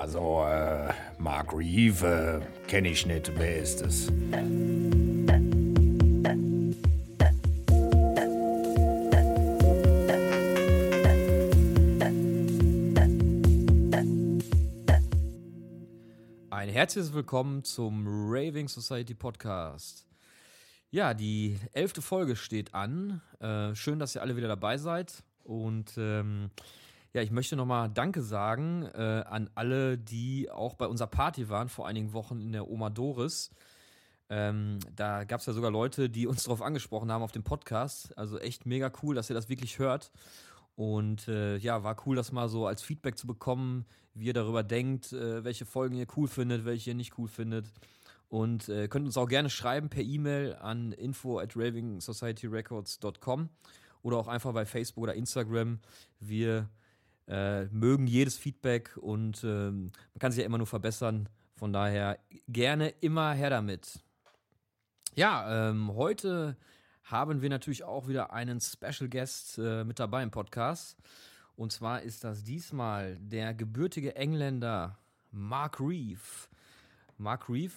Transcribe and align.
Also, 0.00 0.44
äh, 0.44 0.94
Mark 1.18 1.52
Reeve 1.52 2.40
äh, 2.40 2.68
kenne 2.68 2.90
ich 2.90 3.04
nicht. 3.04 3.36
Wer 3.36 3.56
ist 3.56 3.80
es? 3.80 4.06
Ein 16.50 16.68
herzliches 16.68 17.12
Willkommen 17.12 17.64
zum 17.64 18.06
Raving 18.06 18.68
Society 18.68 19.14
Podcast. 19.14 20.06
Ja, 20.92 21.12
die 21.12 21.58
elfte 21.72 22.02
Folge 22.02 22.36
steht 22.36 22.72
an. 22.72 23.20
Äh, 23.40 23.74
schön, 23.74 23.98
dass 23.98 24.14
ihr 24.14 24.22
alle 24.22 24.36
wieder 24.36 24.46
dabei 24.46 24.78
seid. 24.78 25.24
Und 25.42 25.94
ähm, 25.96 26.50
ja, 27.14 27.22
ich 27.22 27.30
möchte 27.30 27.56
nochmal 27.56 27.88
Danke 27.88 28.22
sagen 28.22 28.84
äh, 28.94 29.24
an 29.26 29.48
alle, 29.54 29.96
die 29.98 30.50
auch 30.50 30.74
bei 30.74 30.86
unserer 30.86 31.08
Party 31.08 31.48
waren 31.48 31.68
vor 31.68 31.86
einigen 31.86 32.12
Wochen 32.12 32.40
in 32.40 32.52
der 32.52 32.68
Oma 32.68 32.90
Doris. 32.90 33.50
Ähm, 34.30 34.78
da 34.94 35.24
gab 35.24 35.40
es 35.40 35.46
ja 35.46 35.54
sogar 35.54 35.70
Leute, 35.70 36.10
die 36.10 36.26
uns 36.26 36.42
darauf 36.44 36.60
angesprochen 36.62 37.10
haben 37.10 37.22
auf 37.22 37.32
dem 37.32 37.44
Podcast. 37.44 38.16
Also 38.18 38.38
echt 38.38 38.66
mega 38.66 38.92
cool, 39.02 39.14
dass 39.14 39.30
ihr 39.30 39.34
das 39.34 39.48
wirklich 39.48 39.78
hört. 39.78 40.12
Und 40.76 41.26
äh, 41.28 41.56
ja, 41.56 41.82
war 41.82 41.96
cool, 42.06 42.14
das 42.14 42.30
mal 42.30 42.48
so 42.48 42.66
als 42.66 42.82
Feedback 42.82 43.18
zu 43.18 43.26
bekommen, 43.26 43.84
wie 44.14 44.26
ihr 44.26 44.34
darüber 44.34 44.62
denkt, 44.62 45.12
äh, 45.12 45.42
welche 45.44 45.64
Folgen 45.64 45.96
ihr 45.96 46.06
cool 46.16 46.28
findet, 46.28 46.64
welche 46.64 46.90
ihr 46.90 46.94
nicht 46.94 47.18
cool 47.18 47.28
findet. 47.28 47.72
Und 48.28 48.68
äh, 48.68 48.86
könnt 48.88 49.06
uns 49.06 49.16
auch 49.16 49.28
gerne 49.28 49.48
schreiben 49.50 49.88
per 49.88 50.02
E-Mail 50.02 50.56
an 50.56 50.92
info 50.92 51.38
at 51.38 51.56
ravingsocietyrecords.com 51.56 53.48
oder 54.02 54.18
auch 54.18 54.28
einfach 54.28 54.52
bei 54.52 54.66
Facebook 54.66 55.04
oder 55.04 55.14
Instagram. 55.14 55.80
Wir 56.20 56.68
äh, 57.28 57.66
mögen 57.66 58.06
jedes 58.06 58.36
Feedback 58.36 58.96
und 58.96 59.44
ähm, 59.44 59.92
man 60.14 60.18
kann 60.18 60.32
sich 60.32 60.40
ja 60.40 60.46
immer 60.46 60.58
nur 60.58 60.66
verbessern. 60.66 61.28
Von 61.56 61.72
daher 61.72 62.18
gerne 62.48 62.90
immer 63.00 63.34
her 63.34 63.50
damit. 63.50 64.00
Ja, 65.16 65.70
ähm, 65.70 65.92
heute 65.94 66.56
haben 67.02 67.42
wir 67.42 67.50
natürlich 67.50 67.84
auch 67.84 68.06
wieder 68.06 68.32
einen 68.32 68.60
Special 68.60 69.08
Guest 69.08 69.58
äh, 69.58 69.84
mit 69.84 69.98
dabei 69.98 70.22
im 70.22 70.30
Podcast. 70.30 70.96
Und 71.56 71.72
zwar 71.72 72.02
ist 72.02 72.22
das 72.22 72.44
diesmal 72.44 73.16
der 73.20 73.54
gebürtige 73.54 74.14
Engländer 74.14 74.96
Mark 75.32 75.80
Reeve. 75.80 76.20
Mark 77.16 77.48
Reeve, 77.48 77.72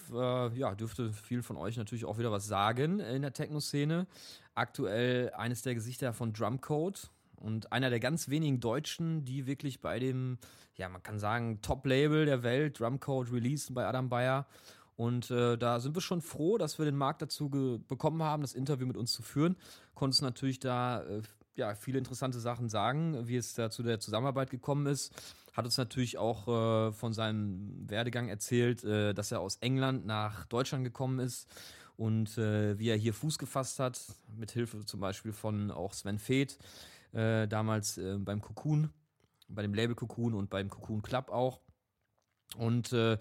äh, 0.54 0.58
ja, 0.58 0.74
dürfte 0.76 1.12
viel 1.12 1.42
von 1.42 1.56
euch 1.56 1.76
natürlich 1.76 2.04
auch 2.04 2.18
wieder 2.18 2.30
was 2.30 2.46
sagen 2.46 3.00
in 3.00 3.22
der 3.22 3.32
Techno-Szene. 3.32 4.06
Aktuell 4.54 5.32
eines 5.34 5.62
der 5.62 5.74
Gesichter 5.74 6.12
von 6.12 6.32
Drumcode 6.32 7.10
und 7.42 7.72
einer 7.72 7.90
der 7.90 8.00
ganz 8.00 8.28
wenigen 8.28 8.60
Deutschen, 8.60 9.24
die 9.24 9.46
wirklich 9.46 9.80
bei 9.80 9.98
dem, 9.98 10.38
ja, 10.76 10.88
man 10.88 11.02
kann 11.02 11.18
sagen, 11.18 11.60
Top-Label 11.60 12.24
der 12.24 12.42
Welt, 12.42 12.78
Drumcode, 12.78 13.32
releasen 13.32 13.74
bei 13.74 13.86
Adam 13.86 14.08
Bayer. 14.08 14.46
Und 14.96 15.30
äh, 15.30 15.58
da 15.58 15.80
sind 15.80 15.96
wir 15.96 16.02
schon 16.02 16.20
froh, 16.20 16.56
dass 16.58 16.78
wir 16.78 16.84
den 16.84 16.96
Markt 16.96 17.22
dazu 17.22 17.50
bekommen 17.88 18.22
haben, 18.22 18.42
das 18.42 18.54
Interview 18.54 18.86
mit 18.86 18.96
uns 18.96 19.12
zu 19.12 19.22
führen. 19.22 19.56
Konnten 19.94 20.12
uns 20.12 20.22
natürlich 20.22 20.60
da 20.60 21.02
äh, 21.02 21.22
ja, 21.56 21.74
viele 21.74 21.98
interessante 21.98 22.38
Sachen 22.38 22.68
sagen, 22.68 23.26
wie 23.26 23.36
es 23.36 23.54
da 23.54 23.70
zu 23.70 23.82
der 23.82 23.98
Zusammenarbeit 23.98 24.50
gekommen 24.50 24.86
ist. 24.86 25.12
Hat 25.52 25.64
uns 25.64 25.76
natürlich 25.76 26.18
auch 26.18 26.46
äh, 26.46 26.92
von 26.92 27.12
seinem 27.12 27.90
Werdegang 27.90 28.28
erzählt, 28.28 28.84
äh, 28.84 29.12
dass 29.14 29.32
er 29.32 29.40
aus 29.40 29.56
England 29.56 30.06
nach 30.06 30.44
Deutschland 30.46 30.84
gekommen 30.84 31.18
ist 31.18 31.48
und 31.96 32.38
äh, 32.38 32.78
wie 32.78 32.88
er 32.88 32.96
hier 32.96 33.12
Fuß 33.12 33.38
gefasst 33.38 33.78
hat, 33.78 34.00
mit 34.36 34.52
Hilfe 34.52 34.86
zum 34.86 35.00
Beispiel 35.00 35.32
von 35.32 35.70
auch 35.70 35.92
Sven 35.92 36.18
Feth, 36.18 36.58
äh, 37.12 37.46
damals 37.46 37.98
äh, 37.98 38.16
beim 38.18 38.40
Cocoon, 38.40 38.90
bei 39.48 39.62
dem 39.62 39.74
Label 39.74 39.94
Cocoon 39.94 40.34
und 40.34 40.50
beim 40.50 40.70
Cocoon 40.70 41.02
Club 41.02 41.30
auch. 41.30 41.60
Und 42.56 42.92
äh, 42.92 43.18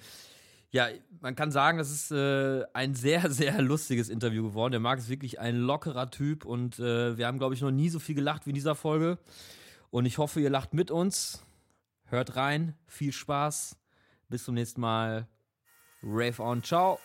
ja, 0.71 0.87
man 1.19 1.35
kann 1.35 1.51
sagen, 1.51 1.77
das 1.77 1.91
ist 1.91 2.11
äh, 2.11 2.63
ein 2.73 2.95
sehr, 2.95 3.29
sehr 3.31 3.61
lustiges 3.61 4.09
Interview 4.09 4.43
geworden. 4.43 4.71
Der 4.71 4.79
Marc 4.79 4.99
ist 4.99 5.09
wirklich 5.09 5.39
ein 5.39 5.57
lockerer 5.57 6.09
Typ 6.09 6.45
und 6.45 6.79
äh, 6.79 7.17
wir 7.17 7.27
haben, 7.27 7.37
glaube 7.37 7.53
ich, 7.53 7.61
noch 7.61 7.71
nie 7.71 7.89
so 7.89 7.99
viel 7.99 8.15
gelacht 8.15 8.45
wie 8.45 8.51
in 8.51 8.55
dieser 8.55 8.75
Folge. 8.75 9.17
Und 9.89 10.05
ich 10.05 10.17
hoffe, 10.17 10.39
ihr 10.39 10.49
lacht 10.49 10.73
mit 10.73 10.89
uns. 10.89 11.43
Hört 12.05 12.35
rein, 12.35 12.75
viel 12.87 13.11
Spaß. 13.11 13.77
Bis 14.29 14.45
zum 14.45 14.55
nächsten 14.55 14.79
Mal. 14.79 15.27
Rave 16.03 16.41
on, 16.41 16.63
ciao. 16.63 16.99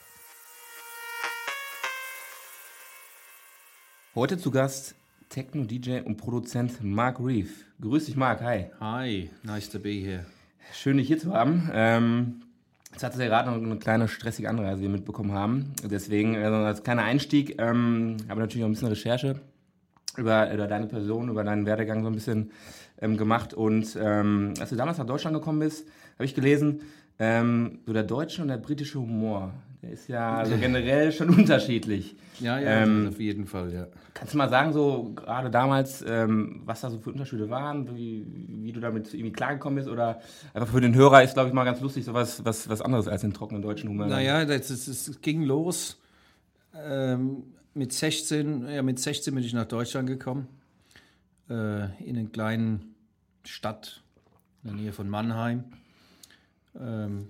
Heute 4.14 4.38
zu 4.38 4.50
Gast 4.50 4.94
Techno-DJ 5.28 6.00
und 6.04 6.16
Produzent 6.16 6.82
Mark 6.82 7.18
Reeve. 7.20 7.50
Grüß 7.80 8.06
dich, 8.06 8.16
Mark. 8.16 8.40
Hi. 8.42 8.70
Hi, 8.80 9.30
nice 9.42 9.68
to 9.68 9.78
be 9.78 9.90
here. 9.90 10.26
Schön, 10.72 10.96
dich 10.96 11.08
hier 11.08 11.18
zu 11.18 11.32
haben. 11.32 11.70
Ähm, 11.72 12.42
Jetzt 12.96 13.02
hatte 13.02 13.22
ja 13.22 13.28
gerade 13.28 13.50
noch 13.50 13.62
eine 13.62 13.76
kleine 13.76 14.08
stressige 14.08 14.48
Anreise, 14.48 14.78
die 14.78 14.84
wir 14.84 14.88
mitbekommen 14.88 15.32
haben. 15.32 15.74
Deswegen, 15.84 16.34
also 16.34 16.56
als 16.56 16.82
kleiner 16.82 17.02
Einstieg, 17.02 17.60
ähm, 17.60 18.16
habe 18.30 18.40
natürlich 18.40 18.64
auch 18.64 18.68
ein 18.70 18.72
bisschen 18.72 18.88
Recherche 18.88 19.38
über, 20.16 20.50
über 20.50 20.66
deine 20.66 20.86
Person, 20.86 21.28
über 21.28 21.44
deinen 21.44 21.66
Werdegang 21.66 22.00
so 22.00 22.08
ein 22.08 22.14
bisschen 22.14 22.52
ähm, 23.02 23.18
gemacht. 23.18 23.52
Und 23.52 23.98
ähm, 24.00 24.54
als 24.58 24.70
du 24.70 24.76
damals 24.76 24.96
nach 24.96 25.04
Deutschland 25.04 25.36
gekommen 25.36 25.58
bist, 25.58 25.86
habe 26.14 26.24
ich 26.24 26.34
gelesen, 26.34 26.80
ähm, 27.18 27.80
so 27.86 27.92
der 27.92 28.02
deutsche 28.02 28.42
und 28.42 28.48
der 28.48 28.58
britische 28.58 28.98
Humor, 28.98 29.52
der 29.82 29.90
ist 29.90 30.08
ja 30.08 30.36
also 30.36 30.56
generell 30.56 31.12
schon 31.12 31.30
unterschiedlich. 31.38 32.16
Ja, 32.40 32.58
ja, 32.58 32.82
ähm, 32.82 33.08
auf 33.08 33.20
jeden 33.20 33.46
Fall, 33.46 33.72
ja. 33.72 33.86
Kannst 34.12 34.34
du 34.34 34.38
mal 34.38 34.48
sagen, 34.48 34.72
so 34.72 35.12
gerade 35.14 35.50
damals, 35.50 36.04
ähm, 36.06 36.62
was 36.64 36.80
da 36.80 36.90
so 36.90 36.98
für 36.98 37.10
Unterschiede 37.10 37.48
waren, 37.50 37.96
wie, 37.96 38.26
wie 38.26 38.72
du 38.72 38.80
damit 38.80 39.12
irgendwie 39.12 39.32
klargekommen 39.32 39.76
bist? 39.76 39.88
Oder 39.88 40.20
einfach 40.54 40.68
für 40.68 40.80
den 40.80 40.94
Hörer 40.94 41.22
ist, 41.22 41.34
glaube 41.34 41.48
ich, 41.48 41.54
mal 41.54 41.64
ganz 41.64 41.80
lustig, 41.80 42.04
so 42.04 42.14
was, 42.14 42.44
was, 42.44 42.68
was 42.68 42.82
anderes 42.82 43.08
als 43.08 43.22
den 43.22 43.32
trockenen 43.32 43.62
deutschen 43.62 43.88
Humor. 43.88 44.06
Naja, 44.06 44.44
das 44.44 45.18
ging 45.22 45.42
los. 45.42 46.00
Ähm, 46.74 47.44
mit 47.74 47.92
16, 47.92 48.68
ja, 48.68 48.82
mit 48.82 48.98
16 48.98 49.34
bin 49.34 49.44
ich 49.44 49.52
nach 49.52 49.66
Deutschland 49.66 50.08
gekommen. 50.08 50.48
Äh, 51.48 51.86
in 52.02 52.16
einer 52.16 52.28
kleinen 52.28 52.94
Stadt 53.44 54.02
in 54.62 54.70
der 54.70 54.80
Nähe 54.80 54.92
von 54.92 55.08
Mannheim. 55.08 55.64
Ähm, 56.80 57.28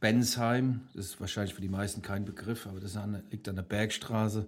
Bensheim, 0.00 0.82
das 0.94 1.06
ist 1.06 1.20
wahrscheinlich 1.20 1.54
für 1.54 1.60
die 1.60 1.68
meisten 1.68 2.02
kein 2.02 2.24
Begriff, 2.24 2.66
aber 2.66 2.78
das 2.78 2.96
liegt 3.30 3.48
an 3.48 3.56
der 3.56 3.62
Bergstraße 3.62 4.46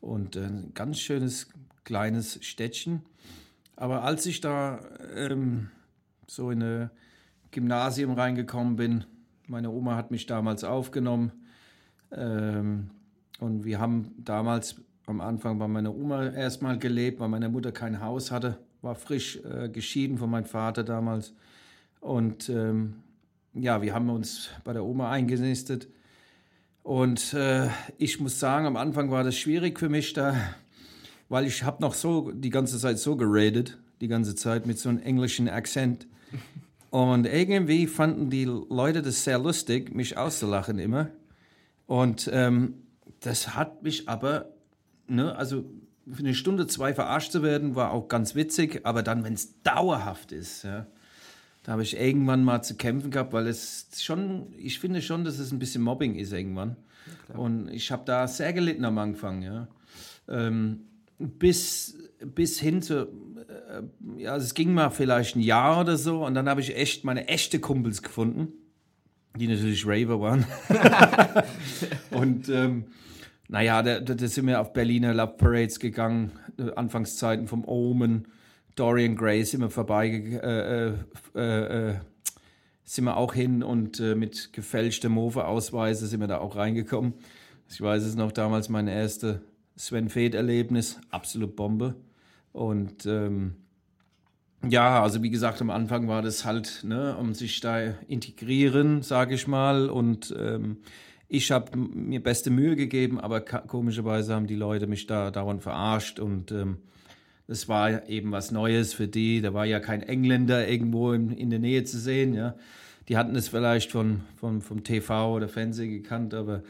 und 0.00 0.36
ein 0.36 0.72
ganz 0.74 0.98
schönes 0.98 1.48
kleines 1.84 2.44
Städtchen. 2.44 3.02
Aber 3.76 4.02
als 4.02 4.26
ich 4.26 4.40
da 4.40 4.80
ähm, 5.14 5.70
so 6.26 6.50
in 6.50 6.62
ein 6.62 6.90
Gymnasium 7.52 8.12
reingekommen 8.12 8.76
bin, 8.76 9.04
meine 9.46 9.70
Oma 9.70 9.96
hat 9.96 10.10
mich 10.10 10.26
damals 10.26 10.64
aufgenommen 10.64 11.32
ähm, 12.10 12.90
und 13.38 13.64
wir 13.64 13.78
haben 13.78 14.14
damals 14.18 14.76
am 15.06 15.20
Anfang 15.20 15.58
bei 15.58 15.68
meiner 15.68 15.94
Oma 15.94 16.30
erstmal 16.30 16.78
gelebt, 16.78 17.20
weil 17.20 17.28
meine 17.28 17.48
Mutter 17.48 17.72
kein 17.72 18.00
Haus 18.00 18.30
hatte, 18.30 18.58
war 18.82 18.94
frisch 18.94 19.38
äh, 19.44 19.68
geschieden 19.68 20.18
von 20.18 20.30
meinem 20.30 20.44
Vater 20.44 20.84
damals 20.84 21.34
und 22.00 22.48
ähm, 22.48 23.02
ja, 23.54 23.82
wir 23.82 23.94
haben 23.94 24.10
uns 24.10 24.48
bei 24.64 24.72
der 24.72 24.84
Oma 24.84 25.10
eingenistet. 25.10 25.88
Und 26.82 27.32
äh, 27.34 27.68
ich 27.98 28.18
muss 28.18 28.40
sagen, 28.40 28.66
am 28.66 28.76
Anfang 28.76 29.10
war 29.10 29.24
das 29.24 29.36
schwierig 29.36 29.78
für 29.78 29.88
mich 29.88 30.14
da, 30.14 30.34
weil 31.28 31.46
ich 31.46 31.62
habe 31.62 31.80
noch 31.80 31.94
so 31.94 32.32
die 32.32 32.50
ganze 32.50 32.78
Zeit 32.78 32.98
so 32.98 33.16
geredet, 33.16 33.78
die 34.00 34.08
ganze 34.08 34.34
Zeit 34.34 34.66
mit 34.66 34.78
so 34.78 34.88
einem 34.88 34.98
englischen 35.00 35.48
Akzent. 35.48 36.06
Und 36.90 37.26
irgendwie 37.26 37.86
fanden 37.86 38.28
die 38.28 38.44
Leute 38.44 39.00
das 39.00 39.24
sehr 39.24 39.38
lustig, 39.38 39.94
mich 39.94 40.18
auszulachen 40.18 40.78
immer. 40.78 41.08
Und 41.86 42.28
ähm, 42.32 42.74
das 43.20 43.54
hat 43.54 43.82
mich 43.82 44.08
aber, 44.08 44.50
ne, 45.06 45.34
also 45.36 45.64
für 46.10 46.18
eine 46.18 46.34
Stunde, 46.34 46.66
zwei 46.66 46.92
verarscht 46.92 47.32
zu 47.32 47.42
werden, 47.42 47.76
war 47.76 47.92
auch 47.92 48.08
ganz 48.08 48.34
witzig. 48.34 48.80
Aber 48.84 49.02
dann, 49.02 49.24
wenn 49.24 49.34
es 49.34 49.62
dauerhaft 49.62 50.32
ist, 50.32 50.64
ja, 50.64 50.86
da 51.62 51.72
habe 51.72 51.82
ich 51.82 51.98
irgendwann 51.98 52.42
mal 52.42 52.62
zu 52.62 52.76
kämpfen 52.76 53.10
gehabt, 53.10 53.32
weil 53.32 53.46
es 53.46 53.86
schon, 54.00 54.52
ich 54.58 54.80
finde 54.80 55.00
schon, 55.00 55.24
dass 55.24 55.38
es 55.38 55.52
ein 55.52 55.58
bisschen 55.58 55.82
Mobbing 55.82 56.16
ist 56.16 56.32
irgendwann. 56.32 56.76
Ja, 57.28 57.36
und 57.36 57.68
ich 57.68 57.92
habe 57.92 58.02
da 58.04 58.26
sehr 58.26 58.52
gelitten 58.52 58.84
am 58.84 58.98
Anfang, 58.98 59.42
ja. 59.42 59.68
Ähm, 60.28 60.80
bis, 61.18 61.98
bis 62.18 62.58
hin 62.58 62.82
zu, 62.82 63.02
äh, 63.02 63.82
ja, 64.16 64.36
es 64.36 64.54
ging 64.54 64.74
mal 64.74 64.90
vielleicht 64.90 65.36
ein 65.36 65.40
Jahr 65.40 65.80
oder 65.80 65.96
so 65.96 66.24
und 66.24 66.34
dann 66.34 66.48
habe 66.48 66.60
ich 66.60 66.76
echt 66.76 67.04
meine 67.04 67.28
echte 67.28 67.60
Kumpels 67.60 68.02
gefunden, 68.02 68.48
die 69.36 69.46
natürlich 69.46 69.86
Raver 69.86 70.20
waren. 70.20 70.44
und 72.10 72.48
ähm, 72.48 72.86
naja, 73.48 73.82
da, 73.82 74.00
da 74.00 74.26
sind 74.26 74.46
wir 74.46 74.60
auf 74.60 74.72
Berliner 74.72 75.14
Love 75.14 75.34
Parades 75.36 75.78
gegangen, 75.78 76.32
äh, 76.58 76.72
Anfangszeiten 76.74 77.46
vom 77.46 77.64
Omen 77.64 78.26
Dorian 78.74 79.16
sind 79.44 79.60
wir 79.60 79.70
vorbei, 79.70 80.08
äh, 80.08 81.38
äh, 81.38 81.90
äh, 81.90 81.94
sind 82.84 83.04
wir 83.04 83.16
auch 83.16 83.34
hin 83.34 83.62
und 83.62 84.00
äh, 84.00 84.14
mit 84.14 84.52
gefälschten 84.52 85.12
Move-Ausweise 85.12 86.06
sind 86.06 86.20
wir 86.20 86.26
da 86.26 86.38
auch 86.38 86.56
reingekommen. 86.56 87.14
Ich 87.68 87.80
weiß 87.80 88.02
es 88.02 88.16
noch, 88.16 88.32
damals 88.32 88.68
mein 88.68 88.88
erstes 88.88 89.40
Sven 89.76 90.08
Feth-Erlebnis, 90.08 91.00
absolut 91.10 91.56
Bombe. 91.56 91.94
Und 92.52 93.06
ähm, 93.06 93.56
Ja, 94.68 95.02
also 95.02 95.22
wie 95.22 95.30
gesagt, 95.30 95.60
am 95.60 95.70
Anfang 95.70 96.06
war 96.06 96.22
das 96.22 96.44
halt, 96.44 96.82
ne, 96.84 97.16
um 97.16 97.34
sich 97.34 97.60
da 97.60 97.80
integrieren, 98.06 99.02
sage 99.02 99.34
ich 99.34 99.48
mal. 99.48 99.90
Und 99.90 100.34
ähm, 100.38 100.78
ich 101.28 101.50
habe 101.50 101.76
mir 101.76 102.22
beste 102.22 102.50
Mühe 102.50 102.76
gegeben, 102.76 103.18
aber 103.18 103.40
komischerweise 103.40 104.34
haben 104.34 104.46
die 104.46 104.54
Leute 104.54 104.86
mich 104.86 105.06
da 105.06 105.30
dauernd 105.30 105.62
verarscht 105.62 106.20
und 106.20 106.52
ähm, 106.52 106.78
das 107.46 107.68
war 107.68 108.08
eben 108.08 108.32
was 108.32 108.50
Neues 108.50 108.94
für 108.94 109.08
die. 109.08 109.40
Da 109.40 109.52
war 109.52 109.66
ja 109.66 109.80
kein 109.80 110.02
Engländer 110.02 110.68
irgendwo 110.68 111.12
in, 111.12 111.30
in 111.30 111.50
der 111.50 111.58
Nähe 111.58 111.84
zu 111.84 111.98
sehen, 111.98 112.34
ja. 112.34 112.54
Die 113.08 113.16
hatten 113.16 113.34
es 113.34 113.48
vielleicht 113.48 113.90
von, 113.90 114.20
von, 114.36 114.62
vom 114.62 114.84
TV 114.84 115.34
oder 115.34 115.48
Fernsehen 115.48 115.90
gekannt, 115.90 116.34
aber 116.34 116.62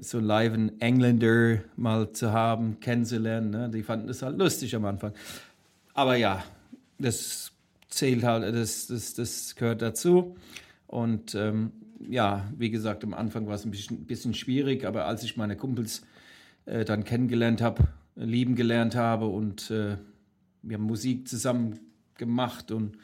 so 0.00 0.20
live 0.20 0.52
einen 0.52 0.80
Engländer 0.80 1.62
mal 1.76 2.12
zu 2.12 2.32
haben, 2.32 2.78
kennenzulernen, 2.80 3.50
ne, 3.50 3.70
die 3.70 3.82
fanden 3.82 4.06
das 4.06 4.22
halt 4.22 4.38
lustig 4.38 4.74
am 4.76 4.84
Anfang. 4.84 5.12
Aber 5.94 6.16
ja, 6.16 6.44
das 6.98 7.52
zählt 7.88 8.22
halt, 8.22 8.54
das, 8.54 8.86
das, 8.86 9.14
das 9.14 9.56
gehört 9.56 9.82
dazu. 9.82 10.36
Und 10.86 11.34
ähm, 11.34 11.72
ja, 12.08 12.48
wie 12.56 12.70
gesagt, 12.70 13.02
am 13.04 13.14
Anfang 13.14 13.46
war 13.46 13.54
es 13.54 13.64
ein 13.64 13.70
bisschen, 13.70 14.04
bisschen 14.04 14.34
schwierig, 14.34 14.84
aber 14.84 15.06
als 15.06 15.22
ich 15.22 15.36
meine 15.36 15.56
Kumpels 15.56 16.02
äh, 16.66 16.84
dann 16.84 17.04
kennengelernt 17.04 17.60
habe, 17.60 17.88
lieben 18.14 18.56
gelernt 18.56 18.94
habe 18.94 19.26
und 19.26 19.70
äh, 19.70 19.96
wir 20.68 20.76
haben 20.76 20.84
Musik 20.84 21.28
zusammen 21.28 21.80
gemacht 22.16 22.70
und 22.70 22.96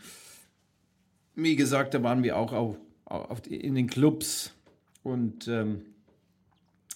wie 1.34 1.56
gesagt, 1.56 1.94
da 1.94 2.02
waren 2.02 2.22
wir 2.22 2.36
auch 2.36 2.52
auf, 2.52 2.76
auf 3.04 3.40
die, 3.40 3.56
in 3.56 3.74
den 3.74 3.88
Clubs 3.88 4.52
und 5.02 5.48
ähm, 5.48 5.82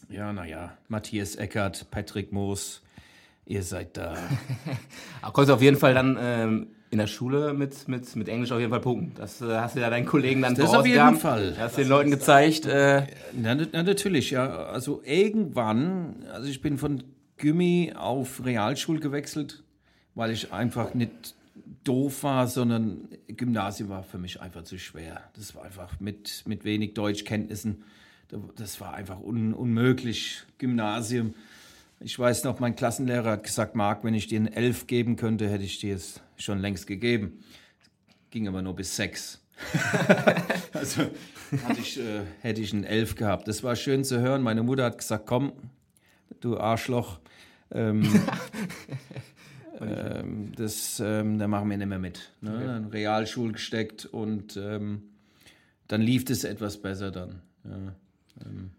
ja, 0.09 0.33
naja, 0.33 0.77
Matthias 0.89 1.37
Eckert, 1.37 1.91
Patrick 1.91 2.33
Moos, 2.33 2.83
ihr 3.47 3.63
seid 3.63 3.97
da. 3.97 4.17
Aber 5.23 5.33
konntest 5.33 5.55
auf 5.55 5.63
jeden 5.63 5.77
Fall 5.77 5.95
dann 5.95 6.17
ähm, 6.21 6.67
in 6.91 6.99
der 6.99 7.07
Schule 7.07 7.53
mit, 7.53 7.89
mit, 7.89 8.17
mit 8.17 8.29
Englisch 8.29 8.51
auf 8.53 8.59
jeden 8.59 8.71
Fall 8.71 8.81
punkten. 8.81 9.13
Das 9.17 9.41
äh, 9.43 9.59
hast 9.59 9.77
du 9.77 9.81
ja 9.81 9.91
deinen 9.91 10.07
Kollegen 10.07 10.41
dann 10.43 10.55
Das 10.55 10.75
auf 10.75 10.87
jeden 10.87 11.17
Fall. 11.17 11.55
Hast 11.59 11.77
den 11.77 11.89
Leuten 11.89 12.11
gezeigt. 12.11 12.65
Äh, 12.67 13.07
na, 13.35 13.55
na, 13.55 13.83
natürlich, 13.83 14.31
ja. 14.31 14.49
Also 14.67 15.03
irgendwann, 15.05 16.25
also 16.33 16.49
ich 16.49 16.63
bin 16.63 16.79
von 16.79 17.05
Gummi 17.39 17.93
auf 17.95 18.45
Realschul 18.45 19.01
gewechselt, 19.01 19.63
weil 20.19 20.33
ich 20.33 20.53
einfach 20.53 20.95
nicht 20.95 21.37
doof 21.85 22.25
war, 22.25 22.49
sondern 22.49 23.07
Gymnasium 23.29 23.89
war 23.89 24.03
für 24.03 24.19
mich 24.19 24.41
einfach 24.41 24.65
zu 24.65 24.77
schwer. 24.77 25.23
Das 25.37 25.55
war 25.55 25.63
einfach 25.63 26.01
mit, 26.01 26.43
mit 26.45 26.65
wenig 26.65 26.95
Deutschkenntnissen. 26.95 27.85
Das 28.57 28.81
war 28.81 28.95
einfach 28.95 29.21
un, 29.21 29.55
unmöglich, 29.55 30.43
Gymnasium. 30.59 31.35
Ich 32.01 32.19
weiß 32.19 32.43
noch, 32.43 32.59
mein 32.59 32.75
Klassenlehrer 32.75 33.31
hat 33.31 33.45
gesagt, 33.45 33.77
Marc, 33.77 34.03
wenn 34.03 34.13
ich 34.13 34.27
dir 34.27 34.41
eine 34.41 34.57
Elf 34.57 34.89
geben 34.89 35.15
könnte, 35.15 35.49
hätte 35.49 35.63
ich 35.63 35.79
dir 35.79 35.95
es 35.95 36.21
schon 36.37 36.59
längst 36.59 36.89
gegeben. 36.89 37.45
Ging 38.31 38.49
aber 38.49 38.61
nur 38.61 38.75
bis 38.75 38.97
sechs. 38.97 39.41
also 40.73 41.03
ich, 41.79 41.97
äh, 42.01 42.23
hätte 42.41 42.61
ich 42.61 42.73
ein 42.73 42.83
Elf 42.83 43.15
gehabt. 43.15 43.47
Das 43.47 43.63
war 43.63 43.77
schön 43.77 44.03
zu 44.03 44.19
hören. 44.19 44.43
Meine 44.43 44.65
Mutter 44.65 44.83
hat 44.83 44.99
gesagt, 44.99 45.27
komm, 45.27 45.53
du 46.41 46.59
Arschloch. 46.59 47.21
Ähm, 47.71 48.03
ähm, 49.81 50.53
das, 50.57 51.01
ähm, 51.05 51.39
da 51.39 51.49
machen 51.49 51.71
wir 51.71 51.77
nicht 51.77 51.87
mehr 51.87 51.99
mit. 51.99 52.31
Ne? 52.41 52.51
Okay. 52.55 52.77
In 52.77 52.87
Realschul 52.87 53.53
gesteckt 53.53 54.07
und 54.07 54.57
ähm, 54.57 55.03
dann 55.87 56.03
lief 56.03 56.29
es 56.29 56.45
etwas 56.45 56.77
besser 56.79 57.11
dann. 57.11 57.43
Ja, 57.65 57.95
ähm. 58.45 58.71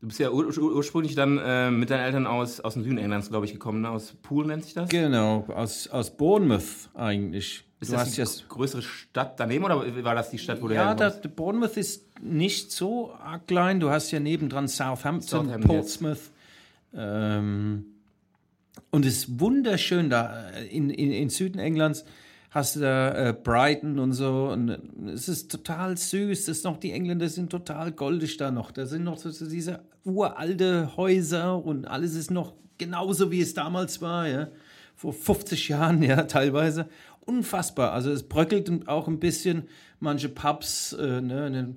Du 0.00 0.08
bist 0.08 0.20
ja 0.20 0.30
ur 0.30 0.46
ursprünglich 0.58 1.14
dann 1.14 1.38
äh, 1.38 1.70
mit 1.70 1.88
deinen 1.88 2.04
Eltern 2.04 2.26
aus, 2.26 2.60
aus 2.60 2.74
dem 2.74 2.82
Süden 2.82 2.98
Englands, 2.98 3.30
glaube 3.30 3.46
ich, 3.46 3.52
gekommen, 3.52 3.80
ne? 3.80 3.88
aus 3.88 4.12
Poole 4.20 4.48
nennt 4.48 4.64
sich 4.64 4.74
das? 4.74 4.90
Genau, 4.90 5.46
aus, 5.48 5.88
aus 5.88 6.14
Bournemouth 6.14 6.90
eigentlich. 6.92 7.64
Ist 7.80 7.90
du 7.90 7.96
das 7.96 8.12
die 8.12 8.20
jetzt 8.20 8.48
größere 8.50 8.82
Stadt 8.82 9.40
daneben 9.40 9.64
oder 9.64 10.04
war 10.04 10.14
das 10.14 10.28
die 10.28 10.36
Stadt, 10.36 10.60
wo 10.60 10.68
du 10.68 10.74
Ja, 10.74 10.94
da, 10.94 11.08
Bournemouth 11.08 11.78
ist 11.78 12.20
nicht 12.20 12.70
so 12.70 13.14
arg 13.14 13.46
klein. 13.46 13.80
Du 13.80 13.88
hast 13.88 14.10
ja 14.10 14.20
nebendran 14.20 14.68
Southampton, 14.68 15.22
Southampton 15.22 15.62
Portsmouth. 15.62 16.30
Ähm, 16.94 17.86
und 18.90 19.04
es 19.04 19.18
ist 19.18 19.40
wunderschön 19.40 20.10
da 20.10 20.50
äh, 20.50 20.66
in, 20.66 20.90
in, 20.90 21.10
in 21.10 21.28
Süden 21.28 21.58
Englands 21.58 22.04
hast 22.54 22.76
du 22.76 22.80
da 22.80 23.30
äh, 23.30 23.32
Brighton 23.32 23.98
und 23.98 24.12
so. 24.12 24.50
Und 24.52 24.68
äh, 24.68 24.78
es 25.12 25.28
ist 25.28 25.50
total 25.50 25.96
süß. 25.96 26.46
Das 26.46 26.62
noch, 26.62 26.78
die 26.78 26.92
Engländer 26.92 27.28
sind 27.28 27.50
total 27.50 27.92
goldig 27.92 28.36
da 28.36 28.50
noch. 28.50 28.70
Da 28.70 28.86
sind 28.86 29.04
noch 29.04 29.18
so, 29.18 29.30
so 29.30 29.46
diese 29.46 29.80
uralte 30.04 30.96
Häuser 30.96 31.62
und 31.62 31.86
alles 31.86 32.14
ist 32.14 32.30
noch 32.30 32.54
genauso, 32.78 33.30
wie 33.30 33.40
es 33.40 33.54
damals 33.54 34.00
war, 34.00 34.28
ja. 34.28 34.48
Vor 34.94 35.12
50 35.12 35.68
Jahren, 35.68 36.02
ja, 36.02 36.22
teilweise. 36.22 36.88
Unfassbar. 37.26 37.92
Also 37.92 38.12
es 38.12 38.22
bröckelt 38.22 38.86
auch 38.86 39.08
ein 39.08 39.18
bisschen. 39.18 39.64
Manche 39.98 40.28
Pubs, 40.28 40.92
äh, 40.92 41.20
ne, 41.20 41.74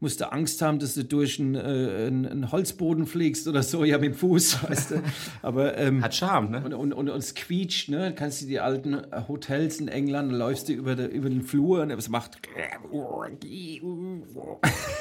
musst 0.00 0.20
du 0.20 0.32
Angst 0.32 0.62
haben, 0.62 0.78
dass 0.78 0.94
du 0.94 1.04
durch 1.04 1.38
einen, 1.38 1.54
äh, 1.54 2.06
einen, 2.06 2.50
Holzboden 2.50 3.06
fliegst 3.06 3.46
oder 3.46 3.62
so, 3.62 3.84
ja, 3.84 3.98
mit 3.98 4.12
dem 4.12 4.14
Fuß, 4.14 4.64
weißt 4.68 4.90
du. 4.92 5.02
Aber, 5.42 5.76
ähm, 5.76 6.02
Hat 6.02 6.14
Charme, 6.14 6.50
ne? 6.50 6.64
Und, 6.64 6.74
und, 6.74 6.92
und, 6.92 7.08
und 7.10 7.18
es 7.18 7.34
quietscht, 7.34 7.90
ne? 7.90 8.14
Kannst 8.14 8.42
du 8.42 8.46
die 8.46 8.60
alten 8.60 9.02
Hotels 9.28 9.78
in 9.78 9.88
England, 9.88 10.32
läufst 10.32 10.68
du 10.68 10.72
über, 10.72 10.96
der, 10.96 11.10
über 11.10 11.28
den 11.28 11.42
Flur 11.42 11.82
und 11.82 11.90
es 11.90 12.08
macht. 12.08 12.38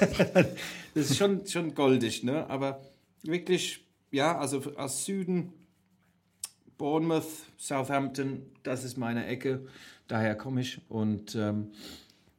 das 0.94 1.12
ist 1.12 1.18
schon, 1.18 1.45
schon 1.48 1.74
goldig, 1.74 2.24
ne? 2.24 2.50
Aber 2.50 2.81
wirklich, 3.24 3.86
ja, 4.12 4.38
also 4.38 4.62
aus 4.75 5.06
Süden, 5.06 5.54
Bournemouth, 6.78 7.28
Southampton, 7.57 8.42
das 8.63 8.84
ist 8.84 8.98
meine 8.98 9.25
Ecke, 9.28 9.66
daher 10.07 10.36
komme 10.36 10.62
ich. 10.62 10.81
Und 10.90 11.36
ähm, 11.36 11.72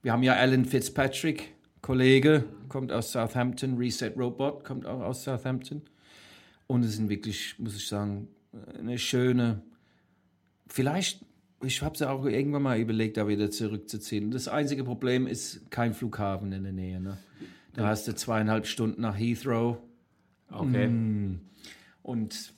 wir 0.02 0.12
haben 0.12 0.22
ja 0.22 0.34
Alan 0.34 0.64
Fitzpatrick, 0.64 1.54
Kollege, 1.82 2.44
kommt 2.68 2.92
aus 2.92 3.12
Southampton, 3.12 3.76
Reset 3.76 4.12
Robot 4.16 4.64
kommt 4.64 4.86
auch 4.86 5.00
aus 5.00 5.24
Southampton. 5.24 5.82
Und 6.66 6.84
es 6.84 6.96
sind 6.96 7.08
wirklich, 7.08 7.58
muss 7.58 7.76
ich 7.76 7.88
sagen, 7.88 8.28
eine 8.78 8.98
schöne, 8.98 9.62
vielleicht, 10.68 11.24
ich 11.62 11.82
habe 11.82 11.94
es 11.94 12.00
ja 12.00 12.10
auch 12.10 12.24
irgendwann 12.24 12.62
mal 12.62 12.78
überlegt, 12.78 13.16
da 13.16 13.26
wieder 13.28 13.50
zurückzuziehen. 13.50 14.30
Das 14.30 14.48
einzige 14.48 14.84
Problem 14.84 15.26
ist 15.26 15.70
kein 15.70 15.94
Flughafen 15.94 16.52
in 16.52 16.62
der 16.62 16.72
Nähe. 16.72 17.00
Ne? 17.00 17.18
Da 17.74 17.86
hast 17.86 18.06
du 18.08 18.14
zweieinhalb 18.14 18.66
Stunden 18.66 19.00
nach 19.00 19.18
Heathrow. 19.18 19.78
Okay. 20.50 20.88
Mm. 20.88 21.40
Und 22.02 22.52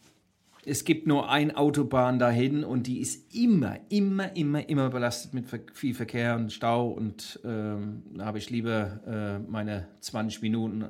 es 0.64 0.84
gibt 0.84 1.06
nur 1.06 1.28
eine 1.28 1.56
Autobahn 1.56 2.18
dahin 2.18 2.62
und 2.62 2.86
die 2.86 3.00
ist 3.00 3.34
immer, 3.34 3.78
immer, 3.88 4.36
immer, 4.36 4.68
immer 4.68 4.90
belastet 4.90 5.34
mit 5.34 5.46
viel 5.72 5.94
Verkehr 5.94 6.36
und 6.36 6.52
Stau. 6.52 6.88
Und 6.88 7.40
ähm, 7.44 8.04
da 8.14 8.26
habe 8.26 8.38
ich 8.38 8.48
lieber 8.48 9.00
äh, 9.06 9.50
meine 9.50 9.88
20 10.00 10.40
Minuten 10.42 10.84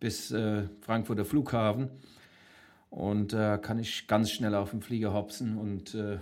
bis 0.00 0.30
äh, 0.30 0.62
Frankfurter 0.80 1.26
Flughafen. 1.26 1.90
Und 2.88 3.34
da 3.34 3.56
äh, 3.56 3.58
kann 3.58 3.78
ich 3.78 4.06
ganz 4.06 4.30
schnell 4.30 4.54
auf 4.54 4.70
dem 4.70 4.80
Flieger 4.80 5.12
hopsen 5.12 5.58
und 5.58 5.94
äh, 5.94 6.18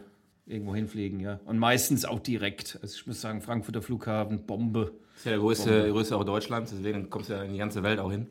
irgendwo 0.53 0.75
hinfliegen. 0.75 1.21
Ja. 1.21 1.41
Und 1.45 1.59
meistens 1.59 2.05
auch 2.05 2.21
direkt. 2.21 2.79
Also 2.83 2.95
ich 2.95 3.07
muss 3.07 3.21
sagen, 3.21 3.41
Frankfurter 3.41 3.83
Flughafen, 3.83 4.45
Bombe. 4.47 4.93
Das 5.13 5.19
ist 5.21 5.25
ja 5.27 5.31
der 5.33 5.41
größte, 5.41 5.91
größte 5.91 6.17
auch 6.17 6.25
Deutschlands, 6.25 6.73
deswegen 6.73 7.11
kommst 7.11 7.29
du 7.29 7.35
ja 7.35 7.43
in 7.43 7.53
die 7.53 7.59
ganze 7.59 7.83
Welt 7.83 7.99
auch 7.99 8.11
hin. 8.11 8.27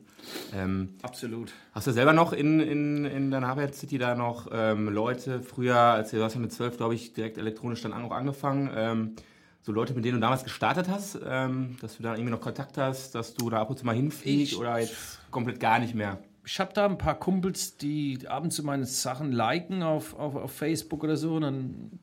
Ähm, 0.54 0.94
Absolut. 1.02 1.52
Hast 1.72 1.86
du 1.86 1.92
selber 1.92 2.12
noch 2.12 2.32
in, 2.32 2.60
in, 2.60 3.04
in 3.04 3.30
deiner 3.30 3.48
Arbeit 3.48 3.74
City 3.74 3.98
da 3.98 4.14
noch 4.14 4.48
ähm, 4.52 4.88
Leute, 4.88 5.40
früher, 5.40 5.76
als 5.76 6.10
du 6.10 6.22
hast 6.22 6.34
ja 6.34 6.40
mit 6.40 6.52
zwölf, 6.52 6.76
glaube 6.76 6.94
ich, 6.94 7.12
direkt 7.12 7.38
elektronisch 7.38 7.82
dann 7.82 7.92
auch 7.92 8.10
angefangen, 8.10 8.70
ähm, 8.74 9.16
so 9.62 9.70
Leute, 9.70 9.94
mit 9.94 10.04
denen 10.04 10.16
du 10.16 10.20
damals 10.20 10.42
gestartet 10.42 10.88
hast, 10.88 11.18
ähm, 11.24 11.76
dass 11.80 11.96
du 11.96 12.02
da 12.02 12.14
irgendwie 12.14 12.32
noch 12.32 12.40
Kontakt 12.40 12.76
hast, 12.78 13.14
dass 13.14 13.34
du 13.34 13.48
da 13.48 13.60
ab 13.60 13.70
und 13.70 13.78
zu 13.78 13.86
mal 13.86 13.94
hinfliegst 13.94 14.56
oder 14.56 14.80
jetzt 14.80 15.20
komplett 15.30 15.60
gar 15.60 15.78
nicht 15.78 15.94
mehr? 15.94 16.18
Ich 16.44 16.58
habe 16.58 16.72
da 16.74 16.86
ein 16.86 16.98
paar 16.98 17.18
Kumpels, 17.18 17.76
die 17.76 18.26
ab 18.26 18.42
und 18.42 18.50
zu 18.50 18.64
meine 18.64 18.84
Sachen 18.84 19.30
liken 19.30 19.84
auf, 19.84 20.18
auf, 20.18 20.34
auf 20.34 20.52
Facebook 20.52 21.04
oder 21.04 21.16
so. 21.16 21.36
Und 21.36 21.42
dann 21.42 22.00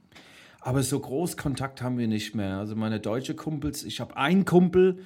aber 0.69 0.83
so 0.83 0.99
groß 0.99 1.35
Kontakt 1.35 1.81
haben 1.81 1.97
wir 1.97 2.07
nicht 2.07 2.35
mehr. 2.35 2.57
Also 2.57 2.75
meine 2.75 2.99
deutsche 2.99 3.33
Kumpels, 3.33 3.83
ich 3.83 3.99
habe 3.99 4.15
einen 4.15 4.45
Kumpel, 4.45 4.99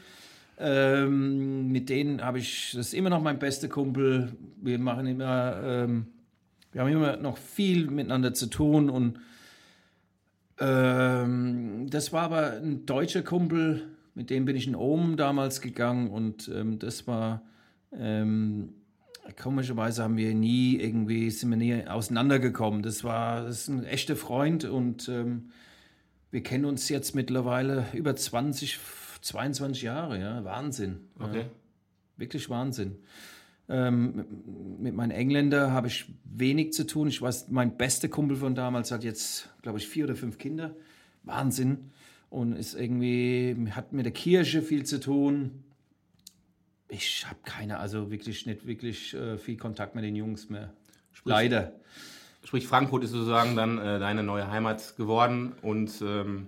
ähm, 0.60 1.72
mit 1.72 1.88
denen 1.88 2.22
habe 2.22 2.40
ich, 2.40 2.74
das 2.76 2.88
ist 2.88 2.94
immer 2.94 3.10
noch 3.10 3.22
mein 3.22 3.40
bester 3.40 3.70
Kumpel. 3.70 4.34
Wir 4.62 4.78
machen 4.78 5.08
immer, 5.08 5.62
ähm, 5.64 6.08
wir 6.74 6.82
haben 6.82 6.90
immer 6.90 7.16
noch 7.16 7.38
viel 7.38 7.90
miteinander 7.90 8.34
zu 8.34 8.48
tun 8.48 8.90
und 8.90 9.20
ähm, 10.60 11.88
das 11.90 12.12
war 12.12 12.24
aber 12.24 12.58
ein 12.58 12.86
deutscher 12.86 13.22
Kumpel, 13.22 13.84
mit 14.16 14.32
dem 14.32 14.44
bin 14.44 14.58
ich 14.58 14.68
in 14.68 14.76
Ohm 14.76 15.16
damals 15.16 15.62
gegangen 15.62 16.10
und 16.10 16.52
ähm, 16.54 16.78
das 16.78 17.08
war 17.08 17.42
ähm, 17.98 18.74
komischerweise 19.42 20.04
haben 20.04 20.18
wir 20.18 20.34
nie 20.34 20.78
irgendwie, 20.78 21.30
sind 21.30 21.50
wir 21.50 21.58
nie 21.58 21.88
auseinandergekommen. 21.88 22.84
Das 22.84 23.04
war, 23.04 23.44
das 23.44 23.62
ist 23.62 23.68
ein 23.70 23.84
echter 23.86 24.16
Freund 24.16 24.66
und 24.66 25.08
ähm, 25.10 25.52
wir 26.32 26.44
kennen 26.44 26.66
uns 26.66 26.90
jetzt 26.90 27.16
mittlerweile 27.16 27.86
über 27.94 28.16
20, 28.16 28.80
22 29.22 29.84
Jahre, 29.84 30.20
ja, 30.20 30.44
Wahnsinn. 30.44 31.02
Okay. 31.20 31.42
Ja. 31.42 31.46
Wirklich 32.18 32.50
Wahnsinn. 32.50 32.98
Ähm, 33.70 34.26
mit 34.80 34.94
meinen 34.94 35.12
Engländer 35.12 35.72
habe 35.72 35.88
ich 35.88 36.06
wenig 36.26 36.74
zu 36.74 36.86
tun. 36.86 37.08
Ich 37.08 37.22
weiß, 37.22 37.50
mein 37.50 37.78
bester 37.78 38.10
Kumpel 38.10 38.38
von 38.38 38.56
damals 38.56 38.92
hat 38.92 39.04
jetzt, 39.04 39.50
glaube 39.62 39.78
ich, 39.78 39.88
vier 39.88 40.06
oder 40.06 40.16
fünf 40.16 40.38
Kinder. 40.38 40.76
Wahnsinn. 41.24 41.92
und 42.30 42.54
ist 42.54 42.74
irgendwie, 42.74 43.56
hat 43.72 43.94
mit 43.94 44.06
der 44.06 44.12
Kirche 44.12 44.64
viel 44.64 44.86
zu 44.86 45.00
tun. 45.00 45.64
Ich 46.94 47.26
habe 47.28 47.40
keine, 47.44 47.80
also 47.80 48.12
wirklich 48.12 48.46
nicht 48.46 48.68
wirklich 48.68 49.14
äh, 49.14 49.38
viel 49.38 49.58
Kontakt 49.58 49.96
mit 49.96 50.04
den 50.04 50.16
Jungs 50.16 50.50
mehr. 50.50 50.72
Leider. 51.26 51.74
Sprich, 52.44 52.68
Frankfurt 52.68 53.04
ist 53.04 53.12
sozusagen 53.12 53.56
dann 53.56 53.78
äh, 53.78 54.00
deine 54.00 54.22
neue 54.22 54.50
Heimat 54.52 54.96
geworden 54.98 55.54
und 55.62 56.02
ähm, 56.02 56.48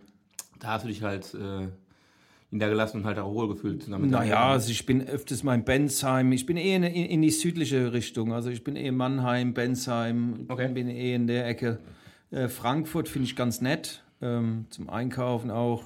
da 0.59 0.73
hast 0.73 0.83
du 0.83 0.89
dich 0.89 1.01
halt 1.01 1.33
äh, 1.33 1.67
niedergelassen 2.51 3.01
und 3.01 3.05
halt 3.05 3.17
auch 3.17 3.33
wohl 3.33 3.47
gefühlt. 3.47 3.83
zusammen 3.83 4.05
mit 4.05 4.13
deinen 4.13 4.29
Naja, 4.29 4.49
also 4.49 4.71
ich 4.71 4.85
bin 4.85 5.07
öfters 5.07 5.43
mal 5.43 5.55
in 5.55 5.63
Bensheim. 5.63 6.31
Ich 6.31 6.45
bin 6.45 6.57
eher 6.57 6.77
in, 6.77 6.83
in 6.83 7.21
die 7.21 7.29
südliche 7.29 7.93
Richtung. 7.93 8.33
Also 8.33 8.49
ich 8.49 8.63
bin 8.63 8.75
eher 8.75 8.91
Mannheim, 8.91 9.53
Bensheim. 9.53 10.45
Okay. 10.47 10.67
Bin 10.67 10.89
eher 10.89 11.15
in 11.15 11.27
der 11.27 11.47
Ecke. 11.47 11.79
Äh, 12.31 12.49
Frankfurt 12.49 13.07
finde 13.07 13.27
ich 13.27 13.35
ganz 13.35 13.61
nett. 13.61 14.03
Ähm, 14.21 14.65
zum 14.69 14.89
Einkaufen 14.89 15.49
auch. 15.49 15.83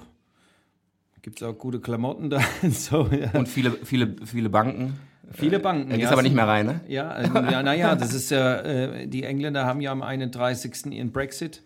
Gibt 1.21 1.41
es 1.41 1.47
auch 1.47 1.57
gute 1.57 1.79
Klamotten 1.79 2.29
da. 2.29 2.41
so, 2.69 3.07
ja. 3.07 3.31
Und 3.31 3.47
viele, 3.47 3.71
viele, 3.71 4.15
viele 4.25 4.49
Banken. 4.49 4.97
Viele 5.31 5.59
Banken. 5.59 5.89
Da 5.89 5.97
gehst 5.97 6.05
ja, 6.05 6.11
aber 6.11 6.23
nicht 6.23 6.35
mehr 6.35 6.47
rein, 6.47 6.65
ne? 6.65 6.81
Ja, 6.87 7.17
äh, 7.17 7.51
ja 7.51 7.61
naja, 7.61 7.95
das 7.95 8.13
ist 8.13 8.31
ja, 8.31 8.61
äh, 8.61 9.07
die 9.07 9.23
Engländer 9.23 9.65
haben 9.65 9.81
ja 9.81 9.91
am 9.91 10.01
31. 10.01 10.87
ihren 10.87 11.11
Brexit. 11.11 11.61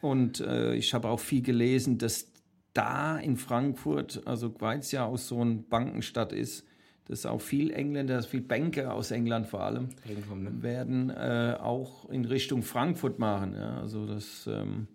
Und 0.00 0.40
äh, 0.40 0.74
ich 0.74 0.94
habe 0.94 1.08
auch 1.08 1.20
viel 1.20 1.42
gelesen, 1.42 1.98
dass 1.98 2.28
da 2.72 3.18
in 3.18 3.36
Frankfurt, 3.36 4.22
also 4.24 4.54
weil 4.60 4.78
es 4.78 4.92
ja 4.92 5.04
auch 5.04 5.18
so 5.18 5.40
eine 5.40 5.56
Bankenstadt 5.56 6.32
ist, 6.32 6.64
dass 7.06 7.26
auch 7.26 7.40
viel 7.40 7.72
Engländer, 7.72 8.22
viel 8.22 8.42
Banker 8.42 8.94
aus 8.94 9.10
England 9.10 9.46
vor 9.46 9.62
allem, 9.62 9.88
ne? 10.06 10.62
werden 10.62 11.10
äh, 11.10 11.56
auch 11.58 12.08
in 12.10 12.24
Richtung 12.24 12.62
Frankfurt 12.62 13.18
machen. 13.18 13.54
Ja, 13.54 13.80
also 13.80 14.06
das 14.06 14.46
ähm, 14.46 14.86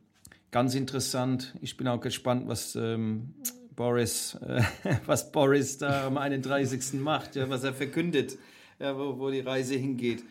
ganz 0.52 0.76
interessant. 0.76 1.56
Ich 1.62 1.76
bin 1.76 1.88
auch 1.88 2.00
gespannt, 2.00 2.48
was 2.48 2.76
ähm, 2.76 3.34
Boris, 3.76 4.38
äh, 4.46 4.62
was 5.06 5.32
Boris 5.32 5.78
da 5.78 6.08
am 6.08 6.18
31. 6.18 6.94
macht, 6.94 7.36
ja, 7.36 7.50
was 7.50 7.64
er 7.64 7.74
verkündet, 7.74 8.38
ja, 8.80 8.98
wo, 8.98 9.18
wo 9.20 9.30
die 9.30 9.40
Reise 9.40 9.76
hingeht. 9.76 10.24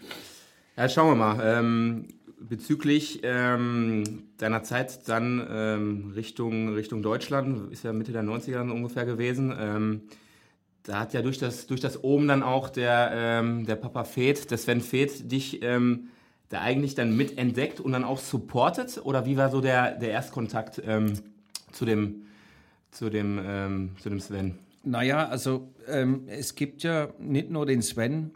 Ja, 0.77 0.89
schauen 0.89 1.11
wir 1.11 1.17
mal. 1.17 1.59
Ähm, 1.59 2.09
bezüglich 2.41 3.21
ähm, 3.23 4.25
deiner 4.39 4.63
Zeit 4.63 5.09
dann 5.09 5.47
ähm, 5.51 6.13
Richtung, 6.15 6.75
Richtung 6.75 7.03
Deutschland, 7.03 7.73
ist 7.73 7.85
ja 7.85 7.93
Mitte 7.93 8.13
der 8.13 8.23
90er 8.23 8.55
dann 8.55 8.71
ungefähr 8.71 9.05
gewesen. 9.05 9.55
Ähm, 9.59 10.03
da 10.85 11.01
hat 11.01 11.13
ja 11.13 11.23
durch 11.23 11.39
das, 11.39 11.67
durch 11.67 11.81
das 11.81 12.03
Oben 12.03 12.27
dann 12.27 12.43
auch 12.43 12.69
der, 12.69 13.11
ähm, 13.15 13.67
der 13.67 13.77
Papa 13.77 14.05
Feth, 14.05 14.51
der 14.51 14.59
Sven 14.59 14.81
Feth, 14.81 15.31
dich 15.31 15.63
ähm, 15.63 16.09
da 16.49 16.61
eigentlich 16.61 16.95
dann 16.95 17.17
mitentdeckt 17.17 17.81
und 17.81 17.93
dann 17.93 18.05
auch 18.05 18.19
supportet? 18.19 19.01
Oder 19.05 19.25
wie 19.25 19.37
war 19.37 19.51
so 19.51 19.61
der, 19.61 19.93
der 19.93 20.11
Erstkontakt 20.11 20.83
zu 21.73 21.85
dem, 21.87 22.27
zu 22.93 23.11
dem, 23.11 23.41
ähm, 23.45 23.91
zu 24.01 24.09
dem 24.09 24.21
Sven? 24.21 24.55
Naja, 24.85 25.27
also 25.27 25.73
ähm, 25.89 26.23
es 26.29 26.55
gibt 26.55 26.83
ja 26.83 27.13
nicht 27.19 27.51
nur 27.51 27.67
den 27.67 27.83
Sven, 27.83 28.33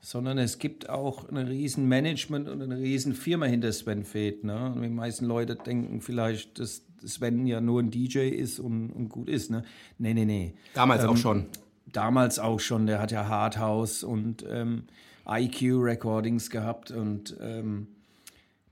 sondern 0.00 0.38
es 0.38 0.58
gibt 0.58 0.88
auch 0.88 1.28
ein 1.28 1.36
riesen 1.36 1.88
Management 1.88 2.48
und 2.48 2.60
eine 2.60 2.76
riesen 2.76 3.14
Firma 3.14 3.46
hinter 3.46 3.72
Sven 3.72 4.04
Feth. 4.04 4.42
Ne? 4.42 4.72
Und 4.74 4.82
die 4.82 4.88
meisten 4.88 5.26
Leute 5.26 5.54
denken 5.54 6.00
vielleicht, 6.00 6.58
dass 6.58 6.82
Sven 7.04 7.46
ja 7.46 7.60
nur 7.60 7.80
ein 7.80 7.90
DJ 7.90 8.28
ist 8.28 8.58
und, 8.58 8.90
und 8.90 9.08
gut 9.08 9.28
ist. 9.28 9.50
Ne? 9.50 9.62
Nee, 9.98 10.14
nee, 10.14 10.24
nee. 10.24 10.54
Damals 10.74 11.04
Ähm, 11.04 11.10
auch 11.10 11.16
schon. 11.16 11.46
Damals 11.92 12.38
auch 12.38 12.58
schon, 12.58 12.86
der 12.86 13.00
hat 13.00 13.12
ja 13.12 13.28
Hardhouse 13.28 14.02
und 14.02 14.44
ähm, 14.48 14.84
IQ 15.28 15.82
Recordings 15.82 16.50
gehabt 16.50 16.90
und 16.90 17.36
ähm, 17.40 17.88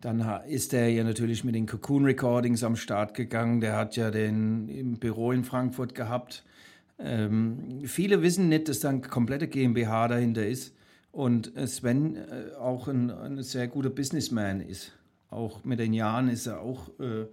dann 0.00 0.20
ist 0.48 0.72
er 0.72 0.88
ja 0.88 1.04
natürlich 1.04 1.44
mit 1.44 1.54
den 1.54 1.66
Cocoon 1.66 2.04
Recordings 2.04 2.64
am 2.64 2.76
Start 2.76 3.14
gegangen. 3.14 3.60
Der 3.60 3.76
hat 3.76 3.96
ja 3.96 4.10
den 4.10 4.68
im 4.68 4.98
Büro 4.98 5.32
in 5.32 5.44
Frankfurt 5.44 5.94
gehabt. 5.94 6.42
Ähm, 6.98 7.82
viele 7.84 8.22
wissen 8.22 8.48
nicht, 8.48 8.68
dass 8.68 8.80
da 8.80 8.90
eine 8.90 9.00
komplette 9.00 9.48
GmbH 9.48 10.08
dahinter 10.08 10.46
ist 10.46 10.74
und 11.12 11.52
Sven 11.66 12.16
äh, 12.16 12.54
auch 12.58 12.88
ein, 12.88 13.10
ein 13.10 13.42
sehr 13.42 13.68
guter 13.68 13.90
Businessman 13.90 14.60
ist. 14.60 14.92
Auch 15.30 15.64
mit 15.64 15.78
den 15.78 15.92
Jahren 15.92 16.28
ist 16.28 16.46
er 16.46 16.60
auch, 16.60 16.88
äh, 16.98 17.26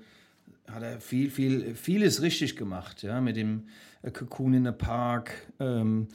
hat 0.72 0.84
er 0.84 1.00
viel, 1.00 1.30
viel, 1.30 1.76
vieles 1.76 2.22
richtig 2.22 2.56
gemacht, 2.56 3.04
ja, 3.04 3.22
mit 3.22 3.36
dem 3.36 3.64
äh, 4.04 4.12
Cocoon 4.12 4.54
in 4.54 4.66
the 4.66 4.72
Park, 4.72 5.32
ähm, 5.60 6.08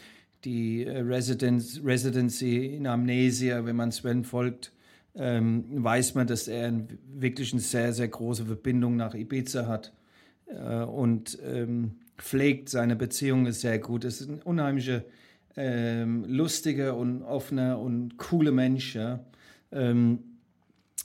die 0.44 0.84
äh, 0.84 1.00
Residence, 1.00 1.80
Residency 1.84 2.76
in 2.76 2.86
Amnesia, 2.86 3.64
wenn 3.64 3.76
man 3.76 3.92
Sven 3.92 4.24
folgt, 4.24 4.72
ähm, 5.14 5.64
weiß 5.84 6.14
man, 6.14 6.26
dass 6.26 6.48
er 6.48 6.72
wirklich 7.12 7.52
eine 7.52 7.60
sehr, 7.60 7.92
sehr 7.92 8.08
große 8.08 8.46
Verbindung 8.46 8.96
nach 8.96 9.14
Ibiza 9.14 9.66
hat 9.66 9.92
äh, 10.46 10.82
und 10.82 11.38
ähm, 11.44 11.96
pflegt 12.16 12.68
seine 12.68 12.96
Beziehungen 12.96 13.52
sehr 13.52 13.78
gut. 13.78 14.04
Es 14.04 14.20
ist 14.20 14.30
ein 14.30 14.42
unheimlicher, 14.42 15.02
ähm, 15.56 16.24
lustiger 16.26 16.96
und 16.96 17.22
offener 17.22 17.78
und 17.78 18.16
cooler 18.16 18.52
Mensch. 18.52 18.94
Ja. 18.94 19.20
Ähm, 19.70 20.20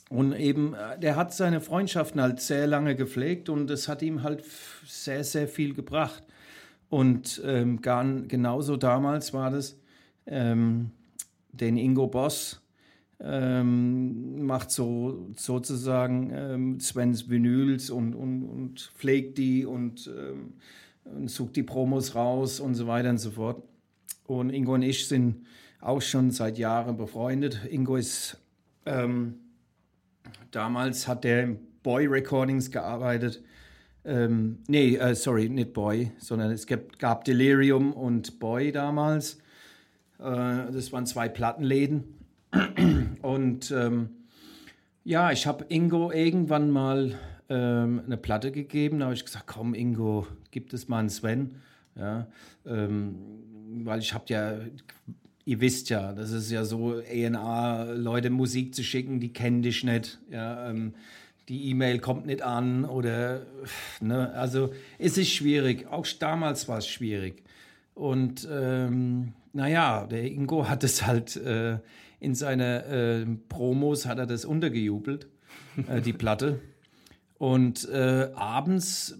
und 0.08 0.32
eben, 0.34 0.74
äh, 0.74 0.98
der 0.98 1.16
hat 1.16 1.34
seine 1.34 1.60
Freundschaften 1.60 2.20
halt 2.20 2.40
sehr 2.40 2.66
lange 2.66 2.96
gepflegt 2.96 3.50
und 3.50 3.66
das 3.66 3.88
hat 3.88 4.00
ihm 4.00 4.22
halt 4.22 4.42
sehr, 4.86 5.22
sehr 5.22 5.48
viel 5.48 5.74
gebracht. 5.74 6.22
Und 6.88 7.42
ähm, 7.44 7.82
genauso 7.82 8.78
damals 8.78 9.34
war 9.34 9.50
das, 9.50 9.76
ähm, 10.24 10.92
den 11.52 11.76
Ingo 11.76 12.06
Boss 12.06 12.62
ähm, 13.20 14.46
macht 14.46 14.70
so 14.70 15.28
sozusagen 15.36 16.30
ähm, 16.32 16.80
Svens 16.80 17.28
Vinyls 17.28 17.90
und, 17.90 18.14
und, 18.14 18.44
und 18.44 18.92
pflegt 18.96 19.38
die 19.38 19.66
und, 19.66 20.08
ähm, 20.16 20.54
und 21.04 21.30
sucht 21.30 21.56
die 21.56 21.64
Promos 21.64 22.14
raus 22.14 22.60
und 22.60 22.74
so 22.74 22.86
weiter 22.86 23.10
und 23.10 23.18
so 23.18 23.32
fort. 23.32 23.62
Und 24.26 24.50
Ingo 24.50 24.74
und 24.74 24.82
ich 24.82 25.08
sind 25.08 25.46
auch 25.80 26.02
schon 26.02 26.30
seit 26.30 26.58
Jahren 26.58 26.96
befreundet. 26.96 27.60
Ingo 27.68 27.96
ist 27.96 28.36
ähm, 28.86 29.34
damals 30.50 31.08
hat 31.08 31.24
der 31.24 31.42
im 31.42 31.58
Boy 31.82 32.06
Recordings 32.06 32.70
gearbeitet. 32.70 33.42
Ähm, 34.04 34.58
nee, 34.68 34.96
äh, 34.96 35.14
sorry, 35.14 35.48
nicht 35.48 35.72
Boy, 35.72 36.12
sondern 36.18 36.50
es 36.50 36.66
gab, 36.66 36.98
gab 36.98 37.24
Delirium 37.24 37.92
und 37.92 38.38
Boy 38.38 38.72
damals. 38.72 39.38
Äh, 40.18 40.70
das 40.72 40.92
waren 40.92 41.06
zwei 41.06 41.28
Plattenläden. 41.28 42.04
Und 43.22 43.70
ähm, 43.70 44.10
ja, 45.04 45.32
ich 45.32 45.46
habe 45.46 45.64
Ingo 45.68 46.12
irgendwann 46.12 46.70
mal 46.70 47.18
ähm, 47.48 48.02
eine 48.04 48.16
Platte 48.16 48.52
gegeben. 48.52 49.00
Da 49.00 49.06
habe 49.06 49.14
ich 49.14 49.24
gesagt, 49.24 49.46
komm 49.46 49.74
Ingo, 49.74 50.26
gib 50.50 50.70
das 50.70 50.88
mal 50.88 51.00
an 51.00 51.08
Sven. 51.08 51.56
Ja, 51.96 52.28
ähm, 52.66 53.16
weil 53.84 54.00
ich 54.00 54.14
habe 54.14 54.24
ja, 54.28 54.58
ihr 55.44 55.60
wisst 55.60 55.90
ja, 55.90 56.12
das 56.12 56.30
ist 56.30 56.50
ja 56.50 56.64
so, 56.64 57.00
ENA, 57.00 57.92
Leute 57.92 58.30
Musik 58.30 58.74
zu 58.74 58.84
schicken, 58.84 59.18
die 59.18 59.32
kennen 59.32 59.62
dich 59.62 59.82
nicht. 59.82 60.18
Ja, 60.30 60.70
ähm, 60.70 60.94
die 61.48 61.70
E-Mail 61.70 61.98
kommt 61.98 62.26
nicht 62.26 62.42
an 62.42 62.84
oder, 62.84 63.46
ne, 64.00 64.30
also 64.34 64.72
es 64.98 65.16
ist 65.16 65.30
schwierig. 65.30 65.86
Auch 65.90 66.06
damals 66.18 66.68
war 66.68 66.78
es 66.78 66.86
schwierig. 66.86 67.42
Und 67.94 68.46
ähm, 68.50 69.32
naja, 69.52 70.06
der 70.06 70.24
Ingo 70.24 70.68
hat 70.68 70.84
es 70.84 71.06
halt 71.06 71.36
äh, 71.36 71.78
in 72.20 72.34
seine 72.34 72.84
äh, 72.84 73.26
Promos 73.48 74.06
hat 74.06 74.18
er 74.18 74.26
das 74.26 74.44
untergejubelt, 74.44 75.26
äh, 75.88 76.00
die 76.00 76.12
Platte. 76.12 76.60
Und 77.38 77.88
äh, 77.88 78.30
abends 78.34 79.16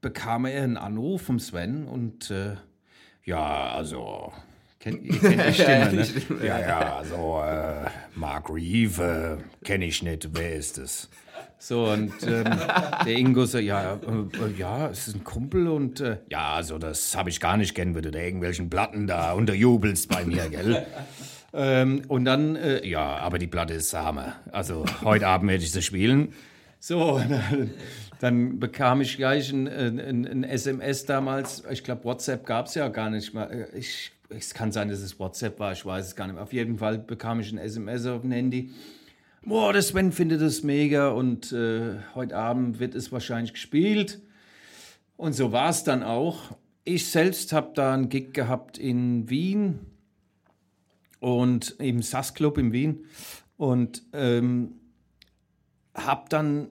bekam 0.00 0.46
er 0.46 0.62
einen 0.62 0.76
Anruf 0.78 1.22
vom 1.22 1.38
Sven 1.38 1.86
und 1.86 2.30
äh, 2.30 2.56
ja, 3.24 3.72
also 3.72 4.32
kennt, 4.78 5.02
ihr 5.02 5.18
kennt 5.18 5.92
die 5.92 6.04
Stimme, 6.20 6.40
ne? 6.40 6.46
Ja, 6.46 6.58
ja, 6.58 6.96
also 6.96 7.42
äh, 7.44 7.88
Mark 8.14 8.48
Reeve 8.48 9.38
äh, 9.38 9.64
kenne 9.64 9.84
ich 9.84 10.02
nicht. 10.02 10.30
Wer 10.32 10.54
ist 10.54 10.78
es? 10.78 11.10
So, 11.58 11.84
und 11.90 12.14
ähm, 12.22 12.44
der 13.04 13.16
Ingo 13.18 13.44
so, 13.44 13.58
ja, 13.58 13.96
äh, 13.96 14.58
ja, 14.58 14.88
es 14.88 15.08
ist 15.08 15.16
ein 15.16 15.24
Kumpel 15.24 15.68
und 15.68 16.00
äh, 16.00 16.16
Ja, 16.30 16.54
also 16.54 16.78
das 16.78 17.14
habe 17.14 17.28
ich 17.28 17.38
gar 17.38 17.58
nicht 17.58 17.74
gern, 17.74 17.94
wenn 17.94 18.02
du 18.02 18.10
da 18.10 18.18
irgendwelchen 18.18 18.70
Platten 18.70 19.06
da 19.06 19.32
unterjubelst 19.32 20.08
bei 20.08 20.24
mir, 20.24 20.48
gell? 20.48 20.86
Ähm, 21.52 22.02
und 22.08 22.24
dann, 22.24 22.56
äh, 22.56 22.86
Ja, 22.86 23.16
aber 23.18 23.38
die 23.38 23.46
Platte 23.46 23.74
ist 23.74 23.92
Hammer. 23.92 24.36
Also 24.52 24.84
heute 25.02 25.26
Abend 25.26 25.50
werde 25.50 25.64
ich 25.64 25.72
sie 25.72 25.82
spielen. 25.82 26.32
So, 26.78 27.18
dann, 27.18 27.70
dann 28.20 28.58
bekam 28.58 29.00
ich 29.00 29.16
gleich 29.16 29.52
ein, 29.52 29.68
ein, 29.68 30.26
ein 30.26 30.44
SMS 30.44 31.06
damals. 31.06 31.64
Ich 31.70 31.84
glaube, 31.84 32.04
WhatsApp 32.04 32.46
gab 32.46 32.66
es 32.66 32.74
ja 32.74 32.88
gar 32.88 33.10
nicht 33.10 33.34
mal. 33.34 33.68
Ich, 33.74 34.12
es 34.28 34.54
kann 34.54 34.72
sein, 34.72 34.88
dass 34.88 35.00
es 35.00 35.18
WhatsApp 35.18 35.58
war, 35.58 35.72
ich 35.72 35.84
weiß 35.84 36.06
es 36.06 36.16
gar 36.16 36.26
nicht 36.26 36.34
mehr. 36.34 36.42
Auf 36.42 36.52
jeden 36.52 36.78
Fall 36.78 36.98
bekam 36.98 37.40
ich 37.40 37.52
ein 37.52 37.58
SMS 37.58 38.06
auf 38.06 38.22
dem 38.22 38.30
Handy. 38.30 38.70
Boah, 39.42 39.72
der 39.72 39.82
Sven 39.82 40.12
findet 40.12 40.42
das 40.42 40.62
mega 40.62 41.08
und 41.08 41.50
äh, 41.52 41.96
heute 42.14 42.36
Abend 42.36 42.78
wird 42.78 42.94
es 42.94 43.10
wahrscheinlich 43.10 43.54
gespielt. 43.54 44.20
Und 45.16 45.32
so 45.32 45.50
war 45.50 45.70
es 45.70 45.82
dann 45.82 46.02
auch. 46.02 46.56
Ich 46.84 47.10
selbst 47.10 47.52
habe 47.52 47.72
da 47.74 47.94
einen 47.94 48.08
Gig 48.08 48.32
gehabt 48.32 48.78
in 48.78 49.28
Wien 49.28 49.89
und 51.20 51.76
im 51.78 52.02
SAS 52.02 52.34
Club 52.34 52.58
in 52.58 52.72
Wien 52.72 53.04
und 53.56 54.02
ähm, 54.12 54.72
habe 55.94 56.24
dann 56.28 56.70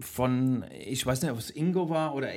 von, 0.00 0.64
ich 0.86 1.04
weiß 1.04 1.22
nicht, 1.22 1.30
ob 1.30 1.38
es 1.38 1.50
Ingo 1.50 1.88
war 1.88 2.14
oder 2.14 2.28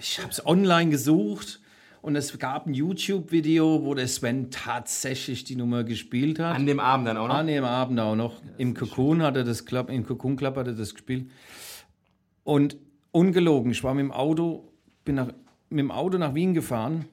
ich 0.00 0.18
habe 0.18 0.30
es 0.30 0.44
online 0.44 0.90
gesucht 0.90 1.60
und 2.02 2.16
es 2.16 2.38
gab 2.38 2.66
ein 2.66 2.74
YouTube-Video, 2.74 3.84
wo 3.84 3.94
der 3.94 4.06
Sven 4.06 4.50
tatsächlich 4.50 5.44
die 5.44 5.56
Nummer 5.56 5.84
gespielt 5.84 6.38
hat. 6.38 6.54
An 6.54 6.66
dem 6.66 6.80
Abend 6.80 7.08
dann 7.08 7.16
auch 7.16 7.28
noch? 7.28 7.34
An 7.34 7.46
dem 7.46 7.64
Abend 7.64 7.98
auch 7.98 8.14
noch. 8.14 8.40
Im 8.56 8.74
Cocoon 8.74 9.22
hat 9.22 9.36
er 9.36 9.44
das 9.44 9.64
Club, 9.64 9.90
im 9.90 10.06
Cocoon 10.06 10.36
Club 10.36 10.56
hat 10.56 10.68
er 10.68 10.74
das 10.74 10.94
gespielt. 10.94 11.30
Und 12.44 12.76
ungelogen, 13.10 13.72
ich 13.72 13.82
war 13.82 13.94
mit 13.94 14.02
dem 14.02 14.12
Auto, 14.12 14.72
bin 15.04 15.16
nach, 15.16 15.28
mit 15.70 15.80
dem 15.80 15.90
Auto 15.90 16.18
nach 16.18 16.34
Wien 16.34 16.54
gefahren 16.54 17.06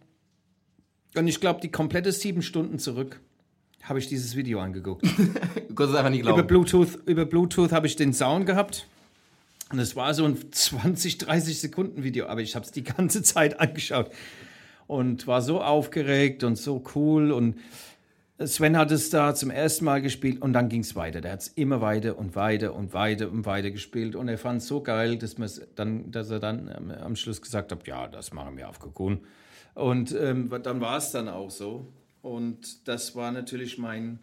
und 1.15 1.27
ich 1.27 1.39
glaube, 1.39 1.61
die 1.61 1.71
komplette 1.71 2.11
sieben 2.11 2.41
Stunden 2.41 2.77
zurück 2.79 3.21
habe 3.85 3.99
ich 3.99 4.07
dieses 4.07 4.35
Video 4.35 4.59
angeguckt. 4.59 5.05
Du 5.67 5.79
konntest 5.79 5.95
es 5.95 5.99
einfach 5.99 6.11
nicht 6.11 6.21
glauben. 6.21 6.39
über 6.39 6.47
Bluetooth, 6.47 6.99
über 7.05 7.25
Bluetooth 7.25 7.73
habe 7.73 7.85
ich 7.85 7.97
den 7.97 8.13
Sound 8.13 8.45
gehabt. 8.45 8.87
Und 9.71 9.79
es 9.79 9.97
war 9.97 10.13
so 10.13 10.23
ein 10.23 10.37
20, 10.51 11.17
30 11.17 11.59
Sekunden 11.59 12.03
Video, 12.03 12.27
aber 12.27 12.39
ich 12.41 12.55
habe 12.55 12.63
es 12.63 12.71
die 12.71 12.83
ganze 12.83 13.23
Zeit 13.23 13.59
angeschaut 13.59 14.09
und 14.87 15.27
war 15.27 15.41
so 15.41 15.61
aufgeregt 15.61 16.45
und 16.45 16.55
so 16.55 16.81
cool. 16.95 17.33
Und 17.33 17.55
Sven 18.43 18.77
hat 18.77 18.91
es 18.91 19.09
da 19.09 19.33
zum 19.33 19.49
ersten 19.49 19.85
Mal 19.85 20.01
gespielt 20.01 20.41
und 20.41 20.53
dann 20.53 20.69
ging 20.69 20.81
es 20.81 20.95
weiter. 20.95 21.19
Der 21.19 21.33
hat 21.33 21.41
es 21.41 21.47
immer 21.49 21.81
weiter 21.81 22.17
und 22.17 22.35
weiter 22.35 22.73
und 22.73 22.93
weiter 22.93 23.29
und 23.29 23.45
weiter 23.45 23.71
gespielt. 23.71 24.15
Und 24.15 24.27
er 24.27 24.37
fand 24.37 24.61
es 24.61 24.67
so 24.67 24.81
geil, 24.81 25.17
dass, 25.17 25.35
dann, 25.75 26.11
dass 26.11 26.29
er 26.29 26.39
dann 26.39 26.69
am 27.01 27.15
Schluss 27.15 27.41
gesagt 27.41 27.71
hat, 27.71 27.87
ja, 27.87 28.07
das 28.07 28.33
machen 28.33 28.57
wir 28.57 28.69
auf 28.69 28.79
Cocoon. 28.79 29.19
Und 29.73 30.15
ähm, 30.17 30.49
dann 30.63 30.79
war 30.79 30.97
es 30.97 31.11
dann 31.11 31.27
auch 31.27 31.49
so. 31.49 31.87
Und 32.25 32.87
das 32.87 33.15
war 33.15 33.31
natürlich 33.31 33.77
mein 33.77 34.17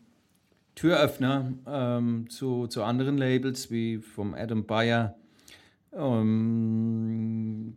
Türöffner 0.75 1.53
ähm, 1.69 2.27
zu, 2.29 2.67
zu 2.67 2.83
anderen 2.83 3.17
Labels 3.17 3.71
wie 3.71 3.99
vom 3.99 4.35
Adam 4.35 4.67
Bayer, 4.67 5.15
ähm, 5.93 7.77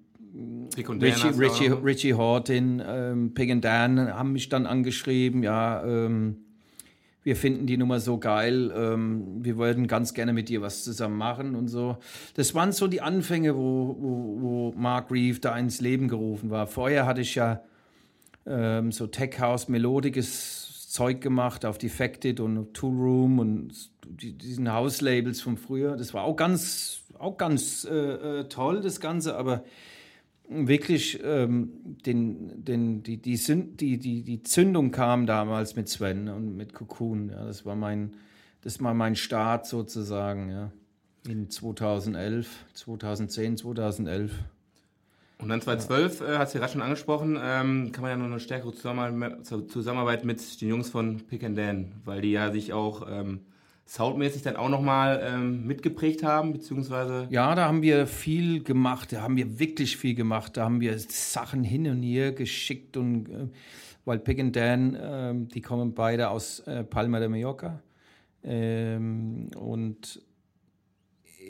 Richie, 0.76 1.28
Richie, 1.28 1.68
Richie 1.68 2.14
Horton, 2.16 2.82
ähm, 2.84 3.34
Pig 3.36 3.52
and 3.52 3.64
Dan 3.64 4.00
haben 4.16 4.32
mich 4.32 4.50
dann 4.50 4.66
angeschrieben, 4.66 5.44
ja, 5.44 5.86
ähm, 5.86 6.38
wir 7.22 7.36
finden 7.36 7.68
die 7.68 7.78
Nummer 7.78 8.00
so 8.00 8.18
geil, 8.18 8.74
ähm, 8.76 9.46
wir 9.46 9.60
würden 9.60 9.86
ganz 9.86 10.16
gerne 10.16 10.34
mit 10.34 10.50
dir 10.50 10.64
was 10.64 10.84
zusammen 10.84 11.18
machen 11.18 11.54
und 11.54 11.68
so. 11.68 11.98
Das 12.34 12.56
waren 12.56 12.72
so 12.72 12.88
die 12.88 13.02
Anfänge, 13.02 13.56
wo, 13.56 13.96
wo, 14.00 14.42
wo 14.42 14.74
Mark 14.76 15.12
Reeve 15.12 15.40
da 15.40 15.56
ins 15.56 15.82
Leben 15.82 16.08
gerufen 16.08 16.50
war. 16.50 16.66
Vorher 16.66 17.06
hatte 17.06 17.22
ich 17.22 17.36
ja 17.36 17.62
ähm, 18.46 18.92
so 18.92 19.08
Tech 19.08 19.40
House 19.40 19.68
melodisches 19.68 20.90
Zeug 20.90 21.20
gemacht 21.20 21.66
auf 21.66 21.78
Defected 21.78 22.40
und 22.40 22.74
Two 22.74 22.88
Room 22.88 23.40
und 23.40 23.74
die, 24.08 24.34
diesen 24.34 24.72
House-Labels 24.72 25.42
von 25.42 25.58
früher. 25.58 25.98
Das 25.98 26.14
war 26.14 26.24
auch 26.24 26.36
ganz, 26.36 27.02
auch 27.20 27.38
ganz 27.38 27.86
äh, 27.86 28.40
äh, 28.40 28.44
toll, 28.48 28.82
das 28.82 29.02
Ganze, 29.02 29.36
aber 29.36 29.66
wirklich 30.48 31.20
ähm, 31.24 31.98
den, 32.06 32.64
den, 32.64 33.04
die, 33.04 33.18
die, 33.18 33.38
die, 33.38 33.98
die, 33.98 34.24
die 34.24 34.44
Zündung 34.44 34.92
kam 34.92 35.26
damals 35.26 35.76
mit 35.76 35.90
Sven 35.90 36.30
und 36.30 36.56
mit 36.56 36.74
Cocoon. 36.74 37.30
Ja, 37.30 37.46
das 37.46 37.66
war 37.66 37.76
mein, 37.76 38.14
das 38.62 38.82
war 38.82 38.94
mein 38.94 39.16
Start 39.16 39.66
sozusagen, 39.66 40.50
ja. 40.50 40.72
In 41.28 41.50
2011, 41.50 42.48
2010, 42.74 43.58
2011. 43.58 44.32
Und 45.38 45.50
dann 45.50 45.62
2012, 45.62 46.22
äh, 46.22 46.38
hast 46.38 46.56
du 46.56 46.60
gerade 46.60 46.72
schon 46.72 46.82
angesprochen, 46.82 47.38
ähm, 47.42 47.92
kann 47.92 48.02
man 48.02 48.12
ja 48.12 48.18
noch 48.18 48.26
eine 48.26 48.40
stärkere 48.40 48.74
Zusammenarbeit 48.74 50.24
mit 50.24 50.62
den 50.62 50.70
Jungs 50.70 50.90
von 50.90 51.18
Pick 51.28 51.44
and 51.44 51.58
Dan, 51.58 51.92
weil 52.06 52.22
die 52.22 52.32
ja 52.32 52.52
sich 52.52 52.72
auch 52.74 53.06
ähm, 53.10 53.42
soundmäßig 53.86 54.44
dann 54.44 54.56
auch 54.56 54.70
nochmal 54.70 55.22
ähm, 55.24 55.68
mitgeprägt 55.68 56.24
haben, 56.24 56.54
beziehungsweise... 56.54 57.28
Ja, 57.30 57.54
da 57.54 57.68
haben 57.68 57.82
wir 57.82 58.08
viel 58.08 58.64
gemacht, 58.64 59.12
da 59.12 59.22
haben 59.22 59.36
wir 59.36 59.60
wirklich 59.60 59.98
viel 59.98 60.16
gemacht, 60.16 60.58
da 60.58 60.66
haben 60.66 60.80
wir 60.80 60.98
Sachen 60.98 61.64
hin 61.64 61.88
und 61.88 62.02
her 62.02 62.32
geschickt 62.32 62.98
und... 62.98 63.30
Äh, 63.30 63.48
weil 64.06 64.20
Pick 64.20 64.40
and 64.40 64.56
Dan, 64.56 64.96
äh, 64.96 65.34
die 65.36 65.62
kommen 65.62 65.94
beide 65.94 66.30
aus 66.30 66.60
äh, 66.62 66.84
Palma 66.84 67.20
de 67.20 67.28
Mallorca 67.28 67.82
ähm, 68.44 69.50
und 69.56 70.22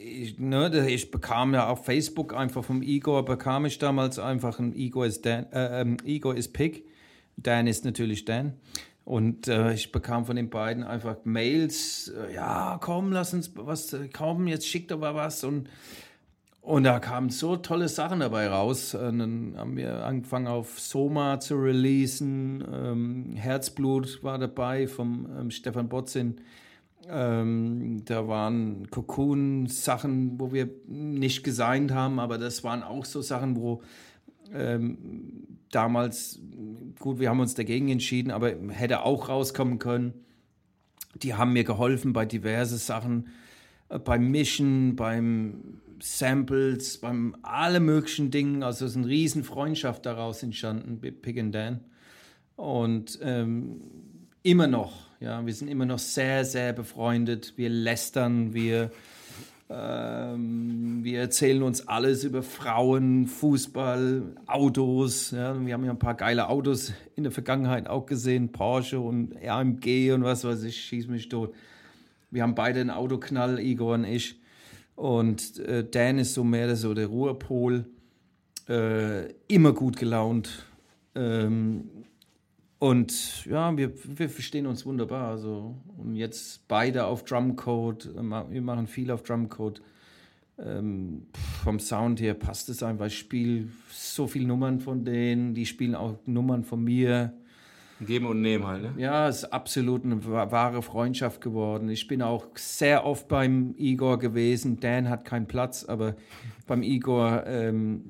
ich, 0.05 0.39
ne, 0.39 0.87
ich 0.87 1.11
bekam 1.11 1.53
ja 1.53 1.67
auf 1.67 1.85
Facebook 1.85 2.33
einfach 2.33 2.63
vom 2.63 2.81
Igor, 2.81 3.25
bekam 3.25 3.65
ich 3.65 3.79
damals 3.79 4.19
einfach 4.19 4.59
ein 4.59 4.73
Igor 4.73 5.05
ist, 5.05 5.25
Dan, 5.25 5.51
äh, 5.51 5.81
ähm, 5.81 5.97
Igor 6.03 6.35
ist 6.35 6.53
Pig, 6.53 6.85
Dan 7.37 7.67
ist 7.67 7.85
natürlich 7.85 8.25
Dan. 8.25 8.53
Und 9.03 9.47
äh, 9.47 9.73
ich 9.73 9.91
bekam 9.91 10.25
von 10.25 10.35
den 10.35 10.49
beiden 10.49 10.83
einfach 10.83 11.17
Mails, 11.25 12.07
äh, 12.09 12.33
ja, 12.33 12.79
komm, 12.81 13.11
lass 13.11 13.33
uns 13.33 13.51
was, 13.55 13.95
komm, 14.13 14.47
jetzt 14.47 14.67
schickt 14.67 14.91
aber 14.91 15.13
was. 15.15 15.43
Und, 15.43 15.69
und 16.61 16.83
da 16.83 16.99
kamen 16.99 17.29
so 17.29 17.55
tolle 17.55 17.87
Sachen 17.87 18.19
dabei 18.19 18.47
raus. 18.47 18.95
Und 18.95 19.19
dann 19.19 19.53
haben 19.57 19.77
wir 19.77 20.05
angefangen 20.05 20.47
auf 20.47 20.79
Soma 20.79 21.39
zu 21.39 21.55
releasen. 21.55 22.63
Ähm, 22.71 23.35
Herzblut 23.35 24.23
war 24.23 24.39
dabei 24.39 24.87
vom 24.87 25.27
ähm, 25.39 25.51
Stefan 25.51 25.87
Botzin. 25.87 26.41
Ähm, 27.07 28.03
da 28.05 28.27
waren 28.27 28.89
Cocoon-Sachen, 28.89 30.39
wo 30.39 30.51
wir 30.51 30.69
nicht 30.87 31.43
gesigned 31.43 31.91
haben, 31.91 32.19
aber 32.19 32.37
das 32.37 32.63
waren 32.63 32.81
auch 32.81 33.05
so 33.05 33.21
Sachen, 33.21 33.55
wo 33.55 33.81
ähm, 34.53 34.97
damals, 35.71 36.39
gut, 36.99 37.19
wir 37.19 37.29
haben 37.29 37.39
uns 37.39 37.53
dagegen 37.53 37.89
entschieden, 37.89 38.31
aber 38.31 38.53
hätte 38.69 39.03
auch 39.03 39.29
rauskommen 39.29 39.79
können. 39.79 40.13
Die 41.21 41.33
haben 41.33 41.53
mir 41.53 41.63
geholfen 41.63 42.13
bei 42.13 42.25
diverse 42.25 42.77
Sachen, 42.77 43.27
äh, 43.89 43.99
beim 43.99 44.31
Mischen, 44.31 44.95
beim 44.95 45.81
Samples, 46.01 46.97
beim 46.97 47.35
alle 47.41 47.79
möglichen 47.79 48.31
Dingen. 48.31 48.63
Also 48.63 48.85
es 48.85 48.91
ist 48.91 48.97
eine 48.97 49.07
riesen 49.07 49.43
Freundschaft 49.43 50.05
daraus 50.05 50.43
entstanden, 50.43 50.99
Pig 50.99 51.39
and 51.39 51.53
Dan. 51.53 51.79
Und 52.55 53.19
ähm, 53.21 53.81
immer 54.43 54.67
noch, 54.67 55.04
ja, 55.19 55.45
wir 55.45 55.53
sind 55.53 55.67
immer 55.67 55.85
noch 55.85 55.99
sehr, 55.99 56.45
sehr 56.45 56.73
befreundet. 56.73 57.53
Wir 57.55 57.69
lästern, 57.69 58.53
wir 58.53 58.91
ähm, 59.67 60.99
wir 61.03 61.19
erzählen 61.21 61.63
uns 61.63 61.87
alles 61.87 62.23
über 62.23 62.43
Frauen, 62.43 63.25
Fußball, 63.25 64.21
Autos. 64.45 65.31
Ja. 65.31 65.65
Wir 65.65 65.73
haben 65.73 65.85
ja 65.85 65.91
ein 65.91 65.99
paar 65.99 66.13
geile 66.13 66.49
Autos 66.49 66.93
in 67.15 67.23
der 67.23 67.31
Vergangenheit 67.31 67.87
auch 67.87 68.05
gesehen, 68.05 68.51
Porsche 68.51 68.99
und 68.99 69.35
AMG 69.43 70.11
und 70.11 70.23
was 70.23 70.43
weiß 70.43 70.63
ich, 70.63 70.79
schieß 70.79 71.07
mich 71.07 71.29
tot. 71.29 71.53
Wir 72.29 72.43
haben 72.43 72.53
beide 72.53 72.79
einen 72.81 72.91
Autoknall, 72.91 73.59
Igor 73.59 73.95
und 73.95 74.03
ich. 74.03 74.39
Und 74.95 75.59
äh, 75.59 75.83
Dan 75.83 76.19
ist 76.19 76.35
so 76.35 76.43
mehr 76.43 76.75
so 76.75 76.93
der 76.93 77.07
Ruhepol, 77.07 77.85
äh, 78.69 79.31
immer 79.47 79.73
gut 79.73 79.97
gelaunt. 79.97 80.65
Ähm, 81.15 81.89
und 82.79 83.45
ja, 83.45 83.75
wir, 83.77 83.93
wir 84.17 84.29
verstehen 84.29 84.67
uns 84.67 84.85
wunderbar. 84.85 85.29
Also, 85.29 85.75
und 85.97 86.15
jetzt 86.15 86.67
beide 86.67 87.05
auf 87.05 87.23
Drumcode. 87.23 88.13
Wir 88.15 88.61
machen 88.61 88.87
viel 88.87 89.11
auf 89.11 89.23
Drumcode. 89.23 89.81
Ähm, 90.57 91.27
vom 91.63 91.79
Sound 91.79 92.21
her 92.21 92.33
passt 92.33 92.69
es 92.69 92.83
einfach. 92.83 93.07
Ich 93.07 93.17
spiele 93.17 93.67
so 93.91 94.27
viele 94.27 94.47
Nummern 94.47 94.79
von 94.79 95.03
denen. 95.05 95.53
Die 95.53 95.65
spielen 95.65 95.95
auch 95.95 96.15
Nummern 96.25 96.63
von 96.63 96.83
mir. 96.83 97.33
Geben 98.01 98.25
und 98.25 98.41
nehmen 98.41 98.67
halt, 98.67 98.81
ne? 98.81 98.93
Ja, 98.97 99.29
es 99.29 99.37
ist 99.37 99.53
absolut 99.53 100.03
eine 100.03 100.25
wahre 100.25 100.81
Freundschaft 100.81 101.39
geworden. 101.39 101.87
Ich 101.87 102.07
bin 102.07 102.21
auch 102.21 102.47
sehr 102.55 103.05
oft 103.05 103.29
beim 103.29 103.73
Igor 103.77 104.19
gewesen. 104.19 104.81
Dan 104.81 105.09
hat 105.09 105.23
keinen 105.23 105.47
Platz, 105.47 105.85
aber 105.85 106.15
beim 106.67 106.83
Igor, 106.83 107.45
ähm, 107.47 108.03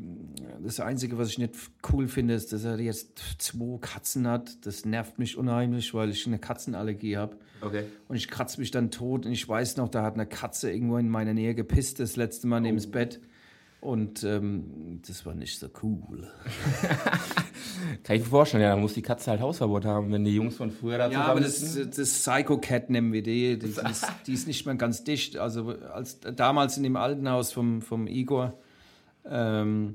das 0.63 0.79
Einzige, 0.79 1.19
was 1.19 1.29
ich 1.29 1.37
nicht 1.37 1.53
cool 1.91 2.07
finde, 2.07 2.33
ist, 2.33 2.51
dass 2.51 2.63
er 2.63 2.79
jetzt 2.79 3.19
zwei 3.37 3.77
Katzen 3.79 4.27
hat. 4.27 4.65
Das 4.65 4.85
nervt 4.85 5.19
mich 5.19 5.37
unheimlich, 5.37 5.93
weil 5.93 6.09
ich 6.09 6.25
eine 6.25 6.39
Katzenallergie 6.39 7.17
habe. 7.17 7.37
Okay. 7.61 7.83
Und 8.07 8.15
ich 8.15 8.27
kratze 8.27 8.59
mich 8.59 8.71
dann 8.71 8.89
tot 8.89 9.27
und 9.27 9.31
ich 9.31 9.47
weiß 9.47 9.77
noch, 9.77 9.89
da 9.89 10.01
hat 10.01 10.15
eine 10.15 10.25
Katze 10.25 10.71
irgendwo 10.71 10.97
in 10.97 11.09
meiner 11.09 11.33
Nähe 11.33 11.53
gepisst, 11.53 11.99
das 11.99 12.15
letzte 12.15 12.47
Mal 12.47 12.57
oh. 12.57 12.61
neben 12.61 12.77
das 12.77 12.87
Bett. 12.87 13.19
Und 13.85 14.23
ähm, 14.23 14.99
das 15.05 15.27
war 15.27 15.35
nicht 15.35 15.59
so 15.59 15.67
cool. 15.83 16.27
Kann 18.03 18.15
ich 18.15 18.23
mir 18.23 18.29
vorstellen, 18.29 18.63
ja, 18.63 18.69
da 18.69 18.77
muss 18.77 18.95
die 18.95 19.03
Katze 19.03 19.29
halt 19.29 19.41
Hausverbot 19.41 19.85
haben, 19.85 20.11
wenn 20.11 20.25
die 20.25 20.33
Jungs 20.33 20.55
von 20.55 20.71
früher 20.71 20.97
da 20.97 21.07
Ja, 21.07 21.25
aber 21.25 21.39
das, 21.39 21.75
das 21.75 22.09
Psycho 22.09 22.57
Cat 22.57 22.89
nennen 22.89 23.13
wir 23.13 23.21
die. 23.21 23.59
Die, 23.59 23.67
die, 23.67 23.67
ist, 23.67 24.07
die 24.25 24.33
ist 24.33 24.47
nicht 24.47 24.65
mehr 24.65 24.73
ganz 24.73 25.03
dicht. 25.03 25.37
Also 25.37 25.69
als 25.93 26.19
damals 26.19 26.77
in 26.77 26.83
dem 26.83 26.95
alten 26.95 27.29
Haus 27.29 27.53
vom, 27.53 27.83
vom 27.83 28.07
Igor, 28.07 28.57
ähm, 29.23 29.93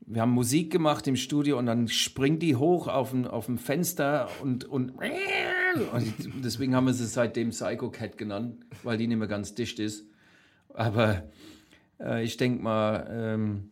wir 0.00 0.20
haben 0.20 0.32
Musik 0.32 0.70
gemacht 0.70 1.06
im 1.06 1.16
Studio 1.16 1.58
und 1.58 1.64
dann 1.64 1.88
springt 1.88 2.42
die 2.42 2.56
hoch 2.56 2.86
auf 2.86 3.12
dem, 3.12 3.26
auf 3.26 3.46
dem 3.46 3.56
Fenster 3.56 4.28
und, 4.42 4.66
und, 4.66 4.90
und 5.92 6.14
deswegen 6.44 6.76
haben 6.76 6.84
wir 6.84 6.92
sie 6.92 7.06
seitdem 7.06 7.48
Psycho 7.48 7.90
Cat 7.90 8.18
genannt, 8.18 8.56
weil 8.82 8.98
die 8.98 9.06
nicht 9.06 9.16
mehr 9.16 9.26
ganz 9.26 9.54
dicht 9.54 9.78
ist. 9.78 10.04
Aber 10.74 11.22
äh, 12.00 12.24
ich 12.24 12.36
denke 12.36 12.62
mal, 12.62 13.06
ähm, 13.10 13.70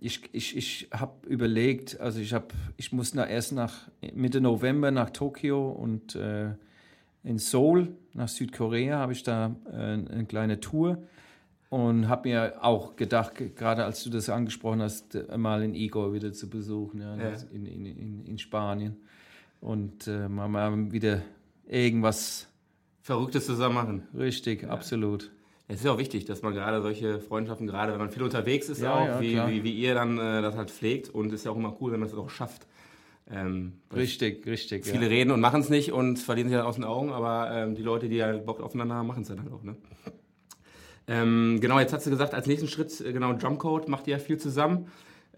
ich, 0.00 0.22
ich, 0.32 0.56
ich 0.56 0.88
habe 0.92 1.26
überlegt, 1.26 2.00
also 2.00 2.20
ich, 2.20 2.32
hab, 2.32 2.52
ich 2.76 2.92
muss 2.92 3.14
nach, 3.14 3.28
erst 3.28 3.52
nach 3.52 3.88
Mitte 4.14 4.40
November 4.40 4.90
nach 4.90 5.10
Tokio 5.10 5.70
und 5.70 6.14
äh, 6.14 6.50
in 7.24 7.38
Seoul, 7.38 7.88
nach 8.14 8.28
Südkorea, 8.28 8.98
habe 8.98 9.12
ich 9.12 9.22
da 9.22 9.56
äh, 9.70 9.76
eine 9.76 10.24
kleine 10.26 10.60
Tour. 10.60 11.02
Und 11.70 12.08
habe 12.08 12.30
mir 12.30 12.64
auch 12.64 12.96
gedacht, 12.96 13.34
gerade 13.54 13.84
als 13.84 14.02
du 14.02 14.08
das 14.08 14.30
angesprochen 14.30 14.80
hast, 14.80 15.18
mal 15.36 15.62
in 15.62 15.74
Igor 15.74 16.14
wieder 16.14 16.32
zu 16.32 16.48
besuchen, 16.48 17.02
ja, 17.02 17.14
Ja. 17.16 17.34
In, 17.52 17.66
in, 17.66 17.84
in, 17.84 18.24
in 18.24 18.38
Spanien. 18.38 18.96
Und 19.60 20.06
äh, 20.06 20.30
mal, 20.30 20.48
mal 20.48 20.90
wieder 20.92 21.20
irgendwas 21.66 22.48
Verrücktes 23.02 23.44
zusammen 23.44 23.74
machen. 23.74 24.02
richtig, 24.16 24.66
absolut. 24.66 25.30
Es 25.68 25.80
ist 25.80 25.84
ja 25.84 25.92
auch 25.92 25.98
wichtig, 25.98 26.24
dass 26.24 26.42
man 26.42 26.54
gerade 26.54 26.80
solche 26.80 27.20
Freundschaften, 27.20 27.66
gerade 27.66 27.92
wenn 27.92 27.98
man 27.98 28.10
viel 28.10 28.22
unterwegs 28.22 28.70
ist, 28.70 28.80
Ja, 28.80 28.94
auch, 28.94 29.20
ja, 29.20 29.20
wie, 29.20 29.62
wie, 29.62 29.64
wie 29.64 29.72
ihr 29.74 29.94
dann 29.94 30.18
äh, 30.18 30.40
das 30.40 30.56
halt 30.56 30.70
pflegt. 30.70 31.10
Und 31.10 31.32
ist 31.32 31.44
ja 31.44 31.50
auch 31.50 31.56
immer 31.56 31.76
cool, 31.80 31.92
wenn 31.92 32.00
man 32.00 32.08
es 32.08 32.14
auch 32.14 32.30
schafft. 32.30 32.66
Ähm, 33.30 33.74
Richtig, 33.94 34.46
richtig. 34.46 34.86
Viele 34.86 35.02
ja. 35.02 35.08
reden 35.08 35.30
und 35.30 35.40
machen 35.40 35.60
es 35.60 35.68
nicht 35.68 35.92
und 35.92 36.18
verlieren 36.18 36.48
sich 36.48 36.56
dann 36.56 36.66
aus 36.66 36.76
den 36.76 36.84
Augen, 36.84 37.12
aber 37.12 37.50
ähm, 37.52 37.74
die 37.74 37.82
Leute, 37.82 38.08
die 38.08 38.22
halt 38.22 38.46
Bock 38.46 38.60
aufeinander 38.60 38.94
haben, 38.94 39.06
machen 39.06 39.22
es 39.22 39.28
dann 39.28 39.42
halt 39.42 39.52
auch. 39.52 39.62
Ne? 39.62 39.76
Ähm, 41.08 41.58
genau, 41.60 41.78
jetzt 41.78 41.92
hast 41.92 42.06
du 42.06 42.10
gesagt, 42.10 42.34
als 42.34 42.46
nächsten 42.46 42.68
Schritt, 42.68 43.00
äh, 43.00 43.12
genau, 43.12 43.32
Drumcode 43.32 43.88
macht 43.88 44.06
ihr 44.06 44.16
ja 44.16 44.18
viel 44.18 44.38
zusammen. 44.38 44.88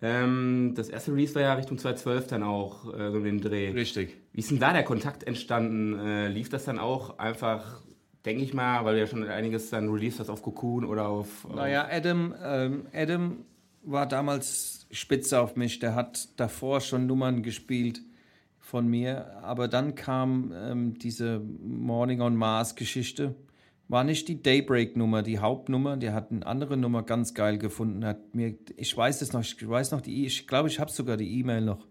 Ähm, 0.02 0.72
das 0.76 0.88
erste 0.88 1.12
Release 1.12 1.34
war 1.34 1.42
ja 1.42 1.54
Richtung 1.54 1.78
2012 1.78 2.26
dann 2.26 2.42
auch 2.42 2.92
äh, 2.92 3.10
so 3.10 3.20
den 3.20 3.40
Dreh. 3.40 3.70
Richtig. 3.70 4.16
Wie 4.32 4.40
ist 4.40 4.50
denn 4.50 4.58
da 4.58 4.72
der 4.72 4.82
Kontakt 4.82 5.24
entstanden? 5.24 5.98
Äh, 5.98 6.28
lief 6.28 6.48
das 6.48 6.64
dann 6.64 6.78
auch 6.78 7.18
einfach, 7.18 7.82
denke 8.24 8.42
ich 8.42 8.54
mal, 8.54 8.84
weil 8.84 8.94
du 8.94 9.00
ja 9.00 9.06
schon 9.06 9.26
einiges 9.26 9.70
dann 9.70 9.88
released 9.88 10.20
hast 10.20 10.30
auf 10.30 10.42
Cocoon 10.42 10.84
oder 10.84 11.08
auf. 11.08 11.44
auf 11.44 11.54
Naja, 11.54 11.88
Adam, 11.90 12.34
ähm, 12.42 12.86
Adam 12.92 13.44
war 13.82 14.06
damals 14.06 14.86
spitze 14.90 15.40
auf 15.40 15.56
mich. 15.56 15.78
Der 15.78 15.94
hat 15.94 16.28
davor 16.36 16.80
schon 16.80 17.06
Nummern 17.06 17.42
gespielt 17.42 18.02
von 18.58 18.86
mir. 18.86 19.36
Aber 19.42 19.68
dann 19.68 19.94
kam 19.94 20.52
ähm, 20.54 20.98
diese 20.98 21.40
Morning 21.40 22.20
on 22.20 22.36
Mars 22.36 22.76
Geschichte. 22.76 23.34
War 23.88 24.04
nicht 24.04 24.28
die 24.28 24.40
Daybreak-Nummer, 24.40 25.22
die 25.22 25.40
Hauptnummer. 25.40 25.96
Der 25.96 26.12
hat 26.14 26.30
eine 26.30 26.46
andere 26.46 26.76
Nummer 26.76 27.02
ganz 27.02 27.34
geil 27.34 27.58
gefunden. 27.58 28.04
Hat 28.04 28.34
mir, 28.34 28.56
ich 28.76 28.96
weiß 28.96 29.20
es 29.22 29.32
noch, 29.32 29.40
ich 29.40 29.68
weiß 29.68 29.90
noch 29.90 30.00
die, 30.00 30.26
ich 30.26 30.46
glaube, 30.46 30.68
ich 30.68 30.78
habe 30.78 30.92
sogar 30.92 31.16
die 31.16 31.40
E-Mail 31.40 31.62
noch. 31.62 31.86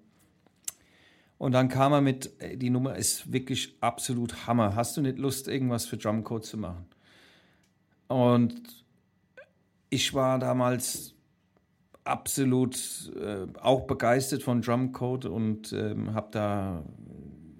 Und 1.40 1.54
dann 1.54 1.70
kam 1.70 1.94
er 1.94 2.02
mit, 2.02 2.32
die 2.56 2.70
Nummer 2.70 2.98
ist 2.98 3.32
wirklich 3.32 3.78
absolut 3.80 4.46
Hammer. 4.46 4.76
Hast 4.76 4.98
du 4.98 5.02
nicht 5.02 5.18
Lust, 5.18 5.48
irgendwas 5.48 5.86
für 5.86 5.96
Drumcode 5.96 6.46
zu 6.46 6.58
machen? 6.58 6.86
Und 8.10 8.62
ich 9.90 10.14
war 10.14 10.38
damals 10.38 11.16
absolut 12.04 12.78
äh, 13.16 13.48
auch 13.62 13.88
begeistert 13.88 14.44
von 14.44 14.62
Drumcode 14.62 15.26
und 15.26 15.72
ähm, 15.72 16.14
habe 16.14 16.28
da 16.32 16.84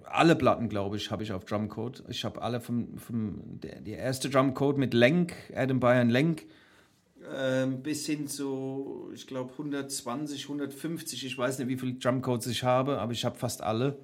alle 0.04 0.36
Platten, 0.36 0.68
glaube 0.68 0.98
ich, 0.98 1.10
habe 1.10 1.24
ich 1.24 1.32
auf 1.32 1.46
Drumcode. 1.46 2.04
Ich 2.10 2.26
habe 2.26 2.42
alle 2.42 2.60
vom, 2.60 2.98
vom 2.98 3.40
der, 3.62 3.80
der 3.80 4.00
erste 4.00 4.30
Drumcode 4.30 4.78
mit 4.78 4.94
Lenk, 4.94 5.34
Adam 5.56 5.80
Bayern 5.80 6.10
Lenk, 6.10 6.46
ähm, 7.36 7.82
bis 7.82 8.06
hin 8.06 8.28
zu, 8.28 9.10
ich 9.14 9.28
glaube, 9.28 9.52
120, 9.52 10.44
150. 10.44 11.26
Ich 11.26 11.38
weiß 11.38 11.60
nicht, 11.60 11.68
wie 11.68 11.78
viele 11.78 11.94
Drumcodes 11.94 12.48
ich 12.48 12.64
habe, 12.64 13.00
aber 13.00 13.12
ich 13.12 13.26
habe 13.26 13.38
fast 13.38 13.62
alle. 13.62 13.98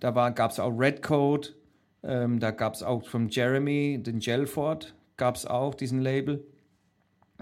Da 0.00 0.10
gab 0.30 0.50
es 0.50 0.58
auch 0.58 0.70
Red 0.70 1.02
Code, 1.02 1.48
ähm, 2.02 2.40
da 2.40 2.50
gab 2.50 2.74
es 2.74 2.82
auch 2.82 3.04
von 3.06 3.28
Jeremy, 3.28 4.02
den 4.02 4.18
Gelford, 4.18 4.94
gab 5.16 5.36
es 5.36 5.46
auch 5.46 5.74
diesen 5.74 6.00
Label. 6.00 6.44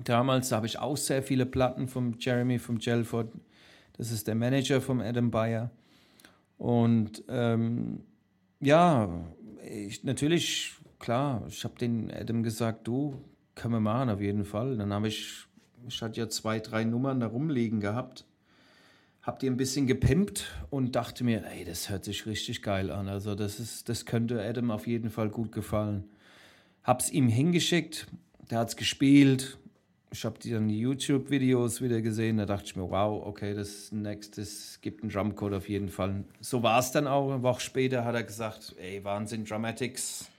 Damals 0.04 0.52
habe 0.52 0.66
ich 0.66 0.78
auch 0.78 0.96
sehr 0.96 1.22
viele 1.22 1.46
Platten 1.46 1.88
vom 1.88 2.16
Jeremy, 2.18 2.58
vom 2.58 2.78
Gelford. 2.78 3.32
Das 3.96 4.10
ist 4.10 4.26
der 4.28 4.34
Manager 4.34 4.80
vom 4.80 5.00
Adam 5.00 5.30
Bayer. 5.30 5.70
Und 6.58 7.24
ähm, 7.28 8.02
ja, 8.60 9.08
ich, 9.66 10.04
natürlich, 10.04 10.74
klar, 10.98 11.44
ich 11.48 11.64
habe 11.64 11.78
den 11.78 12.10
Adam 12.10 12.42
gesagt, 12.42 12.86
du, 12.86 13.18
können 13.60 13.74
wir 13.74 13.80
machen 13.80 14.08
auf 14.08 14.22
jeden 14.22 14.46
Fall. 14.46 14.78
Dann 14.78 14.90
habe 14.92 15.08
ich, 15.08 15.44
ich 15.86 16.00
hatte 16.00 16.18
ja 16.18 16.28
zwei, 16.30 16.60
drei 16.60 16.84
Nummern 16.84 17.20
da 17.20 17.26
rumliegen 17.26 17.80
gehabt. 17.80 18.24
Hab 19.20 19.38
die 19.38 19.48
ein 19.48 19.58
bisschen 19.58 19.86
gepimpt 19.86 20.46
und 20.70 20.96
dachte 20.96 21.24
mir, 21.24 21.44
ey, 21.44 21.66
das 21.66 21.90
hört 21.90 22.06
sich 22.06 22.24
richtig 22.24 22.62
geil 22.62 22.90
an. 22.90 23.08
Also 23.08 23.34
das 23.34 23.60
ist, 23.60 23.90
das 23.90 24.06
könnte 24.06 24.42
Adam 24.42 24.70
auf 24.70 24.86
jeden 24.86 25.10
Fall 25.10 25.28
gut 25.28 25.52
gefallen. 25.52 26.04
Hab's 26.84 27.10
ihm 27.10 27.28
hingeschickt, 27.28 28.06
der 28.50 28.60
hat's 28.60 28.76
gespielt. 28.76 29.58
Ich 30.10 30.24
habe 30.24 30.38
dann 30.48 30.68
die 30.68 30.80
YouTube-Videos 30.80 31.82
wieder 31.82 32.00
gesehen. 32.00 32.38
Da 32.38 32.46
dachte 32.46 32.64
ich 32.64 32.76
mir, 32.76 32.88
wow, 32.88 33.26
okay, 33.26 33.52
das 33.52 33.92
das 33.92 34.78
gibt 34.80 35.02
einen 35.02 35.12
Drumcode 35.12 35.52
auf 35.52 35.68
jeden 35.68 35.90
Fall. 35.90 36.24
So 36.40 36.62
war 36.62 36.78
es 36.78 36.92
dann 36.92 37.06
auch. 37.06 37.30
Eine 37.30 37.42
Woche 37.42 37.60
später 37.60 38.06
hat 38.06 38.14
er 38.14 38.24
gesagt, 38.24 38.74
ey, 38.78 39.04
Wahnsinn, 39.04 39.44
Dramatics, 39.44 40.30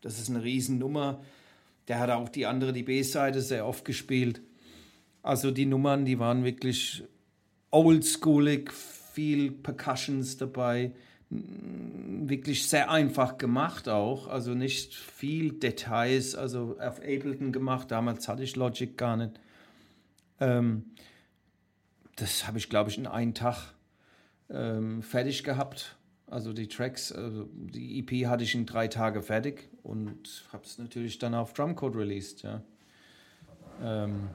das 0.00 0.18
ist 0.18 0.30
eine 0.30 0.42
Riesennummer. 0.42 1.20
Der 1.88 1.98
hat 1.98 2.10
auch 2.10 2.28
die 2.28 2.46
andere, 2.46 2.72
die 2.72 2.82
B-Seite, 2.82 3.40
sehr 3.40 3.66
oft 3.66 3.84
gespielt. 3.84 4.40
Also 5.22 5.50
die 5.50 5.66
Nummern, 5.66 6.04
die 6.04 6.18
waren 6.18 6.44
wirklich 6.44 7.04
oldschoolig, 7.70 8.72
viel 8.72 9.50
Percussions 9.50 10.36
dabei, 10.36 10.92
wirklich 11.30 12.68
sehr 12.68 12.90
einfach 12.90 13.38
gemacht 13.38 13.88
auch, 13.88 14.26
also 14.26 14.54
nicht 14.54 14.94
viel 14.94 15.52
Details, 15.52 16.34
also 16.34 16.76
auf 16.80 16.98
Ableton 16.98 17.52
gemacht, 17.52 17.90
damals 17.90 18.26
hatte 18.28 18.42
ich 18.42 18.56
Logic 18.56 18.96
gar 18.96 19.16
nicht. 19.16 19.38
Ähm, 20.40 20.84
das 22.16 22.46
habe 22.46 22.58
ich, 22.58 22.68
glaube 22.68 22.90
ich, 22.90 22.98
in 22.98 23.06
einem 23.06 23.34
Tag 23.34 23.74
ähm, 24.50 25.02
fertig 25.02 25.44
gehabt. 25.44 25.96
Also 26.30 26.52
die 26.52 26.68
Tracks, 26.68 27.12
also 27.12 27.48
die 27.52 27.98
EP 27.98 28.26
hatte 28.26 28.44
ich 28.44 28.54
in 28.54 28.64
drei 28.64 28.88
Tage 28.88 29.22
fertig 29.22 29.68
und 29.82 30.46
habe 30.52 30.64
es 30.64 30.78
natürlich 30.78 31.18
dann 31.18 31.34
auf 31.34 31.52
Drumcode 31.52 31.96
released, 31.96 32.42
ja. 32.42 32.62
Ähm, 33.82 34.30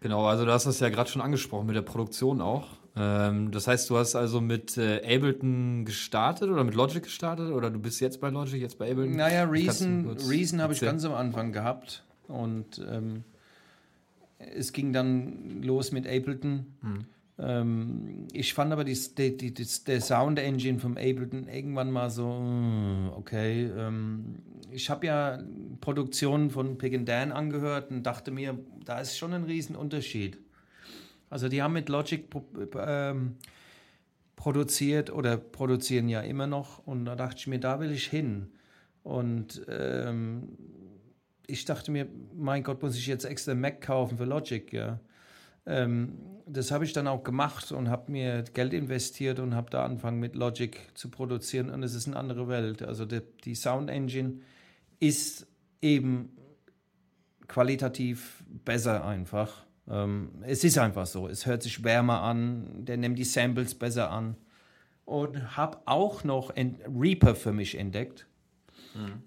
Genau, 0.00 0.26
also 0.26 0.44
du 0.44 0.52
hast 0.52 0.66
das 0.66 0.78
ja 0.80 0.88
gerade 0.88 1.10
schon 1.10 1.22
angesprochen 1.22 1.66
mit 1.66 1.74
der 1.74 1.82
Produktion 1.82 2.40
auch. 2.40 2.68
Ähm, 2.96 3.50
das 3.50 3.66
heißt, 3.66 3.88
du 3.90 3.96
hast 3.96 4.14
also 4.14 4.40
mit 4.40 4.76
äh, 4.76 4.98
Ableton 4.98 5.84
gestartet 5.84 6.48
oder 6.48 6.64
mit 6.64 6.74
Logic 6.74 7.02
gestartet 7.02 7.50
oder 7.50 7.70
du 7.70 7.78
bist 7.78 8.00
jetzt 8.00 8.20
bei 8.20 8.28
Logic, 8.30 8.60
jetzt 8.60 8.78
bei 8.78 8.90
Ableton? 8.90 9.16
Naja, 9.16 9.44
Reason, 9.44 10.16
Reason 10.28 10.60
habe 10.60 10.74
ich 10.74 10.80
ganz 10.80 11.04
am 11.04 11.14
Anfang 11.14 11.52
gehabt 11.52 12.04
und 12.28 12.84
ähm, 12.88 13.24
es 14.38 14.72
ging 14.72 14.92
dann 14.92 15.62
los 15.62 15.92
mit 15.92 16.06
Ableton. 16.06 16.66
Ähm, 17.38 18.26
ich 18.32 18.54
fand 18.54 18.72
aber 18.72 18.84
die, 18.84 18.98
die, 19.16 19.36
die, 19.36 19.52
die, 19.52 19.66
der 19.86 20.00
Sound 20.00 20.38
Engine 20.38 20.78
vom 20.78 20.96
Ableton 20.96 21.48
irgendwann 21.48 21.90
mal 21.90 22.10
so, 22.10 22.26
mm, 22.28 23.10
okay. 23.14 23.70
Ähm, 23.76 24.36
ich 24.70 24.90
habe 24.90 25.06
ja 25.06 25.42
Produktionen 25.80 26.50
von 26.50 26.78
Pig 26.78 26.94
and 26.94 27.08
Dan 27.08 27.32
angehört 27.32 27.90
und 27.90 28.02
dachte 28.04 28.30
mir, 28.30 28.58
da 28.84 29.00
ist 29.00 29.16
schon 29.16 29.32
ein 29.32 29.44
Riesenunterschied. 29.44 30.38
Also 31.28 31.48
die 31.48 31.62
haben 31.62 31.72
mit 31.72 31.88
Logic 31.88 32.24
ähm, 32.78 33.36
produziert 34.36 35.10
oder 35.12 35.36
produzieren 35.36 36.08
ja 36.08 36.20
immer 36.20 36.46
noch 36.46 36.86
und 36.86 37.04
da 37.04 37.16
dachte 37.16 37.36
ich 37.38 37.46
mir, 37.46 37.58
da 37.58 37.80
will 37.80 37.90
ich 37.90 38.06
hin. 38.06 38.52
Und 39.02 39.62
ähm, 39.68 40.48
ich 41.46 41.64
dachte 41.64 41.90
mir, 41.90 42.08
mein 42.34 42.62
Gott, 42.62 42.82
muss 42.82 42.96
ich 42.96 43.06
jetzt 43.06 43.24
extra 43.24 43.54
Mac 43.54 43.80
kaufen 43.80 44.18
für 44.18 44.24
Logic, 44.24 44.72
ja. 44.72 45.00
Ähm, 45.66 46.18
das 46.46 46.70
habe 46.70 46.84
ich 46.84 46.92
dann 46.92 47.08
auch 47.08 47.24
gemacht 47.24 47.72
und 47.72 47.90
habe 47.90 48.12
mir 48.12 48.44
Geld 48.54 48.72
investiert 48.72 49.40
und 49.40 49.54
habe 49.54 49.68
da 49.70 49.84
angefangen 49.84 50.20
mit 50.20 50.36
Logic 50.36 50.78
zu 50.94 51.10
produzieren 51.10 51.70
und 51.70 51.82
es 51.82 51.94
ist 51.94 52.06
eine 52.06 52.16
andere 52.16 52.46
Welt. 52.48 52.82
Also 52.82 53.04
die, 53.04 53.20
die 53.44 53.54
Sound 53.56 53.90
Engine 53.90 54.40
ist 55.00 55.46
eben 55.82 56.30
qualitativ 57.48 58.44
besser 58.64 59.04
einfach. 59.04 59.64
Ähm, 59.88 60.30
es 60.42 60.62
ist 60.64 60.78
einfach 60.78 61.06
so. 61.06 61.28
Es 61.28 61.46
hört 61.46 61.62
sich 61.62 61.82
wärmer 61.82 62.22
an, 62.22 62.84
der 62.84 62.96
nimmt 62.96 63.18
die 63.18 63.24
Samples 63.24 63.74
besser 63.74 64.10
an. 64.10 64.36
Und 65.04 65.56
habe 65.56 65.78
auch 65.84 66.24
noch 66.24 66.52
Reaper 66.56 67.36
für 67.36 67.52
mich 67.52 67.78
entdeckt. 67.78 68.26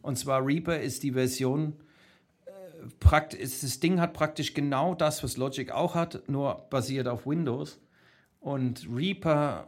Und 0.02 0.18
zwar 0.18 0.46
Reaper 0.46 0.80
ist 0.80 1.04
die 1.04 1.14
Version, 1.14 1.74
äh, 2.82 2.88
prakt 3.00 3.34
ist, 3.34 3.64
das 3.64 3.80
Ding 3.80 4.00
hat 4.00 4.14
praktisch 4.14 4.54
genau 4.54 4.96
das, 4.96 5.24
was 5.24 5.38
Logic 5.38 5.72
auch 5.72 5.96
hat, 5.96 6.28
nur 6.30 6.66
basiert 6.70 7.08
auf 7.08 7.26
Windows. 7.26 7.80
Und 8.40 8.88
Reaper, 8.94 9.68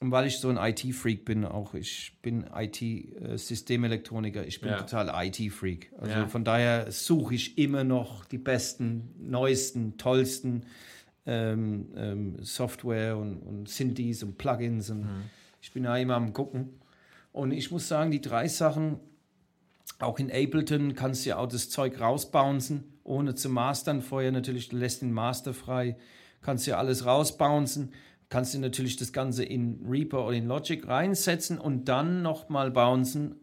weil 0.00 0.26
ich 0.26 0.38
so 0.38 0.48
ein 0.48 0.56
IT-Freak 0.58 1.24
bin, 1.24 1.44
auch 1.44 1.74
ich 1.74 2.18
bin 2.22 2.44
IT-Systemelektroniker, 2.54 4.46
ich 4.46 4.60
bin 4.60 4.70
Ja. 4.70 4.76
total 4.82 5.10
IT-Freak. 5.26 5.92
Also 5.98 6.14
Ja. 6.14 6.26
von 6.28 6.44
daher 6.44 6.90
suche 6.90 7.34
ich 7.34 7.56
immer 7.58 7.84
noch 7.84 8.24
die 8.24 8.38
besten, 8.38 9.14
neuesten, 9.18 9.96
tollsten 9.96 10.66
ähm, 11.24 11.88
ähm, 11.96 12.36
Software 12.42 13.16
und, 13.16 13.38
und 13.38 13.68
Synthes 13.68 14.22
und 14.22 14.38
Plugins. 14.38 14.90
Und 14.90 15.08
Ich 15.60 15.72
bin 15.72 15.84
da 15.84 15.96
immer 15.96 16.16
am 16.16 16.32
gucken. 16.32 16.80
Und 17.32 17.52
ich 17.52 17.70
muss 17.70 17.86
sagen, 17.88 18.10
die 18.10 18.20
drei 18.20 18.48
Sachen, 18.48 18.98
auch 20.02 20.18
in 20.18 20.30
Ableton 20.30 20.94
kannst 20.94 21.24
du 21.24 21.30
ja 21.30 21.38
auch 21.38 21.48
das 21.48 21.70
Zeug 21.70 22.00
rausbouncen, 22.00 22.84
ohne 23.04 23.34
zu 23.34 23.48
mastern. 23.48 24.02
Vorher 24.02 24.32
natürlich, 24.32 24.68
du 24.68 24.76
lässt 24.76 25.02
den 25.02 25.12
Master 25.12 25.54
frei, 25.54 25.96
kannst 26.40 26.66
ja 26.66 26.78
alles 26.78 27.06
rausbouncen. 27.06 27.92
Kannst 28.28 28.54
du 28.54 28.58
natürlich 28.58 28.96
das 28.96 29.12
Ganze 29.12 29.44
in 29.44 29.84
Reaper 29.86 30.26
oder 30.26 30.36
in 30.36 30.46
Logic 30.46 30.86
reinsetzen 30.88 31.58
und 31.58 31.86
dann 31.86 32.22
nochmal 32.22 32.70
bouncen 32.70 33.36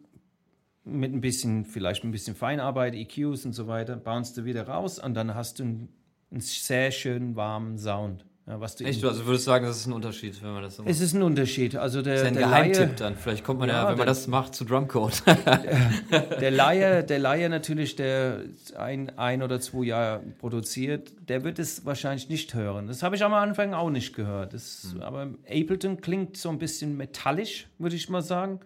mit 0.84 1.12
ein 1.12 1.20
bisschen, 1.20 1.64
vielleicht 1.64 2.04
ein 2.04 2.10
bisschen 2.10 2.34
Feinarbeit, 2.34 2.94
EQs 2.94 3.44
und 3.44 3.52
so 3.52 3.66
weiter, 3.66 3.96
bounce 3.96 4.34
du 4.34 4.44
wieder 4.44 4.66
raus 4.66 4.98
und 4.98 5.14
dann 5.14 5.34
hast 5.34 5.58
du 5.58 5.62
einen, 5.62 5.88
einen 6.30 6.40
sehr 6.40 6.90
schönen 6.90 7.36
warmen 7.36 7.78
Sound. 7.78 8.24
Was 8.58 8.76
du 8.76 8.84
Echt? 8.84 9.04
Also 9.04 9.26
würdest 9.26 9.46
du 9.46 9.50
sagen, 9.50 9.66
das 9.66 9.76
ist 9.78 9.86
ein 9.86 9.92
Unterschied, 9.92 10.42
wenn 10.42 10.52
man 10.52 10.62
das 10.62 10.76
so 10.76 10.82
macht? 10.82 10.90
es 10.90 11.00
ist 11.00 11.12
ein 11.14 11.22
Unterschied. 11.22 11.76
Also 11.76 12.02
der, 12.02 12.14
ist 12.16 12.24
ein 12.24 12.34
der 12.34 12.42
Geheimtipp 12.44 12.76
Laie, 12.80 12.94
dann. 12.96 13.16
Vielleicht 13.16 13.44
kommt 13.44 13.60
man 13.60 13.68
ja, 13.68 13.74
Ja, 13.76 13.80
wenn 13.82 13.88
man 13.90 13.96
der- 13.98 14.06
das 14.06 14.26
macht, 14.26 14.54
zu 14.54 14.64
Drumcode. 14.64 15.22
der 16.40 16.50
Laie, 16.50 17.04
der 17.04 17.18
Laie 17.18 17.48
natürlich, 17.48 17.96
der 17.96 18.40
ein, 18.76 19.16
ein 19.18 19.42
oder 19.42 19.60
zwei 19.60 19.84
Jahre 19.84 20.20
produziert, 20.38 21.12
der 21.28 21.44
wird 21.44 21.58
es 21.58 21.84
wahrscheinlich 21.84 22.28
nicht 22.28 22.54
hören. 22.54 22.86
Das 22.86 23.02
habe 23.02 23.16
ich 23.16 23.22
am 23.24 23.34
Anfang 23.34 23.74
auch 23.74 23.90
nicht 23.90 24.14
gehört. 24.14 24.54
Das, 24.54 24.94
Aber 25.00 25.28
Ableton 25.48 26.00
klingt 26.00 26.36
so 26.36 26.48
ein 26.48 26.58
bisschen 26.58 26.96
metallisch, 26.96 27.68
würde 27.78 27.96
ich 27.96 28.08
mal 28.08 28.22
sagen. 28.22 28.60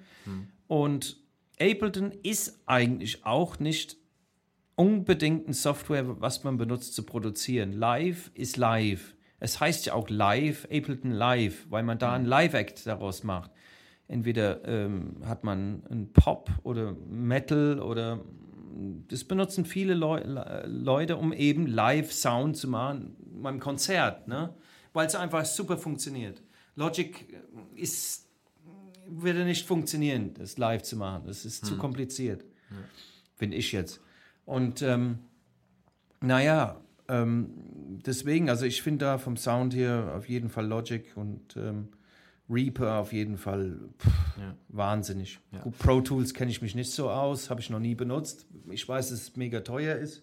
Und 0.66 1.16
Ableton 1.60 2.12
ist 2.22 2.58
eigentlich 2.66 3.24
auch 3.26 3.58
nicht 3.58 3.96
unbedingt 4.76 5.46
eine 5.46 5.54
Software, 5.54 6.20
was 6.20 6.42
man 6.44 6.56
benutzt 6.56 6.94
zu 6.94 7.04
produzieren. 7.04 7.72
Live 7.72 8.30
ist 8.34 8.56
live. 8.56 9.13
Es 9.44 9.60
heißt 9.60 9.84
ja 9.84 9.92
auch 9.92 10.08
live, 10.08 10.64
Ableton 10.72 11.10
Live, 11.10 11.66
weil 11.68 11.82
man 11.82 11.98
da 11.98 12.14
einen 12.14 12.24
Live-Act 12.24 12.86
daraus 12.86 13.24
macht. 13.24 13.50
Entweder 14.08 14.66
ähm, 14.66 15.16
hat 15.26 15.44
man 15.44 15.82
einen 15.90 16.12
Pop 16.14 16.50
oder 16.62 16.92
Metal 16.92 17.78
oder 17.78 18.24
das 19.08 19.24
benutzen 19.24 19.66
viele 19.66 19.92
Leu 19.92 20.20
Le- 20.20 20.64
Leute, 20.66 21.18
um 21.18 21.34
eben 21.34 21.66
Live-Sound 21.66 22.56
zu 22.56 22.68
machen 22.68 23.16
beim 23.42 23.60
Konzert, 23.60 24.28
ne? 24.28 24.54
weil 24.94 25.06
es 25.06 25.14
einfach 25.14 25.44
super 25.44 25.76
funktioniert. 25.76 26.42
Logic 26.74 27.38
ist, 27.74 28.26
würde 29.06 29.44
nicht 29.44 29.66
funktionieren, 29.66 30.32
das 30.34 30.56
live 30.56 30.82
zu 30.82 30.96
machen. 30.96 31.24
Das 31.26 31.44
ist 31.44 31.66
zu 31.66 31.76
kompliziert, 31.76 32.44
finde 33.36 33.58
ich 33.58 33.72
jetzt. 33.72 34.00
Und 34.46 34.80
ähm, 34.80 35.18
naja, 36.20 36.80
ähm, 37.08 37.50
deswegen, 38.06 38.48
also 38.48 38.64
ich 38.66 38.82
finde 38.82 39.04
da 39.04 39.18
vom 39.18 39.36
Sound 39.36 39.74
hier 39.74 40.12
auf 40.16 40.28
jeden 40.28 40.48
Fall 40.48 40.66
Logic 40.66 41.04
und 41.16 41.56
ähm, 41.56 41.88
Reaper 42.50 42.98
auf 42.98 43.12
jeden 43.12 43.38
Fall 43.38 43.78
pff, 43.98 44.12
Ja. 44.38 44.54
wahnsinnig. 44.68 45.40
Ja. 45.52 45.64
Pro 45.78 46.00
Tools 46.02 46.34
kenne 46.34 46.50
ich 46.50 46.60
mich 46.60 46.74
nicht 46.74 46.90
so 46.92 47.08
aus, 47.10 47.48
habe 47.50 47.60
ich 47.60 47.70
noch 47.70 47.78
nie 47.80 47.94
benutzt. 47.94 48.46
Ich 48.70 48.86
weiß, 48.88 49.10
dass 49.10 49.20
es 49.22 49.36
mega 49.36 49.60
teuer 49.60 49.96
ist. 49.96 50.22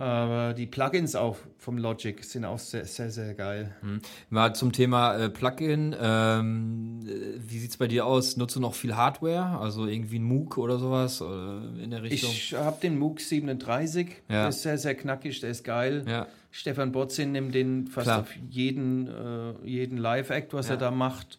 Aber 0.00 0.54
die 0.54 0.66
Plugins 0.66 1.14
auch 1.14 1.36
vom 1.58 1.76
Logic 1.76 2.24
sind 2.24 2.46
auch 2.46 2.58
sehr, 2.58 2.86
sehr, 2.86 3.10
sehr 3.10 3.34
geil. 3.34 3.74
Mal 4.30 4.54
zum 4.54 4.72
Thema 4.72 5.14
äh, 5.16 5.28
Plugin. 5.28 5.94
Ähm, 6.00 7.00
äh, 7.06 7.38
wie 7.38 7.58
sieht's 7.58 7.76
bei 7.76 7.86
dir 7.86 8.06
aus? 8.06 8.38
Nutzt 8.38 8.56
du 8.56 8.60
noch 8.60 8.72
viel 8.74 8.96
Hardware? 8.96 9.58
Also 9.60 9.86
irgendwie 9.86 10.18
ein 10.18 10.22
MOOC 10.24 10.56
oder 10.56 10.78
sowas 10.78 11.20
oder 11.20 11.62
in 11.82 11.90
der 11.90 12.02
Richtung? 12.02 12.30
Ich 12.30 12.54
habe 12.54 12.80
den 12.80 12.98
MOOC 12.98 13.20
37, 13.20 14.08
Ja. 14.30 14.40
der 14.40 14.48
ist 14.48 14.62
sehr, 14.62 14.78
sehr 14.78 14.94
knackig, 14.94 15.38
der 15.40 15.50
ist 15.50 15.64
geil. 15.64 16.04
ja. 16.08 16.26
Stefan 16.52 16.90
Botzin 16.92 17.30
nimmt 17.32 17.54
den 17.54 17.86
fast 17.86 18.06
Klar. 18.06 18.20
auf 18.22 18.28
jeden, 18.48 19.06
äh, 19.06 19.52
jeden 19.64 19.98
Live-Act, 19.98 20.52
was 20.54 20.66
Ja. 20.68 20.74
er 20.74 20.78
da 20.78 20.90
macht. 20.90 21.38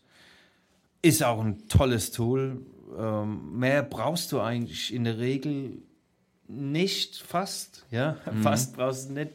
Ist 1.01 1.23
auch 1.23 1.43
ein 1.43 1.67
tolles 1.67 2.11
Tool. 2.11 2.61
Ähm, 2.97 3.57
mehr 3.59 3.81
brauchst 3.83 4.31
du 4.31 4.39
eigentlich 4.39 4.93
in 4.93 5.03
der 5.03 5.17
Regel 5.17 5.79
nicht, 6.51 7.17
fast. 7.17 7.85
Ja, 7.91 8.17
Mhm. 8.31 8.41
fast 8.43 8.75
brauchst 8.75 9.09
du 9.09 9.13
nicht. 9.13 9.31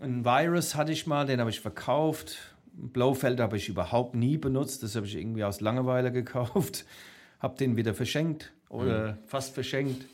Ein 0.00 0.24
Virus 0.24 0.74
hatte 0.74 0.92
ich 0.92 1.06
mal, 1.06 1.26
den 1.26 1.40
habe 1.40 1.50
ich 1.50 1.60
verkauft. 1.60 2.36
Blowfeld 2.72 3.40
habe 3.40 3.56
ich 3.56 3.68
überhaupt 3.68 4.14
nie 4.14 4.36
benutzt. 4.36 4.82
Das 4.82 4.94
habe 4.96 5.06
ich 5.06 5.16
irgendwie 5.16 5.44
aus 5.44 5.60
Langeweile 5.60 6.12
gekauft. 6.12 6.84
Habe 7.38 7.56
den 7.58 7.76
wieder 7.76 7.92
verschenkt 7.94 8.50
oder 8.70 9.12
Mhm. 9.12 9.18
fast 9.26 9.54
verschenkt. 9.54 10.06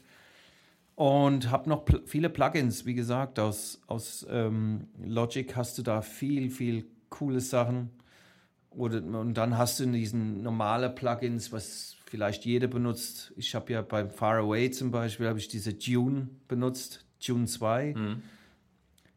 Und 0.96 1.50
habe 1.50 1.68
noch 1.68 1.84
pl 1.84 2.02
viele 2.04 2.28
Plugins, 2.28 2.84
wie 2.84 2.94
gesagt, 2.94 3.38
aus, 3.38 3.80
aus 3.86 4.26
ähm, 4.28 4.88
Logic 5.04 5.54
hast 5.56 5.78
du 5.78 5.82
da 5.82 6.02
viel, 6.02 6.50
viel 6.50 6.84
coole 7.10 7.40
Sachen. 7.40 7.90
Oder, 8.70 8.98
und 9.02 9.34
dann 9.34 9.56
hast 9.56 9.80
du 9.80 9.86
diesen 9.86 10.42
normale 10.42 10.90
Plugins, 10.90 11.52
was 11.52 11.96
vielleicht 12.12 12.44
jeder 12.44 12.66
benutzt. 12.66 13.32
Ich 13.36 13.54
habe 13.54 13.72
ja 13.72 13.80
beim 13.80 14.10
Faraway 14.10 14.70
zum 14.70 14.90
Beispiel, 14.90 15.26
habe 15.26 15.38
ich 15.38 15.48
diese 15.48 15.78
Tune 15.78 16.28
benutzt, 16.46 17.06
Tune 17.24 17.46
2. 17.46 17.94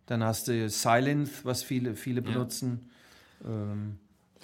Dann 0.05 0.23
hast 0.23 0.47
du 0.47 0.69
Silent, 0.69 1.29
was 1.43 1.62
viele, 1.62 1.95
viele 1.97 2.21
benutzen. 2.21 2.89
Ähm, 3.45 3.97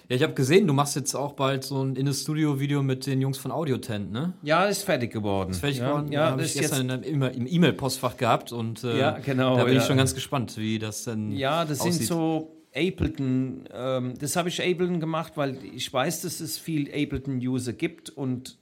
Ja, 0.09 0.17
ich 0.17 0.23
habe 0.23 0.33
gesehen, 0.33 0.67
du 0.67 0.73
machst 0.73 0.97
jetzt 0.97 1.15
auch 1.15 1.31
bald 1.31 1.63
so 1.63 1.81
ein 1.81 1.95
In-the-Studio-Video 1.95 2.83
mit 2.83 3.05
den 3.05 3.21
Jungs 3.21 3.37
von 3.37 3.51
Audiotent, 3.51 4.11
ne? 4.11 4.33
ja, 4.43 4.65
ist 4.65 4.83
fertig 4.83 5.13
geworden. 5.13 5.51
Ist 5.51 5.59
fertig 5.61 5.77
ja, 5.77 5.87
geworden. 5.87 6.11
Ja, 6.11 6.31
habe 6.31 6.41
das 6.41 6.51
ich 6.51 6.55
ist 6.57 6.61
jetzt 6.63 6.71
gestern 6.71 7.03
in 7.03 7.23
einem 7.23 7.33
im 7.33 7.47
E-Mail-Postfach 7.47 8.17
gehabt 8.17 8.51
und 8.51 8.83
äh, 8.83 8.99
Ja, 8.99 9.17
genau, 9.19 9.55
da 9.55 9.63
bin 9.63 9.75
ich 9.77 9.79
ja. 9.83 9.87
schon 9.87 9.95
ganz 9.95 10.13
gespannt, 10.13 10.57
wie 10.57 10.77
das 10.77 11.05
denn 11.05 11.31
Ja, 11.31 11.63
das 11.63 11.79
aussieht. 11.79 11.93
sind 11.93 12.07
so 12.07 12.60
Ableton. 12.75 13.67
Ähm, 13.71 14.13
das 14.17 14.35
habe 14.35 14.49
ich 14.49 14.61
Ableton 14.61 14.99
gemacht, 14.99 15.33
weil 15.35 15.63
ich 15.63 15.91
weiß, 15.91 16.21
dass 16.21 16.39
es 16.39 16.57
viel 16.57 16.87
Ableton-User 16.89 17.73
gibt 17.73 18.09
und 18.09 18.57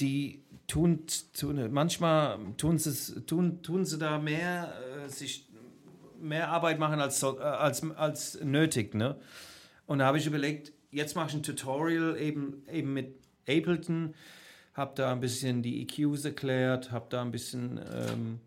die 0.00 0.42
tun, 0.66 1.00
tun 1.38 1.72
manchmal 1.72 2.38
tun 2.56 2.78
sie, 2.78 3.20
tun, 3.26 3.62
tun 3.62 3.84
sie 3.84 3.98
da 3.98 4.18
mehr 4.18 4.72
äh, 5.04 5.08
sich 5.08 5.50
mehr 6.20 6.50
Arbeit 6.50 6.78
machen 6.78 7.00
als, 7.00 7.22
äh, 7.22 7.26
als, 7.26 7.82
als 7.92 8.40
nötig. 8.42 8.94
Ne? 8.94 9.16
Und 9.86 9.98
da 9.98 10.06
habe 10.06 10.18
ich 10.18 10.26
überlegt, 10.26 10.72
jetzt 10.90 11.16
mache 11.16 11.28
ich 11.28 11.34
ein 11.34 11.42
Tutorial 11.42 12.16
eben, 12.18 12.62
eben 12.70 12.92
mit 12.92 13.14
Ableton, 13.48 14.14
habe 14.74 14.92
da 14.94 15.12
ein 15.12 15.20
bisschen 15.20 15.62
die 15.62 15.82
EQs 15.82 16.24
erklärt, 16.24 16.92
habe 16.92 17.06
da 17.10 17.22
ein 17.22 17.30
bisschen 17.30 17.80
ähm, 17.92 18.40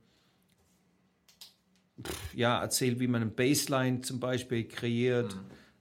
ja, 2.34 2.62
erzählt, 2.62 2.99
wie 2.99 3.08
man 3.08 3.21
eine 3.21 3.32
Bassline 3.32 4.01
zum 4.01 4.19
Beispiel 4.19 4.67
kreiert, 4.67 5.38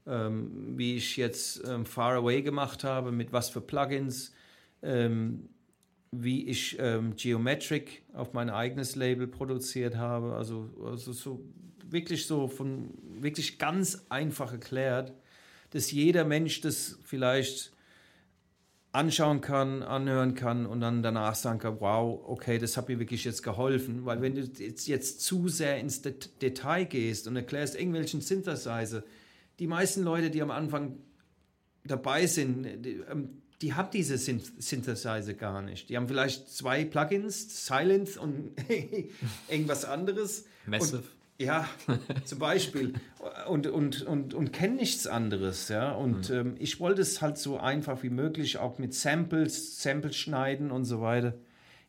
ähm, 0.06 0.76
wie 0.76 0.96
ich 0.96 1.16
jetzt 1.16 1.62
ähm, 1.66 1.86
Far 1.86 2.14
Away 2.14 2.42
gemacht 2.42 2.84
habe, 2.84 3.12
mit 3.12 3.32
was 3.32 3.50
für 3.50 3.60
Plugins, 3.60 4.32
ähm, 4.82 5.48
wie 6.10 6.46
ich 6.46 6.76
ähm, 6.78 7.16
Geometric 7.16 8.02
auf 8.12 8.32
mein 8.34 8.50
eigenes 8.50 8.96
Label 8.96 9.26
produziert 9.26 9.96
habe. 9.96 10.34
Also, 10.34 10.68
also 10.84 11.12
so 11.12 11.44
wirklich 11.88 12.26
so 12.26 12.48
von 12.48 12.90
wirklich 13.20 13.58
ganz 13.58 14.04
einfach 14.08 14.52
erklärt, 14.52 15.12
dass 15.70 15.90
jeder 15.90 16.24
Mensch 16.24 16.60
das 16.60 16.98
vielleicht 17.02 17.72
anschauen 18.92 19.40
kann, 19.40 19.82
anhören 19.82 20.34
kann 20.34 20.66
und 20.66 20.80
dann 20.80 21.02
danach 21.02 21.34
sagen 21.34 21.58
kann, 21.58 21.80
wow, 21.80 22.20
okay, 22.26 22.58
das 22.58 22.76
hat 22.76 22.88
mir 22.88 22.98
wirklich 22.98 23.24
jetzt 23.24 23.42
geholfen. 23.42 24.04
Weil 24.04 24.20
wenn 24.20 24.34
du 24.34 24.42
jetzt, 24.42 24.86
jetzt 24.86 25.22
zu 25.22 25.48
sehr 25.48 25.78
ins 25.78 26.02
Det 26.02 26.42
Detail 26.42 26.84
gehst 26.84 27.26
und 27.26 27.34
erklärst 27.34 27.74
irgendwelchen 27.74 28.20
Synthesizer, 28.20 29.02
die 29.58 29.66
meisten 29.66 30.02
Leute, 30.02 30.30
die 30.30 30.42
am 30.42 30.50
Anfang 30.50 30.98
dabei 31.84 32.26
sind, 32.26 32.84
die, 32.84 33.02
ähm, 33.10 33.42
die 33.62 33.74
haben 33.74 33.90
diese 33.92 34.18
Synth 34.18 34.52
Synthesizer 34.58 35.34
gar 35.34 35.62
nicht. 35.62 35.88
Die 35.88 35.96
haben 35.96 36.08
vielleicht 36.08 36.50
zwei 36.50 36.84
Plugins, 36.84 37.66
Silence 37.66 38.20
und 38.20 38.50
irgendwas 39.48 39.84
anderes. 39.84 40.44
Massive. 40.66 40.98
Und, 40.98 41.04
ja, 41.44 41.68
zum 42.24 42.38
Beispiel. 42.38 42.94
Und, 43.48 43.66
und, 43.66 44.02
und, 44.02 44.34
und 44.34 44.52
kennen 44.52 44.76
nichts 44.76 45.06
anderes. 45.06 45.68
Ja? 45.68 45.92
Und 45.92 46.30
ähm, 46.30 46.54
ich 46.58 46.80
wollte 46.80 47.02
es 47.02 47.20
halt 47.20 47.38
so 47.38 47.58
einfach 47.58 48.02
wie 48.02 48.10
möglich, 48.10 48.58
auch 48.58 48.78
mit 48.78 48.94
Samples, 48.94 49.82
Samples 49.82 50.16
schneiden 50.16 50.70
und 50.70 50.84
so 50.84 51.00
weiter. 51.00 51.34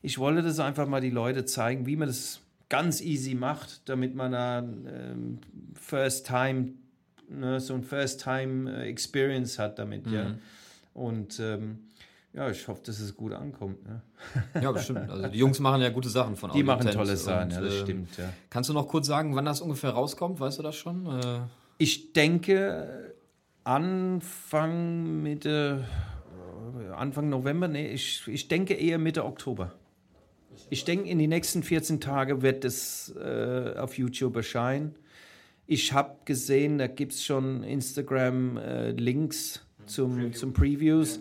Ich 0.02 0.18
wollte 0.18 0.42
das 0.42 0.60
einfach 0.60 0.88
mal 0.88 1.02
die 1.02 1.10
Leute 1.10 1.46
zeigen, 1.46 1.86
wie 1.86 1.96
man 1.96 2.08
das 2.08 2.42
ganz 2.70 3.02
easy 3.02 3.36
macht, 3.36 3.88
damit 3.88 4.16
man 4.16 4.32
da 4.32 4.60
ähm, 4.60 5.40
First 5.76 6.28
Time, 6.28 6.74
ne, 7.30 7.60
so 7.60 7.74
ein 7.74 7.84
First 7.84 8.22
Time 8.22 8.72
äh, 8.72 8.90
Experience 8.90 9.60
hat 9.60 9.80
damit, 9.80 10.08
ja. 10.08 10.36
Und 10.94 11.40
ähm, 11.40 11.80
ja, 12.34 12.50
ich 12.50 12.68
hoffe, 12.68 12.82
dass 12.86 13.00
es 13.00 13.16
gut 13.16 13.34
ankommt. 13.34 13.86
Ne? 13.86 14.02
Ja, 14.62 14.72
bestimmt. 14.72 15.10
Also 15.10 15.28
die 15.28 15.38
Jungs 15.38 15.60
machen 15.60 15.82
ja 15.82 15.90
gute 15.90 16.10
Sachen 16.10 16.36
von 16.36 16.52
Die 16.52 16.64
machen 16.64 16.90
tolle 16.90 17.16
Sachen, 17.16 17.52
ja, 17.52 17.62
das 17.62 17.74
äh, 17.74 17.82
stimmt, 17.82 18.18
ja. 18.18 18.34
Kannst 18.50 18.70
du 18.70 18.74
noch 18.74 18.88
kurz 18.88 19.08
sagen, 19.08 19.36
wann 19.36 19.46
das 19.46 19.62
ungefähr 19.62 19.92
rauskommt? 19.92 20.40
Weißt 20.40 20.58
du 20.60 20.64
das 20.64 20.76
schon? 20.76 21.06
Äh, 21.06 21.42
Ich 21.78 22.14
denke, 22.14 23.14
Anfang 23.64 25.22
Mitte, 25.22 25.86
äh, 26.82 26.94
Anfang 26.94 27.30
November, 27.30 27.68
nee, 27.68 27.88
ich, 27.94 28.28
ich 28.28 28.48
denke 28.48 28.74
eher 28.74 28.98
Mitte 28.98 29.26
Oktober. 29.26 29.74
Ich 30.70 30.86
denke, 30.86 31.10
in 31.10 31.20
die 31.20 31.28
nächsten 31.28 31.62
14 31.64 32.00
Tage 32.00 32.42
wird 32.42 32.66
es 32.66 33.14
äh, 33.16 33.74
auf 33.78 33.98
YouTube 33.98 34.36
erscheinen. 34.36 34.96
Ich 35.66 35.94
habe 35.94 36.16
gesehen, 36.26 36.78
da 36.78 36.88
gibt 36.88 37.14
es 37.14 37.24
schon 37.24 37.64
Instagram-Links 37.64 39.62
zum, 39.86 40.34
zum 40.34 40.54
Previews. 40.54 41.20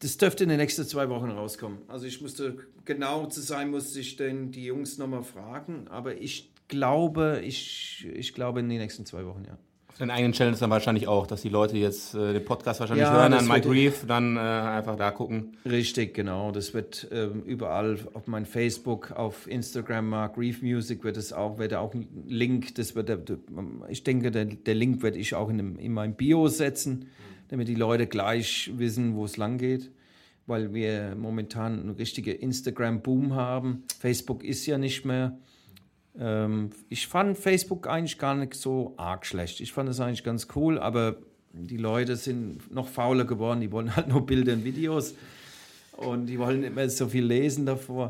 Das 0.00 0.16
dürfte 0.16 0.44
in 0.44 0.48
den 0.48 0.58
nächsten 0.58 0.84
zwei 0.86 1.08
Wochen 1.08 1.30
rauskommen. 1.30 1.78
Also 1.88 2.06
ich 2.06 2.20
musste, 2.20 2.58
genau 2.84 3.26
zu 3.26 3.40
sein, 3.40 3.70
musste 3.70 3.98
ich 3.98 4.16
denn 4.16 4.52
die 4.52 4.64
Jungs 4.64 4.98
nochmal 4.98 5.24
fragen. 5.24 5.88
Aber 5.88 6.20
ich 6.20 6.52
glaube, 6.68 7.40
ich, 7.44 8.06
ich 8.14 8.32
glaube 8.32 8.60
in 8.60 8.68
den 8.68 8.78
nächsten 8.78 9.06
zwei 9.06 9.26
Wochen, 9.26 9.44
ja. 9.46 9.58
Den 9.98 10.10
eigenen 10.10 10.32
Channel 10.32 10.52
ist 10.52 10.62
dann 10.62 10.70
wahrscheinlich 10.70 11.08
auch, 11.08 11.26
dass 11.26 11.42
die 11.42 11.48
Leute 11.48 11.76
jetzt 11.76 12.14
äh, 12.14 12.32
den 12.32 12.44
Podcast 12.44 12.78
wahrscheinlich 12.78 13.06
Ja, 13.06 13.14
hören, 13.14 13.32
dann 13.32 13.48
Mike 13.48 13.68
Reeve, 13.68 14.06
dann 14.06 14.36
äh, 14.36 14.40
einfach 14.40 14.94
da 14.94 15.10
gucken. 15.10 15.56
Richtig, 15.64 16.14
genau. 16.14 16.52
Das 16.52 16.72
wird 16.72 17.08
ähm, 17.10 17.42
überall 17.44 17.98
auf 18.14 18.28
mein 18.28 18.46
Facebook, 18.46 19.10
auf 19.10 19.48
Instagram, 19.48 20.08
Mark 20.08 20.38
Reef 20.38 20.62
Music 20.62 21.02
wird 21.02 21.16
es 21.16 21.32
auch, 21.32 21.58
wird 21.58 21.74
auch 21.74 21.94
ein 21.94 22.06
Link, 22.28 22.76
das 22.76 22.94
wird, 22.94 23.08
der, 23.08 23.16
der, 23.16 23.38
ich 23.88 24.04
denke, 24.04 24.30
der, 24.30 24.44
der 24.44 24.74
Link 24.76 25.02
werde 25.02 25.18
ich 25.18 25.34
auch 25.34 25.48
in, 25.48 25.58
dem, 25.58 25.78
in 25.80 25.92
mein 25.92 26.14
Bio 26.14 26.46
setzen, 26.46 27.08
damit 27.48 27.68
die 27.68 27.74
Leute 27.74 28.06
gleich 28.06 28.70
wissen, 28.76 29.14
wo 29.14 29.24
es 29.24 29.36
lang 29.36 29.58
geht. 29.58 29.90
Weil 30.46 30.72
wir 30.72 31.14
momentan 31.14 31.80
einen 31.80 31.90
richtigen 31.90 32.34
Instagram-Boom 32.34 33.34
haben. 33.34 33.84
Facebook 33.98 34.42
ist 34.44 34.64
ja 34.66 34.78
nicht 34.78 35.04
mehr. 35.04 35.36
Ähm, 36.18 36.70
ich 36.88 37.06
fand 37.06 37.36
Facebook 37.36 37.86
eigentlich 37.86 38.18
gar 38.18 38.34
nicht 38.34 38.54
so 38.54 38.94
arg 38.96 39.26
schlecht. 39.26 39.60
Ich 39.60 39.72
fand 39.72 39.90
es 39.90 40.00
eigentlich 40.00 40.24
ganz 40.24 40.48
cool, 40.56 40.78
aber 40.78 41.16
die 41.52 41.76
Leute 41.76 42.16
sind 42.16 42.72
noch 42.72 42.88
fauler 42.88 43.24
geworden. 43.24 43.60
Die 43.60 43.70
wollen 43.72 43.94
halt 43.94 44.08
nur 44.08 44.24
Bilder 44.24 44.54
und 44.54 44.64
Videos 44.64 45.14
und 45.96 46.26
die 46.26 46.38
wollen 46.38 46.74
mehr 46.74 46.88
so 46.90 47.08
viel 47.08 47.24
lesen 47.24 47.66
davor. 47.66 48.08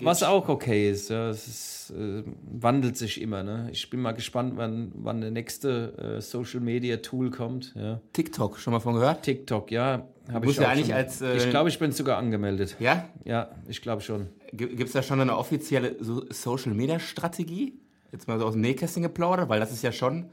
Was 0.00 0.22
auch 0.22 0.48
okay 0.48 0.90
ist. 0.90 1.10
Ja, 1.10 1.30
es 1.30 1.46
ist, 1.46 1.94
äh, 1.96 2.22
wandelt 2.42 2.96
sich 2.96 3.20
immer. 3.20 3.42
Ne? 3.42 3.68
Ich 3.72 3.88
bin 3.90 4.00
mal 4.00 4.12
gespannt, 4.12 4.54
wann, 4.56 4.92
wann 4.94 5.20
der 5.20 5.30
nächste 5.30 6.16
äh, 6.18 6.20
Social 6.20 6.60
Media 6.60 6.98
Tool 6.98 7.30
kommt. 7.30 7.74
Ja. 7.74 8.00
TikTok, 8.12 8.58
schon 8.58 8.72
mal 8.72 8.80
von 8.80 8.94
gehört? 8.94 9.22
TikTok, 9.22 9.70
ja. 9.70 10.06
Habe 10.32 10.46
Muss 10.46 10.56
ich 10.56 10.62
ja 10.62 10.68
eigentlich 10.68 10.86
schon 10.86 10.94
als, 10.94 11.20
äh, 11.20 11.36
ich 11.36 11.50
glaube, 11.50 11.68
ich 11.68 11.78
bin 11.78 11.92
sogar 11.92 12.18
angemeldet. 12.18 12.76
Ja? 12.78 13.08
Ja, 13.24 13.50
ich 13.66 13.80
glaube 13.80 14.02
schon. 14.02 14.28
Gibt 14.52 14.82
es 14.82 14.92
da 14.92 15.02
schon 15.02 15.20
eine 15.20 15.36
offizielle 15.36 15.96
so 16.00 16.24
Social 16.30 16.74
Media 16.74 16.98
Strategie? 16.98 17.78
Jetzt 18.12 18.28
mal 18.28 18.38
so 18.38 18.46
aus 18.46 18.52
dem 18.52 18.62
Nähkästchen 18.62 19.02
geplaudert, 19.02 19.48
weil 19.48 19.60
das 19.60 19.72
ist 19.72 19.82
ja 19.82 19.92
schon. 19.92 20.30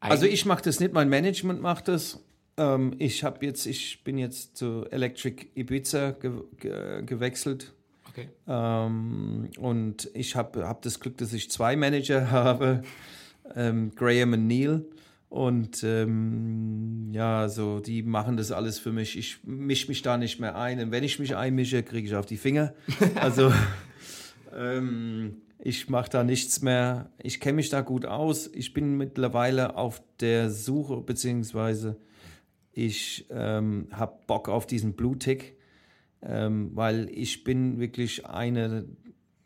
Also 0.00 0.26
ich 0.26 0.46
mache 0.46 0.62
das 0.62 0.80
nicht, 0.80 0.92
mein 0.92 1.08
Management 1.08 1.60
macht 1.60 1.88
das. 1.88 2.24
Ähm, 2.56 2.94
ich 2.98 3.22
habe 3.22 3.44
jetzt, 3.44 3.66
ich 3.66 4.02
bin 4.02 4.18
jetzt 4.18 4.56
zu 4.56 4.86
Electric 4.90 5.46
Ibiza 5.54 6.12
ge 6.12 6.32
ge 6.58 7.02
gewechselt. 7.04 7.72
Okay. 8.20 8.28
Ähm, 8.46 9.50
und 9.58 10.10
ich 10.14 10.36
habe 10.36 10.66
hab 10.66 10.82
das 10.82 11.00
Glück, 11.00 11.16
dass 11.18 11.32
ich 11.32 11.50
zwei 11.50 11.76
Manager 11.76 12.30
habe, 12.30 12.82
ähm, 13.54 13.92
Graham 13.94 14.34
und 14.34 14.46
Neil. 14.46 14.84
Und 15.28 15.84
ähm, 15.84 17.10
ja, 17.12 17.48
so 17.48 17.78
die 17.78 18.02
machen 18.02 18.36
das 18.36 18.50
alles 18.50 18.80
für 18.80 18.90
mich. 18.90 19.16
Ich 19.16 19.44
mische 19.44 19.86
mich 19.86 20.02
da 20.02 20.16
nicht 20.16 20.40
mehr 20.40 20.56
ein. 20.56 20.80
Und 20.80 20.90
wenn 20.90 21.04
ich 21.04 21.20
mich 21.20 21.36
einmische, 21.36 21.84
kriege 21.84 22.08
ich 22.08 22.14
auf 22.16 22.26
die 22.26 22.36
Finger. 22.36 22.74
Also 23.14 23.52
ähm, 24.52 25.42
ich 25.60 25.88
mache 25.88 26.10
da 26.10 26.24
nichts 26.24 26.62
mehr. 26.62 27.10
Ich 27.22 27.38
kenne 27.38 27.56
mich 27.56 27.68
da 27.68 27.80
gut 27.80 28.06
aus. 28.06 28.50
Ich 28.52 28.72
bin 28.72 28.96
mittlerweile 28.96 29.76
auf 29.76 30.02
der 30.18 30.50
Suche, 30.50 30.96
beziehungsweise 31.00 31.96
ich 32.72 33.26
ähm, 33.30 33.88
habe 33.92 34.18
Bock 34.26 34.48
auf 34.48 34.66
diesen 34.66 34.94
Blue 34.94 35.18
Tick, 35.18 35.56
ähm, 36.22 36.70
weil 36.74 37.08
ich 37.12 37.44
bin 37.44 37.78
wirklich 37.78 38.26
eine, 38.26 38.84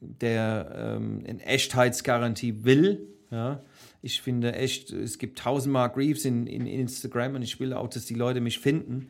der 0.01 0.97
ähm, 0.99 1.23
eine 1.27 1.45
Echtheitsgarantie 1.45 2.65
will. 2.65 3.09
Ja? 3.31 3.63
Ich 4.03 4.21
finde 4.21 4.55
echt, 4.55 4.91
es 4.93 5.19
gibt 5.19 5.39
tausend 5.39 5.73
Mark 5.73 5.97
Reeves 5.97 6.25
in, 6.25 6.47
in 6.47 6.67
Instagram 6.67 7.37
und 7.37 7.43
ich 7.43 7.59
will 7.61 7.73
auch, 7.73 7.89
dass 7.89 8.07
die 8.07 8.15
Leute 8.15 8.41
mich 8.41 8.59
finden. 8.59 9.09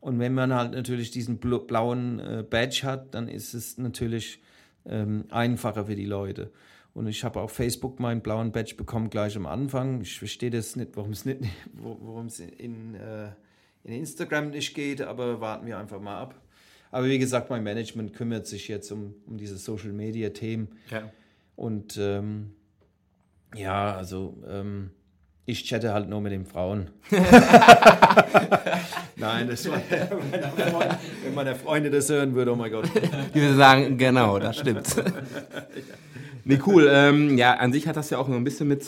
Und 0.00 0.18
wenn 0.18 0.34
man 0.34 0.52
halt 0.52 0.72
natürlich 0.72 1.10
diesen 1.10 1.38
blauen 1.38 2.18
äh, 2.18 2.44
Badge 2.48 2.80
hat, 2.82 3.14
dann 3.14 3.26
ist 3.26 3.54
es 3.54 3.78
natürlich 3.78 4.42
ähm, 4.84 5.24
einfacher 5.30 5.86
für 5.86 5.94
die 5.96 6.04
Leute. 6.04 6.52
Und 6.92 7.06
ich 7.08 7.24
habe 7.24 7.40
auf 7.40 7.52
Facebook 7.52 7.98
meinen 8.00 8.20
blauen 8.20 8.52
Badge 8.52 8.74
bekommen 8.76 9.08
gleich 9.08 9.34
am 9.36 9.46
Anfang. 9.46 10.02
Ich 10.02 10.18
verstehe 10.18 10.50
das 10.50 10.76
nicht, 10.76 10.90
warum 10.94 11.12
es 11.12 11.24
nicht, 11.24 11.40
wo- 11.72 11.96
warum 12.02 12.26
es 12.26 12.38
in, 12.38 12.94
äh, 12.94 13.30
in 13.82 13.94
Instagram 13.94 14.50
nicht 14.50 14.74
geht, 14.74 15.00
aber 15.00 15.40
warten 15.40 15.66
wir 15.66 15.78
einfach 15.78 16.00
mal 16.00 16.18
ab. 16.20 16.40
Aber 16.94 17.08
wie 17.08 17.18
gesagt, 17.18 17.50
mein 17.50 17.64
Management 17.64 18.14
kümmert 18.14 18.46
sich 18.46 18.68
jetzt 18.68 18.92
um, 18.92 19.16
um 19.26 19.36
diese 19.36 19.56
Social 19.56 19.90
Media 19.90 20.30
Themen. 20.30 20.68
Ja. 20.92 21.10
Und 21.56 21.98
ähm, 22.00 22.52
ja, 23.52 23.96
also 23.96 24.40
ähm, 24.48 24.90
ich 25.44 25.64
chatte 25.64 25.92
halt 25.92 26.08
nur 26.08 26.20
mit 26.20 26.30
den 26.30 26.46
Frauen. 26.46 26.90
Nein, 29.16 29.48
das 29.48 29.68
war 29.68 29.82
wenn 31.24 31.34
meine 31.34 31.56
Freunde 31.56 31.90
das 31.90 32.08
hören 32.10 32.32
würde, 32.36 32.52
oh 32.52 32.56
mein 32.56 32.70
Gott. 32.70 32.88
Die 33.34 33.40
würden 33.40 33.56
sagen, 33.56 33.98
genau, 33.98 34.38
das 34.38 34.58
stimmt. 34.58 34.86
nee, 36.44 36.60
cool. 36.64 36.88
Ähm, 36.88 37.36
ja, 37.36 37.54
an 37.54 37.72
sich 37.72 37.88
hat 37.88 37.96
das 37.96 38.10
ja 38.10 38.18
auch 38.18 38.28
noch 38.28 38.36
ein 38.36 38.44
bisschen 38.44 38.68
mit 38.68 38.86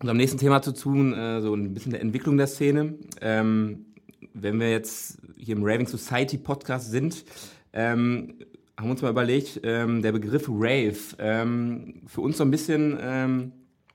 unserem 0.00 0.16
nächsten 0.16 0.38
Thema 0.38 0.62
zu 0.62 0.72
tun, 0.72 1.14
äh, 1.14 1.40
so 1.40 1.54
ein 1.54 1.74
bisschen 1.74 1.92
der 1.92 2.00
Entwicklung 2.00 2.36
der 2.38 2.48
Szene. 2.48 2.94
Ähm, 3.20 3.86
wenn 4.34 4.58
wir 4.58 4.72
jetzt 4.72 5.18
hier 5.40 5.56
im 5.56 5.64
Raving 5.64 5.86
Society 5.86 6.38
Podcast 6.38 6.90
sind, 6.90 7.24
ähm, 7.72 8.34
haben 8.78 8.90
uns 8.90 9.02
mal 9.02 9.10
überlegt, 9.10 9.60
ähm, 9.62 10.02
der 10.02 10.12
Begriff 10.12 10.48
Rave, 10.48 10.96
ähm, 11.18 12.02
für 12.06 12.20
uns 12.20 12.38
so 12.38 12.44
ein 12.44 12.50
bisschen 12.50 12.98
ähm, 13.00 13.52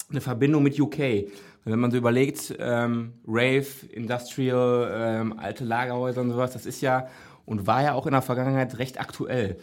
eine 0.10 0.22
Verbindung 0.22 0.64
mit 0.64 0.80
UK. 0.80 1.28
Wenn 1.64 1.80
man 1.80 1.92
so 1.92 1.98
überlegt, 1.98 2.56
ähm, 2.60 3.14
Rave, 3.28 3.66
Industrial, 3.92 4.92
ähm, 4.94 5.40
alte 5.40 5.66
Lagerhäuser 5.66 6.22
und 6.22 6.30
sowas, 6.30 6.54
das 6.54 6.66
ist 6.66 6.82
ja 6.82 7.08
und 7.46 7.68
war 7.68 7.84
ja 7.84 7.94
auch 7.94 8.06
in 8.06 8.12
der 8.12 8.22
Vergangenheit 8.22 8.78
recht 8.80 9.00
aktuell. 9.00 9.58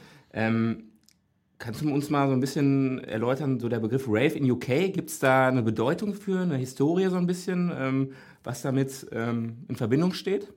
Kannst 1.63 1.81
du 1.81 1.95
uns 1.95 2.11
mal 2.11 2.27
so 2.27 2.33
ein 2.33 2.41
bisschen 2.41 3.05
erläutern, 3.05 3.61
so 3.61 3.69
der 3.69 3.79
Begriff 3.79 4.09
Rave 4.09 4.35
in 4.37 4.51
UK, 4.51 4.93
gibt 4.93 5.11
es 5.11 5.21
da 5.21 5.47
eine 5.47 5.63
Bedeutung 5.63 6.13
für, 6.13 6.41
eine 6.41 6.57
Historie 6.57 7.07
so 7.07 7.15
ein 7.15 7.29
bisschen, 7.29 7.71
ähm, 7.79 8.13
was 8.43 8.63
damit 8.63 9.07
ähm, 9.13 9.59
in 9.69 9.77
Verbindung 9.77 10.13
steht? 10.13 10.53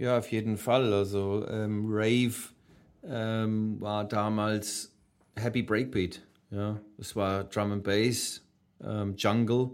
Ja, 0.00 0.16
auf 0.16 0.32
jeden 0.32 0.56
Fall. 0.56 0.94
Also 0.94 1.46
ähm, 1.46 1.84
Rave 1.86 2.32
ähm, 3.04 3.78
war 3.82 4.08
damals 4.08 4.96
Happy 5.36 5.62
Breakbeat. 5.62 6.22
Ja, 6.50 6.80
es 6.96 7.14
war 7.16 7.44
Drum 7.44 7.72
and 7.72 7.84
Bass, 7.84 8.42
ähm, 8.82 9.14
Jungle. 9.18 9.72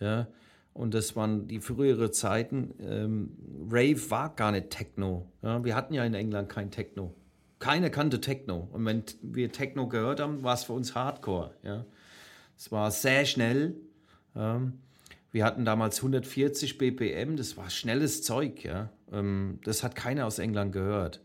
Ja, 0.00 0.26
und 0.74 0.94
das 0.94 1.14
waren 1.14 1.46
die 1.46 1.60
frühere 1.60 2.10
Zeiten. 2.10 2.74
Ähm, 2.80 3.36
Rave 3.70 4.10
war 4.10 4.34
gar 4.34 4.50
nicht 4.50 4.70
Techno. 4.70 5.28
Ja, 5.42 5.62
wir 5.62 5.76
hatten 5.76 5.94
ja 5.94 6.04
in 6.04 6.14
England 6.14 6.48
kein 6.48 6.72
Techno. 6.72 7.14
Keiner 7.60 7.88
kannte 7.88 8.20
Techno. 8.20 8.68
Und 8.72 8.84
wenn 8.84 9.04
wir 9.22 9.52
Techno 9.52 9.86
gehört 9.86 10.18
haben, 10.18 10.42
war 10.42 10.54
es 10.54 10.64
für 10.64 10.72
uns 10.72 10.96
Hardcore. 10.96 11.54
Ja, 11.62 11.84
es 12.56 12.72
war 12.72 12.90
sehr 12.90 13.24
schnell. 13.26 13.76
Ähm, 14.34 14.80
wir 15.30 15.44
hatten 15.44 15.64
damals 15.64 15.98
140 15.98 16.78
BPM, 16.78 17.36
das 17.36 17.56
war 17.56 17.70
schnelles 17.70 18.24
Zeug, 18.24 18.64
ja. 18.64 18.90
Ähm, 19.12 19.58
das 19.64 19.82
hat 19.82 19.94
keiner 19.94 20.26
aus 20.26 20.38
England 20.38 20.72
gehört. 20.72 21.20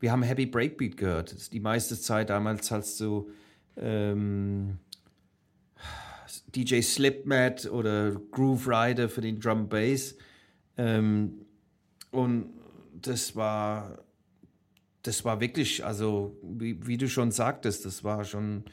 Wir 0.00 0.12
haben 0.12 0.22
Happy 0.22 0.46
Breakbeat 0.46 0.96
gehört. 0.96 1.52
Die 1.52 1.60
meiste 1.60 2.00
Zeit 2.00 2.30
damals 2.30 2.70
hast 2.70 3.00
du 3.00 3.30
ähm, 3.76 4.78
DJ 6.54 6.80
Slipmat 6.82 7.66
oder 7.66 8.12
Groove 8.30 8.68
Rider 8.68 9.08
für 9.08 9.20
den 9.20 9.40
Drum 9.40 9.68
Bass. 9.68 10.14
Ähm, 10.76 11.46
und 12.10 12.50
das 12.92 13.34
war, 13.36 13.98
das 15.02 15.24
war 15.24 15.40
wirklich, 15.40 15.84
also 15.84 16.36
wie, 16.42 16.86
wie 16.86 16.96
du 16.96 17.08
schon 17.08 17.30
sagtest, 17.30 17.84
das 17.84 18.04
war 18.04 18.24
schon 18.24 18.64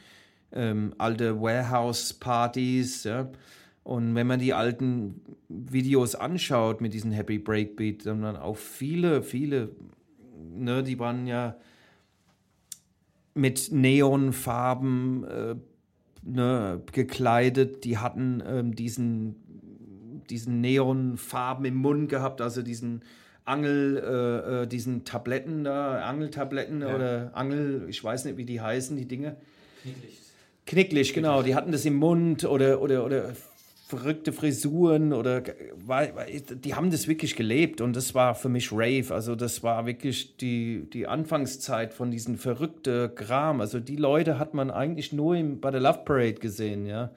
ähm, 0.51 0.93
alte 0.97 1.41
Warehouse-Partys, 1.41 3.03
ja. 3.03 3.29
Und 3.85 4.15
wenn 4.15 4.25
man 4.25 4.39
die 4.39 4.55
alten 4.55 5.21
Videos 5.47 6.15
anschaut 6.15 6.81
mit 6.81 6.95
diesen 6.95 7.11
Happy 7.11 7.37
Breakbeat, 7.37 8.07
dann 8.07 8.19
waren 8.23 8.35
auch 8.35 8.57
viele, 8.57 9.21
viele, 9.21 9.69
ne, 10.57 10.81
die 10.81 10.97
waren 10.97 11.27
ja 11.27 11.55
mit 13.35 13.71
Neonfarben 13.71 15.23
äh, 15.25 15.55
ne, 16.23 16.81
gekleidet, 16.93 17.83
die 17.85 17.99
hatten 17.99 18.41
ähm, 18.43 18.75
diesen, 18.75 19.35
diesen 20.31 20.61
Neonfarben 20.61 21.65
im 21.65 21.75
Mund 21.75 22.09
gehabt, 22.09 22.41
also 22.41 22.63
diesen 22.63 23.03
Angel, 23.43 23.97
äh, 23.97 24.63
äh, 24.63 24.67
diesen 24.67 25.05
Tabletten 25.05 25.63
da, 25.63 25.99
Angeltabletten 26.09 26.81
oder 26.81 27.29
Angel, 27.35 27.85
ich 27.87 28.03
weiß 28.03 28.25
nicht, 28.25 28.37
wie 28.37 28.45
die 28.45 28.61
heißen, 28.61 28.97
die 28.97 29.07
Dinge. 29.07 29.35
Knicklicht, 30.65 31.13
genau. 31.13 31.43
Die 31.43 31.53
hatten 31.53 31.71
das 31.71 31.85
im 31.85 31.97
Mund 31.97 32.45
oder, 32.45 32.81
oder, 32.81 33.05
oder 33.05 33.35
verrückte 33.87 34.33
Frisuren 34.33 35.13
oder 35.13 35.41
die 35.41 36.73
haben 36.73 36.89
das 36.89 37.07
wirklich 37.07 37.35
gelebt 37.35 37.81
und 37.81 37.95
das 37.95 38.15
war 38.15 38.33
für 38.33 38.49
mich 38.49 38.71
Rave. 38.71 39.13
Also 39.13 39.35
das 39.35 39.61
war 39.61 39.85
wirklich 39.85 40.37
die, 40.37 40.89
die 40.91 41.05
Anfangszeit 41.05 41.93
von 41.93 42.09
diesen 42.09 42.37
verrückten 42.37 43.13
Kram. 43.13 43.61
Also 43.61 43.79
die 43.79 43.95
Leute 43.95 44.39
hat 44.39 44.55
man 44.55 44.71
eigentlich 44.71 45.13
nur 45.13 45.35
im, 45.35 45.61
bei 45.61 45.69
der 45.69 45.81
Love 45.81 45.99
Parade 46.03 46.35
gesehen, 46.35 46.87
ja. 46.87 47.11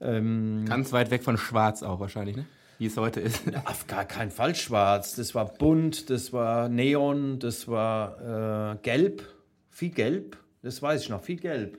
Ähm, 0.00 0.64
Ganz 0.66 0.92
weit 0.92 1.10
weg 1.10 1.24
von 1.24 1.36
Schwarz 1.36 1.82
auch 1.82 1.98
wahrscheinlich, 1.98 2.36
ne? 2.36 2.46
Wie 2.78 2.86
es 2.86 2.96
heute 2.96 3.20
ist. 3.20 3.42
auf 3.64 3.88
gar 3.88 4.04
keinen 4.04 4.30
Fall 4.30 4.54
schwarz. 4.54 5.16
Das 5.16 5.34
war 5.34 5.46
bunt, 5.46 6.08
das 6.08 6.32
war 6.32 6.68
Neon, 6.68 7.40
das 7.40 7.66
war 7.66 8.74
äh, 8.74 8.76
gelb, 8.82 9.22
viel 9.70 9.90
gelb. 9.90 10.36
Das 10.62 10.80
weiß 10.80 11.02
ich 11.02 11.08
noch, 11.08 11.22
viel 11.22 11.36
gelb. 11.36 11.78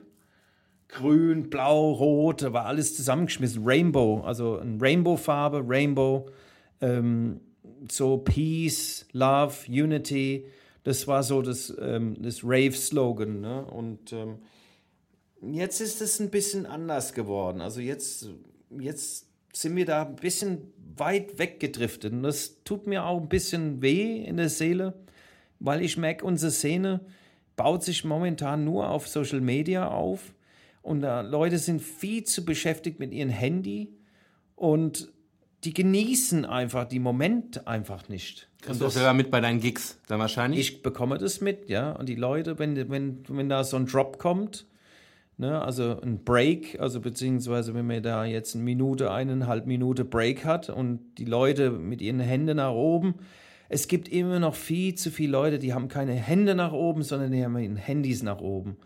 Grün, 0.94 1.50
blau, 1.50 1.92
rot, 1.92 2.42
da 2.42 2.52
war 2.52 2.66
alles 2.66 2.96
zusammengeschmissen. 2.96 3.62
Rainbow, 3.64 4.22
also 4.22 4.58
eine 4.58 4.80
Rainbow-Farbe, 4.80 5.62
Rainbow, 5.66 6.30
ähm, 6.80 7.40
so 7.90 8.18
Peace, 8.18 9.06
Love, 9.12 9.54
Unity. 9.68 10.46
Das 10.84 11.06
war 11.06 11.22
so 11.22 11.42
das, 11.42 11.74
ähm, 11.80 12.16
das 12.20 12.42
Rave-Slogan. 12.42 13.40
Ne? 13.40 13.64
Und 13.66 14.12
ähm, 14.12 14.38
jetzt 15.52 15.80
ist 15.80 16.00
es 16.00 16.20
ein 16.20 16.30
bisschen 16.30 16.66
anders 16.66 17.12
geworden. 17.12 17.60
Also 17.60 17.80
jetzt, 17.80 18.28
jetzt 18.78 19.26
sind 19.52 19.76
wir 19.76 19.86
da 19.86 20.02
ein 20.02 20.16
bisschen 20.16 20.72
weit 20.96 21.38
weggedriftet. 21.38 22.12
Und 22.12 22.22
das 22.22 22.62
tut 22.64 22.86
mir 22.86 23.04
auch 23.04 23.20
ein 23.20 23.28
bisschen 23.28 23.82
weh 23.82 24.22
in 24.24 24.36
der 24.36 24.48
Seele, 24.48 24.94
weil 25.58 25.82
ich 25.82 25.96
merke, 25.96 26.24
unsere 26.24 26.52
Szene 26.52 27.00
baut 27.56 27.82
sich 27.82 28.04
momentan 28.04 28.64
nur 28.64 28.88
auf 28.88 29.08
Social 29.08 29.40
Media 29.40 29.88
auf. 29.88 30.34
Und 30.84 31.00
da 31.00 31.22
Leute 31.22 31.58
sind 31.58 31.80
viel 31.80 32.24
zu 32.24 32.44
beschäftigt 32.44 33.00
mit 33.00 33.10
ihrem 33.10 33.30
Handy 33.30 33.94
und 34.54 35.10
die 35.64 35.72
genießen 35.72 36.44
einfach 36.44 36.84
die 36.84 36.98
Momente 36.98 37.66
einfach 37.66 38.10
nicht. 38.10 38.50
Kriegst 38.60 38.82
du 38.82 38.86
auch 38.86 38.90
selber 38.90 39.14
mit 39.14 39.30
bei 39.30 39.40
deinen 39.40 39.60
Gigs 39.60 39.98
dann 40.08 40.20
wahrscheinlich? 40.20 40.60
Ich 40.60 40.82
bekomme 40.82 41.16
das 41.16 41.40
mit, 41.40 41.70
ja. 41.70 41.92
Und 41.92 42.06
die 42.06 42.16
Leute, 42.16 42.58
wenn, 42.58 42.76
wenn, 42.90 43.22
wenn 43.28 43.48
da 43.48 43.64
so 43.64 43.78
ein 43.78 43.86
Drop 43.86 44.18
kommt, 44.18 44.66
ne, 45.38 45.62
also 45.62 45.98
ein 46.02 46.22
Break, 46.22 46.78
also 46.78 47.00
beziehungsweise 47.00 47.72
wenn 47.72 47.86
man 47.86 48.02
da 48.02 48.26
jetzt 48.26 48.54
eine 48.54 48.64
Minute, 48.64 49.10
eineinhalb 49.10 49.64
Minute 49.64 50.04
Break 50.04 50.44
hat 50.44 50.68
und 50.68 51.14
die 51.16 51.24
Leute 51.24 51.70
mit 51.70 52.02
ihren 52.02 52.20
Händen 52.20 52.58
nach 52.58 52.72
oben, 52.72 53.14
es 53.70 53.88
gibt 53.88 54.10
immer 54.10 54.38
noch 54.38 54.54
viel 54.54 54.94
zu 54.96 55.10
viele 55.10 55.32
Leute, 55.32 55.58
die 55.58 55.72
haben 55.72 55.88
keine 55.88 56.12
Hände 56.12 56.54
nach 56.54 56.72
oben, 56.72 57.02
sondern 57.02 57.32
die 57.32 57.42
haben 57.42 57.56
ihre 57.56 57.76
Handys 57.76 58.22
nach 58.22 58.42
oben. 58.42 58.76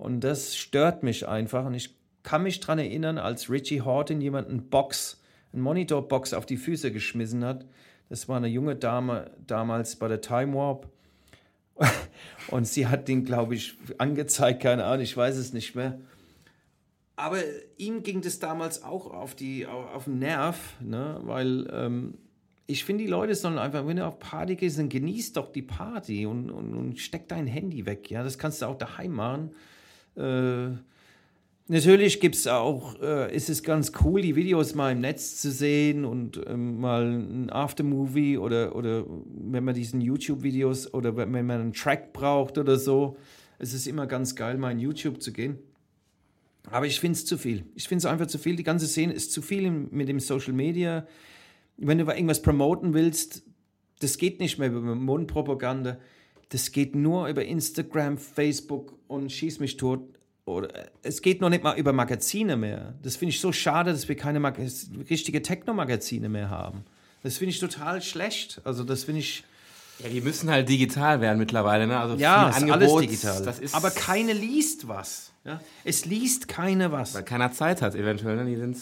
Und 0.00 0.20
das 0.20 0.56
stört 0.56 1.02
mich 1.02 1.28
einfach. 1.28 1.66
Und 1.66 1.74
ich 1.74 1.94
kann 2.22 2.42
mich 2.42 2.58
daran 2.60 2.78
erinnern, 2.78 3.18
als 3.18 3.50
Richie 3.50 3.82
Horton 3.82 4.22
jemanden 4.22 4.70
Box, 4.70 5.20
eine 5.52 5.62
Monitorbox 5.62 6.32
auf 6.32 6.46
die 6.46 6.56
Füße 6.56 6.90
geschmissen 6.90 7.44
hat. 7.44 7.66
Das 8.08 8.26
war 8.26 8.38
eine 8.38 8.48
junge 8.48 8.76
Dame 8.76 9.30
damals 9.46 9.96
bei 9.96 10.08
der 10.08 10.22
Time 10.22 10.54
Warp. 10.54 10.88
Und 12.48 12.66
sie 12.66 12.86
hat 12.86 13.08
den, 13.08 13.24
glaube 13.24 13.54
ich, 13.54 13.74
angezeigt, 13.98 14.62
keine 14.62 14.84
Ahnung, 14.84 15.02
ich 15.02 15.16
weiß 15.16 15.36
es 15.36 15.52
nicht 15.52 15.74
mehr. 15.74 16.00
Aber 17.16 17.36
ihm 17.76 18.02
ging 18.02 18.22
das 18.22 18.38
damals 18.38 18.82
auch 18.82 19.06
auf, 19.06 19.34
die, 19.34 19.66
auf 19.66 20.04
den 20.04 20.18
Nerv, 20.18 20.76
ne? 20.80 21.20
weil 21.24 21.68
ähm, 21.70 22.14
ich 22.66 22.84
finde, 22.84 23.04
die 23.04 23.10
Leute 23.10 23.34
sollen 23.34 23.58
einfach, 23.58 23.86
wenn 23.86 23.98
du 23.98 24.06
auf 24.06 24.18
Party 24.18 24.56
gehst, 24.56 24.78
dann 24.78 24.88
genieß 24.88 25.34
doch 25.34 25.52
die 25.52 25.62
Party 25.62 26.24
und, 26.24 26.50
und, 26.50 26.74
und 26.74 26.98
steck 26.98 27.28
dein 27.28 27.46
Handy 27.46 27.84
weg. 27.84 28.10
Ja, 28.10 28.22
das 28.22 28.38
kannst 28.38 28.62
du 28.62 28.66
auch 28.66 28.78
daheim 28.78 29.12
machen. 29.12 29.50
Äh, 30.16 30.76
natürlich 31.68 32.20
gibt 32.20 32.34
es 32.34 32.46
auch, 32.46 33.00
äh, 33.00 33.34
ist 33.34 33.48
es 33.48 33.62
ganz 33.62 33.92
cool, 34.02 34.22
die 34.22 34.36
Videos 34.36 34.74
mal 34.74 34.92
im 34.92 35.00
Netz 35.00 35.40
zu 35.40 35.50
sehen 35.50 36.04
und 36.04 36.40
ähm, 36.46 36.80
mal 36.80 37.04
ein 37.04 37.50
Aftermovie 37.50 38.38
oder, 38.38 38.74
oder 38.74 39.04
wenn 39.06 39.64
man 39.64 39.74
diesen 39.74 40.00
YouTube-Videos 40.00 40.92
oder 40.94 41.16
wenn 41.16 41.30
man 41.30 41.50
einen 41.50 41.72
Track 41.72 42.12
braucht 42.12 42.58
oder 42.58 42.76
so. 42.76 43.16
Es 43.58 43.74
ist 43.74 43.86
immer 43.86 44.06
ganz 44.06 44.34
geil, 44.34 44.56
mal 44.58 44.72
in 44.72 44.78
YouTube 44.78 45.22
zu 45.22 45.32
gehen. 45.32 45.58
Aber 46.70 46.86
ich 46.86 47.00
finde 47.00 47.16
es 47.16 47.26
zu 47.26 47.38
viel. 47.38 47.64
Ich 47.74 47.88
finde 47.88 48.00
es 48.00 48.06
einfach 48.06 48.26
zu 48.26 48.38
viel. 48.38 48.56
Die 48.56 48.62
ganze 48.62 48.86
Szene 48.86 49.12
ist 49.12 49.32
zu 49.32 49.42
viel 49.42 49.70
mit 49.70 50.08
dem 50.08 50.20
Social 50.20 50.52
Media. 50.52 51.06
Wenn 51.76 51.98
du 51.98 52.04
irgendwas 52.04 52.42
promoten 52.42 52.94
willst, 52.94 53.42
das 54.00 54.18
geht 54.18 54.40
nicht 54.40 54.58
mehr 54.58 54.68
über 54.68 54.94
Mundpropaganda. 54.94 55.98
Das 56.50 56.72
geht 56.72 56.94
nur 56.94 57.28
über 57.28 57.44
Instagram, 57.44 58.18
Facebook 58.18 58.94
und 59.08 59.30
schieß 59.30 59.60
mich 59.60 59.76
tot. 59.76 60.00
Oder, 60.44 60.90
es 61.02 61.22
geht 61.22 61.40
noch 61.40 61.48
nicht 61.48 61.62
mal 61.62 61.78
über 61.78 61.92
Magazine 61.92 62.56
mehr. 62.56 62.94
Das 63.02 63.16
finde 63.16 63.30
ich 63.30 63.40
so 63.40 63.52
schade, 63.52 63.92
dass 63.92 64.08
wir 64.08 64.16
keine 64.16 64.40
Mag 64.40 64.58
richtige 65.08 65.42
Techno-Magazine 65.42 66.28
mehr 66.28 66.50
haben. 66.50 66.84
Das 67.22 67.38
finde 67.38 67.50
ich 67.50 67.60
total 67.60 68.02
schlecht. 68.02 68.60
Also 68.64 68.84
das 68.84 69.04
finde 69.04 69.20
ich... 69.20 69.44
Ja, 70.00 70.08
die 70.08 70.22
müssen 70.22 70.50
halt 70.50 70.68
digital 70.68 71.20
werden 71.20 71.38
mittlerweile. 71.38 71.86
Ne? 71.86 71.98
Also 71.98 72.16
ja, 72.16 72.48
alles 72.48 72.96
digital. 72.96 73.54
Aber 73.72 73.90
keine 73.90 74.32
liest 74.32 74.88
was. 74.88 75.30
Ja? 75.44 75.60
Es 75.84 76.06
liest 76.06 76.48
keine 76.48 76.90
was. 76.90 77.14
weil 77.14 77.22
keiner 77.22 77.52
Zeit 77.52 77.82
hat 77.82 77.94
eventuell. 77.94 78.36
Ne? 78.36 78.46
Die 78.46 78.56
sind, 78.56 78.78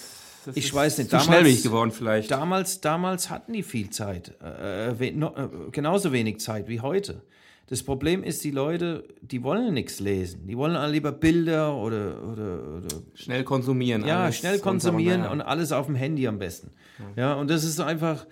das 0.47 0.57
Ich 0.57 0.73
weiß 0.73 0.99
nicht, 0.99 1.11
Zu 1.11 1.17
damals- 1.17 1.63
geworden 1.63 1.91
vielleicht. 1.91 2.31
Damals, 2.31 2.81
damals 2.81 3.31
hatten 3.31 3.53
die 3.53 3.65
viel 3.65 3.91
Zeit, 3.91 4.41
äh, 4.41 4.99
we 4.99 5.13
no, 5.13 5.35
äh, 5.37 5.71
genauso 5.73 6.13
wenig 6.13 6.39
Zeit 6.39 6.69
wie 6.69 6.81
heute. 6.81 7.23
Das 7.69 7.83
Problem 7.83 8.25
ist, 8.25 8.45
die 8.45 8.51
Leute, 8.51 9.05
die 9.21 9.43
wollen 9.43 9.75
nichts 9.75 10.01
lesen. 10.01 10.47
Die 10.47 10.57
wollen 10.57 10.91
lieber 10.91 11.13
Bilder 11.13 11.77
oder, 11.77 12.23
oder, 12.25 12.79
oder 12.79 12.89
Schnell 13.15 13.45
konsumieren. 13.45 14.07
ja, 14.07 14.33
schnell 14.33 14.59
konsumieren 14.59 15.27
und 15.27 15.43
alles 15.43 15.71
auf 15.73 15.87
dem 15.87 15.95
Handy 15.95 16.27
am 16.27 16.39
besten. 16.39 16.71
Ja, 17.15 17.35
und 17.35 17.51
das 17.51 17.65
ist 17.65 17.79
einfach, 17.79 18.27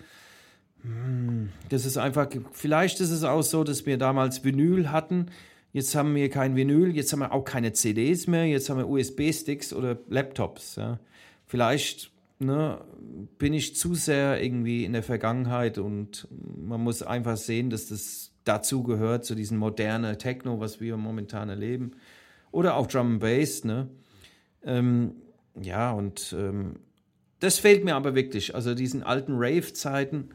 hm, 0.81 1.49
das 1.69 1.85
ist 1.85 1.97
einfach, 1.97 2.29
vielleicht 2.51 2.99
ist 2.99 3.11
es 3.11 3.23
auch 3.23 3.43
so, 3.43 3.63
dass 3.63 3.85
wir 3.85 3.99
damals 3.99 4.43
Vinyl 4.43 4.91
hatten. 4.91 5.27
Jetzt 5.71 5.93
haben 5.93 6.15
wir 6.15 6.31
kein 6.31 6.55
Vinyl, 6.55 6.95
jetzt 6.95 7.13
haben 7.13 7.19
wir 7.19 7.31
auch 7.31 7.43
keine 7.43 7.73
CDs 7.73 8.25
mehr, 8.25 8.45
jetzt 8.45 8.71
haben 8.71 8.79
wir 8.79 8.89
USB-Sticks 8.89 9.71
oder 9.71 9.99
Laptops. 10.09 10.77
Ja. 10.77 10.99
Vielleicht 11.45 12.09
ne, 12.39 12.81
bin 13.37 13.53
ich 13.53 13.75
zu 13.75 13.93
sehr 13.93 14.41
irgendwie 14.41 14.83
in 14.83 14.93
der 14.93 15.03
Vergangenheit 15.03 15.77
und 15.77 16.27
man 16.57 16.81
muss 16.81 17.03
einfach 17.03 17.37
sehen, 17.37 17.69
dass 17.69 17.87
das 17.87 18.31
dazu 18.47 18.83
gehört, 18.83 19.25
zu 19.25 19.35
diesem 19.35 19.57
modernen 19.57 20.17
Techno, 20.17 20.59
was 20.59 20.79
wir 20.79 20.97
momentan 20.97 21.49
erleben. 21.49 21.91
Oder 22.51 22.75
auch 22.75 22.87
Drum 22.87 23.13
and 23.13 23.19
Bass, 23.19 23.63
ne? 23.63 23.89
Ähm, 24.63 25.15
ja, 25.61 25.91
und 25.91 26.35
ähm, 26.37 26.77
das 27.39 27.59
fehlt 27.59 27.83
mir 27.83 27.95
aber 27.95 28.15
wirklich. 28.15 28.55
Also 28.55 28.73
diesen 28.73 29.03
alten 29.03 29.33
Rave-Zeiten, 29.35 30.29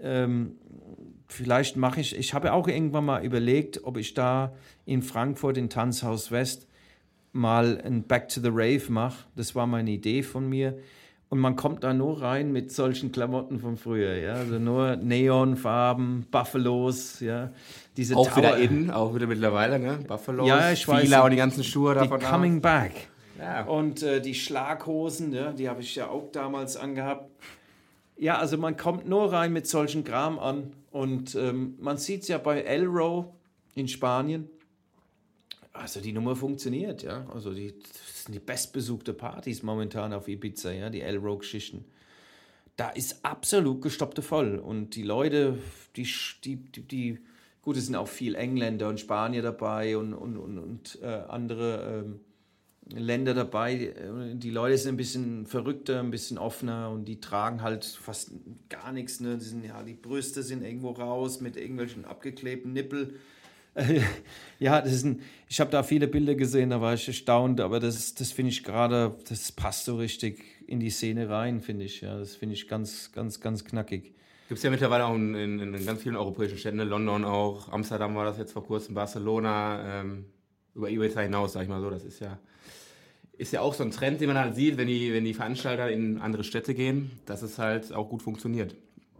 ähm, 0.00 0.58
vielleicht 1.28 1.76
mache 1.76 2.00
ich, 2.00 2.16
ich 2.16 2.34
habe 2.34 2.52
auch 2.52 2.68
irgendwann 2.68 3.04
mal 3.04 3.24
überlegt, 3.24 3.84
ob 3.84 3.96
ich 3.96 4.14
da 4.14 4.54
in 4.84 5.02
Frankfurt 5.02 5.56
in 5.56 5.68
Tanzhaus 5.68 6.30
West 6.30 6.66
mal 7.32 7.80
ein 7.84 8.02
Back 8.02 8.28
to 8.28 8.40
the 8.40 8.50
Rave 8.50 8.84
mache. 8.88 9.26
Das 9.36 9.54
war 9.54 9.66
meine 9.66 9.90
Idee 9.90 10.22
von 10.22 10.48
mir. 10.48 10.78
Und 11.30 11.40
man 11.40 11.56
kommt 11.56 11.84
da 11.84 11.92
nur 11.92 12.22
rein 12.22 12.52
mit 12.52 12.72
solchen 12.72 13.12
Klamotten 13.12 13.58
von 13.60 13.76
früher, 13.76 14.14
ja. 14.16 14.34
Also 14.34 14.58
nur 14.58 14.96
Neonfarben, 14.96 16.26
Buffalos, 16.30 17.20
ja. 17.20 17.52
Diese 17.98 18.16
Auch 18.16 18.34
wieder 18.36 18.52
Tower- 18.52 18.58
in, 18.58 18.90
auch 18.90 19.14
wieder 19.14 19.26
mittlerweile, 19.26 19.78
ne? 19.78 19.98
Buffalo, 20.06 20.46
Ja, 20.46 20.72
ich 20.72 20.88
weiß. 20.88 21.02
Fila 21.02 21.24
und 21.24 21.30
die 21.32 21.36
ganzen 21.36 21.64
Schuhe 21.64 21.92
die 21.94 22.00
davon. 22.00 22.20
Coming 22.20 22.60
Back. 22.62 23.08
Ja. 23.38 23.64
Und 23.66 24.02
äh, 24.02 24.20
die 24.22 24.34
Schlaghosen, 24.34 25.32
ja, 25.32 25.52
die 25.52 25.68
habe 25.68 25.82
ich 25.82 25.94
ja 25.94 26.08
auch 26.08 26.32
damals 26.32 26.76
angehabt. 26.76 27.30
Ja, 28.16 28.38
also 28.38 28.56
man 28.56 28.76
kommt 28.76 29.06
nur 29.06 29.30
rein 29.32 29.52
mit 29.52 29.66
solchen 29.66 30.04
Kram 30.04 30.38
an. 30.38 30.72
Und 30.90 31.34
ähm, 31.34 31.74
man 31.78 31.98
sieht 31.98 32.22
es 32.22 32.28
ja 32.28 32.38
bei 32.38 32.62
Elro 32.62 33.34
in 33.74 33.86
Spanien. 33.86 34.48
Also 35.74 36.00
die 36.00 36.12
Nummer 36.12 36.34
funktioniert, 36.34 37.02
ja. 37.02 37.26
Also 37.32 37.52
die 37.52 37.74
sind 38.28 38.34
die 38.34 38.44
bestbesuchte 38.44 39.14
Partys 39.14 39.62
momentan 39.62 40.12
auf 40.12 40.28
Ibiza, 40.28 40.70
ja, 40.70 40.90
die 40.90 41.00
Elro-Geschichten. 41.00 41.86
Da 42.76 42.90
ist 42.90 43.24
absolut 43.24 43.80
gestoppte 43.80 44.20
voll. 44.20 44.58
Und 44.58 44.94
die 44.96 45.02
Leute, 45.02 45.58
die, 45.96 46.06
die, 46.44 46.56
die, 46.56 46.82
die 46.82 47.18
gut, 47.62 47.78
es 47.78 47.86
sind 47.86 47.96
auch 47.96 48.06
viel 48.06 48.34
Engländer 48.34 48.90
und 48.90 49.00
Spanier 49.00 49.40
dabei 49.40 49.96
und, 49.96 50.12
und, 50.12 50.36
und, 50.36 50.58
und 50.58 50.98
äh, 51.02 51.06
andere 51.06 52.04
ähm, 52.04 52.20
Länder 52.90 53.32
dabei. 53.32 53.94
Die 54.34 54.50
Leute 54.50 54.76
sind 54.76 54.94
ein 54.94 54.98
bisschen 54.98 55.46
verrückter, 55.46 56.00
ein 56.00 56.10
bisschen 56.10 56.36
offener 56.36 56.90
und 56.90 57.06
die 57.06 57.20
tragen 57.20 57.62
halt 57.62 57.86
fast 57.86 58.32
gar 58.68 58.92
nichts. 58.92 59.20
Ne? 59.20 59.38
Die, 59.38 59.44
sind, 59.44 59.64
ja, 59.64 59.82
die 59.82 59.94
Brüste 59.94 60.42
sind 60.42 60.62
irgendwo 60.62 60.90
raus 60.90 61.40
mit 61.40 61.56
irgendwelchen 61.56 62.04
abgeklebten 62.04 62.74
Nippel. 62.74 63.14
Ja, 64.60 64.80
das 64.80 64.92
ist 64.92 65.04
ein, 65.04 65.22
ich 65.48 65.60
habe 65.60 65.70
da 65.70 65.84
viele 65.84 66.08
Bilder 66.08 66.34
gesehen, 66.34 66.70
da 66.70 66.80
war 66.80 66.92
ich 66.94 67.06
erstaunt, 67.06 67.60
aber 67.60 67.78
das, 67.78 68.14
das 68.14 68.32
finde 68.32 68.50
ich 68.50 68.64
gerade, 68.64 69.14
das 69.28 69.52
passt 69.52 69.84
so 69.84 69.96
richtig 69.96 70.42
in 70.66 70.80
die 70.80 70.90
Szene 70.90 71.28
rein, 71.28 71.60
finde 71.60 71.84
ich. 71.84 72.00
Ja, 72.00 72.18
das 72.18 72.34
finde 72.34 72.56
ich 72.56 72.66
ganz, 72.66 73.12
ganz, 73.12 73.40
ganz 73.40 73.64
knackig. 73.64 74.14
Gibt 74.48 74.58
es 74.58 74.64
ja 74.64 74.70
mittlerweile 74.70 75.06
auch 75.06 75.14
in, 75.14 75.34
in, 75.34 75.74
in 75.74 75.86
ganz 75.86 76.02
vielen 76.02 76.16
europäischen 76.16 76.58
Städten, 76.58 76.78
ne? 76.78 76.84
London 76.84 77.24
auch, 77.24 77.70
Amsterdam 77.70 78.16
war 78.16 78.24
das 78.24 78.38
jetzt 78.38 78.52
vor 78.52 78.64
kurzem, 78.64 78.94
Barcelona, 78.94 80.00
ähm, 80.00 80.24
über 80.74 80.90
Ibiza 80.90 81.20
hinaus, 81.20 81.52
sag 81.52 81.62
ich 81.62 81.68
mal 81.68 81.80
so. 81.80 81.90
Das 81.90 82.04
ist 82.04 82.20
ja, 82.20 82.38
ist 83.36 83.52
ja 83.52 83.60
auch 83.60 83.74
so 83.74 83.84
ein 83.84 83.90
Trend, 83.90 84.20
den 84.20 84.28
man 84.28 84.38
halt 84.38 84.56
sieht, 84.56 84.76
wenn 84.76 84.88
die, 84.88 85.12
wenn 85.12 85.24
die 85.24 85.34
Veranstalter 85.34 85.90
in 85.90 86.18
andere 86.18 86.44
Städte 86.44 86.74
gehen, 86.74 87.12
dass 87.26 87.42
es 87.42 87.58
halt 87.58 87.92
auch 87.92 88.08
gut 88.08 88.22
funktioniert. 88.22 88.74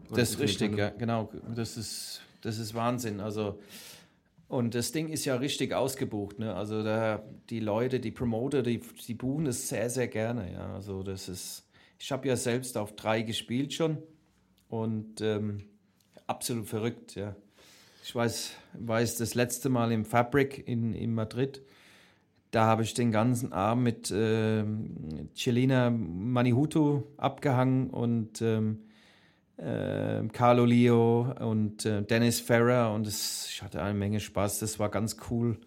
Oder 0.08 0.20
Das 0.20 0.30
ist 0.30 0.40
richtig, 0.40 0.76
ja, 0.76 0.90
genau. 0.90 1.30
Das 1.54 1.76
ist, 1.76 2.22
das 2.40 2.58
ist 2.58 2.74
Wahnsinn. 2.74 3.20
Also, 3.20 3.58
und 4.48 4.74
das 4.74 4.92
Ding 4.92 5.08
ist 5.08 5.26
ja 5.26 5.36
richtig 5.36 5.74
ausgebucht. 5.74 6.38
Ne? 6.38 6.54
Also 6.54 6.82
da, 6.82 7.22
die 7.50 7.60
Leute, 7.60 8.00
die 8.00 8.10
Promoter, 8.10 8.62
die, 8.62 8.80
die 9.06 9.14
buchen 9.14 9.44
das 9.44 9.68
sehr, 9.68 9.90
sehr 9.90 10.08
gerne. 10.08 10.52
Ja? 10.52 10.74
Also 10.74 11.02
das 11.02 11.28
ist, 11.28 11.68
ich 11.98 12.10
habe 12.10 12.26
ja 12.28 12.36
selbst 12.36 12.78
auf 12.78 12.96
drei 12.96 13.22
gespielt 13.22 13.74
schon 13.74 13.98
und 14.68 15.20
ähm, 15.20 15.64
absolut 16.26 16.66
verrückt. 16.66 17.14
Ja. 17.14 17.36
Ich 18.02 18.14
weiß, 18.14 18.52
weiß 18.72 19.18
das 19.18 19.34
letzte 19.34 19.68
Mal 19.68 19.92
im 19.92 20.06
Fabric 20.06 20.66
in, 20.66 20.94
in 20.94 21.14
Madrid, 21.14 21.62
da 22.50 22.64
habe 22.64 22.82
ich 22.82 22.94
den 22.94 23.12
ganzen 23.12 23.52
Abend 23.52 23.84
mit 23.84 24.10
äh, 24.10 24.64
Celina 25.34 25.90
Manihutu 25.90 27.02
abgehangen 27.18 27.90
und 27.90 28.40
ähm, 28.40 28.87
äh, 29.58 30.26
Carlo 30.32 30.64
Leo 30.64 31.34
und 31.40 31.84
äh, 31.84 32.02
Dennis 32.02 32.40
Ferrer 32.40 32.92
und 32.94 33.06
es, 33.06 33.48
ich 33.50 33.62
hatte 33.62 33.82
eine 33.82 33.98
Menge 33.98 34.20
Spaß. 34.20 34.60
Das 34.60 34.78
war 34.78 34.88
ganz 34.88 35.16
cool. 35.30 35.58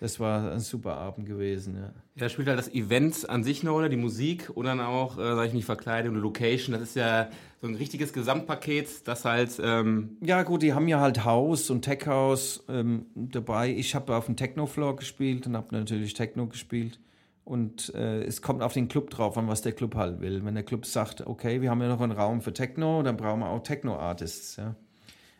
Das 0.00 0.20
war 0.20 0.52
ein 0.52 0.60
super 0.60 0.96
Abend 0.96 1.26
gewesen, 1.26 1.76
ja. 1.76 1.92
Ja, 2.14 2.28
spielt 2.28 2.46
halt 2.46 2.58
das 2.58 2.72
Event 2.72 3.28
an 3.28 3.42
sich 3.42 3.62
eine 3.62 3.70
Rolle, 3.70 3.88
die 3.88 3.96
Musik 3.96 4.50
und 4.54 4.66
dann 4.66 4.80
auch, 4.80 5.18
äh, 5.18 5.34
sag 5.34 5.48
ich 5.48 5.52
nicht, 5.54 5.64
Verkleidung, 5.64 6.14
Location. 6.14 6.72
Das 6.72 6.82
ist 6.82 6.96
ja 6.96 7.30
so 7.60 7.66
ein 7.66 7.74
richtiges 7.74 8.12
Gesamtpaket, 8.12 9.08
das 9.08 9.24
halt. 9.24 9.60
Ähm 9.60 10.16
ja, 10.20 10.44
gut, 10.44 10.62
die 10.62 10.72
haben 10.72 10.86
ja 10.86 11.00
halt 11.00 11.24
House 11.24 11.70
und 11.70 11.82
Tech 11.82 12.06
House 12.06 12.64
ähm, 12.68 13.06
dabei. 13.16 13.70
Ich 13.70 13.96
habe 13.96 14.14
auf 14.14 14.26
dem 14.26 14.36
Techno-Floor 14.36 14.96
gespielt 14.96 15.48
und 15.48 15.56
habe 15.56 15.68
natürlich 15.72 16.14
Techno 16.14 16.46
gespielt. 16.46 17.00
Und 17.48 17.94
äh, 17.94 18.24
es 18.24 18.42
kommt 18.42 18.62
auf 18.62 18.74
den 18.74 18.88
Club 18.88 19.08
drauf 19.08 19.38
an, 19.38 19.48
was 19.48 19.62
der 19.62 19.72
Club 19.72 19.94
halt 19.94 20.20
will. 20.20 20.44
Wenn 20.44 20.54
der 20.54 20.64
Club 20.64 20.84
sagt, 20.84 21.26
okay, 21.26 21.62
wir 21.62 21.70
haben 21.70 21.80
ja 21.80 21.88
noch 21.88 22.02
einen 22.02 22.12
Raum 22.12 22.42
für 22.42 22.52
Techno, 22.52 23.02
dann 23.02 23.16
brauchen 23.16 23.40
wir 23.40 23.48
auch 23.48 23.62
Techno-Artists, 23.62 24.56
ja. 24.56 24.74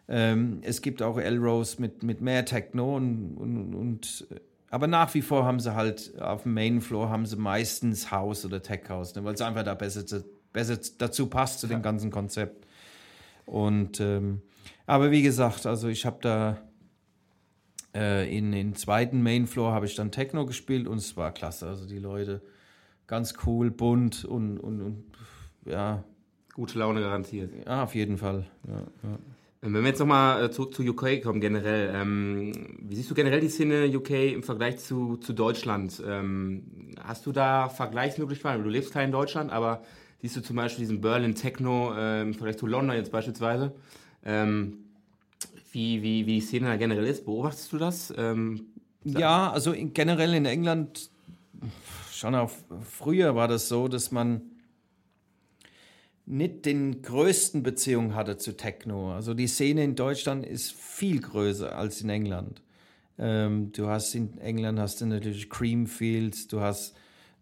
Ähm, 0.09 0.61
es 0.62 0.80
gibt 0.80 1.02
auch 1.02 1.18
Elrose 1.18 1.82
mit, 1.82 2.02
mit 2.02 2.22
mehr 2.22 2.46
Techno 2.46 2.96
und, 2.96 3.36
und, 3.36 3.74
und 3.74 4.26
aber 4.70 4.86
nach 4.86 5.12
wie 5.12 5.20
vor 5.20 5.44
haben 5.44 5.61
sie 5.61 5.74
halt 5.74 6.18
auf 6.18 6.44
dem 6.44 6.54
Main 6.54 6.80
Floor 6.80 7.11
haben 7.11 7.26
sie 7.26 7.36
meistens 7.36 8.11
House 8.11 8.46
oder 8.46 8.62
Tech 8.62 8.88
House, 8.88 9.14
ne, 9.14 9.22
weil 9.22 9.34
es 9.34 9.42
einfach 9.42 9.64
da 9.64 9.74
besser, 9.74 10.22
besser 10.54 10.78
dazu 10.96 11.26
passt 11.26 11.61
zu 11.61 11.66
ja. 11.66 11.76
dem 11.76 11.82
ganzen 11.82 12.11
Konzept. 12.11 12.66
Und 13.44 14.00
ähm, 14.00 14.40
aber 14.86 15.11
wie 15.11 15.20
gesagt, 15.20 15.66
also 15.66 15.88
ich 15.88 16.06
habe 16.06 16.16
da 16.22 16.56
äh, 17.95 18.36
in 18.36 18.53
den 18.53 18.74
zweiten 18.74 19.22
Main 19.22 19.47
Floor 19.47 19.72
habe 19.72 19.86
ich 19.86 19.95
dann 19.95 20.12
Techno 20.12 20.47
gespielt 20.47 20.86
und 20.86 20.99
es 20.99 21.16
war 21.16 21.32
klasse. 21.32 21.66
Also 21.66 21.86
die 21.86 21.99
Leute 21.99 22.43
ganz 23.07 23.34
cool, 23.47 23.70
bunt 23.70 24.24
und, 24.24 24.59
und, 24.59 24.80
und 24.80 25.05
ja. 25.64 26.05
Gute 26.55 26.78
Laune 26.78 27.01
garantiert. 27.01 27.53
Ja, 27.66 27.84
auf 27.84 27.95
jeden 27.95 28.18
Fall. 28.18 28.47
Ja, 28.66 28.80
ja. 29.03 29.18
Wenn 29.61 29.72
wir 29.72 29.82
jetzt 29.82 29.99
nochmal 29.99 30.45
äh, 30.45 30.51
zurück 30.53 30.72
zu 30.72 30.82
UK 30.82 31.20
kommen, 31.20 31.41
generell, 31.41 31.93
ähm, 31.93 32.53
wie 32.80 32.95
siehst 32.95 33.11
du 33.11 33.14
generell 33.14 33.41
die 33.41 33.49
Szene 33.49 33.86
UK 33.93 34.11
im 34.32 34.45
Vergleich 34.45 34.78
zu, 34.78 35.16
zu 35.16 35.32
Deutschland? 35.32 36.01
Ähm, 36.07 36.93
hast 37.03 37.26
du 37.26 37.32
da 37.32 37.68
Vergleichsmöglichkeiten? 37.68 38.62
Du 38.62 38.70
lebst 38.70 38.93
kein 38.93 39.07
in 39.07 39.12
Deutschland, 39.12 39.51
aber 39.51 39.82
siehst 40.20 40.36
du 40.36 40.43
zum 40.43 40.55
Beispiel 40.55 40.82
diesen 40.82 41.01
Berlin 41.01 41.34
Techno 41.34 41.93
äh, 41.97 42.22
im 42.22 42.34
Vergleich 42.34 42.57
zu 42.57 42.68
London 42.68 42.97
jetzt 42.97 43.11
beispielsweise? 43.11 43.74
Ähm, 44.24 44.88
wie, 45.72 46.02
wie, 46.02 46.26
wie 46.26 46.34
die 46.34 46.40
Szene 46.40 46.66
da 46.66 46.76
generell 46.76 47.06
ist, 47.06 47.24
beobachtest 47.24 47.72
du 47.72 47.78
das? 47.78 48.12
Ähm, 48.16 48.66
ja, 49.04 49.50
also 49.50 49.72
in, 49.72 49.92
generell 49.92 50.34
in 50.34 50.44
England, 50.44 51.10
schon 52.12 52.34
auch 52.34 52.50
früher 52.82 53.34
war 53.34 53.48
das 53.48 53.68
so, 53.68 53.88
dass 53.88 54.10
man 54.10 54.42
nicht 56.26 56.66
den 56.66 57.00
größten 57.00 57.62
Beziehung 57.62 58.14
hatte 58.14 58.36
zu 58.36 58.56
Techno. 58.56 59.14
Also 59.14 59.32
die 59.32 59.46
Szene 59.46 59.82
in 59.82 59.94
Deutschland 59.94 60.44
ist 60.44 60.72
viel 60.72 61.20
größer 61.20 61.74
als 61.76 62.02
in 62.02 62.10
England. 62.10 62.62
Ähm, 63.18 63.72
du 63.72 63.88
hast 63.88 64.14
in 64.14 64.38
England 64.38 64.78
hast 64.78 65.00
du 65.00 65.06
natürlich 65.06 65.48
Creamfields, 65.48 66.48
du 66.48 66.60
hast 66.60 66.94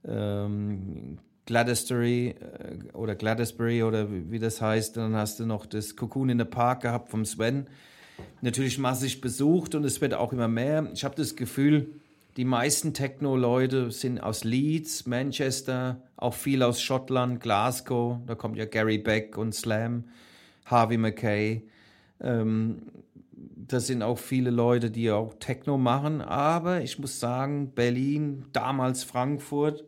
ähm, 0.04 1.18
Gladysbury 1.46 2.28
äh, 2.28 2.92
oder 2.92 3.14
Gladysbury 3.14 3.82
oder 3.82 4.10
wie, 4.10 4.30
wie, 4.30 4.38
das 4.38 4.60
heißt. 4.60 4.96
Dann 4.96 5.16
hast 5.16 5.40
du 5.40 5.46
noch 5.46 5.66
das 5.66 5.96
Cocoon 5.96 6.28
in 6.28 6.38
the 6.38 6.44
Park 6.44 6.82
gehabt 6.82 7.10
vom 7.10 7.24
Sven. 7.24 7.66
Natürlich 8.40 8.78
massig 8.78 9.20
besucht 9.20 9.74
und 9.74 9.84
es 9.84 10.00
wird 10.00 10.14
auch 10.14 10.32
immer 10.32 10.48
mehr. 10.48 10.90
Ich 10.94 11.04
habe 11.04 11.14
das 11.16 11.36
Gefühl, 11.36 11.88
die 12.36 12.44
meisten 12.44 12.92
Techno-Leute 12.92 13.90
sind 13.90 14.20
aus 14.20 14.44
Leeds, 14.44 15.06
Manchester, 15.06 16.02
auch 16.16 16.34
viel 16.34 16.62
aus 16.62 16.82
Schottland, 16.82 17.40
Glasgow. 17.40 18.18
Da 18.26 18.34
kommt 18.34 18.56
ja 18.56 18.66
Gary 18.66 18.98
Beck 18.98 19.38
und 19.38 19.54
Slam, 19.54 20.04
Harvey 20.66 20.98
McKay. 20.98 21.62
Ähm, 22.20 22.82
das 23.32 23.86
sind 23.86 24.02
auch 24.02 24.18
viele 24.18 24.50
Leute, 24.50 24.90
die 24.90 25.10
auch 25.10 25.34
Techno 25.40 25.78
machen. 25.78 26.20
Aber 26.20 26.82
ich 26.82 26.98
muss 26.98 27.20
sagen, 27.20 27.72
Berlin, 27.74 28.44
damals 28.52 29.02
Frankfurt, 29.02 29.84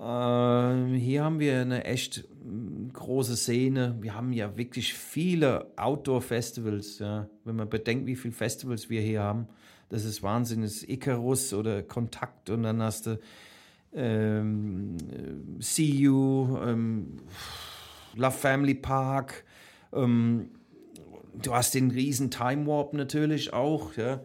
hier 0.00 1.24
haben 1.24 1.40
wir 1.40 1.60
eine 1.60 1.84
echt 1.84 2.24
mm, 2.44 2.88
große 2.92 3.36
Szene. 3.36 3.96
Wir 4.00 4.14
haben 4.14 4.32
ja 4.32 4.56
wirklich 4.56 4.94
viele 4.94 5.72
Outdoor-Festivals. 5.76 7.00
Ja. 7.00 7.28
Wenn 7.44 7.56
man 7.56 7.68
bedenkt, 7.68 8.06
wie 8.06 8.16
viele 8.16 8.34
Festivals 8.34 8.88
wir 8.90 9.00
hier 9.00 9.22
haben 9.22 9.48
das 9.88 10.04
ist 10.04 10.22
Wahnsinn, 10.22 10.62
das 10.62 10.72
ist 10.72 10.88
Icarus 10.88 11.52
oder 11.54 11.82
Kontakt 11.82 12.50
und 12.50 12.62
dann 12.64 12.82
hast 12.82 13.06
du 13.06 13.18
ähm, 13.94 14.96
See 15.60 15.90
You, 15.90 16.58
ähm, 16.62 17.16
Love 18.14 18.36
Family 18.36 18.74
Park, 18.74 19.44
ähm, 19.92 20.50
du 21.40 21.54
hast 21.54 21.74
den 21.74 21.90
riesen 21.90 22.30
Time 22.30 22.66
Warp 22.66 22.92
natürlich 22.92 23.52
auch, 23.52 23.96
ja. 23.96 24.20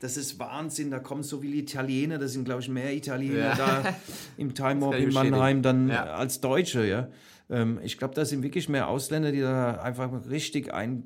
Das 0.00 0.16
ist 0.16 0.38
Wahnsinn, 0.38 0.90
da 0.90 0.98
kommen 0.98 1.22
so 1.22 1.40
viele 1.40 1.56
Italiener, 1.56 2.18
da 2.18 2.28
sind 2.28 2.44
glaube 2.44 2.60
ich 2.60 2.68
mehr 2.68 2.94
Italiener 2.94 3.38
ja. 3.38 3.54
da 3.54 3.96
im 4.36 4.54
Time 4.54 4.80
Warp 4.80 4.94
in 4.94 5.12
Mannheim 5.12 5.62
dann 5.62 5.88
ja. 5.88 6.04
als 6.04 6.40
Deutsche, 6.40 6.86
ja. 6.86 7.08
Ähm, 7.50 7.80
ich 7.82 7.98
glaube, 7.98 8.14
da 8.14 8.24
sind 8.24 8.42
wirklich 8.42 8.68
mehr 8.68 8.88
Ausländer, 8.88 9.32
die 9.32 9.40
da 9.40 9.80
einfach 9.80 10.10
richtig 10.28 10.72
ein, 10.72 11.04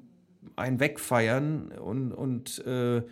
ein 0.56 0.80
wegfeiern 0.80 1.72
und, 1.72 2.12
und 2.12 2.64
äh, 2.66 3.02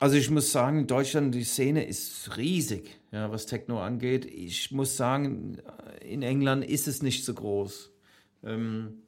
also 0.00 0.16
ich 0.16 0.30
muss 0.30 0.52
sagen, 0.52 0.80
in 0.80 0.86
Deutschland 0.86 1.34
die 1.34 1.44
Szene 1.44 1.84
ist 1.84 2.36
riesig, 2.36 3.00
ja, 3.10 3.32
was 3.32 3.46
Techno 3.46 3.80
angeht. 3.80 4.26
Ich 4.26 4.70
muss 4.70 4.96
sagen, 4.96 5.58
in 6.04 6.22
England 6.22 6.64
ist 6.64 6.86
es 6.86 7.02
nicht 7.02 7.24
so 7.24 7.34
groß. 7.34 7.90
Ähm, 8.44 9.02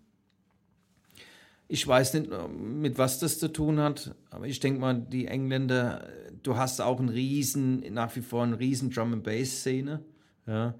ich 1.71 1.87
weiß 1.87 2.15
nicht, 2.15 2.31
mit 2.59 2.99
was 2.99 3.19
das 3.19 3.39
zu 3.39 3.49
tun 3.49 3.79
hat, 3.79 4.15
aber 4.31 4.47
ich 4.47 4.61
denke 4.61 4.81
mal, 4.81 4.95
die 4.95 5.27
Engländer, 5.27 6.09
du 6.43 6.57
hast 6.57 6.81
auch 6.81 6.99
einen 6.99 7.09
riesen, 7.09 7.85
nach 7.93 8.15
wie 8.17 8.21
vor 8.21 8.43
einen 8.43 8.55
riesen 8.55 8.91
Drum 8.91 9.13
and 9.13 9.23
Bass 9.23 9.61
Szene. 9.61 10.01
Ja. 10.47 10.75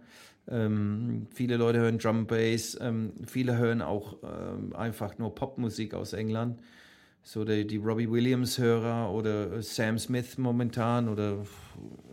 Ähm, 0.49 1.27
viele 1.33 1.57
Leute 1.57 1.79
hören 1.79 1.99
Drum 1.99 2.19
and 2.19 2.29
Bass, 2.29 2.77
ähm, 2.81 3.13
viele 3.27 3.57
hören 3.57 3.83
auch 3.83 4.17
ähm, 4.23 4.75
einfach 4.75 5.17
nur 5.19 5.35
Popmusik 5.35 5.95
aus 5.95 6.13
England 6.13 6.59
so 7.23 7.45
die, 7.45 7.67
die 7.67 7.77
Robbie 7.77 8.11
Williams-Hörer 8.11 9.13
oder 9.13 9.63
Sam 9.63 9.99
Smith 9.99 10.39
momentan 10.39 11.09
oder 11.09 11.45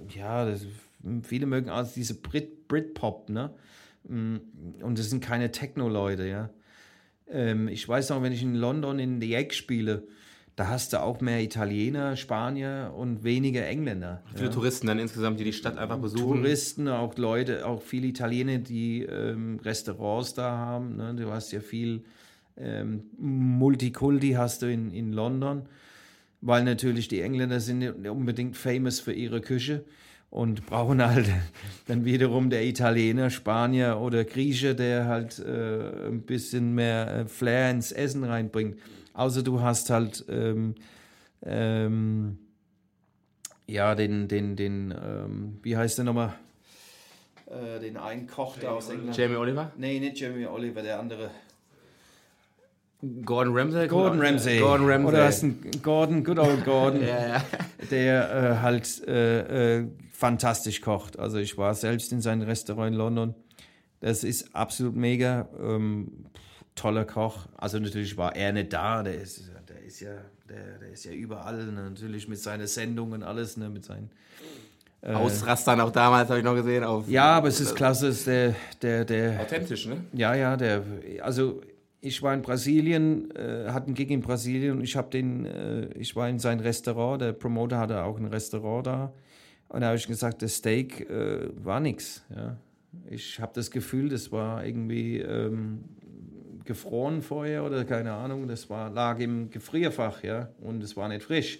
ja, 0.09 0.45
das, 0.45 0.65
viele 1.23 1.45
mögen 1.45 1.69
also 1.69 1.91
diese 1.95 2.15
Brit, 2.15 2.67
Britpop, 2.67 3.29
ne? 3.29 3.53
Mm, 4.03 4.37
und 4.81 4.99
das 4.99 5.09
sind 5.09 5.23
keine 5.23 5.51
Techno-Leute, 5.51 6.27
ja. 6.27 6.49
Ähm, 7.31 7.67
ich 7.67 7.87
weiß 7.87 8.09
noch, 8.09 8.21
wenn 8.21 8.33
ich 8.33 8.43
in 8.43 8.55
London 8.55 8.99
in 8.99 9.21
The 9.21 9.35
Egg 9.35 9.53
spiele, 9.53 10.03
da 10.55 10.69
hast 10.69 10.93
du 10.93 11.01
auch 11.01 11.21
mehr 11.21 11.41
Italiener, 11.41 12.15
Spanier 12.15 12.93
und 12.97 13.23
weniger 13.23 13.67
Engländer. 13.67 14.23
Viele 14.33 14.47
ja. 14.47 14.51
Touristen 14.51 14.87
dann 14.87 14.97
insgesamt, 14.97 15.39
die 15.39 15.43
die 15.43 15.53
Stadt 15.53 15.77
einfach 15.77 15.99
besuchen. 15.99 16.41
Touristen, 16.41 16.87
auch 16.87 17.15
Leute, 17.17 17.65
auch 17.67 17.81
viele 17.81 18.07
Italiener, 18.07 18.57
die 18.57 19.03
ähm, 19.03 19.59
Restaurants 19.63 20.33
da 20.33 20.57
haben. 20.57 20.95
Ne? 20.95 21.13
Du 21.15 21.31
hast 21.31 21.51
ja 21.51 21.59
viel 21.59 22.03
ähm, 22.57 23.03
Multikulti 23.17 24.31
hast 24.31 24.63
du 24.63 24.71
in, 24.71 24.91
in 24.91 25.13
London, 25.13 25.63
weil 26.41 26.63
natürlich 26.63 27.07
die 27.07 27.21
Engländer 27.21 27.59
sind 27.59 28.07
unbedingt 28.07 28.57
famous 28.57 28.99
für 28.99 29.13
ihre 29.13 29.41
Küche 29.41 29.85
und 30.29 30.65
brauchen 30.65 31.05
halt 31.05 31.29
dann 31.87 32.05
wiederum 32.05 32.49
der 32.49 32.65
Italiener, 32.65 33.29
Spanier 33.29 33.97
oder 33.99 34.25
Grieche, 34.25 34.75
der 34.75 35.05
halt 35.05 35.39
äh, 35.39 36.07
ein 36.07 36.21
bisschen 36.21 36.75
mehr 36.75 37.07
äh, 37.07 37.25
Flair 37.25 37.71
ins 37.71 37.91
Essen 37.91 38.23
reinbringt. 38.23 38.77
Außer 39.13 39.41
du 39.41 39.61
hast 39.61 39.89
halt 39.89 40.25
ähm, 40.29 40.75
ähm, 41.45 42.37
ja 43.67 43.95
den, 43.95 44.27
den, 44.27 44.55
den, 44.55 44.91
ähm, 44.91 45.59
wie 45.63 45.77
heißt 45.77 45.97
der 45.97 46.05
nochmal? 46.05 46.33
Äh, 47.47 47.79
den 47.79 47.97
einen 47.97 48.27
Koch 48.27 48.57
da 48.59 48.71
aus 48.71 48.89
England. 48.89 49.15
Jamie 49.15 49.37
Oliver? 49.37 49.71
Nee, 49.77 49.99
nicht 49.99 50.19
Jamie 50.19 50.45
Oliver, 50.45 50.81
der 50.81 50.99
andere. 50.99 51.31
Gordon 53.23 53.55
Ramsay? 53.55 53.87
Gordon 53.87 54.19
Ramsay. 54.19 54.59
Gordon 54.59 54.89
Ramsay. 54.89 55.07
Oder 55.07 55.25
hast 55.25 55.43
einen 55.43 55.71
Gordon, 55.83 56.23
good 56.23 56.39
old 56.39 56.65
Gordon, 56.65 57.01
ja, 57.07 57.27
ja. 57.27 57.43
der 57.91 58.31
äh, 58.33 58.61
halt 58.61 59.07
äh, 59.07 59.85
fantastisch 60.17 60.81
kocht. 60.81 61.19
Also 61.19 61.37
ich 61.37 61.59
war 61.59 61.75
selbst 61.75 62.11
in 62.11 62.21
seinem 62.21 62.41
Restaurant 62.41 62.91
in 62.91 62.97
London. 62.97 63.35
Das 63.99 64.23
ist 64.23 64.55
absolut 64.55 64.95
mega. 64.95 65.47
Ähm, 65.59 66.25
toller 66.73 67.05
Koch. 67.05 67.45
Also 67.55 67.77
natürlich 67.77 68.17
war 68.17 68.35
er 68.35 68.51
nicht 68.51 68.73
da. 68.73 69.03
Der 69.03 69.21
ist, 69.21 69.43
der 69.69 69.83
ist 69.83 69.99
ja, 69.99 70.15
der, 70.49 70.79
der 70.79 70.89
ist 70.89 71.05
ja 71.05 71.11
überall. 71.11 71.63
Ne? 71.67 71.91
Natürlich 71.91 72.27
mit 72.27 72.39
seinen 72.39 72.65
Sendungen 72.65 73.21
alles, 73.21 73.57
ne? 73.57 73.69
mit 73.69 73.85
seinen 73.85 74.09
äh, 75.01 75.13
Ausrastern 75.13 75.79
auch 75.81 75.91
damals 75.91 76.29
habe 76.29 76.39
ich 76.39 76.45
noch 76.45 76.55
gesehen. 76.55 76.83
Auf, 76.83 77.07
ja, 77.07 77.37
aber 77.37 77.49
es 77.49 77.59
ist 77.59 77.75
klasse, 77.75 78.07
ist 78.07 78.25
der, 78.25 78.55
der, 78.81 79.05
der. 79.05 79.39
Authentisch, 79.39 79.85
ne? 79.85 79.97
Ja, 80.13 80.33
ja, 80.33 80.57
der. 80.57 80.81
Also 81.21 81.61
ich 82.01 82.23
war 82.23 82.33
in 82.33 82.41
Brasilien, 82.41 83.29
äh, 83.35 83.69
hatte 83.69 83.85
einen 83.85 83.93
Gig 83.93 84.09
in 84.09 84.21
Brasilien 84.21 84.77
und 84.77 84.83
ich 84.83 84.95
habe 84.95 85.11
den, 85.11 85.45
äh, 85.45 85.85
ich 85.93 86.15
war 86.15 86.27
in 86.27 86.39
sein 86.39 86.59
Restaurant, 86.59 87.21
der 87.21 87.33
Promoter 87.33 87.77
hatte 87.77 88.03
auch 88.03 88.17
ein 88.17 88.25
Restaurant 88.25 88.87
da 88.87 89.13
Und 89.69 89.81
da 89.81 89.87
habe 89.87 89.97
ich 89.97 90.07
gesagt, 90.07 90.41
das 90.41 90.55
Steak 90.55 91.09
äh, 91.09 91.49
war 91.55 91.79
nichts. 91.79 92.25
Ja. 92.33 92.57
Ich 93.09 93.39
habe 93.39 93.51
das 93.53 93.69
Gefühl, 93.71 94.09
das 94.09 94.31
war 94.31 94.65
irgendwie 94.65 95.19
ähm, 95.19 95.83
gefroren 96.65 97.21
vorher 97.21 97.63
oder 97.63 97.83
keine 97.85 98.13
Ahnung. 98.13 98.47
Das 98.47 98.69
war, 98.69 98.89
lag 98.89 99.19
im 99.19 99.49
Gefrierfach, 99.49 100.23
ja, 100.23 100.49
und 100.61 100.83
es 100.83 100.95
war 100.95 101.07
nicht 101.09 101.23
frisch. 101.23 101.59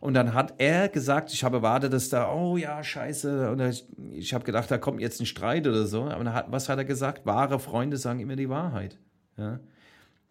Und 0.00 0.14
dann 0.14 0.32
hat 0.32 0.54
er 0.58 0.88
gesagt, 0.88 1.32
ich 1.32 1.44
habe 1.44 1.58
erwartet, 1.58 1.92
dass 1.92 2.08
da, 2.08 2.32
oh 2.32 2.56
ja, 2.56 2.82
scheiße. 2.82 3.50
Und 3.50 3.60
ich, 3.60 3.84
ich 4.12 4.32
habe 4.32 4.44
gedacht, 4.44 4.70
da 4.70 4.78
kommt 4.78 5.00
jetzt 5.00 5.20
ein 5.20 5.26
Streit 5.26 5.66
oder 5.66 5.86
so. 5.86 6.04
Aber 6.04 6.32
hat, 6.32 6.50
was 6.50 6.70
hat 6.70 6.78
er 6.78 6.86
gesagt? 6.86 7.26
Wahre 7.26 7.60
Freunde 7.60 7.98
sagen 7.98 8.20
immer 8.20 8.36
die 8.36 8.48
Wahrheit. 8.48 8.98
Ja. 9.36 9.60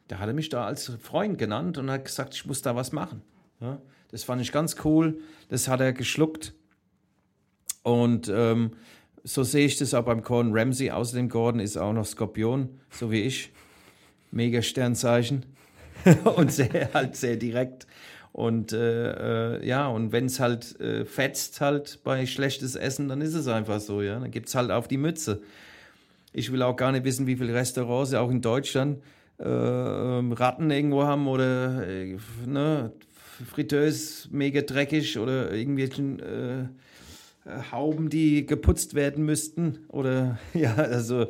Da 0.07 0.17
hat 0.17 0.27
er 0.27 0.33
mich 0.33 0.49
da 0.49 0.65
als 0.65 0.91
Freund 1.01 1.37
genannt 1.37 1.77
und 1.77 1.91
hat 1.91 2.05
gesagt, 2.05 2.33
ich 2.33 2.47
muss 2.47 2.63
da 2.63 2.75
was 2.75 2.91
machen. 2.91 3.21
Ja. 3.61 3.79
Das 4.09 4.23
fand 4.23 4.41
ich 4.41 4.51
ganz 4.51 4.75
cool. 4.83 5.19
Das 5.49 5.67
hat 5.67 5.81
er 5.81 5.93
geschluckt. 5.93 6.55
Und 7.83 8.31
ähm, 8.33 8.71
so 9.23 9.43
sehe 9.43 9.65
ich 9.65 9.77
das 9.77 9.93
auch 9.93 10.05
beim 10.05 10.21
Gordon 10.21 10.51
Ramsay. 10.53 10.91
Außerdem 10.91 11.29
Gordon 11.29 11.59
ist 11.59 11.77
auch 11.77 11.93
noch 11.93 12.05
Skorpion, 12.05 12.69
so 12.89 13.11
wie 13.11 13.21
ich. 13.21 13.51
Mega 14.31 14.61
Sternzeichen. 14.61 15.45
und 16.35 16.51
sehr, 16.51 16.89
halt 16.93 17.15
sehr 17.15 17.35
direkt. 17.35 17.87
Und 18.31 18.73
äh, 18.73 19.57
äh, 19.57 19.67
ja, 19.67 19.87
und 19.87 20.11
wenn 20.11 20.25
es 20.25 20.39
halt 20.39 20.79
äh, 20.79 21.03
fetzt 21.03 21.61
halt 21.61 21.99
bei 22.03 22.25
schlechtes 22.25 22.75
Essen, 22.75 23.09
dann 23.09 23.21
ist 23.21 23.33
es 23.33 23.47
einfach 23.47 23.79
so, 23.79 24.01
ja. 24.01 24.19
Dann 24.19 24.31
gibt 24.31 24.49
es 24.49 24.55
halt 24.55 24.71
auf 24.71 24.87
die 24.87 24.97
Mütze. 24.97 25.41
Ich 26.31 26.51
will 26.51 26.61
auch 26.61 26.75
gar 26.75 26.91
nicht 26.91 27.05
wissen, 27.05 27.27
wie 27.27 27.35
viele 27.35 27.53
Restaurants, 27.53 28.13
auch 28.13 28.29
in 28.29 28.41
Deutschland, 28.41 29.01
äh, 29.39 29.45
ähm, 29.45 30.31
Ratten 30.31 30.69
irgendwo 30.69 31.03
haben 31.03 31.27
oder 31.27 31.87
äh, 31.87 32.17
ne, 32.45 32.91
Fritteuse 33.45 34.27
mega 34.31 34.61
dreckig 34.61 35.17
oder 35.17 35.51
irgendwelchen 35.51 36.19
äh, 36.19 36.65
Hauben, 37.71 38.09
die 38.09 38.45
geputzt 38.45 38.93
werden 38.93 39.25
müssten. 39.25 39.79
Oder 39.89 40.39
ja, 40.53 40.75
also 40.75 41.27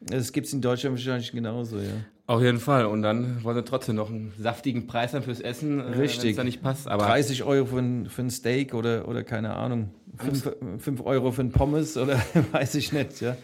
das 0.00 0.32
gibt 0.32 0.46
es 0.46 0.52
in 0.52 0.60
Deutschland 0.60 0.96
wahrscheinlich 0.96 1.32
genauso, 1.32 1.78
ja. 1.78 1.92
Auf 2.28 2.42
jeden 2.42 2.58
Fall. 2.58 2.86
Und 2.86 3.02
dann 3.02 3.44
wollen 3.44 3.54
wir 3.54 3.64
trotzdem 3.64 3.94
noch 3.94 4.10
einen 4.10 4.32
saftigen 4.36 4.88
Preis 4.88 5.14
haben 5.14 5.22
fürs 5.22 5.40
Essen, 5.40 5.78
wenn 5.78 6.00
es 6.00 6.36
da 6.36 6.42
nicht 6.42 6.60
passt. 6.60 6.88
Aber 6.88 7.04
30 7.04 7.44
Euro 7.44 7.66
für 7.66 7.78
ein, 7.78 8.08
für 8.08 8.22
ein 8.22 8.30
Steak 8.30 8.74
oder, 8.74 9.06
oder 9.06 9.22
keine 9.22 9.54
Ahnung, 9.54 9.90
5, 10.18 10.56
5 10.78 11.00
Euro 11.06 11.30
für 11.30 11.42
ein 11.42 11.52
Pommes 11.52 11.96
oder 11.96 12.20
weiß 12.52 12.74
ich 12.74 12.92
nicht, 12.92 13.20
ja. 13.20 13.36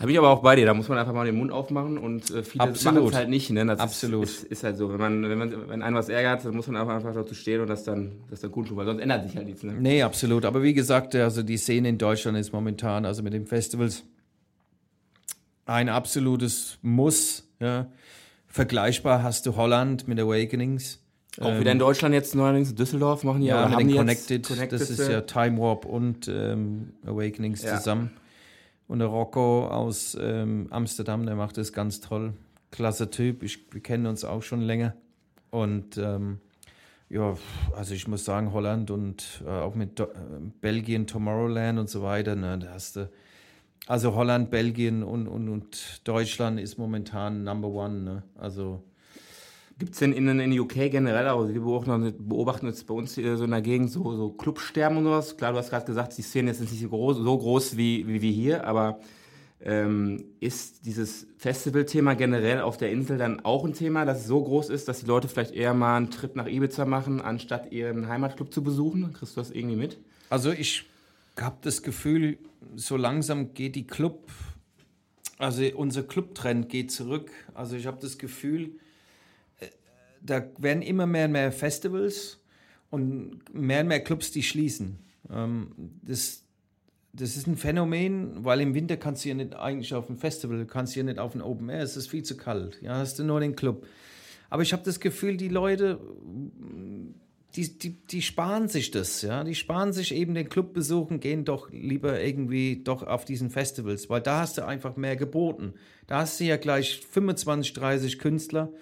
Da 0.00 0.06
bin 0.06 0.14
ich 0.14 0.18
aber 0.18 0.30
auch 0.30 0.40
bei 0.40 0.56
dir, 0.56 0.64
da 0.64 0.72
muss 0.72 0.88
man 0.88 0.96
einfach 0.96 1.12
mal 1.12 1.26
den 1.26 1.36
Mund 1.36 1.52
aufmachen 1.52 1.98
und 1.98 2.30
äh, 2.30 2.42
viele 2.42 2.64
machen 2.64 3.06
es 3.06 3.14
halt 3.14 3.28
nicht. 3.28 3.50
Ne? 3.50 3.66
Das 3.66 3.80
Absolut. 3.80 4.24
Ist, 4.24 4.44
ist, 4.44 4.50
ist 4.52 4.64
halt 4.64 4.78
so. 4.78 4.90
Wenn, 4.90 4.98
man, 4.98 5.22
wenn, 5.28 5.36
man, 5.38 5.68
wenn 5.68 5.82
einen 5.82 5.94
was 5.94 6.08
ärgert, 6.08 6.42
dann 6.42 6.56
muss 6.56 6.66
man 6.68 6.76
einfach, 6.80 6.94
einfach 6.94 7.12
dazu 7.12 7.34
stehen 7.34 7.60
und 7.60 7.68
das 7.68 7.84
dann, 7.84 8.12
das 8.30 8.40
dann 8.40 8.50
gut 8.50 8.68
tun, 8.68 8.78
weil 8.78 8.86
sonst 8.86 9.02
ändert 9.02 9.24
sich 9.26 9.36
halt 9.36 9.46
nichts. 9.46 9.62
Ne? 9.62 9.74
Nee, 9.78 10.02
absolut. 10.02 10.46
Aber 10.46 10.62
wie 10.62 10.72
gesagt, 10.72 11.14
also 11.14 11.42
die 11.42 11.58
Szene 11.58 11.90
in 11.90 11.98
Deutschland 11.98 12.38
ist 12.38 12.50
momentan, 12.50 13.04
also 13.04 13.22
mit 13.22 13.34
den 13.34 13.46
Festivals, 13.46 14.04
ein 15.66 15.90
absolutes 15.90 16.78
Muss. 16.80 17.46
Ja. 17.60 17.86
Vergleichbar 18.46 19.22
hast 19.22 19.44
du 19.44 19.54
Holland 19.54 20.08
mit 20.08 20.18
Awakenings. 20.18 20.98
Auch 21.38 21.60
wieder 21.60 21.72
in 21.72 21.78
Deutschland 21.78 22.14
jetzt 22.14 22.34
neuerdings, 22.34 22.74
Düsseldorf 22.74 23.22
machen 23.22 23.42
die 23.42 23.48
Ja, 23.48 23.56
oder 23.58 23.64
mit 23.68 23.74
haben 23.74 23.80
den 23.80 23.88
die 23.88 23.96
Connected, 23.96 24.46
Connected. 24.46 24.80
das 24.80 24.90
ist 24.90 25.08
ja 25.08 25.20
Time 25.20 25.58
Warp 25.58 25.84
und 25.84 26.26
ähm, 26.26 26.94
Awakenings 27.06 27.62
Ja. 27.62 27.76
zusammen. 27.76 28.10
Und 28.90 28.98
der 28.98 29.06
Rocco 29.06 29.68
aus 29.68 30.18
ähm, 30.20 30.66
Amsterdam, 30.70 31.24
der 31.24 31.36
macht 31.36 31.56
das 31.56 31.72
ganz 31.72 32.00
toll. 32.00 32.32
Klasse 32.72 33.08
Typ, 33.08 33.44
ich, 33.44 33.72
wir 33.72 33.80
kennen 33.80 34.06
uns 34.06 34.24
auch 34.24 34.42
schon 34.42 34.62
länger. 34.62 34.96
Und 35.50 35.96
ähm, 35.96 36.40
ja, 37.08 37.36
also 37.76 37.94
ich 37.94 38.08
muss 38.08 38.24
sagen, 38.24 38.52
Holland 38.52 38.90
und 38.90 39.44
äh, 39.46 39.48
auch 39.48 39.76
mit 39.76 40.00
Do 40.00 40.06
äh, 40.06 40.08
Belgien, 40.60 41.06
Tomorrowland 41.06 41.78
und 41.78 41.88
so 41.88 42.02
weiter, 42.02 42.34
ne, 42.34 42.58
da 42.58 42.72
hast 42.72 42.96
du. 42.96 43.08
Also 43.86 44.16
Holland, 44.16 44.50
Belgien 44.50 45.04
und, 45.04 45.28
und, 45.28 45.48
und 45.48 46.00
Deutschland 46.02 46.58
ist 46.58 46.76
momentan 46.76 47.44
Number 47.44 47.68
One. 47.68 48.00
Ne? 48.00 48.22
Also 48.34 48.82
Gibt 49.80 49.94
es 49.94 50.00
denn 50.00 50.12
in, 50.12 50.28
in 50.38 50.60
UK 50.60 50.90
generell, 50.90 51.26
also 51.26 51.54
wir 51.54 52.12
beobachten, 52.12 52.66
jetzt 52.66 52.86
bei 52.86 52.92
uns 52.92 53.14
hier 53.14 53.38
so 53.38 53.44
in 53.44 53.50
der 53.50 53.62
Gegend 53.62 53.90
so, 53.90 54.14
so 54.14 54.28
Clubsterben 54.28 54.98
und 54.98 55.04
sowas. 55.04 55.38
Klar, 55.38 55.52
du 55.52 55.58
hast 55.58 55.70
gerade 55.70 55.86
gesagt, 55.86 56.18
die 56.18 56.22
Szene 56.22 56.50
ist 56.50 56.60
nicht 56.60 56.78
so 56.78 56.88
groß, 56.90 57.16
so 57.16 57.38
groß 57.38 57.78
wie, 57.78 58.06
wie, 58.06 58.20
wie 58.20 58.30
hier, 58.30 58.66
aber 58.66 59.00
ähm, 59.62 60.22
ist 60.38 60.84
dieses 60.84 61.26
Festivalthema 61.38 62.12
generell 62.12 62.60
auf 62.60 62.76
der 62.76 62.90
Insel 62.90 63.16
dann 63.16 63.40
auch 63.40 63.64
ein 63.64 63.72
Thema, 63.72 64.04
das 64.04 64.26
so 64.26 64.44
groß 64.44 64.68
ist, 64.68 64.86
dass 64.86 65.00
die 65.00 65.06
Leute 65.06 65.28
vielleicht 65.28 65.54
eher 65.54 65.72
mal 65.72 65.96
einen 65.96 66.10
Trip 66.10 66.36
nach 66.36 66.46
Ibiza 66.46 66.84
machen, 66.84 67.22
anstatt 67.22 67.72
ihren 67.72 68.06
Heimatclub 68.06 68.52
zu 68.52 68.62
besuchen? 68.62 69.14
Kriegst 69.14 69.34
du 69.34 69.40
das 69.40 69.50
irgendwie 69.50 69.76
mit? 69.76 69.96
Also 70.28 70.52
ich 70.52 70.90
habe 71.40 71.56
das 71.62 71.82
Gefühl, 71.82 72.36
so 72.76 72.98
langsam 72.98 73.54
geht 73.54 73.76
die 73.76 73.86
Club, 73.86 74.28
also 75.38 75.64
unser 75.74 76.02
Clubtrend 76.02 76.68
geht 76.68 76.90
zurück. 76.92 77.30
Also 77.54 77.76
ich 77.76 77.86
habe 77.86 77.96
das 77.98 78.18
Gefühl, 78.18 78.64
äh, 78.64 78.89
da 80.22 80.44
werden 80.58 80.82
immer 80.82 81.06
mehr 81.06 81.26
und 81.26 81.32
mehr 81.32 81.52
Festivals 81.52 82.40
und 82.90 83.40
mehr 83.54 83.80
und 83.80 83.88
mehr 83.88 84.00
Clubs, 84.00 84.30
die 84.32 84.42
schließen. 84.42 84.98
Ähm, 85.32 85.72
das, 86.02 86.44
das 87.12 87.36
ist 87.36 87.46
ein 87.46 87.56
Phänomen, 87.56 88.44
weil 88.44 88.60
im 88.60 88.74
Winter 88.74 88.96
kannst 88.96 89.24
du 89.24 89.30
ja 89.30 89.34
nicht 89.34 89.54
eigentlich 89.54 89.94
auf 89.94 90.08
ein 90.08 90.18
Festival, 90.18 90.64
kannst 90.66 90.94
du 90.94 91.00
ja 91.00 91.04
nicht 91.04 91.18
auf 91.18 91.34
ein 91.34 91.42
Open 91.42 91.68
Air, 91.68 91.82
es 91.82 91.96
ist 91.96 92.08
viel 92.08 92.22
zu 92.22 92.36
kalt. 92.36 92.80
Ja, 92.82 92.96
hast 92.96 93.18
du 93.18 93.24
nur 93.24 93.40
den 93.40 93.56
Club. 93.56 93.86
Aber 94.48 94.62
ich 94.62 94.72
habe 94.72 94.82
das 94.82 94.98
Gefühl, 94.98 95.36
die 95.36 95.48
Leute, 95.48 96.00
die, 97.54 97.78
die, 97.78 97.90
die 98.06 98.22
sparen 98.22 98.68
sich 98.68 98.90
das, 98.90 99.22
ja. 99.22 99.44
Die 99.44 99.54
sparen 99.54 99.92
sich 99.92 100.14
eben 100.14 100.34
den 100.34 100.48
Club 100.48 100.72
besuchen, 100.72 101.20
gehen 101.20 101.44
doch 101.44 101.70
lieber 101.70 102.20
irgendwie 102.20 102.82
doch 102.82 103.04
auf 103.04 103.24
diesen 103.24 103.50
Festivals, 103.50 104.10
weil 104.10 104.20
da 104.20 104.40
hast 104.40 104.58
du 104.58 104.66
einfach 104.66 104.96
mehr 104.96 105.16
geboten. 105.16 105.74
Da 106.08 106.20
hast 106.20 106.40
du 106.40 106.44
ja 106.44 106.56
gleich 106.56 107.00
25, 107.10 107.72
30 107.72 108.18
Künstler 108.18 108.72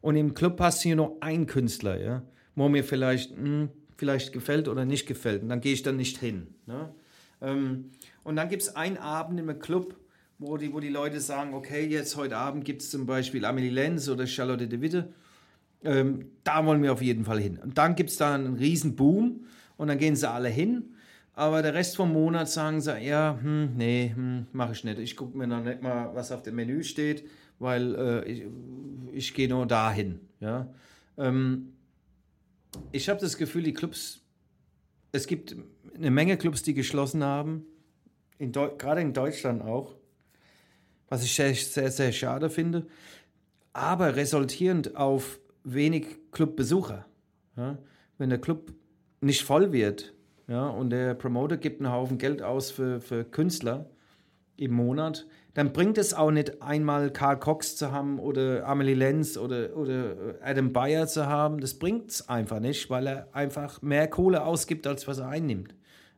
und 0.00 0.16
im 0.16 0.34
Club 0.34 0.58
du 0.58 0.70
hier 0.82 0.96
nur 0.96 1.16
einen 1.20 1.46
Künstler, 1.46 2.00
ja. 2.00 2.22
Wo 2.54 2.68
mir 2.68 2.84
vielleicht, 2.84 3.36
hm, 3.36 3.70
vielleicht 3.96 4.32
gefällt 4.32 4.68
oder 4.68 4.84
nicht 4.84 5.06
gefällt. 5.06 5.42
Und 5.42 5.48
dann 5.48 5.60
gehe 5.60 5.72
ich 5.72 5.82
dann 5.82 5.96
nicht 5.96 6.18
hin. 6.18 6.48
Ne? 6.66 6.92
Ähm, 7.40 7.90
und 8.24 8.36
dann 8.36 8.48
gibt 8.48 8.62
es 8.62 8.74
einen 8.74 8.96
Abend 8.96 9.38
im 9.38 9.58
Club, 9.58 9.96
wo 10.38 10.56
die, 10.56 10.72
wo 10.72 10.80
die 10.80 10.88
Leute 10.88 11.20
sagen, 11.20 11.54
okay, 11.54 11.86
jetzt 11.86 12.16
heute 12.16 12.36
Abend 12.36 12.64
gibt 12.64 12.82
es 12.82 12.90
zum 12.90 13.06
Beispiel 13.06 13.44
Amelie 13.44 13.70
Lenz 13.70 14.08
oder 14.08 14.26
Charlotte 14.26 14.68
de 14.68 14.80
Witte. 14.80 15.12
Ähm, 15.84 16.30
da 16.44 16.64
wollen 16.64 16.82
wir 16.82 16.92
auf 16.92 17.02
jeden 17.02 17.24
Fall 17.24 17.40
hin. 17.40 17.58
Und 17.58 17.78
dann 17.78 17.94
gibt 17.94 18.10
es 18.10 18.16
da 18.16 18.34
einen 18.34 18.54
riesen 18.54 18.96
Boom 18.96 19.46
und 19.76 19.88
dann 19.88 19.98
gehen 19.98 20.16
sie 20.16 20.28
alle 20.28 20.48
hin. 20.48 20.94
Aber 21.34 21.62
der 21.62 21.74
Rest 21.74 21.96
vom 21.96 22.12
Monat 22.12 22.48
sagen 22.48 22.80
sie, 22.80 22.98
ja, 22.98 23.38
hm, 23.40 23.76
nee, 23.76 24.12
hm, 24.12 24.46
mache 24.52 24.72
ich 24.72 24.82
nicht. 24.82 24.98
Ich 24.98 25.14
gucke 25.14 25.38
mir 25.38 25.46
noch 25.46 25.62
nicht 25.62 25.82
mal, 25.82 26.10
was 26.14 26.32
auf 26.32 26.42
dem 26.42 26.56
Menü 26.56 26.82
steht, 26.82 27.24
weil 27.58 27.94
äh, 27.94 28.24
ich, 28.24 28.46
ich 29.12 29.34
gehe 29.34 29.48
nur 29.48 29.66
dahin. 29.66 30.20
Ja? 30.40 30.72
Ähm, 31.16 31.72
ich 32.92 33.08
habe 33.08 33.20
das 33.20 33.36
Gefühl, 33.36 33.62
die 33.62 33.74
Clubs, 33.74 34.20
es 35.12 35.26
gibt 35.26 35.56
eine 35.94 36.10
Menge 36.10 36.36
Clubs, 36.36 36.62
die 36.62 36.74
geschlossen 36.74 37.24
haben, 37.24 37.64
in 38.38 38.52
gerade 38.52 39.00
in 39.00 39.12
Deutschland 39.12 39.62
auch, 39.62 39.96
was 41.08 41.24
ich 41.24 41.34
sehr, 41.34 41.54
sehr, 41.54 41.90
sehr 41.90 42.12
schade 42.12 42.50
finde, 42.50 42.86
aber 43.72 44.16
resultierend 44.16 44.96
auf 44.96 45.40
wenig 45.64 46.06
Clubbesucher. 46.30 47.06
Ja? 47.56 47.78
Wenn 48.18 48.30
der 48.30 48.40
Club 48.40 48.72
nicht 49.20 49.42
voll 49.42 49.72
wird 49.72 50.14
ja, 50.46 50.68
und 50.68 50.90
der 50.90 51.14
Promoter 51.14 51.56
gibt 51.56 51.80
einen 51.80 51.92
Haufen 51.92 52.18
Geld 52.18 52.42
aus 52.42 52.70
für, 52.70 53.00
für 53.00 53.24
Künstler 53.24 53.90
im 54.56 54.72
Monat, 54.72 55.26
dann 55.54 55.72
bringt 55.72 55.98
es 55.98 56.14
auch 56.14 56.30
nicht 56.30 56.62
einmal 56.62 57.10
Karl 57.12 57.38
Cox 57.38 57.76
zu 57.76 57.90
haben 57.90 58.18
oder 58.20 58.66
Amelie 58.66 58.94
Lenz 58.94 59.36
oder, 59.36 59.76
oder 59.76 60.14
Adam 60.42 60.72
Bayer 60.72 61.06
zu 61.08 61.26
haben. 61.26 61.60
Das 61.60 61.74
bringt 61.74 62.10
es 62.10 62.28
einfach 62.28 62.60
nicht, 62.60 62.90
weil 62.90 63.06
er 63.08 63.28
einfach 63.32 63.82
mehr 63.82 64.08
Kohle 64.08 64.44
ausgibt, 64.44 64.86
als 64.86 65.08
was 65.08 65.18
er 65.18 65.28
einnimmt. 65.28 65.74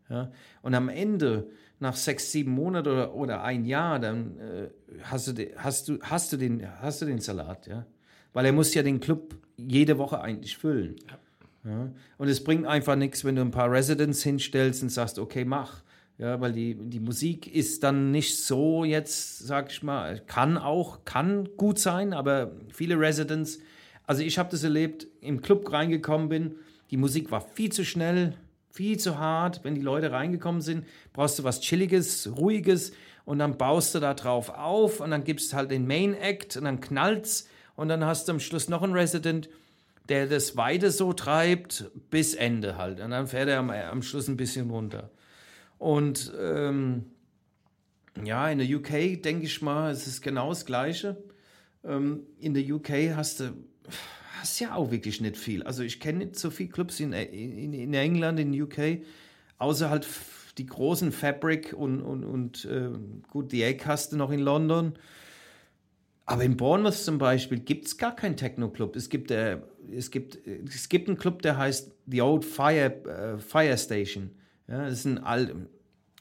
Ja? 0.08 0.30
Und 0.62 0.74
am 0.74 0.88
Ende, 0.88 1.48
nach 1.78 1.96
sechs, 1.96 2.32
sieben 2.32 2.50
Monaten 2.50 2.88
oder, 2.88 3.14
oder 3.14 3.42
ein 3.42 3.64
Jahr, 3.64 3.98
dann 3.98 4.38
äh, 4.38 4.68
hast, 5.04 5.28
du, 5.28 5.32
de- 5.32 5.56
hast, 5.56 5.88
du, 5.88 5.98
hast, 6.02 6.32
du 6.32 6.36
den, 6.36 6.66
hast 6.82 7.00
du 7.00 7.06
den 7.06 7.20
Salat. 7.20 7.66
Ja? 7.66 7.86
Weil 8.34 8.44
er 8.44 8.52
muss 8.52 8.74
ja 8.74 8.82
den 8.82 9.00
Club 9.00 9.36
jede 9.56 9.96
Woche 9.96 10.20
eigentlich 10.20 10.58
füllen. 10.58 10.96
Ja? 11.64 11.88
Und 12.18 12.28
es 12.28 12.44
bringt 12.44 12.66
einfach 12.66 12.96
nichts, 12.96 13.24
wenn 13.24 13.36
du 13.36 13.42
ein 13.42 13.52
paar 13.52 13.70
Residents 13.70 14.22
hinstellst 14.22 14.82
und 14.82 14.90
sagst, 14.90 15.18
okay, 15.18 15.44
mach. 15.44 15.82
Ja, 16.20 16.38
weil 16.38 16.52
die, 16.52 16.74
die 16.74 17.00
Musik 17.00 17.46
ist 17.46 17.82
dann 17.82 18.10
nicht 18.10 18.44
so 18.44 18.84
jetzt, 18.84 19.38
sag 19.38 19.72
ich 19.72 19.82
mal, 19.82 20.20
kann 20.26 20.58
auch, 20.58 21.06
kann 21.06 21.48
gut 21.56 21.78
sein, 21.78 22.12
aber 22.12 22.50
viele 22.68 23.00
Residents, 23.00 23.58
also 24.06 24.22
ich 24.22 24.38
habe 24.38 24.50
das 24.50 24.62
erlebt, 24.62 25.06
im 25.22 25.40
Club 25.40 25.72
reingekommen 25.72 26.28
bin, 26.28 26.56
die 26.90 26.98
Musik 26.98 27.30
war 27.30 27.40
viel 27.40 27.72
zu 27.72 27.86
schnell, 27.86 28.34
viel 28.70 28.98
zu 28.98 29.18
hart. 29.18 29.64
Wenn 29.64 29.74
die 29.74 29.80
Leute 29.80 30.12
reingekommen 30.12 30.60
sind, 30.60 30.84
brauchst 31.14 31.38
du 31.38 31.44
was 31.44 31.62
Chilliges, 31.62 32.30
Ruhiges 32.36 32.92
und 33.24 33.38
dann 33.38 33.56
baust 33.56 33.94
du 33.94 33.98
da 33.98 34.12
drauf 34.12 34.50
auf 34.50 35.00
und 35.00 35.12
dann 35.12 35.24
gibst 35.24 35.54
halt 35.54 35.70
den 35.70 35.86
Main 35.86 36.12
Act 36.12 36.54
und 36.54 36.64
dann 36.64 36.82
knallt's 36.82 37.48
und 37.76 37.88
dann 37.88 38.04
hast 38.04 38.28
du 38.28 38.32
am 38.32 38.40
Schluss 38.40 38.68
noch 38.68 38.82
einen 38.82 38.92
Resident, 38.92 39.48
der 40.10 40.26
das 40.26 40.54
weiter 40.54 40.90
so 40.90 41.14
treibt 41.14 41.90
bis 42.10 42.34
Ende 42.34 42.76
halt. 42.76 43.00
Und 43.00 43.10
dann 43.10 43.26
fährt 43.26 43.48
er 43.48 43.60
am, 43.60 43.70
am 43.70 44.02
Schluss 44.02 44.28
ein 44.28 44.36
bisschen 44.36 44.68
runter. 44.68 45.10
Und 45.80 46.30
ähm, 46.38 47.06
ja, 48.22 48.50
in 48.50 48.58
der 48.58 48.68
UK 48.68 49.22
denke 49.22 49.46
ich 49.46 49.62
mal, 49.62 49.90
es 49.90 50.06
ist 50.06 50.20
genau 50.20 50.50
das 50.50 50.66
Gleiche. 50.66 51.16
Ähm, 51.82 52.26
in 52.38 52.52
der 52.52 52.62
UK 52.62 53.16
hast 53.16 53.40
du 53.40 53.54
hast 54.38 54.60
ja 54.60 54.74
auch 54.74 54.90
wirklich 54.90 55.22
nicht 55.22 55.38
viel. 55.38 55.62
Also 55.62 55.82
ich 55.82 55.98
kenne 55.98 56.18
nicht 56.18 56.36
so 56.36 56.50
viele 56.50 56.68
Clubs 56.68 57.00
in, 57.00 57.14
in, 57.14 57.72
in 57.72 57.94
England, 57.94 58.38
in 58.38 58.60
UK, 58.60 59.00
außer 59.56 59.88
halt 59.88 60.06
die 60.58 60.66
großen 60.66 61.12
Fabric 61.12 61.72
und, 61.72 62.02
und, 62.02 62.24
und 62.24 62.66
äh, 62.66 62.90
gut, 63.30 63.50
die 63.50 63.62
Egg 63.62 63.84
hast 63.86 64.12
du 64.12 64.18
noch 64.18 64.30
in 64.30 64.40
London. 64.40 64.92
Aber 66.26 66.44
in 66.44 66.58
Bournemouth 66.58 66.94
zum 66.94 67.16
Beispiel 67.16 67.58
gibt 67.58 67.86
es 67.86 67.96
gar 67.96 68.14
keinen 68.14 68.36
Techno-Club. 68.36 68.96
Es 68.96 69.08
gibt, 69.08 69.30
äh, 69.30 69.60
es, 69.90 70.10
gibt, 70.10 70.46
es 70.46 70.90
gibt 70.90 71.08
einen 71.08 71.16
Club, 71.16 71.40
der 71.40 71.56
heißt 71.56 71.90
The 72.06 72.20
Old 72.20 72.44
Fire, 72.44 72.92
äh, 73.06 73.38
Fire 73.38 73.78
Station. 73.78 74.30
Ja, 74.70 74.84
das 74.84 75.00
ist 75.00 75.04
ein 75.04 75.18
alt, 75.18 75.54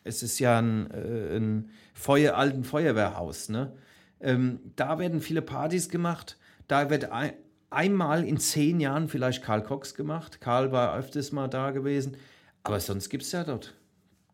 es 0.03 0.23
ist 0.23 0.39
ja 0.39 0.59
ein, 0.59 0.91
äh, 0.91 1.37
ein 1.37 1.69
Feuer, 1.93 2.35
alten 2.35 2.63
Feuerwehrhaus. 2.63 3.49
Ne? 3.49 3.73
Ähm, 4.19 4.59
da 4.75 4.99
werden 4.99 5.21
viele 5.21 5.41
Partys 5.41 5.89
gemacht. 5.89 6.37
Da 6.67 6.89
wird 6.89 7.11
ein, 7.11 7.33
einmal 7.69 8.25
in 8.25 8.37
zehn 8.37 8.79
Jahren 8.79 9.07
vielleicht 9.07 9.43
Karl 9.43 9.63
Cox 9.63 9.93
gemacht. 9.95 10.41
Karl 10.41 10.71
war 10.71 10.97
öfters 10.97 11.31
mal 11.31 11.47
da 11.47 11.71
gewesen. 11.71 12.17
Aber 12.63 12.79
sonst 12.79 13.09
gibt 13.09 13.23
es 13.23 13.31
ja 13.31 13.43
dort 13.43 13.75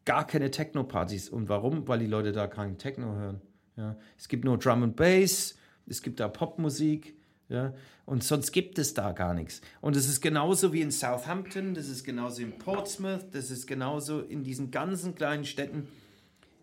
gar 0.05 0.25
keine 0.25 0.49
Techno-Partys. 0.49 1.29
Und 1.29 1.49
warum? 1.49 1.87
Weil 1.87 1.99
die 1.99 2.07
Leute 2.07 2.31
da 2.31 2.47
keinen 2.47 2.77
Techno 2.77 3.15
hören. 3.15 3.41
Ja? 3.75 3.97
Es 4.17 4.27
gibt 4.27 4.45
nur 4.45 4.57
Drum 4.57 4.83
and 4.83 4.95
Bass 4.95 5.55
es 5.87 6.01
gibt 6.01 6.19
da 6.19 6.27
Popmusik, 6.27 7.15
ja, 7.47 7.73
und 8.05 8.23
sonst 8.23 8.51
gibt 8.51 8.79
es 8.79 8.93
da 8.93 9.11
gar 9.11 9.33
nichts. 9.33 9.61
Und 9.81 9.95
es 9.95 10.07
ist 10.07 10.21
genauso 10.21 10.73
wie 10.73 10.81
in 10.81 10.91
Southampton, 10.91 11.73
das 11.73 11.87
ist 11.87 12.03
genauso 12.03 12.41
in 12.41 12.57
Portsmouth, 12.57 13.25
das 13.31 13.51
ist 13.51 13.67
genauso 13.67 14.21
in 14.21 14.43
diesen 14.43 14.71
ganzen 14.71 15.15
kleinen 15.15 15.45
Städten. 15.45 15.87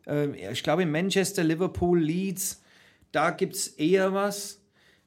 Ähm, 0.07 0.35
ich 0.35 0.63
glaube 0.63 0.83
in 0.83 0.91
Manchester, 0.91 1.45
Liverpool, 1.45 2.01
Leeds, 2.01 2.63
da 3.13 3.31
gibt 3.31 3.55
es 3.55 3.69
eher 3.69 4.13
was. 4.13 4.61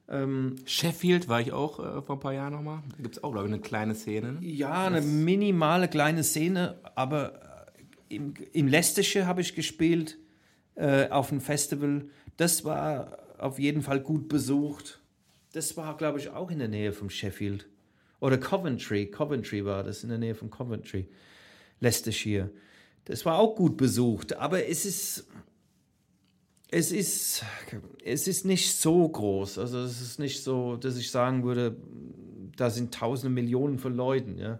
Ähm, 0.07 0.57
Sheffield 0.65 1.27
war 1.27 1.41
ich 1.41 1.51
auch 1.51 1.79
äh, 1.79 2.01
vor 2.01 2.17
ein 2.17 2.19
paar 2.19 2.33
Jahren 2.33 2.53
nochmal. 2.53 2.83
Da 2.95 3.03
gibt 3.03 3.17
es 3.17 3.23
auch, 3.23 3.31
glaube 3.31 3.47
ich, 3.47 3.53
eine 3.53 3.61
kleine 3.61 3.95
Szene. 3.95 4.33
Ne? 4.33 4.45
Ja, 4.45 4.85
eine 4.85 5.01
minimale 5.01 5.87
kleine 5.87 6.23
Szene, 6.23 6.79
aber 6.95 7.65
äh, 8.09 8.15
im, 8.15 8.33
im 8.53 8.67
Leicestershire 8.67 9.25
habe 9.25 9.41
ich 9.41 9.55
gespielt 9.55 10.19
äh, 10.75 11.09
auf 11.09 11.31
einem 11.31 11.41
Festival. 11.41 12.05
Das 12.37 12.63
war 12.63 13.17
auf 13.39 13.59
jeden 13.59 13.81
Fall 13.81 13.99
gut 13.99 14.29
besucht. 14.29 15.01
Das 15.55 15.77
war, 15.77 15.95
glaube 15.95 16.19
ich, 16.19 16.31
auch 16.31 16.51
in 16.51 16.59
der 16.59 16.67
Nähe 16.67 16.91
von 16.91 17.09
Sheffield. 17.09 17.65
Oder 18.19 18.37
Coventry. 18.37 19.09
Coventry 19.09 19.63
war 19.63 19.83
das, 19.83 20.03
in 20.03 20.09
der 20.09 20.17
Nähe 20.17 20.35
von 20.35 20.49
Coventry. 20.49 21.07
Leicestershire. 21.79 22.49
Das 23.05 23.25
war 23.25 23.39
auch 23.39 23.55
gut 23.55 23.77
besucht. 23.77 24.33
Aber 24.33 24.67
es 24.67 24.85
ist, 24.85 25.27
es 26.71 26.91
ist, 26.91 27.45
es 28.03 28.27
ist 28.27 28.43
nicht 28.43 28.75
so 28.75 29.07
groß. 29.07 29.57
Also 29.57 29.79
es 29.79 30.01
ist 30.01 30.19
nicht 30.19 30.43
so, 30.43 30.75
dass 30.75 30.97
ich 30.97 31.09
sagen 31.09 31.45
würde, 31.45 31.77
da 32.57 32.69
sind 32.69 32.93
tausende 32.93 33.33
Millionen 33.33 33.79
von 33.79 33.95
Leuten. 33.95 34.37
Ja. 34.37 34.59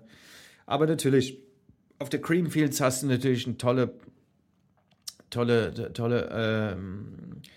Aber 0.66 0.88
natürlich, 0.88 1.40
auf 2.00 2.08
der 2.08 2.22
Creamfields 2.22 2.80
hast 2.80 3.04
du 3.04 3.08
natürlich 3.08 3.46
eine 3.46 3.58
tolle, 3.58 3.92
tolle, 5.30 5.92
tolle 5.92 6.30
ähm, 6.32 7.42
äh, 7.44 7.50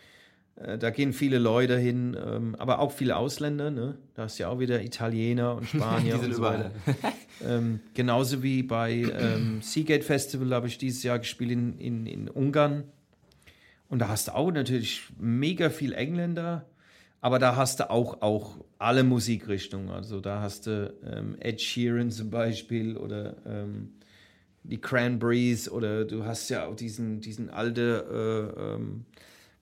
da 0.78 0.90
gehen 0.90 1.12
viele 1.12 1.38
Leute 1.38 1.78
hin, 1.78 2.16
ähm, 2.20 2.54
aber 2.58 2.80
auch 2.80 2.90
viele 2.90 3.16
Ausländer. 3.16 3.70
Ne? 3.70 3.96
Da 4.14 4.24
hast 4.24 4.38
du 4.38 4.42
ja 4.42 4.48
auch 4.48 4.58
wieder 4.58 4.82
Italiener 4.82 5.54
und 5.54 5.66
Spanier 5.68 6.20
und 6.20 6.34
so 6.34 6.42
weiter. 6.42 6.72
ähm, 7.46 7.80
genauso 7.94 8.42
wie 8.42 8.62
bei 8.62 8.92
ähm, 8.92 9.62
Seagate 9.62 10.02
Festival 10.04 10.52
habe 10.52 10.66
ich 10.66 10.78
dieses 10.78 11.02
Jahr 11.02 11.18
gespielt 11.18 11.52
in, 11.52 11.78
in, 11.78 12.06
in 12.06 12.28
Ungarn. 12.28 12.84
Und 13.88 14.00
da 14.00 14.08
hast 14.08 14.28
du 14.28 14.34
auch 14.34 14.50
natürlich 14.50 15.04
mega 15.18 15.70
viel 15.70 15.92
Engländer, 15.92 16.66
aber 17.20 17.38
da 17.38 17.56
hast 17.56 17.80
du 17.80 17.90
auch, 17.90 18.20
auch 18.20 18.56
alle 18.78 19.04
Musikrichtungen. 19.04 19.90
Also 19.90 20.20
da 20.20 20.40
hast 20.40 20.66
du 20.66 20.92
ähm, 21.04 21.36
Ed 21.40 21.60
Sheeran 21.60 22.10
zum 22.10 22.30
Beispiel 22.30 22.96
oder 22.96 23.36
ähm, 23.46 23.92
die 24.64 24.80
Cranberries 24.80 25.70
oder 25.70 26.04
du 26.04 26.24
hast 26.24 26.48
ja 26.50 26.66
auch 26.66 26.74
diesen, 26.74 27.20
diesen 27.20 27.48
alte 27.48 28.52
äh, 28.58 28.74
ähm, 28.74 29.04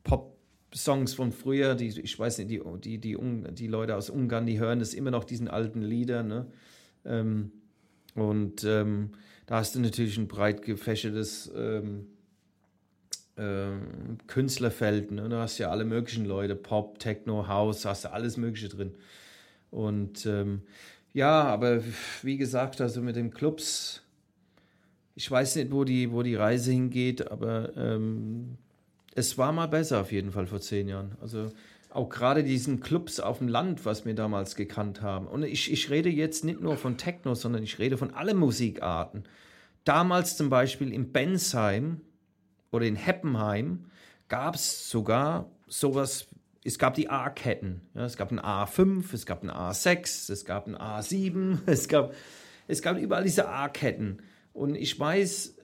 Pop- 0.03 0.36
Songs 0.75 1.15
von 1.15 1.33
früher, 1.33 1.75
die, 1.75 1.89
ich 1.89 2.19
weiß 2.19 2.39
nicht, 2.39 2.51
die, 2.51 2.61
die, 2.81 2.99
die, 2.99 3.17
die 3.53 3.67
Leute 3.67 3.97
aus 3.97 4.11
Ungarn, 4.11 4.47
die 4.47 4.59
hören 4.59 4.79
das 4.79 4.95
immer 4.95 5.11
noch, 5.11 5.25
diesen 5.25 5.49
alten 5.49 5.83
Lieder. 5.83 6.23
Ne? 6.23 6.47
Ähm, 7.05 7.53
und 8.15 8.65
ähm, 8.65 9.11
da 9.47 9.57
hast 9.57 9.75
du 9.75 9.81
natürlich 9.81 10.19
ein 10.19 10.29
breit 10.29 10.63
gefächertes 10.63 11.51
ähm, 11.57 12.07
ähm, 13.37 14.19
Künstlerfeld. 14.27 15.11
Ne? 15.13 15.29
Da 15.29 15.43
hast 15.43 15.59
du 15.59 15.65
ja 15.65 15.71
alle 15.71 15.85
möglichen 15.85 16.25
Leute, 16.25 16.57
Pop, 16.57 16.99
Techno, 16.99 17.47
House, 17.49 17.85
hast 17.85 18.05
du 18.05 18.13
alles 18.13 18.37
Mögliche 18.37 18.69
drin. 18.69 18.95
Und 19.71 20.27
ähm, 20.27 20.63
ja, 21.13 21.45
aber 21.45 21.83
wie 22.23 22.37
gesagt, 22.37 22.81
also 22.81 23.01
mit 23.01 23.17
den 23.17 23.31
Clubs, 23.31 24.03
ich 25.15 25.31
weiß 25.31 25.57
nicht, 25.57 25.71
wo 25.71 25.85
die, 25.85 26.13
wo 26.13 26.23
die 26.23 26.35
Reise 26.35 26.73
hingeht, 26.73 27.31
aber 27.31 27.75
ähm, 27.77 28.59
es 29.17 29.39
war 29.39 29.51
mal 29.51 29.67
besser 29.67 30.03
auf 30.03 30.13
jeden 30.13 30.31
Fall 30.31 30.47
vor 30.47 30.61
zehn 30.61 30.89
Jahren. 30.89 31.17
Also 31.23 31.51
auch 31.89 32.11
gerade 32.11 32.45
diesen 32.45 32.81
Clubs 32.81 33.19
auf 33.19 33.39
dem 33.39 33.49
Land, 33.49 33.87
was 33.87 34.05
wir 34.05 34.15
damals 34.15 34.55
gekannt 34.55 35.01
haben. 35.01 35.27
Und 35.27 35.43
ich, 35.43 35.73
ich 35.73 35.89
rede 35.89 36.11
jetzt 36.11 36.45
nicht 36.45 36.61
nur 36.61 36.77
von 36.77 36.99
Techno, 36.99 37.35
sondern 37.35 37.63
ich 37.63 37.79
rede 37.79 37.97
von 37.97 38.13
allen 38.13 38.37
Musikarten. 38.37 39.25
Damals 39.85 40.37
zum 40.37 40.51
Beispiel 40.51 40.93
in 40.93 41.13
Bensheim 41.13 42.03
oder 42.71 42.85
in 42.85 42.97
Heppenheim 42.97 43.87
gab 44.29 44.57
es 44.57 44.91
sogar 44.91 45.51
sowas, 45.67 46.27
es 46.63 46.79
gab 46.79 46.95
die 46.95 47.09
A-Ketten. 47.09 47.81
Ja, 47.95 48.05
es 48.05 48.19
gab 48.19 48.31
ein 48.31 48.41
A5, 48.41 49.15
es 49.15 49.25
gab 49.25 49.43
ein 49.43 49.51
A6, 49.51 50.31
es 50.31 50.45
gab 50.45 50.67
ein 50.67 50.77
A7, 50.77 51.61
es 51.67 51.89
gab, 51.89 52.13
es 52.69 52.83
gab 52.83 52.99
überall 52.99 53.25
diese 53.25 53.49
A-Ketten. 53.49 54.19
Und 54.53 54.75
ich 54.75 54.99
weiß, 55.01 55.56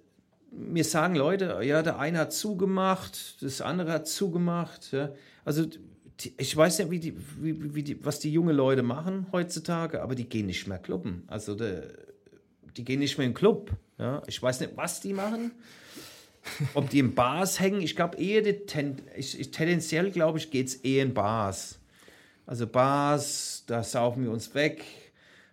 mir 0.53 0.84
sagen 0.84 1.14
Leute, 1.16 1.61
ja, 1.62 1.82
der 1.82 1.98
eine 1.98 2.18
hat 2.18 2.32
zugemacht, 2.32 3.42
das 3.42 3.61
andere 3.61 3.92
hat 3.92 4.09
zugemacht. 4.09 4.92
Ja. 4.92 5.11
Also 5.44 5.66
die, 6.20 6.34
ich 6.36 6.57
weiß 6.57 6.78
nicht, 6.78 6.90
wie 6.90 7.00
die, 7.00 7.14
wie, 7.40 7.74
wie 7.74 7.82
die, 7.82 8.05
was 8.05 8.20
die 8.20 8.32
jungen 8.32 8.57
Leute 8.57 8.82
machen 8.82 9.26
heutzutage, 9.32 10.03
aber 10.03 10.14
die 10.14 10.28
gehen 10.28 10.46
nicht 10.46 10.66
mehr 10.66 10.78
clubben. 10.78 11.24
Also 11.26 11.55
de, 11.55 11.82
die 12.76 12.84
gehen 12.84 13.00
nicht 13.00 13.18
mehr 13.18 13.26
in 13.26 13.32
den 13.32 13.38
Club. 13.38 13.72
Ja. 13.98 14.22
Ich 14.26 14.42
weiß 14.42 14.61
nicht, 14.61 14.76
was 14.76 15.00
die 15.00 15.12
machen. 15.12 15.53
Ob 16.74 16.90
die 16.90 16.98
in 16.98 17.14
Bars 17.14 17.61
hängen, 17.61 17.80
ich 17.80 17.94
glaube 17.94 18.18
eher, 18.18 18.42
die 18.42 18.66
ten, 18.66 19.00
ich, 19.16 19.38
ich, 19.38 19.50
tendenziell 19.53 20.11
glaube 20.11 20.38
ich, 20.38 20.50
geht 20.50 20.68
es 20.68 20.74
eher 20.76 21.05
in 21.05 21.14
Bars. 21.14 21.78
Also 22.46 22.66
Bars, 22.66 23.62
da 23.66 23.84
saufen 23.84 24.24
wir 24.24 24.32
uns 24.32 24.53
weg, 24.55 24.84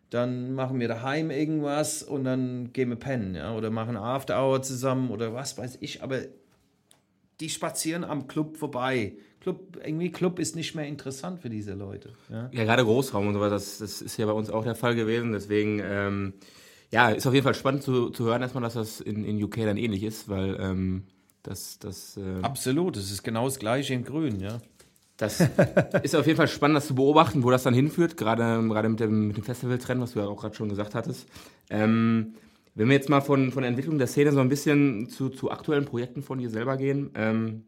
dann 0.10 0.54
machen 0.54 0.80
wir 0.80 0.88
daheim 0.88 1.30
irgendwas 1.30 2.02
und 2.02 2.24
dann 2.24 2.74
gehen 2.74 2.90
wir 2.90 2.96
pennen, 2.96 3.36
ja, 3.36 3.56
oder 3.56 3.70
machen 3.70 3.96
After 3.96 4.42
Hour 4.42 4.62
zusammen 4.62 5.12
oder 5.12 5.34
was 5.34 5.58
weiß 5.58 5.78
ich, 5.82 6.02
aber 6.02 6.22
die 7.40 7.50
spazieren 7.50 8.04
am 8.04 8.28
Club 8.28 8.58
vorbei. 8.58 9.14
Club, 9.40 9.80
irgendwie 9.84 10.12
Club 10.12 10.40
ist 10.40 10.56
nicht 10.56 10.76
mehr 10.76 10.86
interessant 10.86 11.42
für 11.42 11.50
diese 11.50 11.74
Leute. 11.74 12.14
Ja, 12.30 12.50
ja 12.52 12.64
gerade 12.66 12.84
Großraum 12.84 13.28
und 13.28 13.36
so 13.36 13.40
weiter, 13.40 13.52
das, 13.52 13.78
das 13.78 14.02
ist 14.02 14.18
ja 14.18 14.26
bei 14.26 14.34
uns 14.34 14.50
auch 14.50 14.64
der 14.64 14.76
Fall 14.76 14.96
gewesen, 14.96 15.32
deswegen, 15.32 15.82
ähm, 15.84 16.34
ja, 16.92 17.10
ist 17.10 17.28
auf 17.28 17.34
jeden 17.34 17.44
Fall 17.44 17.54
spannend 17.54 17.84
zu, 17.84 18.10
zu 18.10 18.26
hören 18.26 18.42
erstmal, 18.42 18.64
dass 18.64 18.74
das 18.74 19.00
in, 19.00 19.24
in 19.24 19.42
UK 19.42 19.58
dann 19.58 19.78
ähnlich 19.78 20.04
ist, 20.04 20.28
weil 20.28 20.58
ähm, 20.60 21.04
das, 21.44 21.80
das 21.80 22.18
äh 22.18 22.42
Absolut, 22.42 22.98
es 22.98 23.12
ist 23.12 23.24
genau 23.24 23.46
das 23.46 23.60
gleiche 23.60 23.94
in 23.94 24.04
Grün, 24.04 24.40
ja. 24.40 24.60
Das 25.20 25.42
ist 26.04 26.16
auf 26.16 26.26
jeden 26.26 26.38
Fall 26.38 26.48
spannend, 26.48 26.78
das 26.78 26.88
zu 26.88 26.96
beobachten, 26.96 27.44
wo 27.44 27.52
das 27.52 27.64
dann 27.64 27.74
hinführt, 27.74 28.16
gerade, 28.16 28.66
gerade 28.70 28.88
mit 28.88 29.02
dem, 29.02 29.28
mit 29.28 29.38
dem 29.38 29.44
Festival-Trend, 29.44 30.02
was 30.02 30.14
du 30.14 30.20
ja 30.20 30.26
auch 30.26 30.40
gerade 30.40 30.56
schon 30.56 30.70
gesagt 30.70 30.96
hattest. 30.96 31.28
Ähm, 31.70 32.36
wenn 32.74 32.88
wir 32.88 32.96
jetzt 32.96 33.10
mal 33.10 33.20
von, 33.20 33.52
von 33.52 33.62
der 33.64 33.68
Entwicklung 33.68 33.98
der 33.98 34.08
Szene 34.08 34.32
so 34.32 34.40
ein 34.40 34.48
bisschen 34.48 35.10
zu, 35.10 35.28
zu 35.28 35.52
aktuellen 35.52 35.84
Projekten 35.84 36.24
von 36.24 36.40
dir 36.40 36.50
selber 36.50 36.78
gehen, 36.78 37.12
ähm, 37.16 37.66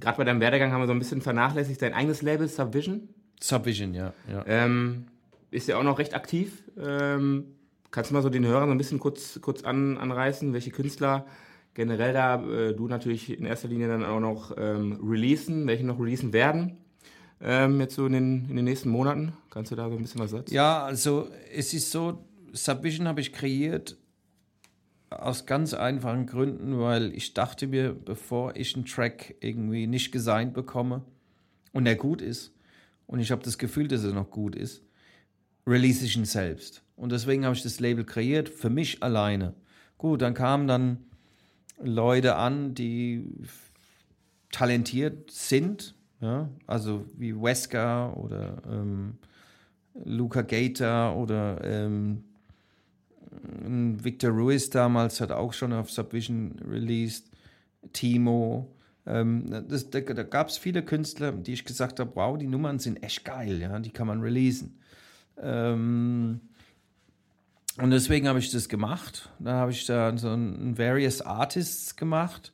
gerade 0.00 0.16
bei 0.18 0.24
deinem 0.24 0.40
Werdegang 0.40 0.72
haben 0.72 0.80
wir 0.80 0.88
so 0.88 0.92
ein 0.92 0.98
bisschen 0.98 1.20
vernachlässigt, 1.20 1.80
dein 1.80 1.94
eigenes 1.94 2.20
Label 2.20 2.48
Subvision. 2.48 3.08
Subvision, 3.40 3.94
ja. 3.94 4.12
ja. 4.28 4.44
Ähm, 4.46 5.04
ist 5.52 5.68
ja 5.68 5.76
auch 5.76 5.84
noch 5.84 6.00
recht 6.00 6.14
aktiv. 6.14 6.64
Ähm, 6.76 7.44
kannst 7.92 8.10
du 8.10 8.14
mal 8.14 8.22
so 8.22 8.28
den 8.28 8.44
Hörern 8.44 8.68
so 8.68 8.72
ein 8.72 8.78
bisschen 8.78 8.98
kurz, 8.98 9.38
kurz 9.40 9.62
an, 9.62 9.98
anreißen, 9.98 10.52
welche 10.52 10.72
Künstler 10.72 11.26
generell 11.74 12.12
da 12.12 12.42
äh, 12.42 12.74
du 12.74 12.88
natürlich 12.88 13.36
in 13.36 13.44
erster 13.44 13.68
Linie 13.68 13.88
dann 13.88 14.04
auch 14.04 14.20
noch 14.20 14.54
ähm, 14.56 15.00
releasen, 15.02 15.66
welche 15.66 15.84
noch 15.84 15.98
releasen 15.98 16.32
werden. 16.32 16.78
Ähm, 17.40 17.80
jetzt 17.80 17.94
so 17.94 18.06
in 18.06 18.12
den, 18.12 18.48
in 18.48 18.56
den 18.56 18.64
nächsten 18.64 18.90
Monaten. 18.90 19.32
Kannst 19.50 19.72
du 19.72 19.76
da 19.76 19.88
so 19.88 19.96
ein 19.96 20.02
bisschen 20.02 20.20
was 20.20 20.30
sagen? 20.30 20.46
Ja, 20.50 20.84
also 20.84 21.28
es 21.52 21.74
ist 21.74 21.90
so, 21.90 22.24
Subvision 22.52 23.08
habe 23.08 23.20
ich 23.20 23.32
kreiert 23.32 23.96
aus 25.10 25.46
ganz 25.46 25.74
einfachen 25.74 26.26
Gründen, 26.26 26.78
weil 26.78 27.12
ich 27.14 27.34
dachte 27.34 27.66
mir, 27.66 27.92
bevor 27.92 28.56
ich 28.56 28.74
einen 28.74 28.86
Track 28.86 29.34
irgendwie 29.40 29.86
nicht 29.86 30.12
gesigned 30.12 30.54
bekomme 30.54 31.02
und 31.72 31.86
er 31.86 31.96
gut 31.96 32.22
ist 32.22 32.54
und 33.06 33.20
ich 33.20 33.30
habe 33.30 33.42
das 33.42 33.58
Gefühl, 33.58 33.88
dass 33.88 34.04
er 34.04 34.12
noch 34.12 34.30
gut 34.30 34.54
ist, 34.54 34.82
release 35.66 36.04
ich 36.04 36.16
ihn 36.16 36.24
selbst. 36.24 36.82
Und 36.96 37.12
deswegen 37.12 37.44
habe 37.44 37.54
ich 37.54 37.62
das 37.62 37.80
Label 37.80 38.04
kreiert, 38.04 38.48
für 38.48 38.70
mich 38.70 39.02
alleine. 39.02 39.54
Gut, 39.98 40.22
dann 40.22 40.34
kam 40.34 40.66
dann 40.66 41.04
Leute 41.80 42.36
an, 42.36 42.74
die 42.74 43.24
talentiert 44.50 45.30
sind, 45.30 45.94
ja, 46.20 46.48
also 46.66 47.04
wie 47.16 47.34
Wesker 47.34 48.16
oder 48.16 48.62
ähm, 48.70 49.18
Luca 50.04 50.42
Gator 50.42 51.16
oder 51.16 51.62
ähm, 51.64 52.24
Victor 53.64 54.30
Ruiz 54.30 54.70
damals 54.70 55.20
hat 55.20 55.32
auch 55.32 55.52
schon 55.52 55.72
auf 55.72 55.90
Subvision 55.90 56.54
released, 56.68 57.30
Timo. 57.92 58.74
Ähm, 59.06 59.64
das, 59.68 59.90
da 59.90 60.00
da 60.00 60.22
gab 60.22 60.48
es 60.48 60.58
viele 60.58 60.84
Künstler, 60.84 61.32
die 61.32 61.54
ich 61.54 61.64
gesagt 61.64 61.98
habe, 61.98 62.12
wow, 62.14 62.38
die 62.38 62.46
Nummern 62.46 62.78
sind 62.78 63.02
echt 63.02 63.24
geil, 63.24 63.60
ja, 63.60 63.78
die 63.80 63.90
kann 63.90 64.06
man 64.06 64.20
releasen. 64.20 64.78
Ähm, 65.38 66.40
und 67.78 67.90
deswegen 67.90 68.28
habe 68.28 68.38
ich 68.38 68.50
das 68.50 68.68
gemacht. 68.68 69.30
Dann 69.38 69.54
habe 69.54 69.70
ich 69.70 69.86
da 69.86 70.16
so 70.16 70.28
ein 70.28 70.76
Various 70.76 71.22
Artists 71.22 71.96
gemacht. 71.96 72.52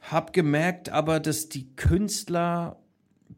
Hab 0.00 0.32
gemerkt 0.32 0.88
aber, 0.88 1.20
dass 1.20 1.48
die 1.48 1.74
Künstler, 1.76 2.78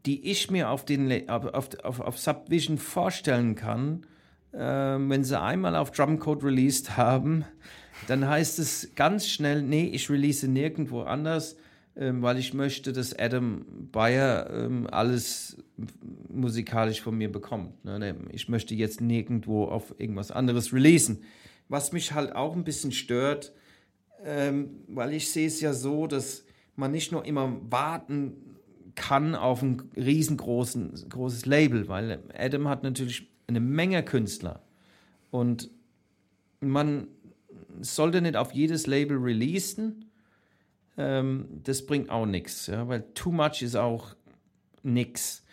die 0.05 0.29
ich 0.29 0.49
mir 0.49 0.69
auf, 0.69 0.85
den, 0.85 1.29
auf, 1.29 1.53
auf, 1.53 1.99
auf 1.99 2.17
Subvision 2.17 2.77
vorstellen 2.77 3.55
kann, 3.55 4.05
äh, 4.53 4.57
wenn 4.57 5.23
sie 5.23 5.39
einmal 5.39 5.75
auf 5.75 5.91
Drumcode 5.91 6.43
released 6.43 6.97
haben, 6.97 7.45
dann 8.07 8.27
heißt 8.27 8.57
es 8.59 8.95
ganz 8.95 9.27
schnell, 9.27 9.61
nee, 9.61 9.89
ich 9.93 10.09
release 10.09 10.47
nirgendwo 10.47 11.03
anders, 11.03 11.55
weil 11.95 12.37
ich 12.37 12.53
möchte, 12.53 12.93
dass 12.93 13.17
Adam 13.17 13.65
Bayer 13.91 14.49
ähm, 14.51 14.87
alles 14.89 15.57
musikalisch 16.29 17.01
von 17.01 17.17
mir 17.17 17.31
bekommt. 17.31 17.83
Ne? 17.83 18.15
Ich 18.31 18.49
möchte 18.49 18.75
jetzt 18.75 19.01
nirgendwo 19.01 19.65
auf 19.65 19.93
irgendwas 19.99 20.31
anderes 20.31 20.73
releasen. 20.73 21.23
Was 21.67 21.91
mich 21.91 22.13
halt 22.13 22.35
auch 22.35 22.55
ein 22.55 22.63
bisschen 22.63 22.91
stört, 22.91 23.53
ähm, 24.23 24.69
weil 24.87 25.13
ich 25.13 25.31
sehe 25.31 25.47
es 25.47 25.61
ja 25.61 25.73
so, 25.73 26.07
dass 26.07 26.45
man 26.75 26.91
nicht 26.91 27.11
nur 27.11 27.25
immer 27.25 27.57
warten 27.69 28.33
kann 28.95 29.35
auf 29.35 29.61
ein 29.61 29.81
riesengroßes 29.95 31.09
großes 31.09 31.45
Label, 31.45 31.87
weil 31.87 32.19
Adam 32.37 32.67
hat 32.67 32.83
natürlich 32.83 33.27
eine 33.47 33.59
Menge 33.59 34.03
Künstler 34.03 34.61
und 35.29 35.69
man 36.59 37.07
sollte 37.81 38.21
nicht 38.21 38.35
auf 38.35 38.51
jedes 38.53 38.87
Label 38.87 39.17
releasen. 39.17 40.10
Ähm, 41.01 41.47
das 41.63 41.85
bringt 41.85 42.09
auch 42.09 42.25
nichts, 42.25 42.67
ja, 42.67 42.87
weil 42.87 43.03
too 43.15 43.31
much 43.31 43.61
ist 43.61 43.75
auch 43.75 44.15
nichts. 44.83 45.43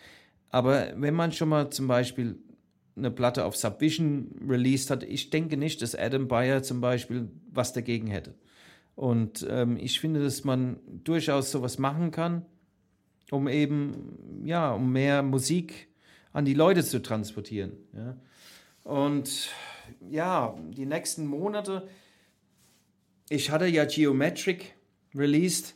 Aber 0.49 0.93
wenn 0.95 1.13
man 1.13 1.31
schon 1.31 1.49
mal 1.49 1.71
zum 1.71 1.87
Beispiel 1.87 2.37
eine 2.95 3.11
Platte 3.11 3.45
auf 3.45 3.55
Subvision 3.55 4.35
released 4.47 4.89
hat, 4.91 5.03
ich 5.03 5.29
denke 5.29 5.57
nicht, 5.57 5.81
dass 5.81 5.95
Adam 5.95 6.27
Bayer 6.27 6.61
zum 6.61 6.81
Beispiel 6.81 7.29
was 7.51 7.73
dagegen 7.73 8.07
hätte. 8.07 8.35
Und 8.95 9.47
ähm, 9.49 9.77
ich 9.77 9.99
finde, 9.99 10.21
dass 10.21 10.43
man 10.43 10.79
durchaus 11.03 11.51
sowas 11.51 11.79
machen 11.79 12.11
kann, 12.11 12.45
um 13.31 13.47
eben, 13.47 14.43
ja, 14.43 14.71
um 14.73 14.91
mehr 14.91 15.23
Musik 15.23 15.87
an 16.33 16.45
die 16.45 16.53
Leute 16.53 16.83
zu 16.83 17.01
transportieren. 17.01 17.71
Ja. 17.93 18.17
Und 18.83 19.49
ja, 20.09 20.55
die 20.71 20.85
nächsten 20.85 21.25
Monate, 21.25 21.87
ich 23.29 23.51
hatte 23.51 23.67
ja 23.67 23.85
Geometric 23.85 24.75
released 25.15 25.75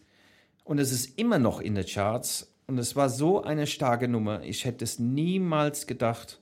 und 0.63 0.79
es 0.79 0.91
ist 0.91 1.17
immer 1.17 1.39
noch 1.39 1.59
in 1.59 1.75
den 1.75 1.85
Charts 1.85 2.53
und 2.67 2.77
es 2.77 2.95
war 2.95 3.09
so 3.09 3.43
eine 3.43 3.67
starke 3.67 4.07
Nummer. 4.07 4.43
Ich 4.43 4.65
hätte 4.65 4.83
es 4.83 4.99
niemals 4.99 5.87
gedacht. 5.87 6.39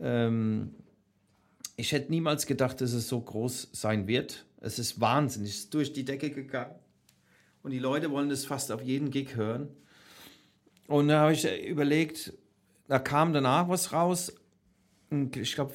Ähm, 0.00 0.74
ich 1.76 1.92
hätte 1.92 2.10
niemals 2.10 2.46
gedacht, 2.46 2.80
dass 2.80 2.92
es 2.92 3.08
so 3.08 3.20
groß 3.20 3.70
sein 3.72 4.06
wird. 4.06 4.44
Es 4.60 4.78
ist 4.78 5.00
wahnsinnig, 5.00 5.50
es 5.50 5.58
ist 5.60 5.74
durch 5.74 5.92
die 5.92 6.04
Decke 6.04 6.30
gegangen. 6.30 6.74
Und 7.62 7.70
die 7.70 7.78
Leute 7.78 8.10
wollen 8.10 8.28
das 8.28 8.44
fast 8.44 8.72
auf 8.72 8.82
jeden 8.82 9.10
Gig 9.10 9.36
hören. 9.36 9.68
Und 10.88 11.08
da 11.08 11.20
habe 11.20 11.32
ich 11.32 11.46
überlegt, 11.66 12.32
da 12.88 12.98
kam 12.98 13.32
danach 13.32 13.68
was 13.68 13.92
raus. 13.92 14.34
Ich 15.36 15.54
glaube, 15.54 15.72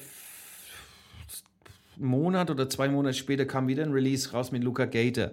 einen 1.96 2.06
Monat 2.06 2.50
oder 2.50 2.68
zwei 2.68 2.88
Monate 2.88 3.14
später 3.14 3.46
kam 3.46 3.68
wieder 3.68 3.82
ein 3.84 3.92
Release 3.92 4.30
raus 4.32 4.52
mit 4.52 4.62
Luca 4.62 4.84
Gator. 4.84 5.30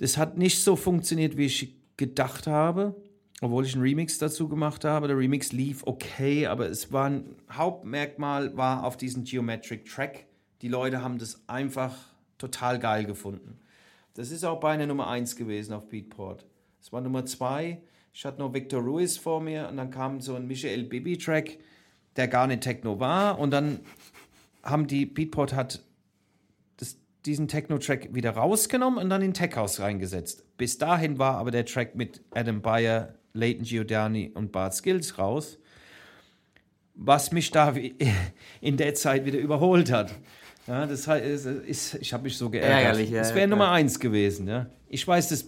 Das 0.00 0.16
hat 0.18 0.36
nicht 0.36 0.62
so 0.62 0.76
funktioniert, 0.76 1.36
wie 1.36 1.46
ich 1.46 1.74
gedacht 1.96 2.46
habe 2.46 2.94
obwohl 3.40 3.64
ich 3.64 3.74
einen 3.74 3.82
Remix 3.82 4.18
dazu 4.18 4.48
gemacht 4.48 4.84
habe. 4.84 5.08
Der 5.08 5.16
Remix 5.16 5.52
lief 5.52 5.82
okay, 5.86 6.46
aber 6.46 6.68
es 6.68 6.92
war 6.92 7.06
ein 7.08 7.36
Hauptmerkmal 7.50 8.56
war 8.56 8.84
auf 8.84 8.96
diesen 8.96 9.24
Geometric 9.24 9.86
Track. 9.86 10.26
Die 10.62 10.68
Leute 10.68 11.02
haben 11.02 11.18
das 11.18 11.42
einfach 11.48 11.96
total 12.36 12.78
geil 12.78 13.04
gefunden. 13.04 13.58
Das 14.14 14.30
ist 14.30 14.44
auch 14.44 14.60
beinahe 14.60 14.86
Nummer 14.86 15.08
1 15.08 15.36
gewesen 15.36 15.72
auf 15.72 15.88
Beatport. 15.88 16.44
Es 16.80 16.92
war 16.92 17.00
Nummer 17.00 17.24
2. 17.24 17.80
Ich 18.12 18.24
hatte 18.24 18.40
noch 18.40 18.52
Victor 18.52 18.82
Ruiz 18.82 19.16
vor 19.16 19.40
mir 19.40 19.68
und 19.68 19.76
dann 19.76 19.90
kam 19.90 20.20
so 20.20 20.34
ein 20.34 20.46
Michael 20.46 20.84
Bibi 20.84 21.16
Track, 21.16 21.58
der 22.16 22.28
gar 22.28 22.46
nicht 22.46 22.62
Techno 22.62 23.00
war 23.00 23.38
und 23.38 23.52
dann 23.52 23.80
haben 24.62 24.86
die 24.86 25.06
Beatport 25.06 25.54
hat 25.54 25.82
diesen 27.26 27.48
Techno-Track 27.48 28.14
wieder 28.14 28.30
rausgenommen 28.30 28.98
und 28.98 29.10
dann 29.10 29.22
in 29.22 29.34
Tech 29.34 29.56
House 29.56 29.80
reingesetzt. 29.80 30.44
Bis 30.56 30.78
dahin 30.78 31.18
war 31.18 31.36
aber 31.36 31.50
der 31.50 31.66
Track 31.66 31.94
mit 31.94 32.22
Adam 32.32 32.62
Bayer 32.62 33.14
Leighton 33.32 33.64
Giordani 33.64 34.30
und 34.34 34.52
Bart 34.52 34.74
Skills 34.74 35.18
raus, 35.18 35.58
was 36.94 37.32
mich 37.32 37.50
da 37.50 37.74
in 38.60 38.76
der 38.76 38.94
Zeit 38.94 39.24
wieder 39.24 39.38
überholt 39.38 39.92
hat. 39.92 40.14
Ja, 40.66 40.86
das 40.86 41.06
heißt, 41.08 41.96
ich 42.00 42.12
habe 42.12 42.24
mich 42.24 42.36
so 42.36 42.50
geärgert. 42.50 42.84
Ärgerlich, 42.84 43.10
ja, 43.10 43.20
das 43.20 43.30
wäre 43.30 43.40
ja, 43.40 43.46
Nummer 43.46 43.70
eins 43.70 43.98
gewesen. 43.98 44.46
Ja. 44.46 44.66
Ich 44.88 45.06
weiß, 45.06 45.28
das, 45.30 45.46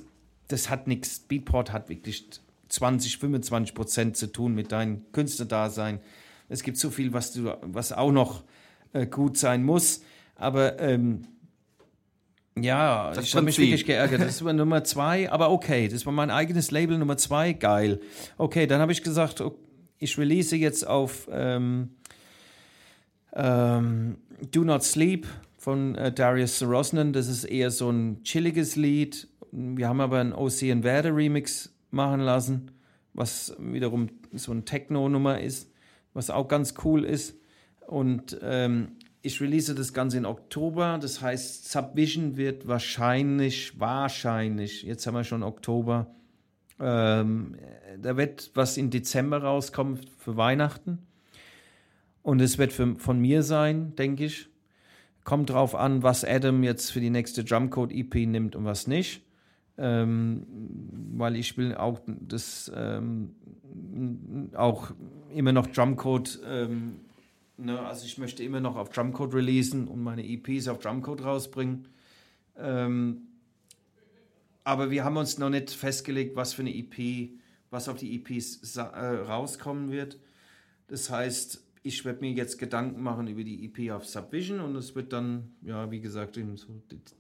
das 0.49 0.71
hat 0.71 0.87
nichts. 0.87 1.21
Beatport 1.21 1.73
hat 1.73 1.89
wirklich 1.89 2.29
20, 2.69 3.19
25 3.19 3.75
Prozent 3.75 4.17
zu 4.17 4.27
tun 4.29 4.55
mit 4.55 4.73
deinem 4.73 5.13
Künstlerdasein. 5.13 6.01
Es 6.49 6.63
gibt 6.63 6.77
so 6.77 6.91
viel, 6.91 7.13
was, 7.13 7.33
du, 7.33 7.57
was 7.63 7.93
auch 7.93 8.13
noch 8.13 8.45
äh, 8.93 9.07
gut 9.07 9.37
sein 9.37 9.63
muss. 9.63 10.03
Aber 10.35 10.81
ähm, 10.81 11.27
ja, 12.59 13.13
das 13.15 13.25
ich 13.25 13.35
habe 13.35 13.47
mich 13.47 13.59
wirklich 13.59 13.87
geärgert. 13.87 14.21
Das 14.21 14.45
war 14.45 14.53
Nummer 14.53 14.85
zwei, 14.85 15.31
aber 15.31 15.51
okay, 15.51 15.89
das 15.89 16.05
war 16.05 16.13
mein 16.13 16.31
eigenes 16.31 16.71
Label 16.71 16.99
Nummer 16.99 17.17
zwei, 17.17 17.53
geil. 17.53 18.01
Okay, 18.37 18.67
dann 18.67 18.81
habe 18.81 18.93
ich 18.93 19.03
gesagt, 19.03 19.43
ich 19.99 20.19
release 20.19 20.55
jetzt 20.57 20.87
auf 20.87 21.29
ähm, 21.31 21.91
ähm, 23.35 24.19
Do 24.51 24.65
Not 24.65 24.83
Sleep 24.83 25.27
von 25.57 25.95
äh, 25.95 26.13
Darius 26.13 26.59
Sarosnan. 26.59 27.13
Das 27.13 27.29
ist 27.29 27.45
eher 27.45 27.71
so 27.71 27.91
ein 27.91 28.23
chilliges 28.23 28.77
Lied. 28.77 29.29
Wir 29.51 29.89
haben 29.89 30.01
aber 30.01 30.19
einen 30.19 30.33
Ocean 30.33 30.83
Verde 30.83 31.15
Remix 31.15 31.73
machen 31.91 32.21
lassen, 32.21 32.73
was 33.15 33.55
wiederum 33.59 34.09
so 34.33 34.53
ein 34.53 34.65
Techno-Nummer 34.65 35.41
ist, 35.41 35.71
was 36.15 36.31
auch 36.31 36.49
ganz 36.49 36.75
cool 36.85 37.05
ist. 37.05 37.39
Und 37.87 38.39
ähm, 38.43 38.97
ich 39.23 39.41
release 39.41 39.75
das 39.75 39.93
Ganze 39.93 40.19
in 40.19 40.27
Oktober. 40.27 40.99
Das 41.01 41.23
heißt, 41.23 41.71
Subvision 41.71 42.37
wird 42.37 42.67
wahrscheinlich, 42.67 43.79
wahrscheinlich, 43.79 44.83
jetzt 44.83 45.07
haben 45.07 45.15
wir 45.15 45.25
schon 45.25 45.45
Oktober, 45.45 46.09
ähm, 46.81 47.57
da 48.01 48.17
wird 48.17 48.51
was 48.55 48.77
im 48.77 48.91
Dezember 48.91 49.43
rauskommen 49.43 50.01
für 50.19 50.37
Weihnachten. 50.37 50.99
Und 52.23 52.41
es 52.41 52.59
wird 52.59 52.73
für, 52.73 52.97
von 52.97 53.21
mir 53.21 53.43
sein, 53.43 53.95
denke 53.97 54.25
ich. 54.25 54.49
Kommt 55.25 55.51
drauf 55.51 55.75
an, 55.77 56.03
was 56.03 56.25
Adam 56.25 56.65
jetzt 56.65 56.91
für 56.91 57.01
die 57.01 57.11
nächste 57.11 57.45
Drumcode 57.45 57.93
EP 57.93 58.15
nimmt 58.27 58.57
und 58.57 58.65
was 58.65 58.89
nicht. 58.89 59.23
Ähm, 59.79 60.47
weil 61.15 61.37
ich 61.37 61.57
will 61.57 61.75
auch 61.75 62.01
das 62.07 62.71
ähm, 62.75 63.35
auch 64.55 64.91
immer 65.35 65.53
noch 65.53 65.67
Drumcode 65.69 66.41
ähm, 66.47 66.97
Ne, 67.57 67.79
also 67.79 68.07
ich 68.07 68.19
möchte 68.19 68.43
immer 68.43 68.61
noch 68.61 68.77
auf 68.77 68.89
Drumcode 68.89 69.35
releasen 69.35 69.87
und 69.87 70.03
meine 70.03 70.27
EPs 70.27 70.69
auf 70.69 70.79
Drumcode 70.79 71.23
rausbringen. 71.23 71.89
Ähm, 72.57 73.29
aber 74.65 74.91
wir 74.91 75.05
haben 75.05 75.17
uns 75.17 75.39
noch 75.39 75.51
nicht 75.51 75.71
festgelegt, 75.71 76.37
was 76.37 76.55
für 76.55 76.63
eine 76.63 76.75
EP, 76.75 77.31
was 77.71 77.89
auf 77.89 77.99
die 77.99 78.15
EPs 78.17 78.77
äh, 78.77 78.81
rauskommen 78.81 79.91
wird. 79.91 80.19
Das 80.89 81.11
heißt, 81.11 81.63
ich 81.85 82.05
werde 82.05 82.21
mir 82.21 82.31
jetzt 82.31 82.59
Gedanken 82.59 83.03
machen 83.03 83.27
über 83.27 83.43
die 83.43 83.65
EP 83.65 83.93
auf 83.93 84.07
Subvision 84.07 84.61
und 84.61 84.77
es 84.77 84.95
wird 84.95 85.13
dann, 85.13 85.51
ja, 85.63 85.91
wie 85.91 86.01
gesagt, 86.01 86.37
im 86.37 86.57
so 86.57 86.69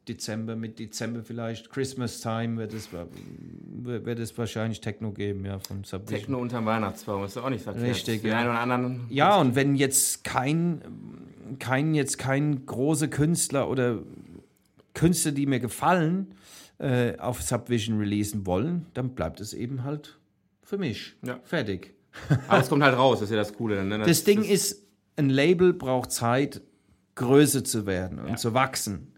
Dezember, 0.06 0.54
mit 0.54 0.78
Dezember 0.78 1.24
vielleicht, 1.24 1.70
Christmas 1.70 2.20
Time 2.20 2.58
wird 2.58 2.72
es, 2.72 2.90
wird 2.92 4.18
es 4.20 4.38
wahrscheinlich 4.38 4.80
Techno 4.80 5.10
geben, 5.10 5.44
ja, 5.44 5.58
von 5.58 5.82
Subvision. 5.82 6.20
Techno 6.20 6.38
unterm 6.38 6.66
Weihnachtsbaum 6.66 7.24
ist 7.24 7.36
auch 7.36 7.50
nicht 7.50 7.64
verkehrt. 7.64 7.86
Richtig, 7.86 8.22
ja. 8.22 8.40
Oder 8.42 8.60
anderen 8.60 9.00
ja, 9.08 9.36
und 9.36 9.56
wenn 9.56 9.74
jetzt 9.74 10.22
kein, 10.22 10.80
kein, 11.58 11.94
jetzt 11.94 12.18
kein 12.18 12.64
großer 12.64 13.08
Künstler 13.08 13.68
oder 13.68 14.02
Künstler, 14.94 15.32
die 15.32 15.46
mir 15.46 15.58
gefallen, 15.58 16.34
äh, 16.78 17.16
auf 17.18 17.42
Subvision 17.42 17.98
releasen 17.98 18.46
wollen, 18.46 18.86
dann 18.94 19.14
bleibt 19.14 19.40
es 19.40 19.54
eben 19.54 19.82
halt 19.82 20.18
für 20.62 20.78
mich. 20.78 21.14
Ja. 21.22 21.40
Fertig. 21.42 21.94
Aber 22.48 22.60
es 22.60 22.68
kommt 22.68 22.82
halt 22.82 22.96
raus, 22.96 23.20
das 23.20 23.30
ist 23.30 23.34
ja 23.34 23.36
das 23.36 23.54
Coole. 23.54 23.84
Ne? 23.84 23.98
Das, 23.98 24.08
das, 24.08 24.24
Ding 24.24 24.40
das 24.40 24.48
ist, 24.48 24.86
ein 25.16 25.30
Label 25.30 25.72
braucht 25.72 26.12
Zeit, 26.12 26.62
größer 27.14 27.64
zu 27.64 27.86
werden 27.86 28.18
und 28.18 28.28
ja. 28.28 28.36
zu 28.36 28.54
wachsen. 28.54 29.12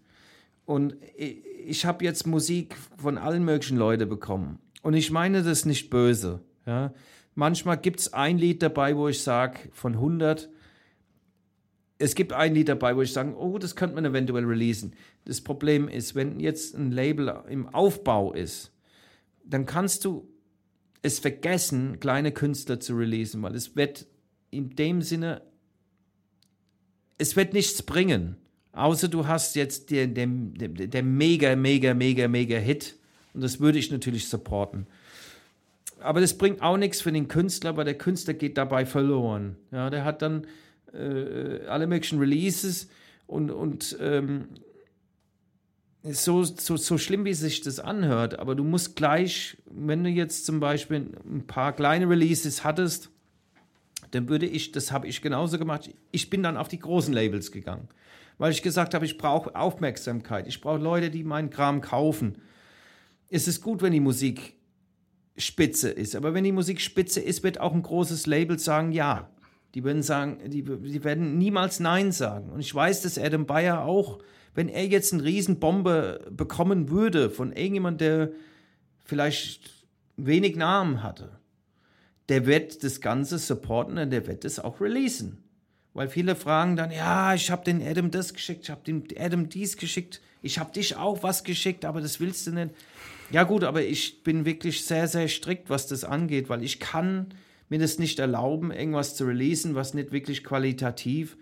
Und 0.65 0.97
ich, 1.17 1.45
ich 1.67 1.87
habe 1.87 2.05
jetzt 2.05 2.27
Musik 2.27 2.77
von 2.97 3.19
allen 3.19 3.45
möglichen 3.45 3.79
Leuten 3.79 4.09
bekommen. 4.09 4.59
Und 4.83 4.95
ich 4.95 5.11
meine 5.11 5.43
das 5.43 5.65
nicht 5.65 5.91
böse. 5.91 6.41
Ja? 6.67 6.93
Manchmal 7.35 7.79
gibt 7.79 8.01
es 8.01 8.13
ein 8.13 8.39
Lied 8.39 8.63
dabei, 8.63 8.97
wo 8.97 9.09
ich 9.09 9.23
sage, 9.23 9.59
von 9.73 9.95
100, 9.95 10.49
es 11.99 12.15
gibt 12.15 12.33
ein 12.33 12.55
Lied 12.55 12.69
dabei, 12.69 12.97
wo 12.97 13.03
ich 13.03 13.13
sage, 13.13 13.37
oh, 13.37 13.59
das 13.59 13.77
könnte 13.77 13.95
man 13.95 14.05
eventuell 14.05 14.45
releasen. 14.45 14.95
Das 15.25 15.41
Problem 15.41 15.89
ist, 15.89 16.15
wenn 16.15 16.39
jetzt 16.39 16.75
ein 16.75 16.93
Label 16.93 17.43
im 17.49 17.69
Aufbau 17.69 18.33
ist, 18.33 18.73
dann 19.45 19.67
kannst 19.67 20.05
du 20.05 20.29
es 21.05 21.19
vergessen, 21.19 22.01
kleine 22.01 22.33
Künstler 22.33 22.81
zu 22.81 22.97
releasen, 22.97 23.43
weil 23.43 23.55
es 23.55 23.77
wird 23.77 24.07
in 24.51 24.71
dem 24.71 25.03
Sinne, 25.03 25.43
es 27.19 27.37
wird 27.37 27.53
nichts 27.53 27.83
bringen. 27.83 28.37
Außer 28.73 29.09
du 29.09 29.27
hast 29.27 29.55
jetzt 29.55 29.91
den, 29.91 30.15
den, 30.15 30.55
den, 30.55 30.91
der 30.91 31.03
mega, 31.03 31.55
mega, 31.57 31.93
mega, 31.93 32.27
mega 32.27 32.57
Hit. 32.57 32.97
Und 33.35 33.43
das 33.43 33.61
würde 33.61 33.79
ich 33.79 33.91
natürlich 33.91 34.29
supporten. 34.29 34.87
Aber 36.01 36.23
das 36.23 36.39
bringt 36.39 36.63
auch 36.63 36.79
nichts 36.79 37.03
für 37.03 37.13
den 37.13 37.29
Künstler, 37.29 37.77
weil 37.77 37.85
der 37.85 37.99
Künstler 37.99 38.33
geht 38.33 38.57
dabei 38.57 38.87
verloren. 38.87 39.57
Ja, 39.73 39.91
der 39.91 40.05
hat 40.05 40.23
dann 40.23 40.47
äh, 40.95 41.67
alle 41.67 41.87
möglichen 41.87 42.19
Releases 42.19 42.89
und, 43.27 43.51
und 43.51 43.97
ähm, 44.01 44.47
so, 46.05 46.45
so, 46.45 46.77
so 46.77 46.99
schlimm, 46.99 47.25
wie 47.25 47.35
sich 47.35 47.63
das 47.63 47.81
anhört, 47.81 48.39
aber 48.39 48.55
du 48.55 48.63
musst 48.63 48.95
gleich, 48.95 49.57
wenn 49.67 50.05
du 50.05 50.11
jetzt 50.11 50.47
zum 50.47 50.61
Beispiel 50.61 51.11
ein 51.25 51.47
paar 51.47 51.73
kleine 51.73 52.09
Releases 52.09 52.63
hattest, 52.63 53.11
dann 54.11 54.29
würde 54.29 54.47
ich, 54.47 54.71
das 54.71 54.93
habe 54.93 55.09
ich 55.09 55.23
genauso 55.23 55.59
gemacht, 55.59 55.91
ich 56.13 56.31
bin 56.31 56.43
dann 56.43 56.57
auf 56.57 56.69
die 56.69 56.79
großen 56.79 57.13
Labels 57.13 57.51
gegangen 57.51 57.89
weil 58.39 58.53
ich 58.53 58.63
gesagt 58.63 58.95
habe, 58.95 59.05
ich 59.05 59.19
brauche 59.19 59.55
Aufmerksamkeit. 59.55 60.47
Ich 60.47 60.61
brauche 60.61 60.79
Leute, 60.79 61.11
die 61.11 61.25
meinen 61.25 61.51
Kram 61.51 61.81
kaufen. 61.81 62.39
Es 63.31 63.49
ist 63.49 63.61
gut, 63.61 63.83
wenn 63.83 63.93
die 63.93 64.01
Musik 64.01 64.55
spitze 65.37 65.91
ist, 65.91 66.15
aber 66.15 66.33
wenn 66.35 66.45
die 66.45 66.53
Musik 66.53 66.81
spitze 66.81 67.21
ist, 67.21 67.43
wird 67.43 67.59
auch 67.59 67.75
ein 67.75 67.83
großes 67.83 68.27
Label 68.27 68.59
sagen, 68.59 68.93
ja. 68.93 69.31
Die 69.75 69.83
werden 69.83 70.05
sagen, 70.05 70.39
die, 70.51 70.63
die 70.63 71.03
werden 71.03 71.37
niemals 71.37 71.81
Nein 71.81 72.13
sagen. 72.13 72.51
Und 72.51 72.61
ich 72.61 72.73
weiß, 72.73 73.03
dass 73.03 73.19
Adam 73.19 73.45
Bayer 73.45 73.85
auch, 73.85 74.21
wenn 74.55 74.69
er 74.69 74.87
jetzt 74.87 75.13
eine 75.13 75.25
Riesenbombe 75.25 76.27
bekommen 76.31 76.91
würde 76.91 77.31
von 77.31 77.53
irgendjemand, 77.53 78.01
der 78.01 78.31
vielleicht 79.05 79.87
wenig 80.17 80.57
Namen 80.57 81.03
hatte, 81.03 81.39
der 82.29 82.47
wird 82.47 82.83
das 82.85 83.01
Ganze 83.01 83.39
supporten 83.39 83.99
und 83.99 84.11
der 84.11 84.27
wird 84.27 84.45
es 84.45 84.59
auch 84.59 84.81
releasen. 84.81 85.43
Weil 85.93 86.09
viele 86.09 86.35
fragen 86.35 86.77
dann, 86.77 86.91
ja, 86.91 87.35
ich 87.35 87.51
habe 87.51 87.65
den 87.65 87.83
Adam 87.83 88.11
das 88.11 88.35
geschickt, 88.35 88.65
ich 88.65 88.71
habe 88.71 88.83
dem 88.85 89.05
Adam 89.19 89.49
dies 89.49 89.77
geschickt, 89.77 90.21
ich 90.43 90.59
habe 90.59 90.73
dich 90.73 90.97
auch 90.97 91.23
was 91.23 91.45
geschickt, 91.45 91.85
aber 91.85 92.01
das 92.01 92.21
willst 92.21 92.47
du 92.47 92.53
nicht. 92.53 92.71
Ja 93.31 93.45
gut, 93.45 93.65
aber 93.65 93.83
ich 93.83 94.23
bin 94.23 94.45
wirklich 94.45 94.85
sehr, 94.85 95.09
sehr 95.09 95.29
strikt, 95.29 95.71
was 95.71 95.87
das 95.87 96.05
angeht, 96.05 96.49
weil 96.49 96.63
ich 96.63 96.81
kann 96.81 97.35
mir 97.69 97.79
das 97.79 97.99
nicht 97.99 98.19
erlauben, 98.19 98.71
irgendwas 98.71 99.17
zu 99.17 99.25
releasen, 99.25 99.75
was 99.75 99.95
nicht 99.95 100.13
wirklich 100.13 100.45
qualitativ 100.45 101.37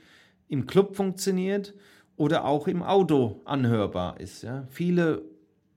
im 0.48 0.66
Club 0.66 0.96
funktioniert 0.96 1.74
oder 2.16 2.44
auch 2.44 2.68
im 2.68 2.82
Auto 2.82 3.40
anhörbar 3.44 4.20
ist. 4.20 4.42
Ja. 4.42 4.66
Viele 4.70 5.22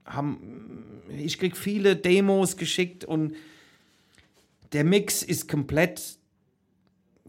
haben, 0.06 1.02
ich 1.10 1.40
kriege 1.40 1.56
viele 1.56 1.96
Demos 1.96 2.58
geschickt 2.58 3.06
und 3.06 3.36
der 4.74 4.84
Mix 4.84 5.24
ist 5.24 5.48
komplett 5.48 6.18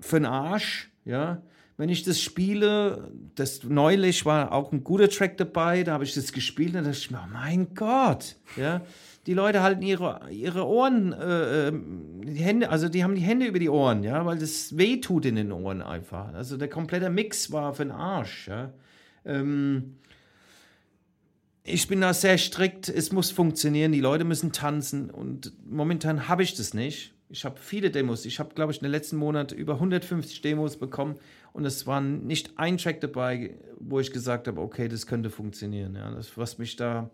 für 0.01 0.17
den 0.17 0.27
Arsch 0.27 0.91
ja, 1.07 1.41
wenn 1.77 1.89
ich 1.89 2.03
das 2.03 2.21
spiele, 2.21 3.13
das 3.37 3.63
neulich 3.63 4.27
war 4.27 4.53
auch 4.53 4.73
ein 4.73 4.83
guter 4.83 5.09
Track 5.09 5.37
dabei, 5.37 5.85
da 5.85 5.93
habe 5.93 6.05
ich 6.05 6.15
das 6.15 6.33
gespielt 6.33 6.71
und 6.71 6.75
da 6.75 6.83
dachte 6.83 6.99
ich 6.99 7.11
mir, 7.11 7.23
oh 7.25 7.33
mein 7.33 7.75
Gott, 7.75 8.37
ja, 8.57 8.83
die 9.27 9.35
Leute 9.35 9.63
halten 9.63 9.83
ihre, 9.83 10.21
ihre 10.31 10.67
Ohren, 10.67 11.13
äh, 11.13 11.73
die 11.73 12.43
Hände, 12.43 12.71
also 12.71 12.89
die 12.89 13.05
haben 13.05 13.15
die 13.15 13.21
Hände 13.21 13.47
über 13.47 13.61
die 13.61 13.69
Ohren, 13.69 14.03
ja, 14.03 14.27
weil 14.27 14.39
das 14.39 14.77
weh 14.77 14.97
tut 15.01 15.27
in 15.27 15.37
den 15.37 15.53
Ohren 15.53 15.81
einfach. 15.81 16.35
Also 16.35 16.57
der 16.57 16.69
komplette 16.69 17.09
Mix 17.09 17.53
war 17.53 17.73
für 17.73 17.85
den 17.85 17.93
Arsch, 17.93 18.49
ja. 18.49 18.73
Ähm, 19.27 19.97
ich 21.65 21.89
bin 21.89 22.01
da 22.01 22.15
sehr 22.15 22.39
strikt, 22.39 22.89
es 22.89 23.11
muss 23.11 23.33
funktionieren, 23.33 23.91
die 23.91 24.01
Leute 24.01 24.25
müssen 24.25 24.53
tanzen 24.53 25.11
und 25.11 25.53
momentan 25.69 26.29
habe 26.29 26.45
ich 26.45 26.55
das 26.55 26.75
nicht. 26.75 27.13
Ich 27.29 27.45
habe 27.45 27.59
viele 27.61 27.91
Demos. 27.91 28.25
Ich 28.25 28.39
habe, 28.39 28.55
glaube 28.55 28.71
ich, 28.71 28.79
in 28.79 28.85
den 28.85 28.93
letzten 28.93 29.17
Monaten 29.17 29.57
über 29.57 29.75
150 29.75 30.43
Demos 30.43 30.77
bekommen 30.77 31.17
und 31.53 31.65
es 31.65 31.85
war 31.85 32.01
nicht 32.01 32.57
ein 32.57 32.79
Track 32.79 33.01
dabei, 33.01 33.57
wo 33.81 33.99
ich 33.99 34.13
gesagt 34.13 34.47
habe, 34.47 34.61
okay, 34.61 34.87
das 34.87 35.09
könnte 35.09 35.29
funktionieren. 35.29 35.97
Ja, 35.97 36.11
das, 36.13 36.39
was 36.39 36.59
mich 36.59 36.77
da 36.77 37.11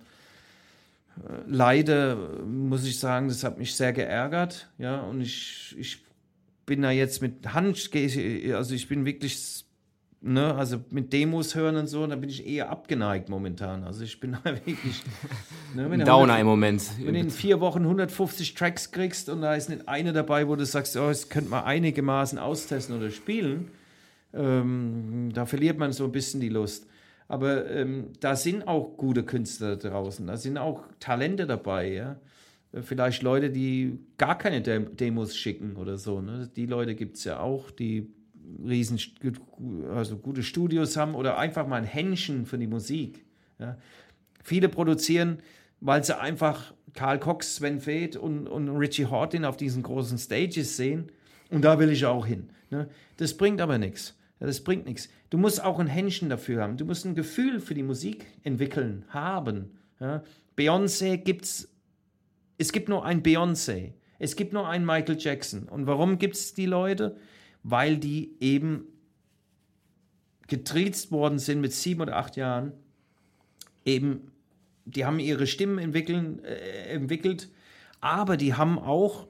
äh, 1.17 1.51
leide, 1.51 2.45
muss 2.47 2.85
ich 2.85 2.99
sagen, 2.99 3.29
das 3.29 3.43
hat 3.43 3.59
mich 3.59 3.75
sehr 3.75 3.95
geärgert. 3.95 4.69
Ja, 4.77 5.01
und 5.01 5.23
ich, 5.23 5.75
ich 5.79 6.05
bin 6.67 6.83
da 6.83 6.91
jetzt 6.91 7.23
mit 7.23 7.55
Hand, 7.55 7.91
also 8.53 8.75
ich 8.75 8.89
bin 8.89 9.07
wirklich 9.07 9.65
ne, 10.23 10.55
also 10.55 10.79
mit 10.91 11.12
Demos 11.12 11.55
hören 11.55 11.77
und 11.77 11.89
so, 11.89 12.07
da 12.07 12.16
bin 12.16 12.31
ich 12.31 12.47
eher 12.47 12.70
abgeneigt 12.70 13.29
momentan. 13.29 13.85
Also 13.85 14.05
ich 14.05 14.18
bin 14.20 14.37
da 14.45 14.45
wirklich. 14.45 15.03
Ne, 15.75 15.91
wenn 15.91 16.05
Downer 16.05 16.39
im 16.39 16.47
Moment. 16.47 16.83
Wenn 16.99 17.14
du 17.14 17.20
in 17.20 17.31
vier 17.31 17.61
Wochen 17.61 17.83
150 17.83 18.55
Tracks 18.55 18.91
kriegst 18.91 19.29
und 19.29 19.43
da 19.43 19.55
ist 19.55 19.68
nicht 19.68 19.89
eine 19.89 20.12
dabei, 20.12 20.49
wo 20.49 20.57
du 20.57 20.64
sagst, 20.64 20.97
oh, 20.97 21.09
das 21.09 21.29
könnte 21.29 21.51
man 21.51 21.64
einigermaßen 21.64 22.39
austesten 22.39 22.97
oder 22.97 23.11
spielen, 23.11 23.70
ähm, 24.33 25.31
da 25.35 25.45
verliert 25.45 25.79
man 25.79 25.93
so 25.93 26.05
ein 26.05 26.12
bisschen 26.12 26.41
die 26.41 26.49
Lust. 26.49 26.87
Aber 27.29 27.70
ähm, 27.70 28.11
da 28.20 28.37
sind 28.37 28.66
auch 28.68 28.97
gute 28.97 29.23
Künstler 29.23 29.77
draußen, 29.77 30.27
da 30.27 30.37
sind 30.37 30.59
auch 30.59 30.85
Talente 31.01 31.47
dabei, 31.47 31.93
ja. 31.93 32.16
Vielleicht 32.81 33.23
Leute, 33.23 33.51
die 33.51 33.99
gar 34.16 34.39
keine 34.39 34.62
Demos 34.62 35.37
schicken 35.37 35.77
oder 35.77 35.99
so. 35.99 36.23
Ne? 36.23 36.49
Die 36.57 36.64
Leute 36.64 36.95
gibt 36.95 37.18
es 37.18 37.25
ja 37.25 37.39
auch, 37.39 37.70
die 37.70 38.11
riesen, 38.64 38.99
also 39.95 40.16
gute 40.18 40.43
Studios 40.43 40.97
haben 40.97 41.14
oder 41.14 41.38
einfach 41.38 41.66
mal 41.66 41.76
ein 41.76 41.84
Händchen 41.84 42.47
für 42.47 42.59
die 42.59 42.66
Musik. 42.66 43.24
Ja. 43.59 43.76
Viele 44.43 44.68
produzieren, 44.68 45.38
weil 45.80 46.05
sie 46.05 46.18
einfach 46.18 46.74
Karl 46.95 47.18
Cox, 47.18 47.57
Sven 47.57 47.80
Feth 47.80 48.16
und, 48.16 48.47
und 48.47 48.68
Richie 48.68 49.07
Horton 49.07 49.45
auf 49.45 49.57
diesen 49.57 49.82
großen 49.82 50.18
Stages 50.18 50.76
sehen. 50.76 51.11
Und 51.51 51.62
da 51.62 51.78
will 51.78 51.90
ich 51.90 52.05
auch 52.07 52.26
hin. 52.26 52.51
Ne? 52.70 52.88
Das 53.16 53.36
bringt 53.36 53.61
aber 53.61 53.78
nichts. 53.78 54.16
Ja, 54.40 54.47
das 54.47 54.62
bringt 54.62 54.86
nichts. 54.86 55.09
Du 55.30 55.38
musst 55.38 55.62
auch 55.62 55.78
ein 55.78 55.86
Händchen 55.86 56.28
dafür 56.28 56.62
haben. 56.62 56.76
Du 56.76 56.84
musst 56.84 57.05
ein 57.05 57.14
Gefühl 57.14 57.61
für 57.61 57.74
die 57.74 57.82
Musik 57.82 58.26
entwickeln, 58.43 59.05
haben. 59.09 59.78
Ja? 60.01 60.22
Beyoncé 60.57 61.16
gibt's. 61.16 61.68
Es 62.59 62.72
gibt 62.72 62.88
nur 62.88 63.05
ein 63.05 63.22
Beyoncé. 63.22 63.93
Es 64.18 64.36
gibt 64.36 64.53
nur 64.53 64.68
einen 64.68 64.86
Michael 64.86 65.16
Jackson. 65.18 65.64
Und 65.64 65.86
warum 65.86 66.18
gibt 66.18 66.36
es 66.36 66.55
die 66.55 66.66
Leute? 66.66 67.16
Weil 67.63 67.97
die 67.97 68.35
eben 68.41 68.85
getriezt 70.49 71.13
worden 71.13 71.39
sind 71.39 71.61
mit 71.61 71.73
sieben 71.73 72.03
oder 72.03 72.17
acht 72.17 72.37
Jahren. 72.37 72.73
Eben, 73.85 74.33
die 74.85 75.05
haben 75.05 75.19
ihre 75.19 75.47
Stimmen 75.47 75.79
entwickeln, 75.79 76.45
äh, 76.45 76.95
entwickelt, 76.95 77.49
aber 78.01 78.37
die 78.37 78.55
haben 78.55 78.79
auch 78.79 79.29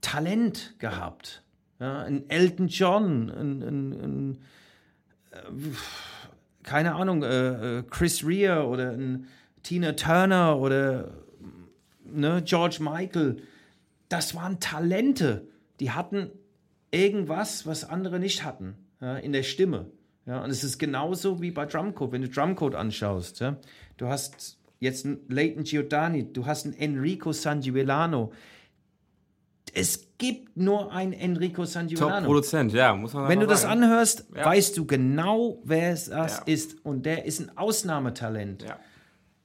Talent 0.00 0.74
gehabt. 0.78 1.42
Ja, 1.78 2.02
ein 2.02 2.28
Elton 2.28 2.68
John, 2.68 3.30
ein, 3.30 3.62
ein, 3.62 3.92
ein 3.92 4.38
äh, 5.30 5.36
keine 6.62 6.94
Ahnung, 6.94 7.22
äh, 7.22 7.78
äh 7.78 7.82
Chris 7.88 8.26
Rea 8.26 8.64
oder 8.64 8.92
ein 8.92 9.26
Tina 9.62 9.92
Turner 9.92 10.58
oder 10.58 11.12
ne, 12.04 12.42
George 12.44 12.78
Michael. 12.80 13.42
Das 14.08 14.34
waren 14.34 14.60
Talente. 14.60 15.46
Die 15.78 15.90
hatten 15.90 16.30
irgendwas, 16.90 17.66
was 17.66 17.88
andere 17.88 18.18
nicht 18.18 18.44
hatten, 18.44 18.74
ja, 19.00 19.16
in 19.16 19.32
der 19.32 19.42
Stimme. 19.42 19.86
Ja, 20.26 20.44
und 20.44 20.50
es 20.50 20.62
ist 20.62 20.78
genauso 20.78 21.40
wie 21.40 21.50
bei 21.50 21.66
Drumcode, 21.66 22.12
wenn 22.12 22.22
du 22.22 22.28
Drumcode 22.28 22.74
anschaust. 22.74 23.40
Ja, 23.40 23.56
du 23.96 24.08
hast 24.08 24.58
jetzt 24.78 25.04
einen 25.04 25.20
Leighton 25.28 25.64
Giordani, 25.64 26.32
du 26.32 26.46
hast 26.46 26.66
einen 26.66 26.74
Enrico 26.74 27.32
Sangiuliano. 27.32 28.32
Es 29.72 30.08
gibt 30.18 30.56
nur 30.56 30.92
einen 30.92 31.12
Enrico 31.12 31.64
Sangiuliano. 31.64 32.16
Top-Produzent, 32.16 32.72
ja, 32.72 32.94
muss 32.94 33.14
man 33.14 33.28
Wenn 33.28 33.40
du 33.40 33.46
das 33.46 33.64
anhörst, 33.64 34.26
ja. 34.34 34.44
weißt 34.44 34.76
du 34.76 34.84
genau, 34.84 35.60
wer 35.64 35.92
es 35.92 36.06
das 36.06 36.40
ist. 36.40 36.84
Und 36.84 37.06
der 37.06 37.24
ist 37.24 37.40
ein 37.40 37.56
Ausnahmetalent. 37.56 38.62
Ja. 38.62 38.78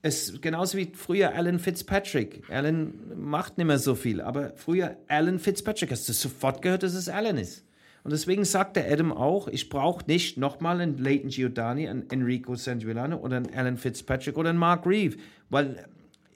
Es, 0.06 0.40
genauso 0.40 0.78
wie 0.78 0.92
früher 0.94 1.34
Alan 1.34 1.58
Fitzpatrick. 1.58 2.44
Alan 2.52 2.94
macht 3.16 3.58
nicht 3.58 3.66
mehr 3.66 3.80
so 3.80 3.96
viel, 3.96 4.22
aber 4.22 4.54
früher 4.56 4.98
Alan 5.08 5.40
Fitzpatrick, 5.40 5.90
hast 5.90 6.08
du 6.08 6.14
sofort 6.14 6.62
gehört, 6.62 6.84
dass 6.84 6.94
es 6.94 7.10
Alan 7.10 7.40
ist. 7.40 7.66
Und 8.04 8.12
deswegen 8.12 8.46
sagt 8.46 8.76
der 8.76 8.92
Adam 8.92 9.12
auch, 9.12 9.48
ich 9.48 9.68
brauche 9.68 10.06
nicht 10.06 10.38
nochmal 10.38 10.80
einen 10.80 11.00
Leighton 11.00 11.32
Giordani, 11.32 11.90
einen 11.90 12.08
Enrico 12.12 12.54
Sangiuliano 12.54 13.18
oder 13.18 13.38
einen 13.38 13.52
Alan 13.56 13.78
Fitzpatrick 13.78 14.38
oder 14.38 14.52
einen 14.52 14.60
Mark 14.60 14.86
Reeve, 14.86 15.18
weil 15.50 15.88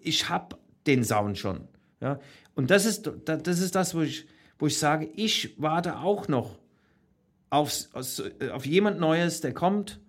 ich 0.01 0.29
habe 0.29 0.57
den 0.87 1.03
Sound 1.03 1.37
schon. 1.37 1.67
Ja? 2.01 2.19
Und 2.55 2.71
das 2.71 2.87
ist, 2.87 3.11
das 3.25 3.59
ist 3.59 3.75
das, 3.75 3.93
wo 3.93 4.01
ich, 4.01 4.25
wo 4.57 4.65
ich 4.65 4.79
sage, 4.79 5.07
ich 5.15 5.53
warte 5.61 5.99
auch 5.99 6.27
noch 6.27 6.57
aufs, 7.51 7.91
auf 8.51 8.65
jemand 8.65 8.99
Neues, 8.99 9.41
der 9.41 9.53
kommt 9.53 9.99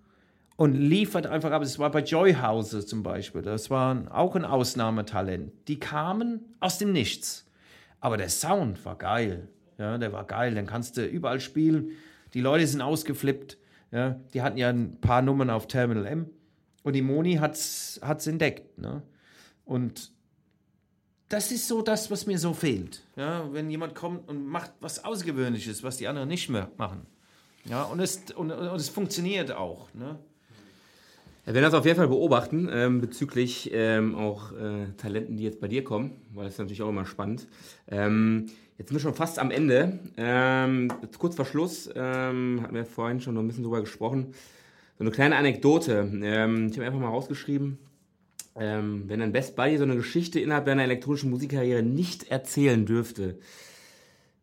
und 0.60 0.74
liefert 0.74 1.26
einfach 1.26 1.52
ab. 1.52 1.62
Es 1.62 1.78
war 1.78 1.90
bei 1.90 2.00
Joy 2.02 2.34
House 2.34 2.86
zum 2.86 3.02
Beispiel. 3.02 3.40
Das 3.40 3.70
war 3.70 4.14
auch 4.14 4.36
ein 4.36 4.44
Ausnahmetalent. 4.44 5.52
Die 5.68 5.80
kamen 5.80 6.40
aus 6.60 6.76
dem 6.76 6.92
Nichts. 6.92 7.46
Aber 7.98 8.18
der 8.18 8.28
Sound 8.28 8.84
war 8.84 8.98
geil. 8.98 9.48
Ja, 9.78 9.96
der 9.96 10.12
war 10.12 10.26
geil. 10.26 10.54
Dann 10.54 10.66
kannst 10.66 10.98
du 10.98 11.06
überall 11.06 11.40
spielen. 11.40 11.92
Die 12.34 12.42
Leute 12.42 12.66
sind 12.66 12.82
ausgeflippt. 12.82 13.56
Ja, 13.90 14.20
die 14.34 14.42
hatten 14.42 14.58
ja 14.58 14.68
ein 14.68 15.00
paar 15.00 15.22
Nummern 15.22 15.48
auf 15.48 15.66
Terminal 15.66 16.04
M. 16.04 16.28
Und 16.82 16.92
die 16.92 17.00
Moni 17.00 17.36
hat 17.36 17.54
es 17.54 17.98
entdeckt. 18.26 18.76
Ne? 18.76 19.02
Und 19.64 20.12
das 21.30 21.52
ist 21.52 21.68
so 21.68 21.80
das, 21.80 22.10
was 22.10 22.26
mir 22.26 22.38
so 22.38 22.52
fehlt. 22.52 23.06
Ja, 23.16 23.50
wenn 23.54 23.70
jemand 23.70 23.94
kommt 23.94 24.28
und 24.28 24.46
macht 24.46 24.72
was 24.80 25.06
Außergewöhnliches, 25.06 25.82
was 25.82 25.96
die 25.96 26.06
anderen 26.06 26.28
nicht 26.28 26.50
mehr 26.50 26.70
machen. 26.76 27.06
Ja, 27.64 27.84
und 27.84 27.98
es, 28.00 28.24
und, 28.36 28.52
und 28.52 28.76
es 28.76 28.90
funktioniert 28.90 29.52
auch. 29.52 29.88
Ne? 29.94 30.18
Wir 31.44 31.54
werden 31.54 31.64
das 31.64 31.74
auf 31.74 31.86
jeden 31.86 31.96
Fall 31.96 32.08
beobachten 32.08 32.68
ähm, 32.70 33.00
bezüglich 33.00 33.70
ähm, 33.72 34.14
auch 34.14 34.52
äh, 34.52 34.92
Talenten, 34.98 35.38
die 35.38 35.44
jetzt 35.44 35.58
bei 35.60 35.68
dir 35.68 35.82
kommen, 35.82 36.12
weil 36.34 36.44
das 36.44 36.54
ist 36.54 36.58
natürlich 36.58 36.82
auch 36.82 36.90
immer 36.90 37.06
spannend. 37.06 37.48
Ähm, 37.88 38.46
jetzt 38.76 38.88
sind 38.88 38.96
wir 38.96 39.00
schon 39.00 39.14
fast 39.14 39.38
am 39.38 39.50
Ende. 39.50 40.00
Ähm, 40.18 40.92
kurz 41.18 41.36
vor 41.36 41.46
Schluss 41.46 41.88
ähm, 41.94 42.60
hatten 42.62 42.74
wir 42.74 42.84
vorhin 42.84 43.20
schon 43.20 43.34
noch 43.34 43.40
ein 43.40 43.48
bisschen 43.48 43.64
drüber 43.64 43.80
gesprochen. 43.80 44.34
So 44.98 45.04
eine 45.04 45.10
kleine 45.12 45.36
Anekdote. 45.36 46.10
Ähm, 46.22 46.66
ich 46.66 46.76
habe 46.76 46.86
einfach 46.86 47.00
mal 47.00 47.08
rausgeschrieben, 47.08 47.78
wenn 48.54 49.22
ein 49.22 49.32
Best 49.32 49.56
Buddy 49.56 49.78
so 49.78 49.84
eine 49.84 49.96
Geschichte 49.96 50.40
innerhalb 50.40 50.66
deiner 50.66 50.82
elektronischen 50.82 51.30
Musikkarriere 51.30 51.82
nicht 51.82 52.30
erzählen 52.30 52.84
dürfte, 52.84 53.38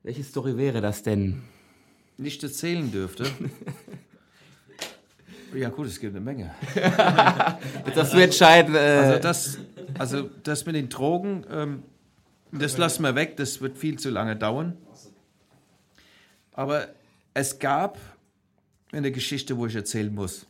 welche 0.02 0.24
Story 0.24 0.58
wäre 0.58 0.82
das 0.82 1.04
denn? 1.04 1.44
Nicht 2.18 2.42
erzählen 2.42 2.90
dürfte? 2.92 3.26
Ja, 5.58 5.70
gut, 5.70 5.88
es 5.88 6.00
gibt 6.00 6.16
eine 6.16 6.24
Menge. 6.24 6.54
das 7.96 8.14
wird 8.14 8.26
entscheiden. 8.26 8.76
Äh 8.76 8.78
also, 8.78 9.20
das, 9.20 9.58
also 9.98 10.30
das 10.44 10.68
mit 10.68 10.76
den 10.76 10.88
Drogen, 10.88 11.46
ähm, 11.50 11.84
das 12.52 12.78
lassen 12.78 13.02
wir 13.02 13.16
weg, 13.16 13.38
das 13.38 13.60
wird 13.60 13.76
viel 13.76 13.98
zu 13.98 14.12
lange 14.12 14.36
dauern. 14.36 14.78
Aber 16.54 16.90
es 17.34 17.58
gab 17.58 17.98
eine 18.92 19.12
Geschichte, 19.12 19.58
wo 19.58 19.66
ich 19.66 19.74
erzählen 19.74 20.14
muss. 20.14 20.46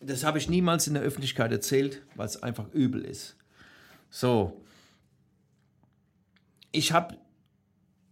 Das 0.00 0.24
habe 0.24 0.38
ich 0.38 0.48
niemals 0.48 0.88
in 0.88 0.94
der 0.94 1.04
Öffentlichkeit 1.04 1.52
erzählt, 1.52 2.02
weil 2.16 2.26
es 2.26 2.42
einfach 2.42 2.66
übel 2.72 3.04
ist. 3.04 3.36
So. 4.10 4.60
Ich 6.72 6.90
habe 6.90 7.16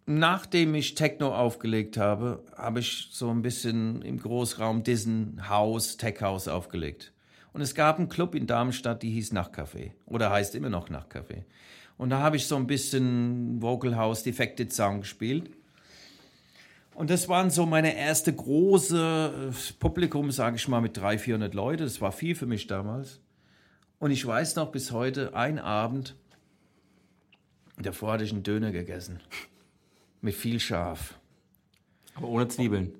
nachdem 0.07 0.75
ich 0.75 0.95
Techno 0.95 1.35
aufgelegt 1.35 1.97
habe, 1.97 2.45
habe 2.57 2.81
ich 2.81 3.09
so 3.13 3.31
ein 3.31 3.43
bisschen 3.43 4.03
im 4.03 4.19
Großraum 4.19 4.83
diesen 4.83 5.49
Haus, 5.49 5.97
Tech 5.97 6.21
House 6.21 6.49
aufgelegt. 6.49 7.13
Und 7.53 7.61
es 7.61 7.75
gab 7.75 7.99
einen 7.99 8.09
Club 8.09 8.35
in 8.35 8.47
Darmstadt, 8.47 9.03
die 9.03 9.11
hieß 9.11 9.33
Nachtcafé 9.33 9.93
oder 10.07 10.31
heißt 10.31 10.55
immer 10.55 10.71
noch 10.71 10.89
Nachtcafé. 10.91 11.45
Und 11.97 12.11
da 12.11 12.19
habe 12.19 12.37
ich 12.37 12.47
so 12.47 12.57
ein 12.57 12.67
bisschen 12.67 13.63
Vocal 13.63 13.97
House 13.97 14.25
Defected 14.25 14.73
Sound 14.73 15.03
gespielt. 15.03 15.51
Und 16.95 17.11
das 17.11 17.29
waren 17.29 17.51
so 17.51 17.67
meine 17.67 17.97
erste 17.97 18.33
große 18.33 19.51
äh, 19.51 19.73
Publikum, 19.79 20.31
sage 20.31 20.57
ich 20.57 20.69
mal, 20.69 20.81
mit 20.81 20.97
300, 20.97 21.21
400 21.21 21.55
Leuten. 21.55 21.83
Das 21.85 22.01
war 22.01 22.13
viel 22.13 22.35
für 22.35 22.47
mich 22.47 22.67
damals. 22.67 23.21
Und 23.99 24.11
ich 24.11 24.25
weiß 24.25 24.57
noch 24.57 24.71
bis 24.71 24.93
heute, 24.93 25.35
ein 25.35 25.59
Abend, 25.59 26.17
davor 27.81 28.13
hatte 28.13 28.25
ich 28.25 28.33
einen 28.33 28.43
Döner 28.43 28.71
gegessen. 28.71 29.21
Mit 30.25 30.35
viel 30.35 30.59
Schaf. 30.59 31.18
Aber 32.14 32.29
ohne 32.29 32.49
Zwiebeln. 32.49 32.95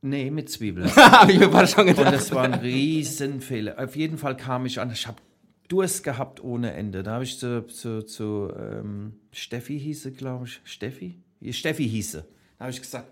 Nee, 0.00 0.30
mit 0.30 0.48
Zwiebeln. 0.48 0.94
Habe 0.96 1.32
ich 1.32 1.40
mir 1.40 1.66
schon 1.66 1.86
gedacht. 1.86 2.06
Und 2.06 2.12
das 2.12 2.30
war 2.30 2.44
ein 2.44 2.54
Riesenfehler. 2.54 3.82
Auf 3.82 3.96
jeden 3.96 4.16
Fall 4.16 4.36
kam 4.36 4.64
ich 4.64 4.78
an. 4.78 4.92
Ich 4.92 5.08
habe 5.08 5.20
Durst 5.66 6.04
gehabt 6.04 6.40
ohne 6.40 6.72
Ende. 6.72 7.02
Da 7.02 7.14
habe 7.14 7.24
ich 7.24 7.36
zu, 7.36 7.66
zu, 7.66 8.04
zu 8.04 8.52
ähm, 8.56 9.14
Steffi 9.32 9.76
hieße, 9.76 10.12
glaube 10.12 10.46
ich. 10.46 10.60
Steffi? 10.62 11.18
Steffi 11.50 11.88
hieße. 11.88 12.24
Da 12.58 12.64
habe 12.64 12.70
ich 12.70 12.80
gesagt, 12.80 13.10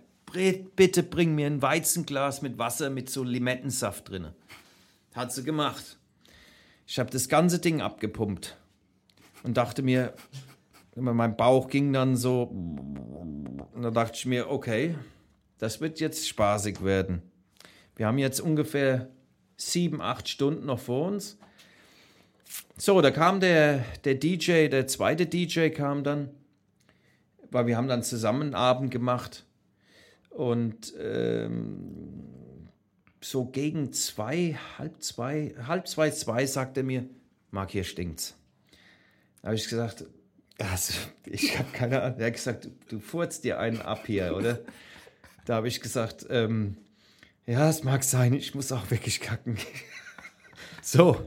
bitte 0.76 1.02
bring 1.02 1.34
mir 1.34 1.48
ein 1.48 1.60
Weizenglas 1.60 2.42
mit 2.42 2.56
Wasser 2.56 2.88
mit 2.88 3.10
so 3.10 3.24
Limettensaft 3.24 4.10
drin. 4.10 4.28
Hat 5.12 5.32
sie 5.32 5.42
gemacht. 5.42 5.98
Ich 6.86 7.00
habe 7.00 7.10
das 7.10 7.28
ganze 7.28 7.58
Ding 7.58 7.80
abgepumpt 7.80 8.56
und 9.42 9.56
dachte 9.56 9.82
mir, 9.82 10.14
mein 10.96 11.36
Bauch 11.36 11.68
ging 11.68 11.92
dann 11.92 12.16
so. 12.16 12.42
Und 12.44 13.82
da 13.82 13.90
dachte 13.90 14.16
ich 14.16 14.26
mir, 14.26 14.50
okay, 14.50 14.96
das 15.58 15.80
wird 15.80 16.00
jetzt 16.00 16.28
spaßig 16.28 16.82
werden. 16.82 17.22
Wir 17.96 18.06
haben 18.06 18.18
jetzt 18.18 18.40
ungefähr 18.40 19.08
sieben, 19.56 20.00
acht 20.00 20.28
Stunden 20.28 20.66
noch 20.66 20.80
vor 20.80 21.08
uns. 21.08 21.38
So, 22.76 23.00
da 23.00 23.10
kam 23.10 23.40
der, 23.40 23.84
der 24.04 24.14
DJ, 24.14 24.68
der 24.68 24.86
zweite 24.86 25.26
DJ 25.26 25.68
kam 25.68 26.02
dann, 26.02 26.30
weil 27.50 27.66
wir 27.66 27.76
haben 27.76 27.88
dann 27.88 28.02
zusammen 28.02 28.54
Abend 28.54 28.90
gemacht. 28.90 29.44
Und 30.30 30.94
ähm, 30.98 32.68
so 33.20 33.44
gegen 33.44 33.92
zwei, 33.92 34.58
halb 34.78 35.02
zwei, 35.02 35.54
halb 35.66 35.86
zwei, 35.86 36.10
zwei 36.10 36.46
sagt 36.46 36.78
er 36.78 36.84
mir, 36.84 37.06
Marc, 37.50 37.72
hier 37.72 37.84
stinkt's. 37.84 38.34
Da 39.42 39.48
habe 39.48 39.56
ich 39.56 39.68
gesagt, 39.68 40.06
also, 40.60 40.94
ich 41.24 41.58
habe 41.58 41.70
keine 41.72 42.02
Ahnung. 42.02 42.18
Er 42.18 42.26
hat 42.26 42.34
gesagt, 42.34 42.64
du, 42.66 42.70
du 42.88 43.00
furzt 43.00 43.44
dir 43.44 43.58
einen 43.58 43.80
ab 43.80 44.06
hier, 44.06 44.34
oder? 44.36 44.60
Da 45.46 45.56
habe 45.56 45.68
ich 45.68 45.80
gesagt, 45.80 46.26
ähm, 46.30 46.76
ja, 47.46 47.68
es 47.68 47.82
mag 47.82 48.04
sein, 48.04 48.34
ich 48.34 48.54
muss 48.54 48.70
auch 48.70 48.90
wirklich 48.90 49.20
kacken. 49.20 49.56
so. 50.82 51.26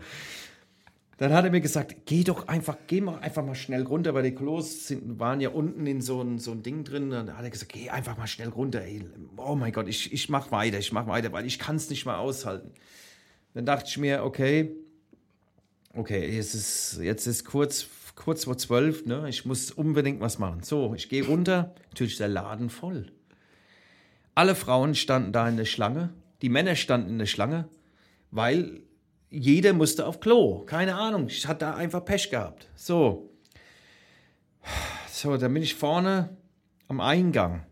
Dann 1.17 1.31
hat 1.31 1.45
er 1.45 1.51
mir 1.51 1.61
gesagt, 1.61 2.05
geh 2.05 2.23
doch 2.23 2.47
einfach, 2.47 2.77
geh 2.87 2.99
mal 2.99 3.19
einfach 3.19 3.45
mal 3.45 3.55
schnell 3.55 3.83
runter, 3.83 4.13
weil 4.13 4.23
die 4.23 4.35
Klos 4.35 4.87
sind, 4.87 5.19
waren 5.19 5.41
ja 5.41 5.49
unten 5.49 5.85
in 5.85 6.01
so 6.01 6.21
ein, 6.21 6.39
so 6.39 6.51
ein 6.51 6.63
Ding 6.63 6.83
drin. 6.83 7.09
Dann 7.11 7.37
hat 7.37 7.43
er 7.43 7.49
gesagt, 7.49 7.71
geh 7.71 7.89
einfach 7.89 8.17
mal 8.17 8.27
schnell 8.27 8.49
runter. 8.49 8.81
Ey. 8.81 9.05
Oh 9.37 9.55
mein 9.55 9.71
Gott, 9.71 9.87
ich, 9.87 10.11
ich 10.11 10.29
mach 10.29 10.51
weiter, 10.51 10.79
ich 10.79 10.91
mach 10.91 11.07
weiter, 11.07 11.31
weil 11.31 11.45
ich 11.45 11.59
kann 11.59 11.75
es 11.75 11.89
nicht 11.89 12.05
mehr 12.05 12.17
aushalten. 12.17 12.71
Dann 13.53 13.65
dachte 13.65 13.89
ich 13.89 13.97
mir, 13.97 14.23
okay, 14.23 14.75
okay, 15.93 16.35
jetzt 16.35 16.55
ist, 16.55 16.99
jetzt 17.01 17.27
ist 17.27 17.45
kurz 17.45 17.83
kurz 18.15 18.45
vor 18.45 18.57
zwölf, 18.57 19.05
ne? 19.05 19.27
ich 19.29 19.45
muss 19.45 19.71
unbedingt 19.71 20.19
was 20.21 20.39
machen. 20.39 20.63
So, 20.63 20.93
ich 20.95 21.09
gehe 21.09 21.25
runter, 21.25 21.73
natürlich 21.89 22.13
ist 22.13 22.19
der 22.19 22.27
Laden 22.27 22.69
voll. 22.69 23.11
Alle 24.35 24.55
Frauen 24.55 24.95
standen 24.95 25.31
da 25.31 25.47
in 25.47 25.57
der 25.57 25.65
Schlange, 25.65 26.13
die 26.41 26.49
Männer 26.49 26.75
standen 26.75 27.09
in 27.09 27.19
der 27.19 27.25
Schlange, 27.25 27.67
weil 28.31 28.81
jeder 29.29 29.73
musste 29.73 30.05
auf 30.05 30.19
Klo. 30.19 30.59
Keine 30.65 30.95
Ahnung, 30.95 31.27
ich 31.27 31.47
hatte 31.47 31.65
da 31.65 31.75
einfach 31.75 32.05
Pech 32.05 32.29
gehabt. 32.29 32.69
So, 32.75 33.33
so, 35.07 35.37
dann 35.37 35.53
bin 35.53 35.63
ich 35.63 35.75
vorne 35.75 36.37
am 36.87 36.99
Eingang. 36.99 37.65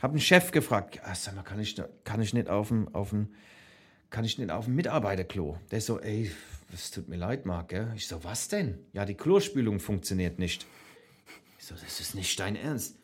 Habe 0.00 0.12
einen 0.12 0.20
Chef 0.20 0.50
gefragt, 0.50 1.00
ah, 1.04 1.14
sag 1.14 1.36
mal, 1.36 1.42
kann 1.42 1.60
ich, 1.60 1.80
kann 2.04 2.20
ich 2.20 2.34
nicht 2.34 2.48
auf 2.48 2.68
dem, 2.68 2.92
auf 2.94 3.10
dem, 3.10 3.34
kann 4.10 4.24
ich 4.24 4.36
nicht 4.36 4.50
auf 4.50 4.64
dem 4.64 4.74
Mitarbeiterklo? 4.74 5.58
Der 5.70 5.78
ist 5.78 5.86
so, 5.86 6.00
ey, 6.00 6.30
es 6.72 6.90
tut 6.90 7.08
mir 7.08 7.16
leid, 7.16 7.46
Marc. 7.46 7.68
Gell? 7.68 7.92
Ich 7.96 8.06
so, 8.06 8.24
was 8.24 8.48
denn? 8.48 8.78
Ja, 8.92 9.04
die 9.04 9.14
Klospülung 9.14 9.80
funktioniert 9.80 10.38
nicht. 10.38 10.66
Ich 11.58 11.66
so, 11.66 11.74
das 11.74 12.00
ist 12.00 12.14
nicht 12.14 12.38
dein 12.40 12.56
Ernst. 12.56 12.96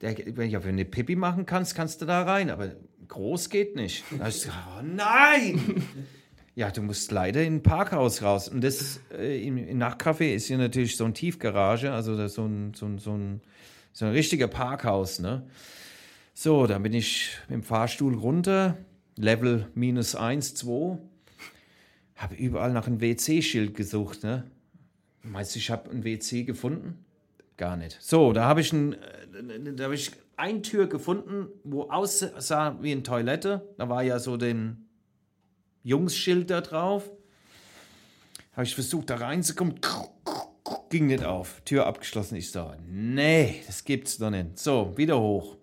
Der, 0.00 0.16
wenn 0.36 0.50
du 0.50 0.58
eine 0.60 0.84
Pipi 0.84 1.16
machen 1.16 1.46
kannst, 1.46 1.74
kannst 1.74 2.02
du 2.02 2.06
da 2.06 2.22
rein, 2.22 2.50
aber 2.50 2.72
groß 3.08 3.50
geht 3.50 3.76
nicht. 3.76 4.04
Da 4.18 4.28
ich 4.28 4.40
so, 4.40 4.50
oh 4.50 4.82
nein! 4.82 5.82
ja, 6.54 6.70
du 6.70 6.82
musst 6.82 7.10
leider 7.12 7.42
in 7.42 7.56
ein 7.56 7.62
Parkhaus 7.62 8.22
raus. 8.22 8.48
Und 8.48 8.62
das 8.62 9.00
äh, 9.16 9.46
im, 9.46 9.56
im 9.56 9.78
Nachtcafé 9.78 10.34
ist 10.34 10.46
hier 10.46 10.58
natürlich 10.58 10.96
so 10.96 11.04
ein 11.04 11.14
Tiefgarage, 11.14 11.92
also 11.92 12.26
so 12.28 12.44
ein, 12.44 12.74
so 12.74 12.86
ein, 12.86 12.98
so 12.98 13.16
ein, 13.16 13.40
so 13.92 14.06
ein 14.06 14.12
richtiger 14.12 14.48
Parkhaus. 14.48 15.18
Ne? 15.18 15.46
So, 16.34 16.66
dann 16.66 16.82
bin 16.82 16.94
ich 16.94 17.30
dem 17.48 17.62
Fahrstuhl 17.62 18.14
runter, 18.14 18.76
Level 19.16 19.68
minus 19.74 20.14
1, 20.14 20.54
2 20.54 20.98
habe 22.22 22.34
überall 22.36 22.72
nach 22.72 22.86
einem 22.86 23.00
WC-Schild 23.00 23.74
gesucht. 23.74 24.22
Ne? 24.22 24.44
Meinst 25.22 25.54
du, 25.54 25.58
ich 25.58 25.70
habe 25.70 25.90
ein 25.90 26.04
WC 26.04 26.44
gefunden? 26.44 27.04
Gar 27.56 27.76
nicht. 27.76 27.98
So, 28.00 28.32
da 28.32 28.44
habe 28.44 28.60
ich, 28.60 28.72
ein, 28.72 28.94
äh, 28.94 29.74
da 29.74 29.84
hab 29.84 29.92
ich 29.92 30.12
eine 30.36 30.62
Tür 30.62 30.86
gefunden, 30.86 31.48
wo 31.64 31.90
aussah 31.90 32.78
wie 32.80 32.92
eine 32.92 33.02
Toilette. 33.02 33.68
Da 33.76 33.88
war 33.88 34.02
ja 34.02 34.18
so 34.18 34.36
den 34.36 34.88
Jungsschild 35.82 36.50
da 36.50 36.60
drauf. 36.60 37.10
Habe 38.52 38.64
ich 38.64 38.74
versucht, 38.74 39.10
da 39.10 39.16
reinzukommen. 39.16 39.80
Ging 40.90 41.06
nicht 41.06 41.24
auf. 41.24 41.62
Tür 41.64 41.86
abgeschlossen. 41.86 42.36
Ich 42.36 42.50
so, 42.50 42.72
nee, 42.86 43.62
das 43.66 43.84
gibt's 43.84 44.18
doch 44.18 44.30
nicht. 44.30 44.58
So, 44.58 44.96
wieder 44.96 45.20
hoch. 45.20 45.56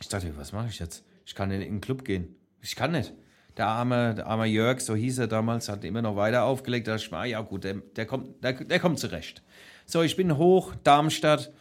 Ich 0.00 0.08
dachte, 0.08 0.36
was 0.36 0.52
mache 0.52 0.68
ich 0.68 0.78
jetzt? 0.78 1.04
Ich 1.24 1.34
kann 1.34 1.48
nicht 1.48 1.66
in 1.66 1.74
den 1.74 1.80
Club 1.80 2.04
gehen. 2.04 2.36
Ich 2.60 2.76
kann 2.76 2.92
nicht 2.92 3.12
der 3.56 3.66
arme, 3.66 4.14
der 4.14 4.26
arme 4.26 4.46
Jörg, 4.46 4.80
so 4.80 4.94
hieß 4.94 5.18
er 5.18 5.26
damals, 5.28 5.68
hat 5.68 5.84
immer 5.84 6.02
noch 6.02 6.16
weiter 6.16 6.44
aufgelegt. 6.44 6.86
Da 6.86 6.92
dachte 6.92 7.04
ich 7.06 7.10
mir, 7.10 7.18
ah, 7.18 7.24
ja 7.24 7.40
gut, 7.40 7.64
der, 7.64 7.74
der, 7.74 8.06
kommt, 8.06 8.42
der, 8.44 8.52
der 8.52 8.80
kommt 8.80 8.98
zurecht. 8.98 9.42
So, 9.86 10.02
ich 10.02 10.16
bin 10.16 10.36
hoch, 10.36 10.74
Darmstadt, 10.82 11.52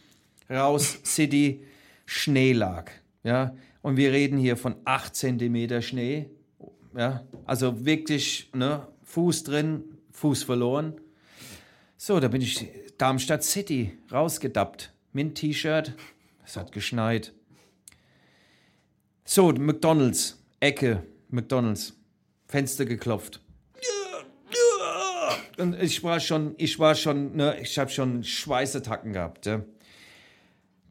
raus, 0.50 1.00
City, 1.06 1.64
Schnee 2.06 2.54
lag. 2.54 2.92
Ja, 3.24 3.56
und 3.82 3.98
wir 3.98 4.12
reden 4.12 4.38
hier 4.38 4.58
von 4.58 4.76
8 4.86 5.16
cm 5.16 5.82
Schnee, 5.82 6.30
Ja, 6.96 7.24
also 7.46 7.86
wirklich, 7.86 8.50
ne, 8.54 8.88
Fuß 9.04 9.44
drin, 9.44 9.84
Fuß 10.12 10.44
verloren. 10.44 11.00
So, 11.98 12.20
da 12.20 12.28
bin 12.28 12.42
ich 12.42 12.68
Darmstadt 12.98 13.44
City 13.44 13.98
rausgedappt. 14.12 14.92
Mit 15.14 15.36
T-Shirt. 15.36 15.94
Es 16.46 16.58
hat 16.58 16.72
geschneit. 16.72 17.34
So, 19.24 19.48
McDonalds, 19.54 20.44
Ecke, 20.60 21.04
McDonalds. 21.36 21.94
Fenster 22.48 22.86
geklopft. 22.86 23.42
Und 25.58 25.82
ich 25.82 26.04
war 26.04 26.20
schon, 26.20 26.56
ich 26.58 26.80
war 26.80 26.96
schon, 26.96 27.36
ne, 27.36 27.58
ich 27.62 27.78
habe 27.80 27.90
schon 27.90 28.24
Schweißattacken 28.24 29.14
gehabt. 29.14 29.46
Ja. 29.46 29.62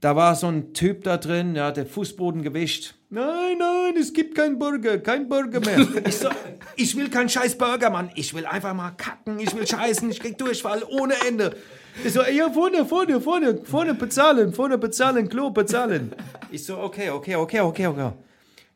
Da 0.00 0.16
war 0.16 0.34
so 0.34 0.48
ein 0.48 0.74
Typ 0.74 1.04
da 1.04 1.16
drin, 1.16 1.54
ja, 1.54 1.70
der 1.70 1.86
Fußboden 1.86 2.42
gewischt. 2.42 2.94
Nein, 3.10 3.58
nein, 3.58 3.96
es 3.98 4.12
gibt 4.12 4.34
keinen 4.34 4.58
Burger, 4.58 4.98
kein 4.98 5.28
Burger 5.28 5.60
mehr. 5.60 5.86
Ich, 6.06 6.16
so, 6.16 6.28
ich 6.76 6.96
will 6.96 7.08
keinen 7.08 7.28
scheiß 7.28 7.56
Burger, 7.56 7.90
Mann. 7.90 8.10
Ich 8.14 8.34
will 8.34 8.44
einfach 8.44 8.74
mal 8.74 8.90
kacken, 8.90 9.38
ich 9.38 9.54
will 9.54 9.66
scheißen, 9.66 10.10
ich 10.10 10.20
krieg 10.20 10.36
Durchfall 10.36 10.82
ohne 10.84 11.14
Ende. 11.26 11.56
Ich 12.04 12.12
so, 12.12 12.22
ja, 12.22 12.50
vorne, 12.50 12.84
vorne, 12.84 13.20
vorne, 13.20 13.60
vorne 13.64 13.94
bezahlen, 13.94 14.52
vorne 14.52 14.78
bezahlen, 14.78 15.28
Klo 15.28 15.50
bezahlen. 15.50 16.12
Ich 16.50 16.64
so, 16.64 16.78
okay, 16.78 17.10
okay, 17.10 17.36
okay, 17.36 17.60
okay, 17.60 17.86
okay. 17.86 18.12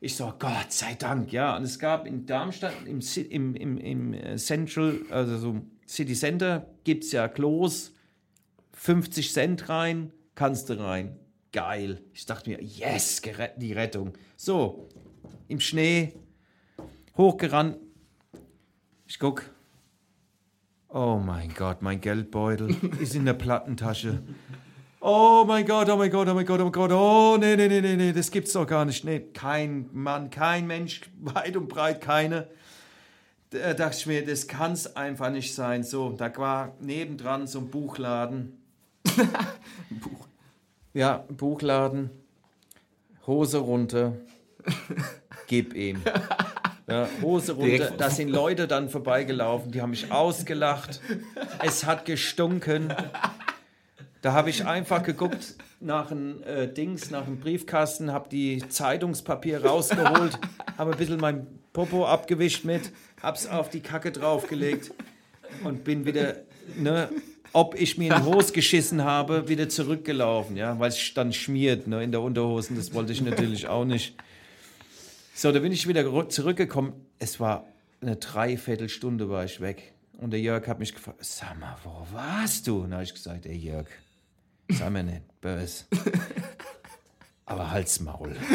Ich 0.01 0.15
so, 0.15 0.33
Gott 0.39 0.71
sei 0.71 0.93
Dank, 0.93 1.33
ja. 1.33 1.57
Und 1.57 1.63
es 1.63 1.77
gab 1.77 2.07
in 2.07 2.25
Darmstadt, 2.25 2.73
im, 2.85 3.01
im, 3.29 3.55
im, 3.55 3.77
im 3.77 4.13
äh, 4.13 4.37
Central, 4.37 5.01
also 5.09 5.37
so 5.37 5.61
City 5.87 6.13
Center, 6.13 6.67
gibt 6.85 7.03
es 7.03 7.11
ja 7.11 7.27
Klos, 7.27 7.93
50 8.73 9.33
Cent 9.33 9.67
rein, 9.67 10.13
kannst 10.35 10.69
du 10.69 10.79
rein. 10.79 11.19
Geil. 11.51 12.01
Ich 12.13 12.25
dachte 12.25 12.49
mir, 12.49 12.61
yes, 12.61 13.21
die 13.57 13.73
Rettung. 13.73 14.13
So, 14.37 14.87
im 15.49 15.59
Schnee, 15.59 16.13
hochgerannt. 17.17 17.77
Ich 19.05 19.19
guck. 19.19 19.43
Oh 20.87 21.21
mein 21.23 21.53
Gott, 21.53 21.81
mein 21.81 21.99
Geldbeutel 21.99 22.73
ist 23.01 23.15
in 23.15 23.25
der 23.25 23.33
Plattentasche. 23.33 24.23
Oh 25.01 25.45
mein 25.47 25.65
Gott, 25.65 25.89
oh 25.89 25.95
mein 25.95 26.11
Gott, 26.11 26.27
oh 26.27 26.33
mein 26.33 26.45
Gott, 26.45 26.59
oh 26.59 26.63
mein 26.63 26.71
Gott. 26.73 26.91
Oh, 26.91 27.37
nee, 27.39 27.55
nee, 27.55 27.69
nee, 27.69 27.79
nee, 27.79 27.95
nee, 27.95 28.11
das 28.11 28.31
gibt's 28.31 28.51
doch 28.51 28.67
gar 28.67 28.83
nicht. 28.83 29.05
Nee, 29.05 29.21
kein 29.33 29.89
Mann, 29.93 30.29
kein 30.29 30.67
Mensch, 30.67 31.01
weit 31.21 31.55
und 31.55 31.69
breit 31.69 32.01
keine. 32.01 32.49
Da 33.51 33.73
dachte 33.73 33.97
ich 33.97 34.05
mir, 34.05 34.25
das 34.25 34.47
kann's 34.47 34.95
einfach 34.97 35.31
nicht 35.31 35.55
sein. 35.55 35.83
So, 35.83 36.11
da 36.11 36.35
war 36.37 36.75
nebendran 36.81 37.47
so 37.47 37.59
ein 37.59 37.69
Buchladen. 37.69 38.61
Buch. 39.89 40.27
Ja, 40.93 41.23
Buchladen. 41.29 42.09
Hose 43.25 43.59
runter. 43.59 44.13
Gib 45.47 45.73
ihm. 45.75 46.01
Ja, 46.87 47.07
Hose 47.21 47.53
runter. 47.53 47.91
Da 47.97 48.09
sind 48.09 48.29
Leute 48.29 48.67
dann 48.67 48.89
vorbeigelaufen, 48.89 49.71
die 49.71 49.81
haben 49.81 49.91
mich 49.91 50.11
ausgelacht. 50.11 50.99
Es 51.63 51.85
hat 51.85 52.05
gestunken. 52.05 52.93
Da 54.21 54.33
habe 54.33 54.49
ich 54.49 54.65
einfach 54.65 55.03
geguckt 55.03 55.55
nach 55.79 56.11
einem 56.11 56.43
äh, 56.43 56.67
Dings, 56.67 57.09
nach 57.09 57.25
einem 57.25 57.39
Briefkasten, 57.39 58.11
habe 58.11 58.27
die 58.29 58.61
Zeitungspapier 58.67 59.63
rausgeholt, 59.63 60.37
habe 60.77 60.91
ein 60.91 60.97
bisschen 60.97 61.21
mein 61.21 61.47
Popo 61.71 62.05
abgewischt 62.05 62.65
mit, 62.65 62.91
hab's 63.23 63.47
auf 63.47 63.69
die 63.69 63.79
Kacke 63.79 64.11
draufgelegt 64.11 64.91
und 65.63 65.85
bin 65.85 66.05
wieder, 66.05 66.35
ne, 66.75 67.09
ob 67.53 67.79
ich 67.79 67.97
mir 67.97 68.13
in 68.13 68.25
Hose 68.25 68.51
geschissen 68.51 69.05
habe, 69.05 69.47
wieder 69.47 69.69
zurückgelaufen, 69.69 70.57
ja, 70.57 70.77
weil 70.79 70.89
es 70.89 71.13
dann 71.13 71.31
schmiert, 71.31 71.87
ne, 71.87 72.03
in 72.03 72.11
der 72.11 72.21
Unterhosen, 72.21 72.75
das 72.75 72.93
wollte 72.93 73.13
ich 73.13 73.21
natürlich 73.21 73.67
auch 73.67 73.85
nicht. 73.85 74.15
So, 75.33 75.53
da 75.53 75.59
bin 75.59 75.71
ich 75.71 75.87
wieder 75.87 76.27
zurückgekommen. 76.27 76.91
Es 77.17 77.39
war 77.39 77.65
eine 78.01 78.17
Dreiviertelstunde 78.17 79.29
war 79.29 79.45
ich 79.45 79.61
weg. 79.61 79.93
Und 80.17 80.31
der 80.31 80.41
Jörg 80.41 80.67
hat 80.67 80.79
mich 80.79 80.93
gefragt, 80.93 81.19
sag 81.21 81.57
mal, 81.57 81.77
wo 81.85 82.05
warst 82.11 82.67
du? 82.67 82.83
Und 82.83 82.89
da 82.89 82.97
habe 82.97 83.05
ich 83.05 83.13
gesagt, 83.13 83.45
ey 83.45 83.55
Jörg, 83.55 83.87
sag 84.69 84.91
mir 84.91 85.03
nicht, 85.03 85.41
böse. 85.41 85.85
Aber 87.45 87.71
halt's 87.71 87.99
Maul. 87.99 88.35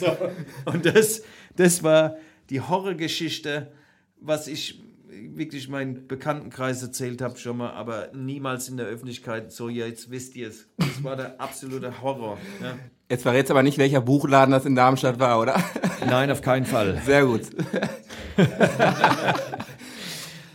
so, 0.00 0.16
und 0.64 0.86
das, 0.86 1.22
das 1.54 1.82
war 1.82 2.16
die 2.48 2.60
Horrorgeschichte, 2.60 3.72
was 4.20 4.48
ich 4.48 4.82
wirklich 5.08 5.68
meinen 5.68 6.08
Bekanntenkreis 6.08 6.82
erzählt 6.82 7.20
habe 7.20 7.38
schon 7.38 7.58
mal, 7.58 7.70
aber 7.70 8.08
niemals 8.14 8.68
in 8.68 8.76
der 8.76 8.86
Öffentlichkeit. 8.86 9.52
So, 9.52 9.68
ja, 9.68 9.86
jetzt 9.86 10.10
wisst 10.10 10.36
ihr 10.36 10.48
es. 10.48 10.66
Das 10.78 11.04
war 11.04 11.16
der 11.16 11.40
absolute 11.40 12.02
Horror. 12.02 12.38
Ja. 12.62 12.78
Jetzt 13.08 13.22
verrätst 13.22 13.50
aber 13.50 13.62
nicht, 13.62 13.78
welcher 13.78 14.00
Buchladen 14.00 14.52
das 14.52 14.64
in 14.64 14.74
Darmstadt 14.74 15.18
war, 15.18 15.40
oder? 15.40 15.62
Nein, 16.06 16.30
auf 16.30 16.42
keinen 16.42 16.66
Fall. 16.66 17.00
Sehr 17.04 17.24
gut. 17.24 17.42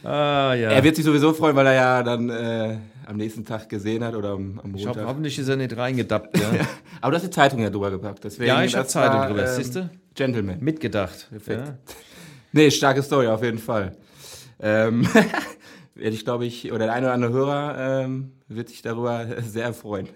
Ah, 0.03 0.55
ja. 0.55 0.71
Er 0.71 0.83
wird 0.83 0.95
sich 0.95 1.05
sowieso 1.05 1.31
freuen, 1.31 1.55
weil 1.55 1.67
er 1.67 1.73
ja 1.73 2.01
dann 2.01 2.27
äh, 2.29 2.77
am 3.11 3.17
nächsten 3.17 3.43
Tag 3.45 3.67
gesehen 3.67 4.03
hat 4.05 4.15
oder 4.15 4.29
am, 4.31 4.59
am 4.63 4.73
ich 4.73 4.87
hoffe, 4.87 4.99
Montag. 4.99 5.05
hoffentlich 5.07 5.37
ist 5.37 5.49
er 5.49 5.57
nicht 5.57 5.75
reingedappt. 5.75 6.37
Ja, 6.39 6.67
Aber 7.01 7.11
du 7.11 7.17
hast 7.17 7.25
die 7.25 7.29
Zeitung 7.29 7.59
ja 7.61 7.69
drüber 7.69 7.91
gepackt. 7.91 8.23
Deswegen, 8.23 8.47
ja 8.47 8.63
ich 8.63 8.73
habe 8.75 8.87
Zeitung 8.87 9.19
war, 9.19 9.27
drüber. 9.27 9.43
ähm, 9.45 9.55
Siehst 9.55 9.75
du? 9.75 9.89
Gentleman. 10.15 10.59
Mitgedacht. 10.61 11.27
Perfekt. 11.29 11.67
Ja. 11.67 11.77
Nee, 12.53 12.69
starke 12.69 13.01
Story 13.01 13.27
auf 13.27 13.41
jeden 13.43 13.59
Fall. 13.59 13.95
Ähm, 14.59 15.07
werde 15.95 16.15
ich, 16.15 16.25
glaube 16.25 16.45
ich, 16.45 16.69
oder 16.73 16.85
der 16.85 16.93
eine 16.93 17.05
oder 17.05 17.13
andere 17.13 17.31
Hörer 17.31 18.01
ähm, 18.03 18.33
wird 18.49 18.67
sich 18.67 18.81
darüber 18.81 19.25
sehr 19.41 19.73
freuen. 19.73 20.09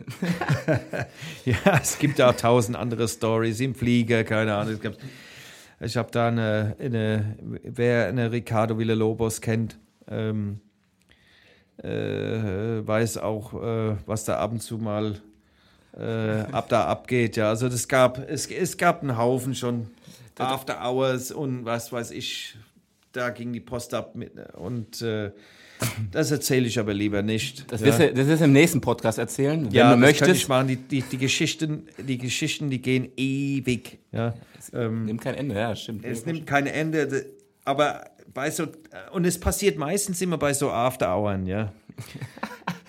Ja, 1.46 1.80
es 1.82 1.98
gibt 1.98 2.20
ja 2.20 2.30
auch 2.30 2.36
tausend 2.36 2.76
andere 2.76 3.08
Stories 3.08 3.62
im 3.62 3.74
Flieger, 3.74 4.26
keine 4.26 4.54
Ahnung. 4.56 4.78
Ich 5.80 5.96
habe 5.96 6.12
da 6.12 6.28
eine, 6.28 6.76
eine, 6.78 7.38
wer 7.64 8.08
eine 8.08 8.32
Ricardo 8.34 8.78
Villalobos 8.78 9.40
kennt, 9.40 9.78
ähm, 10.10 10.60
äh, 11.84 12.88
weiß 12.88 13.18
auch, 13.18 13.53
äh, 13.53 13.95
was 14.06 14.26
da 14.26 14.38
ab 14.38 14.52
und 14.52 14.61
zu 14.61 14.77
mal 14.77 15.22
äh, 15.97 16.41
ab 16.52 16.69
da 16.69 16.85
abgeht. 16.85 17.38
Ja, 17.38 17.49
also 17.49 17.69
das 17.69 17.88
gab, 17.88 18.18
es, 18.30 18.47
es 18.47 18.77
gab 18.77 19.02
einen 19.02 19.18
Haufen 19.18 19.56
schon 19.56 19.88
After 20.38 20.81
Hours 20.84 21.31
und 21.31 21.65
was 21.65 21.91
weiß 21.91 22.11
ich. 22.11 22.56
Da 23.11 23.30
ging 23.30 23.53
die 23.53 23.61
Post 23.61 23.93
ab 23.93 24.15
mit, 24.15 24.34
und 24.57 25.02
äh, 25.02 25.31
das 26.11 26.31
erzähle 26.31 26.68
ich 26.68 26.77
aber 26.80 26.93
lieber 26.93 27.22
nicht. 27.22 27.72
Das 27.72 27.80
ja. 27.80 27.88
wirst 27.88 27.99
du 27.99 28.14
das 28.14 28.27
wirst 28.27 28.41
du 28.41 28.45
im 28.45 28.52
nächsten 28.53 28.81
Podcast 28.81 29.19
erzählen, 29.19 29.65
wenn 29.65 29.72
Ja, 29.72 29.91
du 29.91 29.97
möchtest. 29.97 30.31
ich 30.31 30.47
machen. 30.47 30.68
Die, 30.68 30.76
die, 30.76 31.02
die, 31.02 31.18
Geschichten, 31.18 31.88
die 31.97 32.18
Geschichten, 32.18 32.69
die 32.69 32.81
gehen 32.81 33.10
ewig. 33.15 33.99
Ja. 34.11 34.34
Ähm, 34.73 35.06
Nimmt 35.06 35.22
kein 35.22 35.35
Ende, 35.35 35.56
ja, 35.56 35.76
stimmt. 35.76 36.03
es 36.03 36.26
nimmt 36.26 36.45
kein 36.45 36.68
Ende. 36.68 37.26
Aber 37.64 38.06
bei 38.34 38.52
so, 38.52 38.68
und 39.11 39.26
es 39.26 39.39
passiert 39.39 39.77
meistens 39.77 40.22
immer 40.22 40.38
bei 40.38 40.53
so 40.53 40.72
After-Hours, 40.72 41.41
ja. 41.45 41.73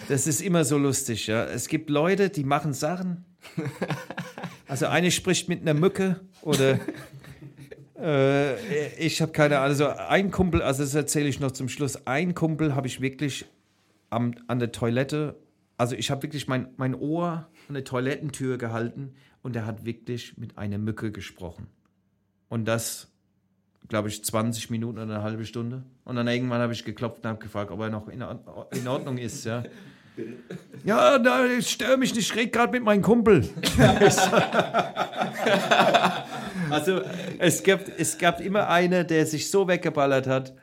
Das 0.09 0.27
ist 0.27 0.41
immer 0.41 0.65
so 0.65 0.79
lustig, 0.79 1.27
ja. 1.27 1.45
Es 1.45 1.69
gibt 1.69 1.91
Leute, 1.91 2.31
die 2.31 2.45
machen 2.45 2.73
Sachen. 2.73 3.25
Also 4.69 4.87
eine 4.87 5.11
spricht 5.11 5.49
mit 5.49 5.63
einer 5.63 5.75
Mücke 5.75 6.21
oder 6.43 6.81
äh, 7.99 8.95
ich 8.97 9.23
habe 9.23 9.33
keine 9.33 9.59
Ahnung. 9.59 9.69
Also 9.69 9.89
ein 9.89 10.31
Kumpel, 10.31 10.63
also 10.63 10.83
das 10.83 10.95
erzähle 10.95 11.29
ich 11.29 11.41
noch 11.41 11.53
zum 11.53 11.69
Schluss. 11.69 12.07
Ein 12.07 12.35
Kumpel 12.35 12.75
habe 12.75 12.87
ich 12.87 13.01
wirklich 13.01 13.47
am, 14.11 14.35
an 14.49 14.59
der 14.59 14.73
Toilette, 14.73 15.37
also 15.77 15.95
ich 15.95 16.11
habe 16.11 16.23
wirklich 16.23 16.49
mein, 16.49 16.69
mein 16.77 16.95
Ohr 16.95 17.49
an 17.69 17.75
der 17.75 17.85
Toilettentür 17.85 18.59
gehalten 18.59 19.15
und 19.43 19.55
er 19.57 19.67
hat 19.67 19.85
wirklich 19.85 20.37
mit 20.37 20.59
einer 20.59 20.79
Mücke 20.79 21.13
gesprochen. 21.13 21.69
Und 22.49 22.67
das, 22.67 23.13
glaube 23.89 24.09
ich, 24.09 24.25
20 24.25 24.71
Minuten 24.71 24.99
oder 24.99 25.15
eine 25.15 25.23
halbe 25.23 25.45
Stunde. 25.45 25.83
Und 26.05 26.17
dann 26.17 26.27
irgendwann 26.29 26.61
habe 26.61 26.73
ich 26.73 26.85
geklopft 26.85 27.23
und 27.25 27.31
habe 27.31 27.39
gefragt, 27.39 27.71
ob 27.71 27.81
er 27.81 27.91
noch 27.91 28.09
in, 28.09 28.23
in 28.73 28.89
Ordnung 28.89 29.19
ist, 29.19 29.45
ja. 29.45 29.63
Ja, 30.83 31.19
da, 31.19 31.45
ich 31.45 31.69
störe 31.69 31.99
mich 31.99 32.15
nicht, 32.15 32.31
ich 32.31 32.35
rede 32.37 32.51
gerade 32.51 32.73
mit 32.73 32.83
meinem 32.83 33.03
Kumpel. 33.03 33.47
also 36.71 37.01
es 37.39 37.63
gab, 37.63 37.81
es 37.99 38.17
gab 38.19 38.41
immer 38.41 38.69
einer, 38.69 39.05
der 39.05 39.27
sich 39.27 39.51
so 39.51 39.69
weggeballert 39.69 40.27
hat, 40.27 40.55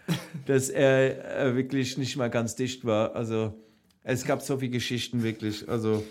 dass 0.45 0.69
er 0.69 1.37
äh, 1.39 1.55
wirklich 1.55 1.97
nicht 1.99 2.17
mal 2.17 2.29
ganz 2.29 2.55
dicht 2.55 2.83
war. 2.85 3.15
Also 3.15 3.53
es 4.03 4.25
gab 4.25 4.41
so 4.41 4.57
viele 4.57 4.71
Geschichten 4.71 5.21
wirklich. 5.23 5.67
Also 5.69 6.03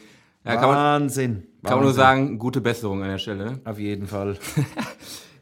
Ja, 0.44 0.54
kann 0.54 0.68
man- 0.68 0.76
Wahnsinn. 0.76 1.42
Kann 1.64 1.76
man 1.78 1.84
nur 1.84 1.94
sagen, 1.94 2.38
gute 2.38 2.60
Besserung 2.60 3.02
an 3.02 3.08
der 3.08 3.18
Stelle. 3.18 3.58
Auf 3.64 3.78
jeden 3.78 4.06
Fall. 4.06 4.36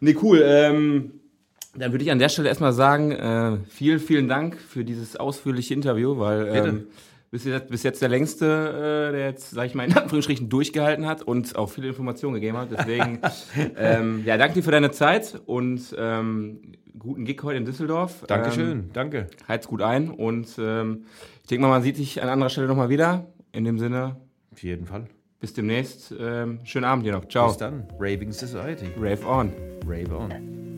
Nee, 0.02 0.16
cool. 0.22 0.42
Ähm, 0.42 1.19
dann 1.76 1.92
würde 1.92 2.05
ich 2.05 2.10
an 2.10 2.18
der 2.18 2.28
Stelle 2.28 2.48
erstmal 2.48 2.72
sagen, 2.72 3.12
äh, 3.12 3.59
vielen, 3.68 4.01
vielen 4.01 4.28
Dank 4.28 4.56
für 4.56 4.84
dieses 4.84 5.16
ausführliche 5.16 5.74
Interview, 5.74 6.18
weil 6.18 6.48
ähm, 6.52 6.86
bis, 7.30 7.44
jetzt, 7.44 7.70
bis 7.70 7.82
jetzt 7.84 8.02
der 8.02 8.09
längste, 8.09 9.09
äh, 9.10 9.12
der 9.12 9.26
jetzt, 9.26 9.51
sag 9.51 9.66
ich 9.66 9.74
mal, 9.74 9.84
in 9.84 9.97
Anführungsstrichen 9.97 10.48
durchgehalten 10.48 11.06
hat 11.06 11.22
und 11.22 11.56
auch 11.56 11.70
viele 11.70 11.88
Informationen 11.88 12.34
gegeben 12.34 12.56
hat. 12.56 12.68
Deswegen, 12.72 13.20
ähm, 13.76 14.22
ja, 14.24 14.36
danke 14.36 14.55
dir 14.55 14.62
für 14.62 14.72
deine 14.72 14.90
Zeit 14.90 15.40
und 15.47 15.94
ähm, 15.97 16.60
guten 16.98 17.24
Gig 17.24 17.40
heute 17.42 17.59
in 17.59 17.64
Düsseldorf. 17.64 18.24
Dankeschön, 18.26 18.70
Ähm, 18.70 18.90
danke. 18.92 19.28
Heizt 19.47 19.68
gut 19.68 19.82
ein 19.82 20.10
und 20.10 20.48
ähm, 20.59 21.05
ich 21.42 21.48
denke 21.48 21.62
mal, 21.62 21.68
man 21.68 21.82
sieht 21.82 21.97
sich 21.97 22.20
an 22.22 22.28
anderer 22.28 22.51
Stelle 22.51 22.66
nochmal 22.66 22.88
wieder. 22.88 23.26
In 23.52 23.64
dem 23.64 23.78
Sinne, 23.78 24.16
Auf 24.52 24.62
jeden 24.62 24.86
Fall. 24.86 25.06
Bis 25.40 25.55
demnächst. 25.55 26.14
Ähm, 26.18 26.60
schönen 26.64 26.84
Abend 26.84 27.06
dir 27.06 27.12
noch. 27.12 27.26
Ciao. 27.26 27.48
Bis 27.48 27.56
dann. 27.56 27.88
Raving 27.98 28.30
Society. 28.30 28.86
Rave 28.97 29.26
on. 29.26 29.52
Rave 29.86 30.14
on. 30.14 30.69